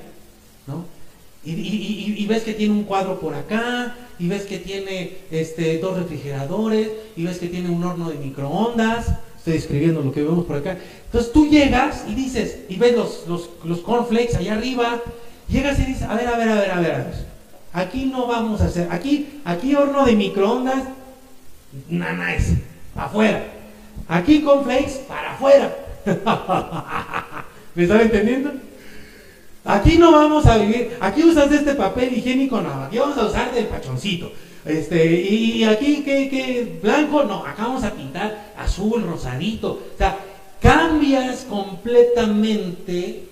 ¿no? 0.67 0.85
Y, 1.47 2.27
ves 2.29 2.43
que 2.43 2.55
tiene 2.55 2.75
un 2.75 2.85
cuadro 2.85 3.21
por 3.21 3.35
acá, 3.35 3.95
y 4.19 4.27
ves 4.27 4.43
que 4.43 4.59
tiene 4.59 5.19
este, 5.31 5.79
dos 5.79 5.97
refrigeradores, 5.97 6.91
y 7.17 7.25
ves 7.25 7.39
que 7.39 7.47
tiene 7.47 7.71
un 7.71 7.85
horno 7.85 8.11
de 8.11 8.17
microondas. 8.17 9.07
Estoy 9.39 9.55
escribiendo 9.55 10.03
lo 10.03 10.11
que 10.11 10.25
vemos 10.25 10.45
por 10.45 10.57
acá. 10.57 10.77
Entonces 11.05 11.33
tú 11.33 11.49
llegas 11.49 12.05
y 12.09 12.15
dices, 12.15 12.59
y 12.69 12.77
ves 12.77 12.97
los, 12.97 13.29
los, 13.29 13.51
los 13.65 13.79
cornflakes 13.79 14.37
allá 14.37 14.55
arriba, 14.55 15.01
llegas 15.49 15.79
y 15.79 15.85
dices, 15.85 16.03
a 16.03 16.15
ver, 16.17 16.27
a 16.27 16.37
ver, 16.37 16.49
a 16.49 16.55
ver, 16.57 16.71
a 16.71 16.81
ver, 16.81 16.91
a 16.91 16.99
ver. 16.99 17.27
Aquí 17.73 18.07
no 18.07 18.27
vamos 18.27 18.61
a 18.61 18.65
hacer, 18.65 18.89
aquí, 18.91 19.41
aquí 19.45 19.75
horno 19.75 20.05
de 20.05 20.17
microondas, 20.17 20.83
nada 21.89 22.35
es 22.35 22.55
afuera. 22.97 23.45
Aquí 24.09 24.43
con 24.43 24.65
flakes, 24.65 25.05
para 25.07 25.35
afuera. 25.35 25.77
¿Me 27.75 27.83
están 27.85 28.01
entendiendo? 28.01 28.53
Aquí 29.67 29.99
no 29.99 30.13
vamos 30.13 30.47
a 30.47 30.59
vivir, 30.59 30.97
aquí 31.01 31.25
usas 31.25 31.51
este 31.51 31.75
papel 31.75 32.17
higiénico, 32.17 32.61
no, 32.61 32.85
aquí 32.85 32.99
vamos 32.99 33.19
a 33.19 33.27
usar 33.27 33.53
del 33.53 33.67
pachoncito. 33.67 34.31
Este, 34.65 35.23
y 35.23 35.65
aquí, 35.65 36.03
¿qué, 36.05 36.79
Blanco, 36.83 37.25
no, 37.25 37.45
acá 37.45 37.65
vamos 37.65 37.85
a 37.85 37.93
pintar 37.93 38.53
azul, 38.57 39.03
rosadito. 39.03 39.73
O 39.73 39.99
sea, 39.99 40.19
cambias 40.61 41.47
completamente 41.49 43.25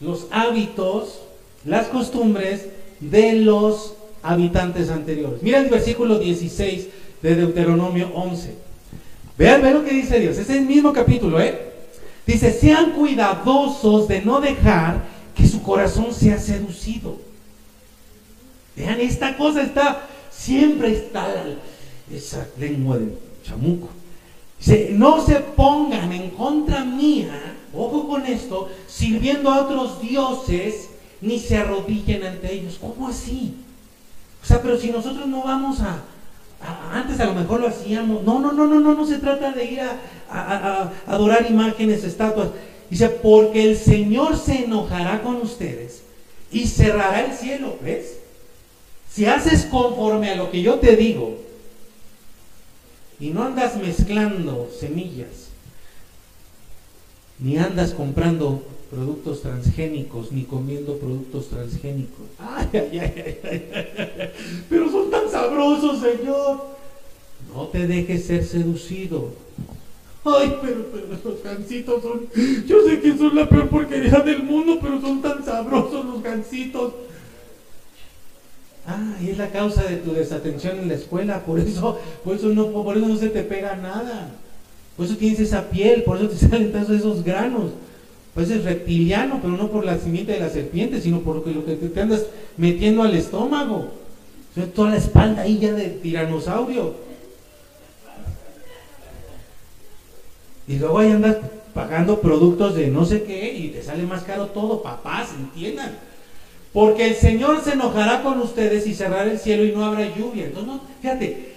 los 0.00 0.26
hábitos, 0.30 1.20
las 1.64 1.86
costumbres 1.86 2.66
de 3.00 3.34
los 3.34 3.94
habitantes 4.22 4.88
anteriores. 4.90 5.42
Mira 5.42 5.58
el 5.58 5.68
versículo 5.68 6.18
16 6.18 6.88
de 7.22 7.34
Deuteronomio 7.34 8.10
11. 8.14 8.54
Vean, 9.38 9.62
vean 9.62 9.74
lo 9.74 9.84
que 9.84 9.94
dice 9.94 10.20
Dios. 10.20 10.38
Es 10.38 10.50
el 10.50 10.62
mismo 10.62 10.92
capítulo, 10.92 11.40
¿eh? 11.40 11.72
Dice, 12.26 12.52
sean 12.52 12.92
cuidadosos 12.92 14.06
de 14.08 14.22
no 14.22 14.40
dejar 14.40 15.02
que 15.34 15.46
su 15.46 15.62
corazón 15.62 16.12
sea 16.12 16.38
seducido. 16.38 17.18
Vean, 18.76 19.00
esta 19.00 19.36
cosa 19.36 19.62
está, 19.62 20.06
siempre 20.30 20.92
está 20.92 21.44
esa 22.10 22.46
lengua 22.58 22.98
de 22.98 23.16
chamuco. 23.44 23.88
Dice, 24.58 24.90
no 24.92 25.24
se 25.24 25.36
pongan 25.36 26.12
en 26.12 26.30
contra 26.30 26.84
mía, 26.84 27.56
ojo 27.74 28.08
con 28.08 28.26
esto, 28.26 28.70
sirviendo 28.86 29.50
a 29.50 29.62
otros 29.62 30.00
dioses, 30.00 30.88
ni 31.20 31.38
se 31.38 31.56
arrodillen 31.56 32.24
ante 32.24 32.52
ellos. 32.52 32.78
¿Cómo 32.80 33.08
así? 33.08 33.56
O 34.42 34.46
sea, 34.46 34.62
pero 34.62 34.78
si 34.78 34.90
nosotros 34.90 35.26
no 35.26 35.42
vamos 35.42 35.80
a, 35.80 36.02
antes 36.92 37.18
a 37.20 37.26
lo 37.26 37.34
mejor 37.34 37.60
lo 37.60 37.68
hacíamos. 37.68 38.22
No, 38.22 38.38
no, 38.38 38.52
no, 38.52 38.66
no, 38.66 38.80
no, 38.80 38.94
no 38.94 39.06
se 39.06 39.18
trata 39.18 39.52
de 39.52 39.64
ir 39.64 39.80
a, 39.80 39.98
a, 40.30 40.92
adorar 41.06 41.46
imágenes, 41.48 42.04
estatuas. 42.04 42.48
Dice, 42.92 43.08
porque 43.08 43.70
el 43.70 43.78
Señor 43.78 44.36
se 44.36 44.66
enojará 44.66 45.22
con 45.22 45.36
ustedes 45.36 46.02
y 46.52 46.66
cerrará 46.66 47.24
el 47.24 47.32
cielo, 47.32 47.78
¿ves? 47.82 48.18
Si 49.10 49.24
haces 49.24 49.64
conforme 49.64 50.28
a 50.28 50.36
lo 50.36 50.50
que 50.50 50.60
yo 50.60 50.74
te 50.74 50.94
digo 50.94 51.38
y 53.18 53.30
no 53.30 53.44
andas 53.44 53.78
mezclando 53.78 54.70
semillas, 54.78 55.48
ni 57.38 57.56
andas 57.56 57.94
comprando 57.94 58.62
productos 58.90 59.40
transgénicos 59.40 60.30
ni 60.30 60.42
comiendo 60.42 60.98
productos 60.98 61.48
transgénicos. 61.48 62.26
Ay, 62.38 62.68
ay, 62.74 62.98
ay, 62.98 63.40
ay, 63.42 64.30
Pero 64.68 64.90
son 64.90 65.10
tan 65.10 65.30
sabrosos, 65.30 65.98
Señor. 65.98 66.66
No 67.54 67.68
te 67.68 67.86
dejes 67.86 68.26
ser 68.26 68.44
seducido. 68.44 69.30
Ay, 70.24 70.56
pero, 70.62 70.86
pero 70.92 71.06
los 71.24 71.42
gansitos 71.42 72.02
son. 72.02 72.20
Yo 72.66 72.82
sé 72.86 73.00
que 73.00 73.16
son 73.16 73.34
la 73.34 73.48
peor 73.48 73.68
porquería 73.68 74.20
del 74.20 74.44
mundo, 74.44 74.78
pero 74.80 75.00
son 75.00 75.20
tan 75.20 75.44
sabrosos 75.44 76.04
los 76.04 76.22
gansitos. 76.22 76.92
Ah, 78.86 79.16
y 79.20 79.30
es 79.30 79.38
la 79.38 79.48
causa 79.50 79.82
de 79.84 79.96
tu 79.96 80.12
desatención 80.12 80.78
en 80.78 80.88
la 80.88 80.94
escuela, 80.94 81.44
por 81.44 81.60
eso, 81.60 81.98
por 82.24 82.36
eso 82.36 82.48
no, 82.48 82.70
por 82.70 82.96
eso 82.96 83.06
no 83.06 83.16
se 83.16 83.28
te 83.28 83.42
pega 83.42 83.76
nada. 83.76 84.30
Por 84.96 85.06
eso 85.06 85.16
tienes 85.16 85.40
esa 85.40 85.70
piel, 85.70 86.02
por 86.04 86.18
eso 86.18 86.28
te 86.28 86.36
salen 86.48 86.72
todos 86.72 86.90
esos 86.90 87.24
granos. 87.24 87.72
Pues 88.34 88.50
es 88.50 88.64
reptiliano, 88.64 89.40
pero 89.42 89.56
no 89.56 89.68
por 89.68 89.84
la 89.84 89.98
simiente 89.98 90.32
de 90.32 90.40
la 90.40 90.48
serpiente, 90.48 91.00
sino 91.00 91.20
por 91.20 91.46
lo 91.46 91.64
que 91.66 91.74
te 91.74 92.00
andas 92.00 92.26
metiendo 92.56 93.02
al 93.02 93.14
estómago. 93.14 93.90
toda 94.74 94.90
la 94.90 94.96
espalda 94.96 95.42
ahí 95.42 95.58
ya 95.58 95.72
de 95.72 95.88
tiranosaurio. 95.88 96.94
Y 100.68 100.76
luego 100.76 100.98
ahí 100.98 101.10
andas 101.10 101.36
pagando 101.74 102.20
productos 102.20 102.74
de 102.74 102.88
no 102.88 103.04
sé 103.04 103.22
qué 103.22 103.54
y 103.54 103.68
te 103.68 103.82
sale 103.82 104.04
más 104.04 104.22
caro 104.22 104.46
todo, 104.46 104.82
papás, 104.82 105.30
entiendan. 105.38 105.98
Porque 106.72 107.08
el 107.08 107.14
Señor 107.14 107.62
se 107.62 107.72
enojará 107.72 108.22
con 108.22 108.40
ustedes 108.40 108.86
y 108.86 108.94
cerrará 108.94 109.30
el 109.30 109.38
cielo 109.38 109.64
y 109.64 109.72
no 109.72 109.84
habrá 109.84 110.14
lluvia. 110.14 110.46
Entonces, 110.46 110.72
no, 110.72 110.80
fíjate, 111.00 111.52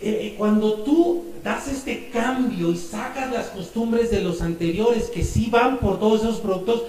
eh, 0.00 0.34
cuando 0.38 0.74
tú 0.74 1.24
das 1.42 1.68
este 1.68 2.10
cambio 2.10 2.70
y 2.70 2.76
sacas 2.76 3.32
las 3.32 3.46
costumbres 3.46 4.10
de 4.10 4.20
los 4.20 4.42
anteriores 4.42 5.04
que 5.04 5.24
sí 5.24 5.48
van 5.50 5.78
por 5.78 5.98
todos 5.98 6.20
esos 6.22 6.38
productos 6.38 6.84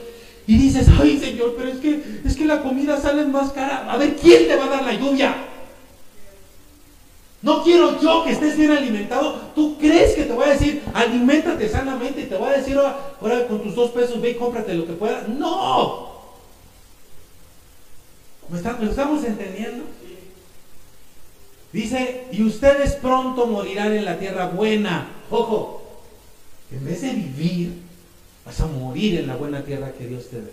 y 0.45 0.57
dices, 0.57 0.87
ay 0.99 1.19
Señor, 1.19 1.55
pero 1.57 1.69
es 1.69 1.77
que, 1.77 2.01
es 2.25 2.35
que 2.35 2.45
la 2.45 2.61
comida 2.61 2.99
sale 2.99 3.25
más 3.25 3.51
cara. 3.51 3.91
A 3.91 3.97
ver, 3.97 4.15
¿quién 4.15 4.47
te 4.47 4.55
va 4.55 4.65
a 4.65 4.69
dar 4.69 4.83
la 4.83 4.93
lluvia? 4.93 5.35
No 7.41 7.63
quiero 7.63 8.01
yo 8.01 8.23
que 8.25 8.31
estés 8.31 8.57
bien 8.57 8.71
alimentado. 8.71 9.33
¿Tú 9.55 9.77
crees 9.77 10.13
que 10.13 10.23
te 10.23 10.33
voy 10.33 10.45
a 10.45 10.53
decir, 10.53 10.83
aliméntate 10.93 11.69
sanamente 11.69 12.21
y 12.21 12.25
te 12.25 12.35
voy 12.35 12.49
a 12.49 12.57
decir, 12.57 12.77
ahora, 12.77 13.47
con 13.47 13.63
tus 13.63 13.75
dos 13.75 13.91
pesos 13.91 14.21
ve 14.21 14.31
y 14.31 14.35
cómprate 14.35 14.73
lo 14.73 14.85
que 14.85 14.93
puedas? 14.93 15.27
No. 15.29 16.09
¿Me, 18.49 18.57
está, 18.57 18.73
¿Me 18.73 18.89
estamos 18.89 19.23
entendiendo? 19.23 19.85
Dice, 21.71 22.25
y 22.31 22.43
ustedes 22.43 22.95
pronto 22.95 23.45
morirán 23.45 23.93
en 23.93 24.03
la 24.03 24.17
tierra 24.17 24.47
buena. 24.47 25.07
Ojo, 25.29 25.81
en 26.71 26.83
vez 26.83 27.01
de 27.01 27.11
vivir, 27.11 27.73
vas 28.45 28.59
a 28.59 28.67
morir 28.67 29.19
en 29.19 29.27
la 29.27 29.35
buena 29.35 29.63
tierra 29.63 29.93
que 29.97 30.07
Dios 30.07 30.27
te 30.27 30.41
da. 30.41 30.47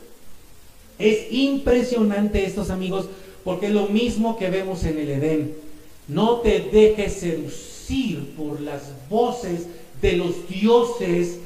Es 0.99 1.33
impresionante 1.33 2.45
estos 2.45 2.71
amigos, 2.71 3.09
porque 3.45 3.67
es 3.67 3.73
lo 3.73 3.87
mismo 3.87 4.39
que 4.39 4.51
vemos 4.51 4.85
en 4.85 4.99
el 4.99 5.11
Edén. 5.11 5.66
No 6.09 6.37
te 6.37 6.61
dejes 6.61 7.21
seducir 7.21 8.35
por 8.37 8.61
las 8.61 8.93
voces 9.09 9.67
de 10.01 10.13
los 10.13 10.49
dioses 10.49 11.39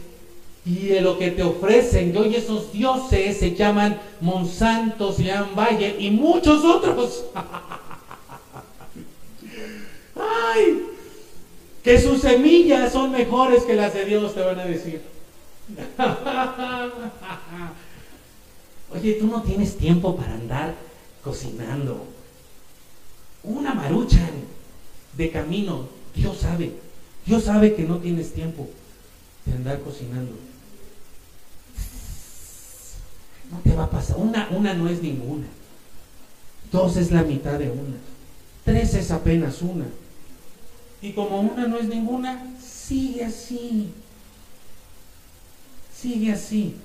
y 0.66 0.88
de 0.88 1.00
lo 1.00 1.18
que 1.18 1.30
te 1.30 1.42
ofrecen. 1.42 2.14
Y 2.14 2.18
hoy 2.18 2.34
esos 2.34 2.72
dioses 2.72 3.38
se 3.38 3.54
llaman 3.54 4.00
Monsanto, 4.20 5.12
se 5.12 5.24
llaman 5.24 5.56
Valle 5.56 5.96
y 5.98 6.10
muchos 6.10 6.64
otros. 6.64 7.24
¡Ay! 10.16 10.86
Que 11.82 11.98
sus 11.98 12.20
semillas 12.20 12.92
son 12.92 13.10
mejores 13.12 13.62
que 13.64 13.74
las 13.74 13.94
de 13.94 14.04
Dios, 14.04 14.34
te 14.34 14.40
van 14.42 14.60
a 14.60 14.66
decir. 14.66 15.00
Oye, 18.94 19.14
tú 19.14 19.26
no 19.28 19.42
tienes 19.42 19.78
tiempo 19.78 20.14
para 20.16 20.34
andar 20.34 20.74
cocinando. 21.22 22.04
Una 23.42 23.74
marucha 23.74 24.28
de 25.16 25.30
camino, 25.30 25.88
Dios 26.14 26.38
sabe. 26.38 26.72
Dios 27.26 27.44
sabe 27.44 27.74
que 27.74 27.84
no 27.84 27.98
tienes 27.98 28.32
tiempo 28.32 28.68
de 29.46 29.52
andar 29.52 29.80
cocinando. 29.80 30.32
No 33.50 33.58
te 33.58 33.74
va 33.74 33.84
a 33.84 33.90
pasar. 33.90 34.16
Una, 34.16 34.48
una 34.50 34.74
no 34.74 34.88
es 34.88 35.02
ninguna. 35.02 35.46
Dos 36.70 36.96
es 36.96 37.10
la 37.10 37.22
mitad 37.22 37.58
de 37.58 37.70
una. 37.70 37.96
Tres 38.64 38.94
es 38.94 39.10
apenas 39.10 39.62
una. 39.62 39.86
Y 41.02 41.12
como 41.12 41.40
una 41.40 41.66
no 41.66 41.78
es 41.78 41.88
ninguna, 41.88 42.54
sigue 42.60 43.24
así. 43.24 43.90
Sigue 45.94 46.32
así. 46.32 46.76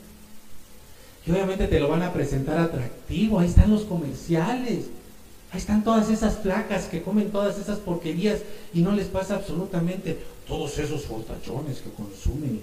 Y 1.25 1.31
obviamente 1.31 1.67
te 1.67 1.79
lo 1.79 1.89
van 1.89 2.01
a 2.01 2.13
presentar 2.13 2.57
atractivo. 2.57 3.39
Ahí 3.39 3.47
están 3.47 3.71
los 3.71 3.83
comerciales. 3.83 4.85
Ahí 5.55 5.59
están 5.61 5.85
todas 5.85 6.09
esas 6.09 6.33
placas 6.33 6.87
que 6.87 7.01
comen 7.01 7.31
todas 7.31 7.57
esas 7.57 7.77
porquerías 7.77 8.39
y 8.73 8.81
no 8.81 8.91
les 8.91 9.07
pasa 9.07 9.35
absolutamente 9.35 10.19
todos 10.45 10.77
esos 10.79 11.03
fortachones 11.05 11.77
que 11.77 11.91
consumen. 11.91 12.59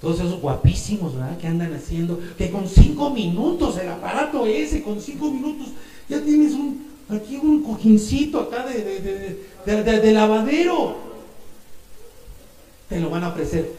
Todos 0.00 0.18
esos 0.18 0.40
guapísimos, 0.40 1.14
¿verdad? 1.14 1.38
Que 1.38 1.46
andan 1.46 1.72
haciendo. 1.74 2.18
Que 2.36 2.50
con 2.50 2.68
cinco 2.68 3.10
minutos, 3.10 3.78
el 3.78 3.88
aparato 3.88 4.46
ese, 4.46 4.82
con 4.82 5.00
cinco 5.00 5.30
minutos, 5.30 5.68
ya 6.08 6.20
tienes 6.20 6.54
un, 6.54 6.88
aquí 7.08 7.36
un 7.36 7.62
cojincito 7.62 8.40
acá 8.40 8.66
de, 8.66 9.38
de, 9.64 10.12
lavadero. 10.12 10.96
Te 12.88 12.98
lo 12.98 13.10
van 13.10 13.22
a 13.22 13.28
ofrecer 13.28 13.72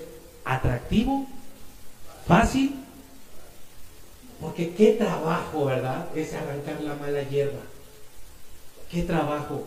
atractivo, 0.46 1.28
fácil, 2.26 2.74
porque 4.40 4.74
qué 4.76 4.94
trabajo, 4.94 5.66
¿verdad? 5.66 6.08
Es 6.16 6.34
arrancar 6.34 6.80
la 6.82 6.96
mala 6.96 7.22
hierba. 7.24 7.60
Qué 8.90 9.04
trabajo. 9.04 9.66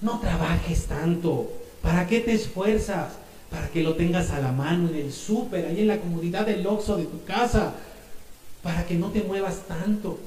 No 0.00 0.20
trabajes 0.20 0.86
tanto. 0.86 1.50
¿Para 1.82 2.06
qué 2.06 2.20
te 2.20 2.34
esfuerzas? 2.34 3.14
Para 3.50 3.68
que 3.68 3.82
lo 3.82 3.94
tengas 3.94 4.30
a 4.30 4.40
la 4.40 4.52
mano 4.52 4.88
en 4.88 4.96
el 4.96 5.12
súper, 5.12 5.66
ahí 5.66 5.80
en 5.80 5.88
la 5.88 6.00
comodidad 6.00 6.46
del 6.46 6.66
oxo 6.66 6.96
de 6.96 7.06
tu 7.06 7.24
casa. 7.24 7.74
Para 8.62 8.86
que 8.86 8.94
no 8.94 9.10
te 9.10 9.22
muevas 9.22 9.66
tanto 9.66 10.18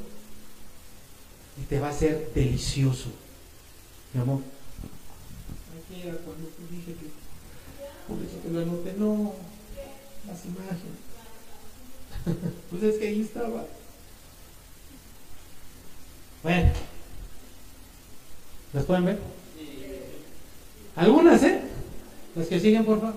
y 1.62 1.66
te 1.66 1.80
va 1.80 1.90
a 1.90 1.94
ser 1.94 2.32
delicioso. 2.34 3.10
Mi 4.14 4.22
amor. 4.22 4.40
Aquí 5.78 6.02
era 6.02 6.18
cuando 6.18 6.48
te 6.48 6.76
dije 6.76 6.94
que 6.94 7.12
por 8.08 8.18
eso 8.24 8.38
te 8.44 8.50
lo 8.50 8.62
anoté. 8.62 8.94
No, 8.98 9.34
las 10.28 10.46
imágenes. 10.46 11.02
pues 12.70 12.84
es 12.84 12.98
que 12.98 13.08
ahí 13.08 13.22
estaba. 13.22 13.66
Bueno. 16.42 16.91
¿Las 18.74 18.86
pueden 18.86 19.06
ver? 19.06 19.20
Algunas, 20.96 21.44
¿eh? 21.44 21.62
Las 22.36 22.48
que 22.48 22.60
siguen, 22.60 22.86
por 22.86 23.00
favor. 23.00 23.16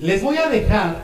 Les 0.00 0.22
voy 0.22 0.36
a 0.36 0.48
dejar, 0.50 1.02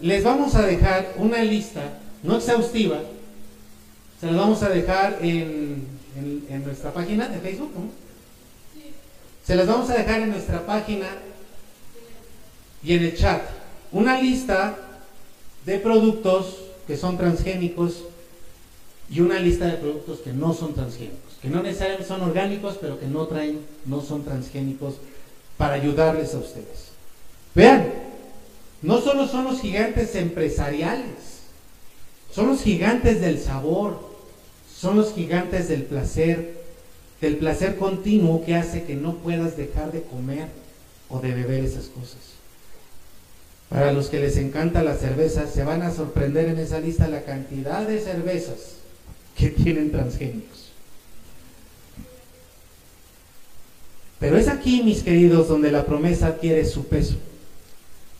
les 0.00 0.22
vamos 0.22 0.54
a 0.56 0.66
dejar 0.66 1.14
una 1.16 1.42
lista, 1.42 1.80
no 2.22 2.36
exhaustiva, 2.36 3.00
se 4.20 4.26
las 4.26 4.36
vamos 4.36 4.62
a 4.62 4.68
dejar 4.68 5.18
en, 5.22 5.86
nuestra 6.64 6.92
página 6.92 7.28
de 7.28 7.38
Facebook, 7.38 7.72
Se 9.42 9.54
las 9.56 9.66
vamos 9.66 9.88
a 9.88 9.94
dejar 9.94 10.20
en 10.20 10.32
nuestra 10.32 10.66
página 10.66 11.06
y 12.84 12.94
en 12.94 13.04
el 13.04 13.16
chat 13.16 13.42
una 13.92 14.20
lista 14.20 14.76
de 15.66 15.78
productos 15.78 16.56
que 16.86 16.96
son 16.96 17.16
transgénicos 17.16 18.04
y 19.10 19.20
una 19.20 19.38
lista 19.38 19.66
de 19.66 19.74
productos 19.74 20.20
que 20.20 20.32
no 20.32 20.54
son 20.54 20.74
transgénicos, 20.74 21.36
que 21.40 21.48
no 21.48 21.62
necesariamente 21.62 22.08
son 22.08 22.22
orgánicos, 22.22 22.78
pero 22.80 22.98
que 22.98 23.06
no 23.06 23.26
traen, 23.26 23.60
no 23.84 24.00
son 24.00 24.24
transgénicos 24.24 24.94
para 25.58 25.74
ayudarles 25.74 26.34
a 26.34 26.38
ustedes. 26.38 26.92
Vean, 27.54 27.92
no 28.80 29.00
solo 29.00 29.28
son 29.28 29.44
los 29.44 29.60
gigantes 29.60 30.14
empresariales, 30.14 31.42
son 32.34 32.48
los 32.48 32.62
gigantes 32.62 33.20
del 33.20 33.38
sabor, 33.38 34.00
son 34.74 34.96
los 34.96 35.12
gigantes 35.14 35.68
del 35.68 35.82
placer, 35.82 36.62
del 37.20 37.36
placer 37.36 37.76
continuo 37.76 38.44
que 38.44 38.56
hace 38.56 38.84
que 38.84 38.96
no 38.96 39.16
puedas 39.16 39.56
dejar 39.56 39.92
de 39.92 40.02
comer 40.02 40.48
o 41.10 41.20
de 41.20 41.32
beber 41.34 41.64
esas 41.64 41.84
cosas. 41.84 42.31
Para 43.72 43.90
los 43.92 44.08
que 44.08 44.20
les 44.20 44.36
encanta 44.36 44.82
la 44.82 44.96
cerveza, 44.96 45.46
se 45.46 45.64
van 45.64 45.80
a 45.80 45.90
sorprender 45.90 46.50
en 46.50 46.58
esa 46.58 46.78
lista 46.78 47.08
la 47.08 47.22
cantidad 47.22 47.86
de 47.86 48.00
cervezas 48.00 48.74
que 49.34 49.48
tienen 49.48 49.90
transgénicos. 49.90 50.72
Pero 54.20 54.36
es 54.36 54.48
aquí, 54.48 54.82
mis 54.82 55.02
queridos, 55.02 55.48
donde 55.48 55.72
la 55.72 55.86
promesa 55.86 56.26
adquiere 56.26 56.66
su 56.66 56.86
peso. 56.86 57.16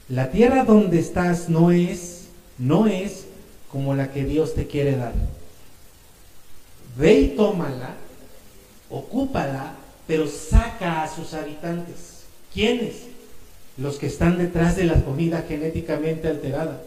La 0.09 0.31
tierra 0.31 0.65
donde 0.65 0.99
estás 0.99 1.51
no 1.51 1.71
es, 1.71 2.29
no 2.57 2.87
es 2.87 3.27
como 3.71 3.95
la 3.95 4.11
que 4.11 4.25
Dios 4.25 4.55
te 4.55 4.67
quiere 4.67 4.97
dar. 4.97 5.13
Ve 6.97 7.21
y 7.21 7.29
tómala, 7.37 7.95
ocúpala, 8.89 9.75
pero 10.07 10.27
saca 10.27 11.03
a 11.03 11.15
sus 11.15 11.35
habitantes. 11.35 12.23
¿Quiénes? 12.55 13.12
Los 13.83 13.97
que 13.97 14.07
están 14.07 14.39
detrás 14.39 14.77
de 14.77 14.85
la 14.85 15.03
comida 15.03 15.45
genéticamente 15.47 16.29
alterada. 16.29 16.83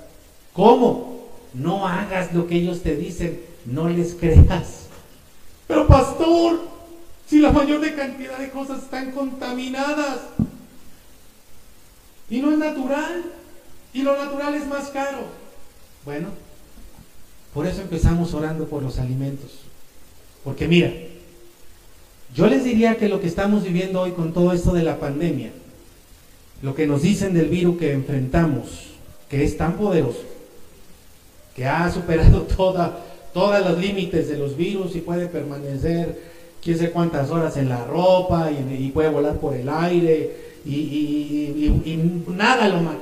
¿Cómo? 0.53 1.27
No 1.53 1.87
hagas 1.87 2.33
lo 2.33 2.47
que 2.47 2.55
ellos 2.55 2.81
te 2.81 2.95
dicen, 2.95 3.39
no 3.65 3.89
les 3.89 4.15
creas. 4.15 4.87
Pero 5.67 5.87
pastor, 5.87 6.59
si 7.27 7.39
la 7.39 7.51
mayor 7.51 7.81
cantidad 7.95 8.37
de 8.39 8.49
cosas 8.49 8.83
están 8.83 9.11
contaminadas, 9.11 10.19
y 12.29 12.39
no 12.39 12.51
es 12.51 12.57
natural. 12.57 13.23
Y 13.93 14.01
lo 14.01 14.17
natural 14.17 14.55
es 14.55 14.67
más 14.67 14.89
caro. 14.89 15.19
Bueno, 16.03 16.27
por 17.53 17.65
eso 17.65 17.81
empezamos 17.81 18.33
orando 18.33 18.65
por 18.65 18.83
los 18.83 18.99
alimentos. 18.99 19.51
Porque 20.43 20.67
mira, 20.67 20.91
yo 22.35 22.47
les 22.47 22.63
diría 22.63 22.97
que 22.97 23.07
lo 23.07 23.21
que 23.21 23.27
estamos 23.27 23.63
viviendo 23.63 24.01
hoy 24.01 24.11
con 24.11 24.33
todo 24.33 24.51
esto 24.51 24.73
de 24.73 24.83
la 24.83 24.99
pandemia, 24.99 25.51
lo 26.61 26.75
que 26.75 26.87
nos 26.87 27.01
dicen 27.01 27.33
del 27.33 27.49
virus 27.49 27.77
que 27.77 27.91
enfrentamos, 27.91 28.91
que 29.29 29.43
es 29.43 29.57
tan 29.57 29.77
poderoso, 29.77 30.23
que 31.55 31.65
ha 31.65 31.91
superado 31.91 32.41
toda, 32.57 32.99
todos 33.33 33.59
los 33.65 33.77
límites 33.77 34.29
de 34.29 34.37
los 34.37 34.55
virus 34.55 34.95
y 34.95 35.01
puede 35.01 35.27
permanecer 35.27 36.19
quién 36.63 36.77
sé 36.77 36.91
cuántas 36.91 37.29
horas 37.29 37.57
en 37.57 37.69
la 37.69 37.85
ropa 37.85 38.49
y 38.51 38.89
puede 38.89 39.09
volar 39.09 39.37
por 39.37 39.53
el 39.53 39.69
aire 39.69 40.45
y, 40.65 42.23
nada 42.27 42.67
lo 42.67 42.81
mata. 42.81 42.97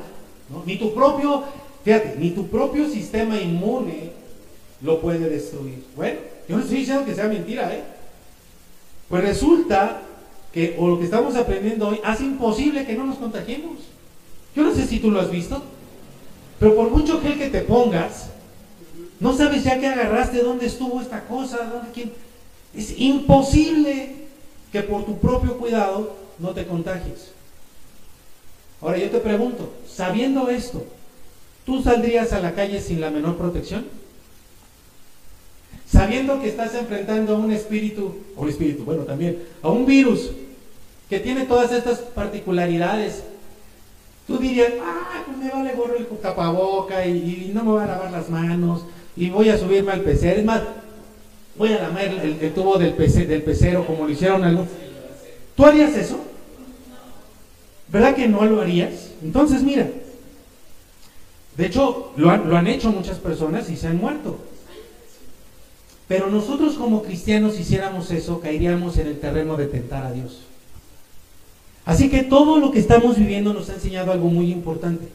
Ni 0.65 0.77
tu 0.77 0.93
propio, 0.93 1.43
fíjate, 1.83 2.15
ni 2.19 2.31
tu 2.31 2.47
propio 2.47 2.89
sistema 2.89 3.39
inmune 3.39 4.11
lo 4.81 4.99
puede 4.99 5.29
destruir. 5.29 5.83
Bueno, 5.95 6.19
yo 6.47 6.57
no 6.57 6.61
estoy 6.61 6.79
diciendo 6.79 7.05
que 7.05 7.15
sea 7.15 7.27
mentira, 7.27 7.73
¿eh? 7.73 7.83
Pues 9.07 9.23
resulta 9.23 10.01
que, 10.53 10.75
o 10.77 10.87
lo 10.87 10.99
que 10.99 11.05
estamos 11.05 11.35
aprendiendo 11.35 11.87
hoy, 11.87 11.99
hace 12.03 12.23
imposible 12.23 12.85
que 12.85 12.93
no 12.93 13.05
nos 13.05 13.17
contagiemos. 13.17 13.79
Yo 14.55 14.63
no 14.63 14.73
sé 14.73 14.85
si 14.85 14.99
tú 14.99 15.09
lo 15.09 15.19
has 15.19 15.31
visto, 15.31 15.63
pero 16.59 16.75
por 16.75 16.91
mucho 16.91 17.19
gel 17.21 17.39
que 17.39 17.49
te 17.49 17.61
pongas, 17.61 18.29
no 19.19 19.35
sabes 19.35 19.63
ya 19.63 19.79
que 19.79 19.87
agarraste 19.87 20.43
dónde 20.43 20.67
estuvo 20.67 21.01
esta 21.01 21.25
cosa, 21.25 21.57
dónde 21.73 21.89
quién. 21.91 22.11
Es 22.75 22.99
imposible 22.99 24.27
que 24.71 24.83
por 24.83 25.05
tu 25.05 25.17
propio 25.17 25.57
cuidado 25.57 26.15
no 26.39 26.51
te 26.51 26.65
contagies. 26.65 27.31
Ahora 28.79 28.97
yo 28.97 29.09
te 29.09 29.19
pregunto, 29.19 29.73
sabiendo 29.87 30.49
esto, 30.49 30.85
¿tú 31.65 31.81
saldrías 31.81 32.33
a 32.33 32.39
la 32.39 32.53
calle 32.53 32.79
sin 32.81 33.01
la 33.01 33.09
menor 33.09 33.37
protección? 33.37 33.85
Sabiendo 35.89 36.41
que 36.41 36.49
estás 36.49 36.75
enfrentando 36.75 37.35
a 37.35 37.39
un 37.39 37.51
espíritu, 37.51 38.15
o 38.35 38.41
un 38.41 38.49
espíritu, 38.49 38.83
bueno, 38.83 39.03
también, 39.03 39.43
a 39.61 39.69
un 39.69 39.85
virus 39.85 40.31
que 41.13 41.19
tiene 41.19 41.45
todas 41.45 41.71
estas 41.71 41.99
particularidades, 41.99 43.23
tú 44.25 44.39
dirías, 44.39 44.71
ah, 44.83 45.21
pues 45.27 45.37
me 45.37 45.51
vale 45.51 45.75
gorro 45.75 45.95
el 45.95 46.07
tapaboca 46.07 47.05
y, 47.05 47.51
no 47.53 47.63
me 47.63 47.71
voy 47.73 47.83
a 47.83 47.85
lavar 47.85 48.11
las 48.11 48.31
manos 48.31 48.83
y 49.15 49.29
voy 49.29 49.49
a 49.49 49.57
subirme 49.59 49.91
al 49.91 50.01
pecero. 50.01 50.39
Es 50.39 50.43
más, 50.45 50.63
voy 51.55 51.71
a 51.71 51.83
lamer 51.83 52.19
el, 52.41 52.53
tubo 52.55 52.79
del, 52.79 52.97
del 52.97 53.43
pecero 53.43 53.85
como 53.85 54.05
lo 54.05 54.09
hicieron 54.09 54.43
algunos. 54.43 54.69
¿Tú 55.55 55.67
harías 55.67 55.95
eso? 55.95 56.17
¿Verdad 57.89 58.15
que 58.15 58.27
no 58.27 58.43
lo 58.43 58.59
harías? 58.59 59.11
Entonces, 59.21 59.61
mira, 59.61 59.87
de 61.55 61.65
hecho, 61.67 62.11
lo 62.15 62.31
han, 62.31 62.65
hecho 62.65 62.89
muchas 62.89 63.19
personas 63.19 63.69
y 63.69 63.77
se 63.77 63.85
han 63.85 63.97
muerto. 63.97 64.39
Pero 66.07 66.31
nosotros 66.31 66.73
como 66.73 67.03
cristianos 67.03 67.59
hiciéramos 67.59 68.09
eso, 68.09 68.39
caeríamos 68.39 68.97
en 68.97 69.05
el 69.05 69.19
terreno 69.19 69.57
de 69.57 69.67
tentar 69.67 70.07
a 70.07 70.11
Dios. 70.11 70.47
Así 71.85 72.09
que 72.09 72.23
todo 72.23 72.59
lo 72.59 72.71
que 72.71 72.79
estamos 72.79 73.17
viviendo 73.17 73.53
nos 73.53 73.69
ha 73.69 73.73
enseñado 73.73 74.11
algo 74.11 74.29
muy 74.29 74.51
importante, 74.51 75.07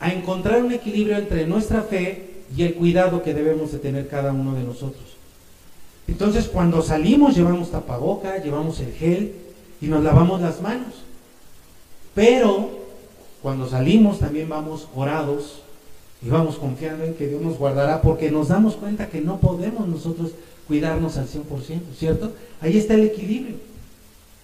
a 0.00 0.12
encontrar 0.12 0.62
un 0.62 0.72
equilibrio 0.72 1.16
entre 1.16 1.46
nuestra 1.46 1.82
fe 1.82 2.42
y 2.56 2.64
el 2.64 2.74
cuidado 2.74 3.22
que 3.22 3.34
debemos 3.34 3.72
de 3.72 3.78
tener 3.78 4.08
cada 4.08 4.32
uno 4.32 4.54
de 4.54 4.64
nosotros. 4.64 5.04
Entonces, 6.08 6.48
cuando 6.48 6.82
salimos 6.82 7.36
llevamos 7.36 7.70
tapaboca, 7.70 8.42
llevamos 8.42 8.80
el 8.80 8.92
gel 8.92 9.32
y 9.80 9.86
nos 9.86 10.02
lavamos 10.02 10.40
las 10.40 10.60
manos. 10.60 10.94
Pero 12.14 12.70
cuando 13.40 13.68
salimos 13.68 14.18
también 14.18 14.48
vamos 14.48 14.88
orados 14.94 15.62
y 16.24 16.28
vamos 16.28 16.56
confiando 16.56 17.04
en 17.04 17.14
que 17.14 17.28
Dios 17.28 17.40
nos 17.40 17.58
guardará 17.58 18.02
porque 18.02 18.30
nos 18.30 18.48
damos 18.48 18.74
cuenta 18.74 19.08
que 19.08 19.20
no 19.20 19.38
podemos 19.38 19.88
nosotros 19.88 20.32
cuidarnos 20.68 21.16
al 21.16 21.26
100%, 21.26 21.42
¿cierto? 21.96 22.32
Ahí 22.60 22.76
está 22.76 22.94
el 22.94 23.04
equilibrio. 23.04 23.56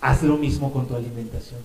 Haz 0.00 0.22
lo 0.22 0.36
mismo 0.36 0.72
con 0.72 0.86
tu 0.86 0.94
alimentación. 0.94 1.60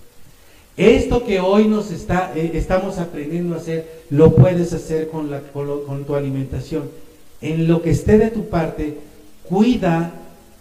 Esto 0.76 1.24
que 1.24 1.38
hoy 1.38 1.68
nos 1.68 1.92
está, 1.92 2.32
eh, 2.34 2.50
estamos 2.54 2.98
aprendiendo 2.98 3.54
a 3.54 3.58
hacer, 3.58 4.02
lo 4.10 4.34
puedes 4.34 4.72
hacer 4.72 5.08
con, 5.08 5.30
la, 5.30 5.40
con 5.40 6.04
tu 6.04 6.16
alimentación. 6.16 6.90
En 7.40 7.68
lo 7.68 7.82
que 7.82 7.90
esté 7.90 8.18
de 8.18 8.30
tu 8.30 8.48
parte, 8.48 8.98
cuida 9.48 10.12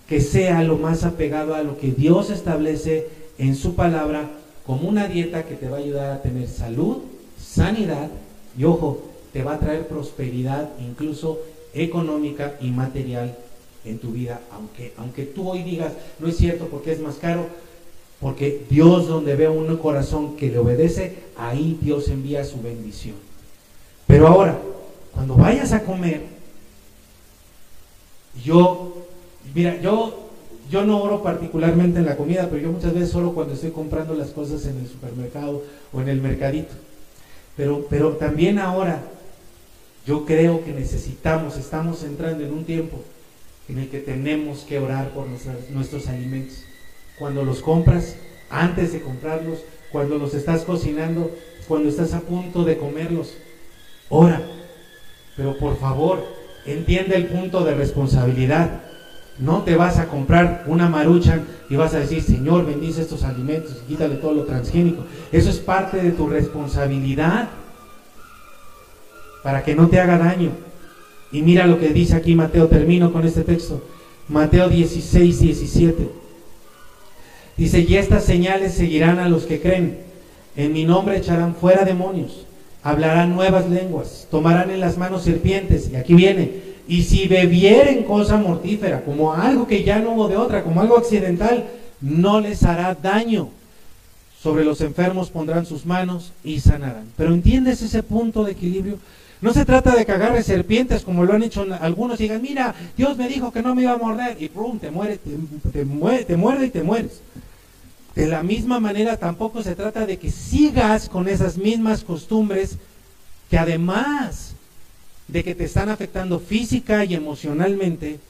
que 0.07 0.21
sea 0.21 0.61
lo 0.63 0.77
más 0.77 1.03
apegado 1.03 1.55
a 1.55 1.63
lo 1.63 1.77
que 1.77 1.91
Dios 1.91 2.29
establece 2.29 3.07
en 3.37 3.55
su 3.55 3.73
palabra 3.73 4.29
como 4.65 4.87
una 4.87 5.07
dieta 5.07 5.43
que 5.43 5.55
te 5.55 5.67
va 5.67 5.77
a 5.77 5.79
ayudar 5.79 6.11
a 6.11 6.21
tener 6.21 6.47
salud, 6.47 6.97
sanidad 7.41 8.09
y 8.57 8.63
ojo, 8.65 9.01
te 9.31 9.43
va 9.43 9.55
a 9.55 9.59
traer 9.59 9.87
prosperidad 9.87 10.69
incluso 10.79 11.39
económica 11.73 12.55
y 12.61 12.69
material 12.69 13.35
en 13.85 13.99
tu 13.99 14.11
vida, 14.11 14.41
aunque, 14.51 14.93
aunque 14.97 15.23
tú 15.23 15.49
hoy 15.49 15.63
digas, 15.63 15.93
no 16.19 16.27
es 16.27 16.37
cierto 16.37 16.67
porque 16.67 16.91
es 16.91 16.99
más 16.99 17.15
caro, 17.15 17.47
porque 18.19 18.65
Dios 18.69 19.07
donde 19.07 19.35
ve 19.35 19.49
un 19.49 19.75
corazón 19.77 20.35
que 20.37 20.49
le 20.49 20.59
obedece, 20.59 21.15
ahí 21.37 21.77
Dios 21.81 22.07
envía 22.07 22.45
su 22.45 22.61
bendición. 22.61 23.15
Pero 24.07 24.27
ahora, 24.27 24.57
cuando 25.13 25.35
vayas 25.35 25.73
a 25.73 25.83
comer, 25.83 26.21
yo, 28.43 29.05
mira, 29.53 29.79
yo 29.81 30.23
yo 30.73 30.83
no 30.83 31.01
oro 31.01 31.21
particularmente 31.21 31.99
en 31.99 32.05
la 32.05 32.17
comida, 32.17 32.47
pero 32.49 32.61
yo 32.61 32.71
muchas 32.71 32.93
veces 32.93 33.11
solo 33.11 33.33
cuando 33.33 33.53
estoy 33.53 33.69
comprando 33.69 34.15
las 34.15 34.29
cosas 34.29 34.65
en 34.65 34.79
el 34.79 34.87
supermercado 34.87 35.61
o 35.91 36.01
en 36.01 36.09
el 36.09 36.19
mercadito. 36.19 36.73
Pero, 37.55 37.85
pero 37.89 38.13
también 38.13 38.57
ahora 38.57 39.03
yo 40.05 40.25
creo 40.25 40.63
que 40.63 40.71
necesitamos, 40.71 41.57
estamos 41.57 42.03
entrando 42.03 42.43
en 42.43 42.53
un 42.53 42.63
tiempo 42.63 42.97
en 43.73 43.79
el 43.79 43.89
que 43.89 43.99
tenemos 43.99 44.59
que 44.59 44.77
orar 44.77 45.09
por 45.09 45.25
nuestros 45.71 46.07
alimentos. 46.07 46.63
Cuando 47.17 47.43
los 47.43 47.59
compras, 47.59 48.15
antes 48.51 48.93
de 48.93 49.01
comprarlos, 49.01 49.63
cuando 49.91 50.19
los 50.19 50.35
estás 50.35 50.61
cocinando, 50.61 51.31
cuando 51.67 51.89
estás 51.89 52.13
a 52.13 52.19
punto 52.19 52.63
de 52.65 52.77
comerlos, 52.77 53.33
ora. 54.09 54.43
Pero 55.35 55.57
por 55.57 55.79
favor, 55.79 56.23
entiende 56.67 57.15
el 57.15 57.25
punto 57.25 57.63
de 57.63 57.73
responsabilidad. 57.73 58.83
No 59.39 59.63
te 59.63 59.75
vas 59.75 59.97
a 59.97 60.07
comprar 60.07 60.65
una 60.67 60.87
marucha 60.87 61.39
y 61.67 61.75
vas 61.75 61.95
a 61.95 61.99
decir, 61.99 62.21
Señor, 62.21 62.67
bendice 62.67 63.01
estos 63.01 63.23
alimentos 63.23 63.81
quítale 63.87 64.17
todo 64.17 64.35
lo 64.35 64.43
transgénico. 64.45 65.03
Eso 65.31 65.49
es 65.49 65.57
parte 65.57 65.97
de 65.97 66.11
tu 66.11 66.27
responsabilidad 66.27 67.49
para 69.41 69.63
que 69.63 69.73
no 69.73 69.87
te 69.87 69.99
haga 69.99 70.19
daño. 70.19 70.51
Y 71.33 71.41
mira 71.41 71.67
lo 71.67 71.79
que 71.79 71.89
dice 71.89 72.15
aquí 72.15 72.35
Mateo, 72.35 72.67
termino 72.67 73.11
con 73.11 73.25
este 73.25 73.41
texto. 73.41 73.83
Mateo 74.29 74.69
16, 74.69 75.39
17. 75.39 76.07
Dice, 77.57 77.79
y 77.81 77.97
estas 77.97 78.23
señales 78.23 78.73
seguirán 78.73 79.19
a 79.19 79.27
los 79.27 79.43
que 79.43 79.59
creen. 79.59 79.97
En 80.55 80.71
mi 80.71 80.85
nombre 80.85 81.17
echarán 81.17 81.55
fuera 81.55 81.83
demonios, 81.83 82.45
hablarán 82.83 83.33
nuevas 83.33 83.67
lenguas, 83.69 84.27
tomarán 84.29 84.69
en 84.69 84.79
las 84.79 84.97
manos 84.97 85.23
serpientes, 85.23 85.89
y 85.91 85.95
aquí 85.95 86.13
viene, 86.13 86.51
y 86.87 87.03
si 87.03 87.27
bebieren 87.27 88.03
cosa 88.03 88.37
mortífera, 88.37 89.03
como 89.03 89.33
algo 89.33 89.65
que 89.67 89.83
ya 89.83 89.99
no 89.99 90.11
hubo 90.11 90.27
de 90.27 90.37
otra, 90.37 90.63
como 90.63 90.81
algo 90.81 90.97
accidental, 90.97 91.65
no 92.01 92.39
les 92.39 92.63
hará 92.63 92.93
daño. 92.93 93.49
Sobre 94.39 94.65
los 94.65 94.81
enfermos 94.81 95.29
pondrán 95.29 95.65
sus 95.65 95.85
manos 95.85 96.33
y 96.43 96.59
sanarán. 96.59 97.05
Pero 97.17 97.33
¿entiendes 97.33 97.81
ese 97.81 98.03
punto 98.03 98.43
de 98.43 98.51
equilibrio? 98.51 98.99
No 99.43 99.53
se 99.53 99.65
trata 99.65 99.93
de 99.93 100.05
que 100.05 100.11
agarres 100.13 100.45
serpientes 100.45 101.03
como 101.03 101.25
lo 101.25 101.33
han 101.33 101.43
hecho 101.43 101.65
algunos 101.81 102.17
y 102.17 102.23
digan, 102.23 102.41
mira, 102.41 102.73
Dios 102.95 103.17
me 103.17 103.27
dijo 103.27 103.51
que 103.51 103.61
no 103.61 103.75
me 103.75 103.81
iba 103.81 103.91
a 103.91 103.97
morder 103.97 104.41
y 104.41 104.47
pum, 104.47 104.79
te 104.79 104.89
muere, 104.89 105.17
te, 105.17 105.83
muere, 105.83 106.23
te 106.23 106.37
muerde 106.37 106.67
y 106.67 106.69
te 106.69 106.81
mueres. 106.81 107.19
De 108.15 108.25
la 108.27 108.41
misma 108.41 108.79
manera 108.79 109.17
tampoco 109.17 109.61
se 109.61 109.75
trata 109.75 110.05
de 110.05 110.17
que 110.17 110.31
sigas 110.31 111.09
con 111.09 111.27
esas 111.27 111.57
mismas 111.57 112.05
costumbres 112.05 112.77
que 113.49 113.57
además 113.57 114.53
de 115.27 115.43
que 115.43 115.55
te 115.55 115.65
están 115.65 115.89
afectando 115.89 116.39
física 116.39 117.03
y 117.03 117.13
emocionalmente, 117.13 118.21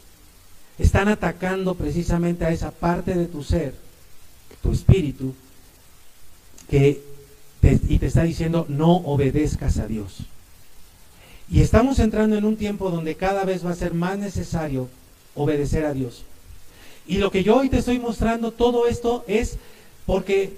están 0.79 1.09
atacando 1.09 1.75
precisamente 1.75 2.43
a 2.43 2.49
esa 2.49 2.71
parte 2.71 3.13
de 3.13 3.27
tu 3.27 3.43
ser, 3.43 3.75
tu 4.63 4.71
espíritu, 4.71 5.35
que 6.67 7.03
y 7.87 7.99
te 7.99 8.07
está 8.07 8.23
diciendo 8.23 8.65
no 8.67 8.95
obedezcas 8.95 9.77
a 9.77 9.85
Dios. 9.85 10.25
Y 11.53 11.61
estamos 11.61 11.99
entrando 11.99 12.35
en 12.35 12.45
un 12.45 12.57
tiempo 12.57 12.89
donde 12.89 13.13
cada 13.13 13.45
vez 13.45 13.63
va 13.63 13.69
a 13.69 13.75
ser 13.75 13.93
más 13.93 14.17
necesario 14.17 14.89
obedecer 15.35 15.85
a 15.85 15.93
Dios. 15.93 16.23
Y 17.05 17.17
lo 17.17 17.29
que 17.29 17.43
yo 17.43 17.57
hoy 17.57 17.69
te 17.69 17.77
estoy 17.77 17.99
mostrando, 17.99 18.51
todo 18.51 18.87
esto 18.87 19.23
es 19.27 19.57
porque 20.07 20.57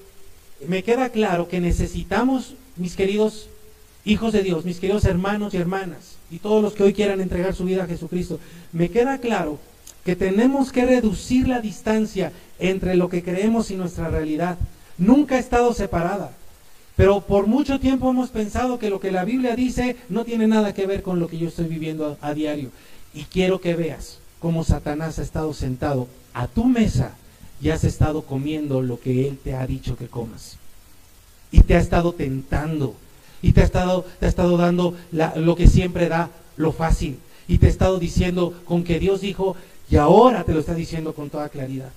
me 0.65 0.83
queda 0.83 1.09
claro 1.09 1.49
que 1.49 1.59
necesitamos, 1.59 2.55
mis 2.77 2.95
queridos 2.95 3.49
hijos 4.05 4.31
de 4.31 4.41
Dios, 4.41 4.63
mis 4.63 4.79
queridos 4.79 5.03
hermanos 5.03 5.53
y 5.53 5.57
hermanas, 5.57 6.15
y 6.31 6.39
todos 6.39 6.63
los 6.63 6.71
que 6.71 6.83
hoy 6.83 6.93
quieran 6.93 7.19
entregar 7.19 7.53
su 7.53 7.65
vida 7.65 7.83
a 7.83 7.87
Jesucristo, 7.87 8.39
me 8.71 8.89
queda 8.89 9.17
claro 9.17 9.59
que 10.05 10.15
tenemos 10.15 10.71
que 10.71 10.85
reducir 10.85 11.49
la 11.49 11.59
distancia 11.59 12.31
entre 12.57 12.95
lo 12.95 13.09
que 13.09 13.21
creemos 13.21 13.69
y 13.69 13.75
nuestra 13.75 14.07
realidad. 14.07 14.57
Nunca 14.97 15.35
ha 15.35 15.39
estado 15.39 15.73
separada. 15.73 16.31
Pero 16.95 17.21
por 17.21 17.47
mucho 17.47 17.79
tiempo 17.79 18.09
hemos 18.09 18.29
pensado 18.29 18.79
que 18.79 18.89
lo 18.89 18.99
que 18.99 19.11
la 19.11 19.25
Biblia 19.25 19.55
dice 19.55 19.97
no 20.07 20.23
tiene 20.23 20.47
nada 20.47 20.73
que 20.73 20.87
ver 20.87 21.01
con 21.01 21.19
lo 21.19 21.27
que 21.27 21.37
yo 21.37 21.49
estoy 21.49 21.65
viviendo 21.65 22.17
a, 22.21 22.33
diario. 22.33 22.69
Y 23.13 23.23
quiero 23.23 23.59
que 23.59 23.75
veas 23.75 24.19
cómo 24.39 24.63
Satanás 24.63 25.19
ha 25.19 25.23
estado 25.23 25.53
sentado 25.53 26.07
a 26.33 26.47
tu 26.47 26.65
mesa 26.65 27.15
y 27.61 27.69
has 27.69 27.83
estado 27.83 28.21
comiendo 28.23 28.81
lo 28.81 28.99
que 28.99 29.27
él 29.27 29.37
te 29.43 29.55
ha 29.55 29.67
dicho 29.67 29.97
que 29.97 30.07
comas. 30.07 30.57
Y 31.51 31.61
te 31.61 31.75
ha 31.75 31.79
estado 31.79 32.13
tentando. 32.13 32.95
Y 33.41 33.51
te 33.51 33.61
ha 33.61 33.65
estado, 33.65 34.05
te 34.19 34.25
ha 34.25 34.29
estado 34.29 34.57
dando 34.57 34.95
lo 35.11 35.55
que 35.55 35.67
siempre 35.67 36.07
da, 36.07 36.29
lo 36.55 36.71
fácil. 36.71 37.19
Y 37.47 37.57
te 37.57 37.67
ha 37.67 37.69
estado 37.69 37.99
diciendo 37.99 38.53
con 38.65 38.83
que 38.83 38.99
Dios 38.99 39.21
dijo, 39.21 39.55
y 39.89 39.97
ahora 39.97 40.43
te 40.43 40.53
lo 40.53 40.61
está 40.61 40.73
diciendo 40.73 41.13
con 41.13 41.29
toda 41.29 41.49
claridad. 41.49 41.91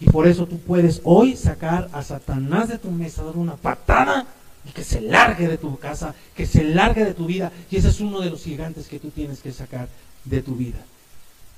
Y 0.00 0.06
por 0.06 0.26
eso 0.26 0.46
tú 0.46 0.58
puedes 0.58 1.00
hoy 1.04 1.36
sacar 1.36 1.88
a 1.92 2.02
Satanás 2.02 2.68
de 2.68 2.78
tu 2.78 2.90
mesa, 2.90 3.24
dar 3.24 3.36
una 3.36 3.56
patada 3.56 4.26
y 4.68 4.72
que 4.72 4.84
se 4.84 5.00
largue 5.00 5.48
de 5.48 5.58
tu 5.58 5.78
casa, 5.78 6.14
que 6.34 6.46
se 6.46 6.64
largue 6.64 7.04
de 7.04 7.14
tu 7.14 7.26
vida. 7.26 7.50
Y 7.70 7.76
ese 7.76 7.88
es 7.88 8.00
uno 8.00 8.20
de 8.20 8.30
los 8.30 8.42
gigantes 8.42 8.88
que 8.88 8.98
tú 8.98 9.10
tienes 9.10 9.40
que 9.40 9.52
sacar 9.52 9.88
de 10.24 10.42
tu 10.42 10.54
vida. 10.56 10.78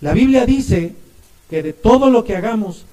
La 0.00 0.12
Biblia 0.12 0.46
dice 0.46 0.94
que 1.50 1.62
de 1.62 1.72
todo 1.72 2.10
lo 2.10 2.24
que 2.24 2.36
hagamos, 2.36 2.84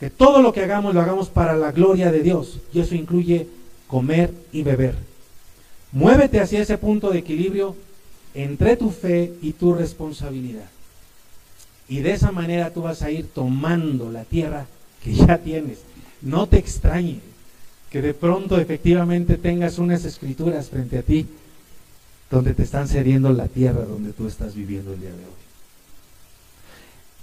que 0.00 0.10
todo 0.10 0.42
lo 0.42 0.52
que 0.52 0.64
hagamos 0.64 0.94
lo 0.94 1.00
hagamos 1.00 1.28
para 1.28 1.56
la 1.56 1.70
gloria 1.70 2.10
de 2.10 2.22
Dios. 2.22 2.58
Y 2.72 2.80
eso 2.80 2.94
incluye 2.94 3.46
comer 3.86 4.32
y 4.52 4.62
beber. 4.62 4.96
Muévete 5.92 6.40
hacia 6.40 6.60
ese 6.60 6.78
punto 6.78 7.10
de 7.10 7.18
equilibrio 7.18 7.76
entre 8.34 8.76
tu 8.76 8.90
fe 8.90 9.32
y 9.40 9.52
tu 9.52 9.74
responsabilidad. 9.74 10.68
Y 11.88 12.00
de 12.00 12.12
esa 12.12 12.32
manera 12.32 12.72
tú 12.72 12.82
vas 12.82 13.02
a 13.02 13.10
ir 13.10 13.28
tomando 13.28 14.10
la 14.10 14.24
tierra 14.24 14.66
que 15.02 15.14
ya 15.14 15.38
tienes. 15.38 15.78
No 16.22 16.48
te 16.48 16.58
extrañe 16.58 17.20
que 17.90 18.02
de 18.02 18.14
pronto 18.14 18.58
efectivamente 18.58 19.36
tengas 19.36 19.78
unas 19.78 20.04
escrituras 20.04 20.68
frente 20.68 20.98
a 20.98 21.02
ti 21.02 21.26
donde 22.30 22.54
te 22.54 22.64
están 22.64 22.88
cediendo 22.88 23.32
la 23.32 23.46
tierra 23.46 23.84
donde 23.84 24.12
tú 24.12 24.26
estás 24.26 24.54
viviendo 24.54 24.92
el 24.92 25.00
día 25.00 25.10
de 25.10 25.16
hoy. 25.16 25.46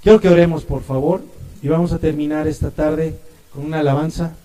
Quiero 0.01 0.19
que 0.19 0.29
oremos, 0.29 0.63
por 0.63 0.83
favor, 0.83 1.21
y 1.61 1.67
vamos 1.67 1.91
a 1.93 1.99
terminar 1.99 2.47
esta 2.47 2.71
tarde 2.71 3.15
con 3.53 3.65
una 3.65 3.79
alabanza. 3.79 4.35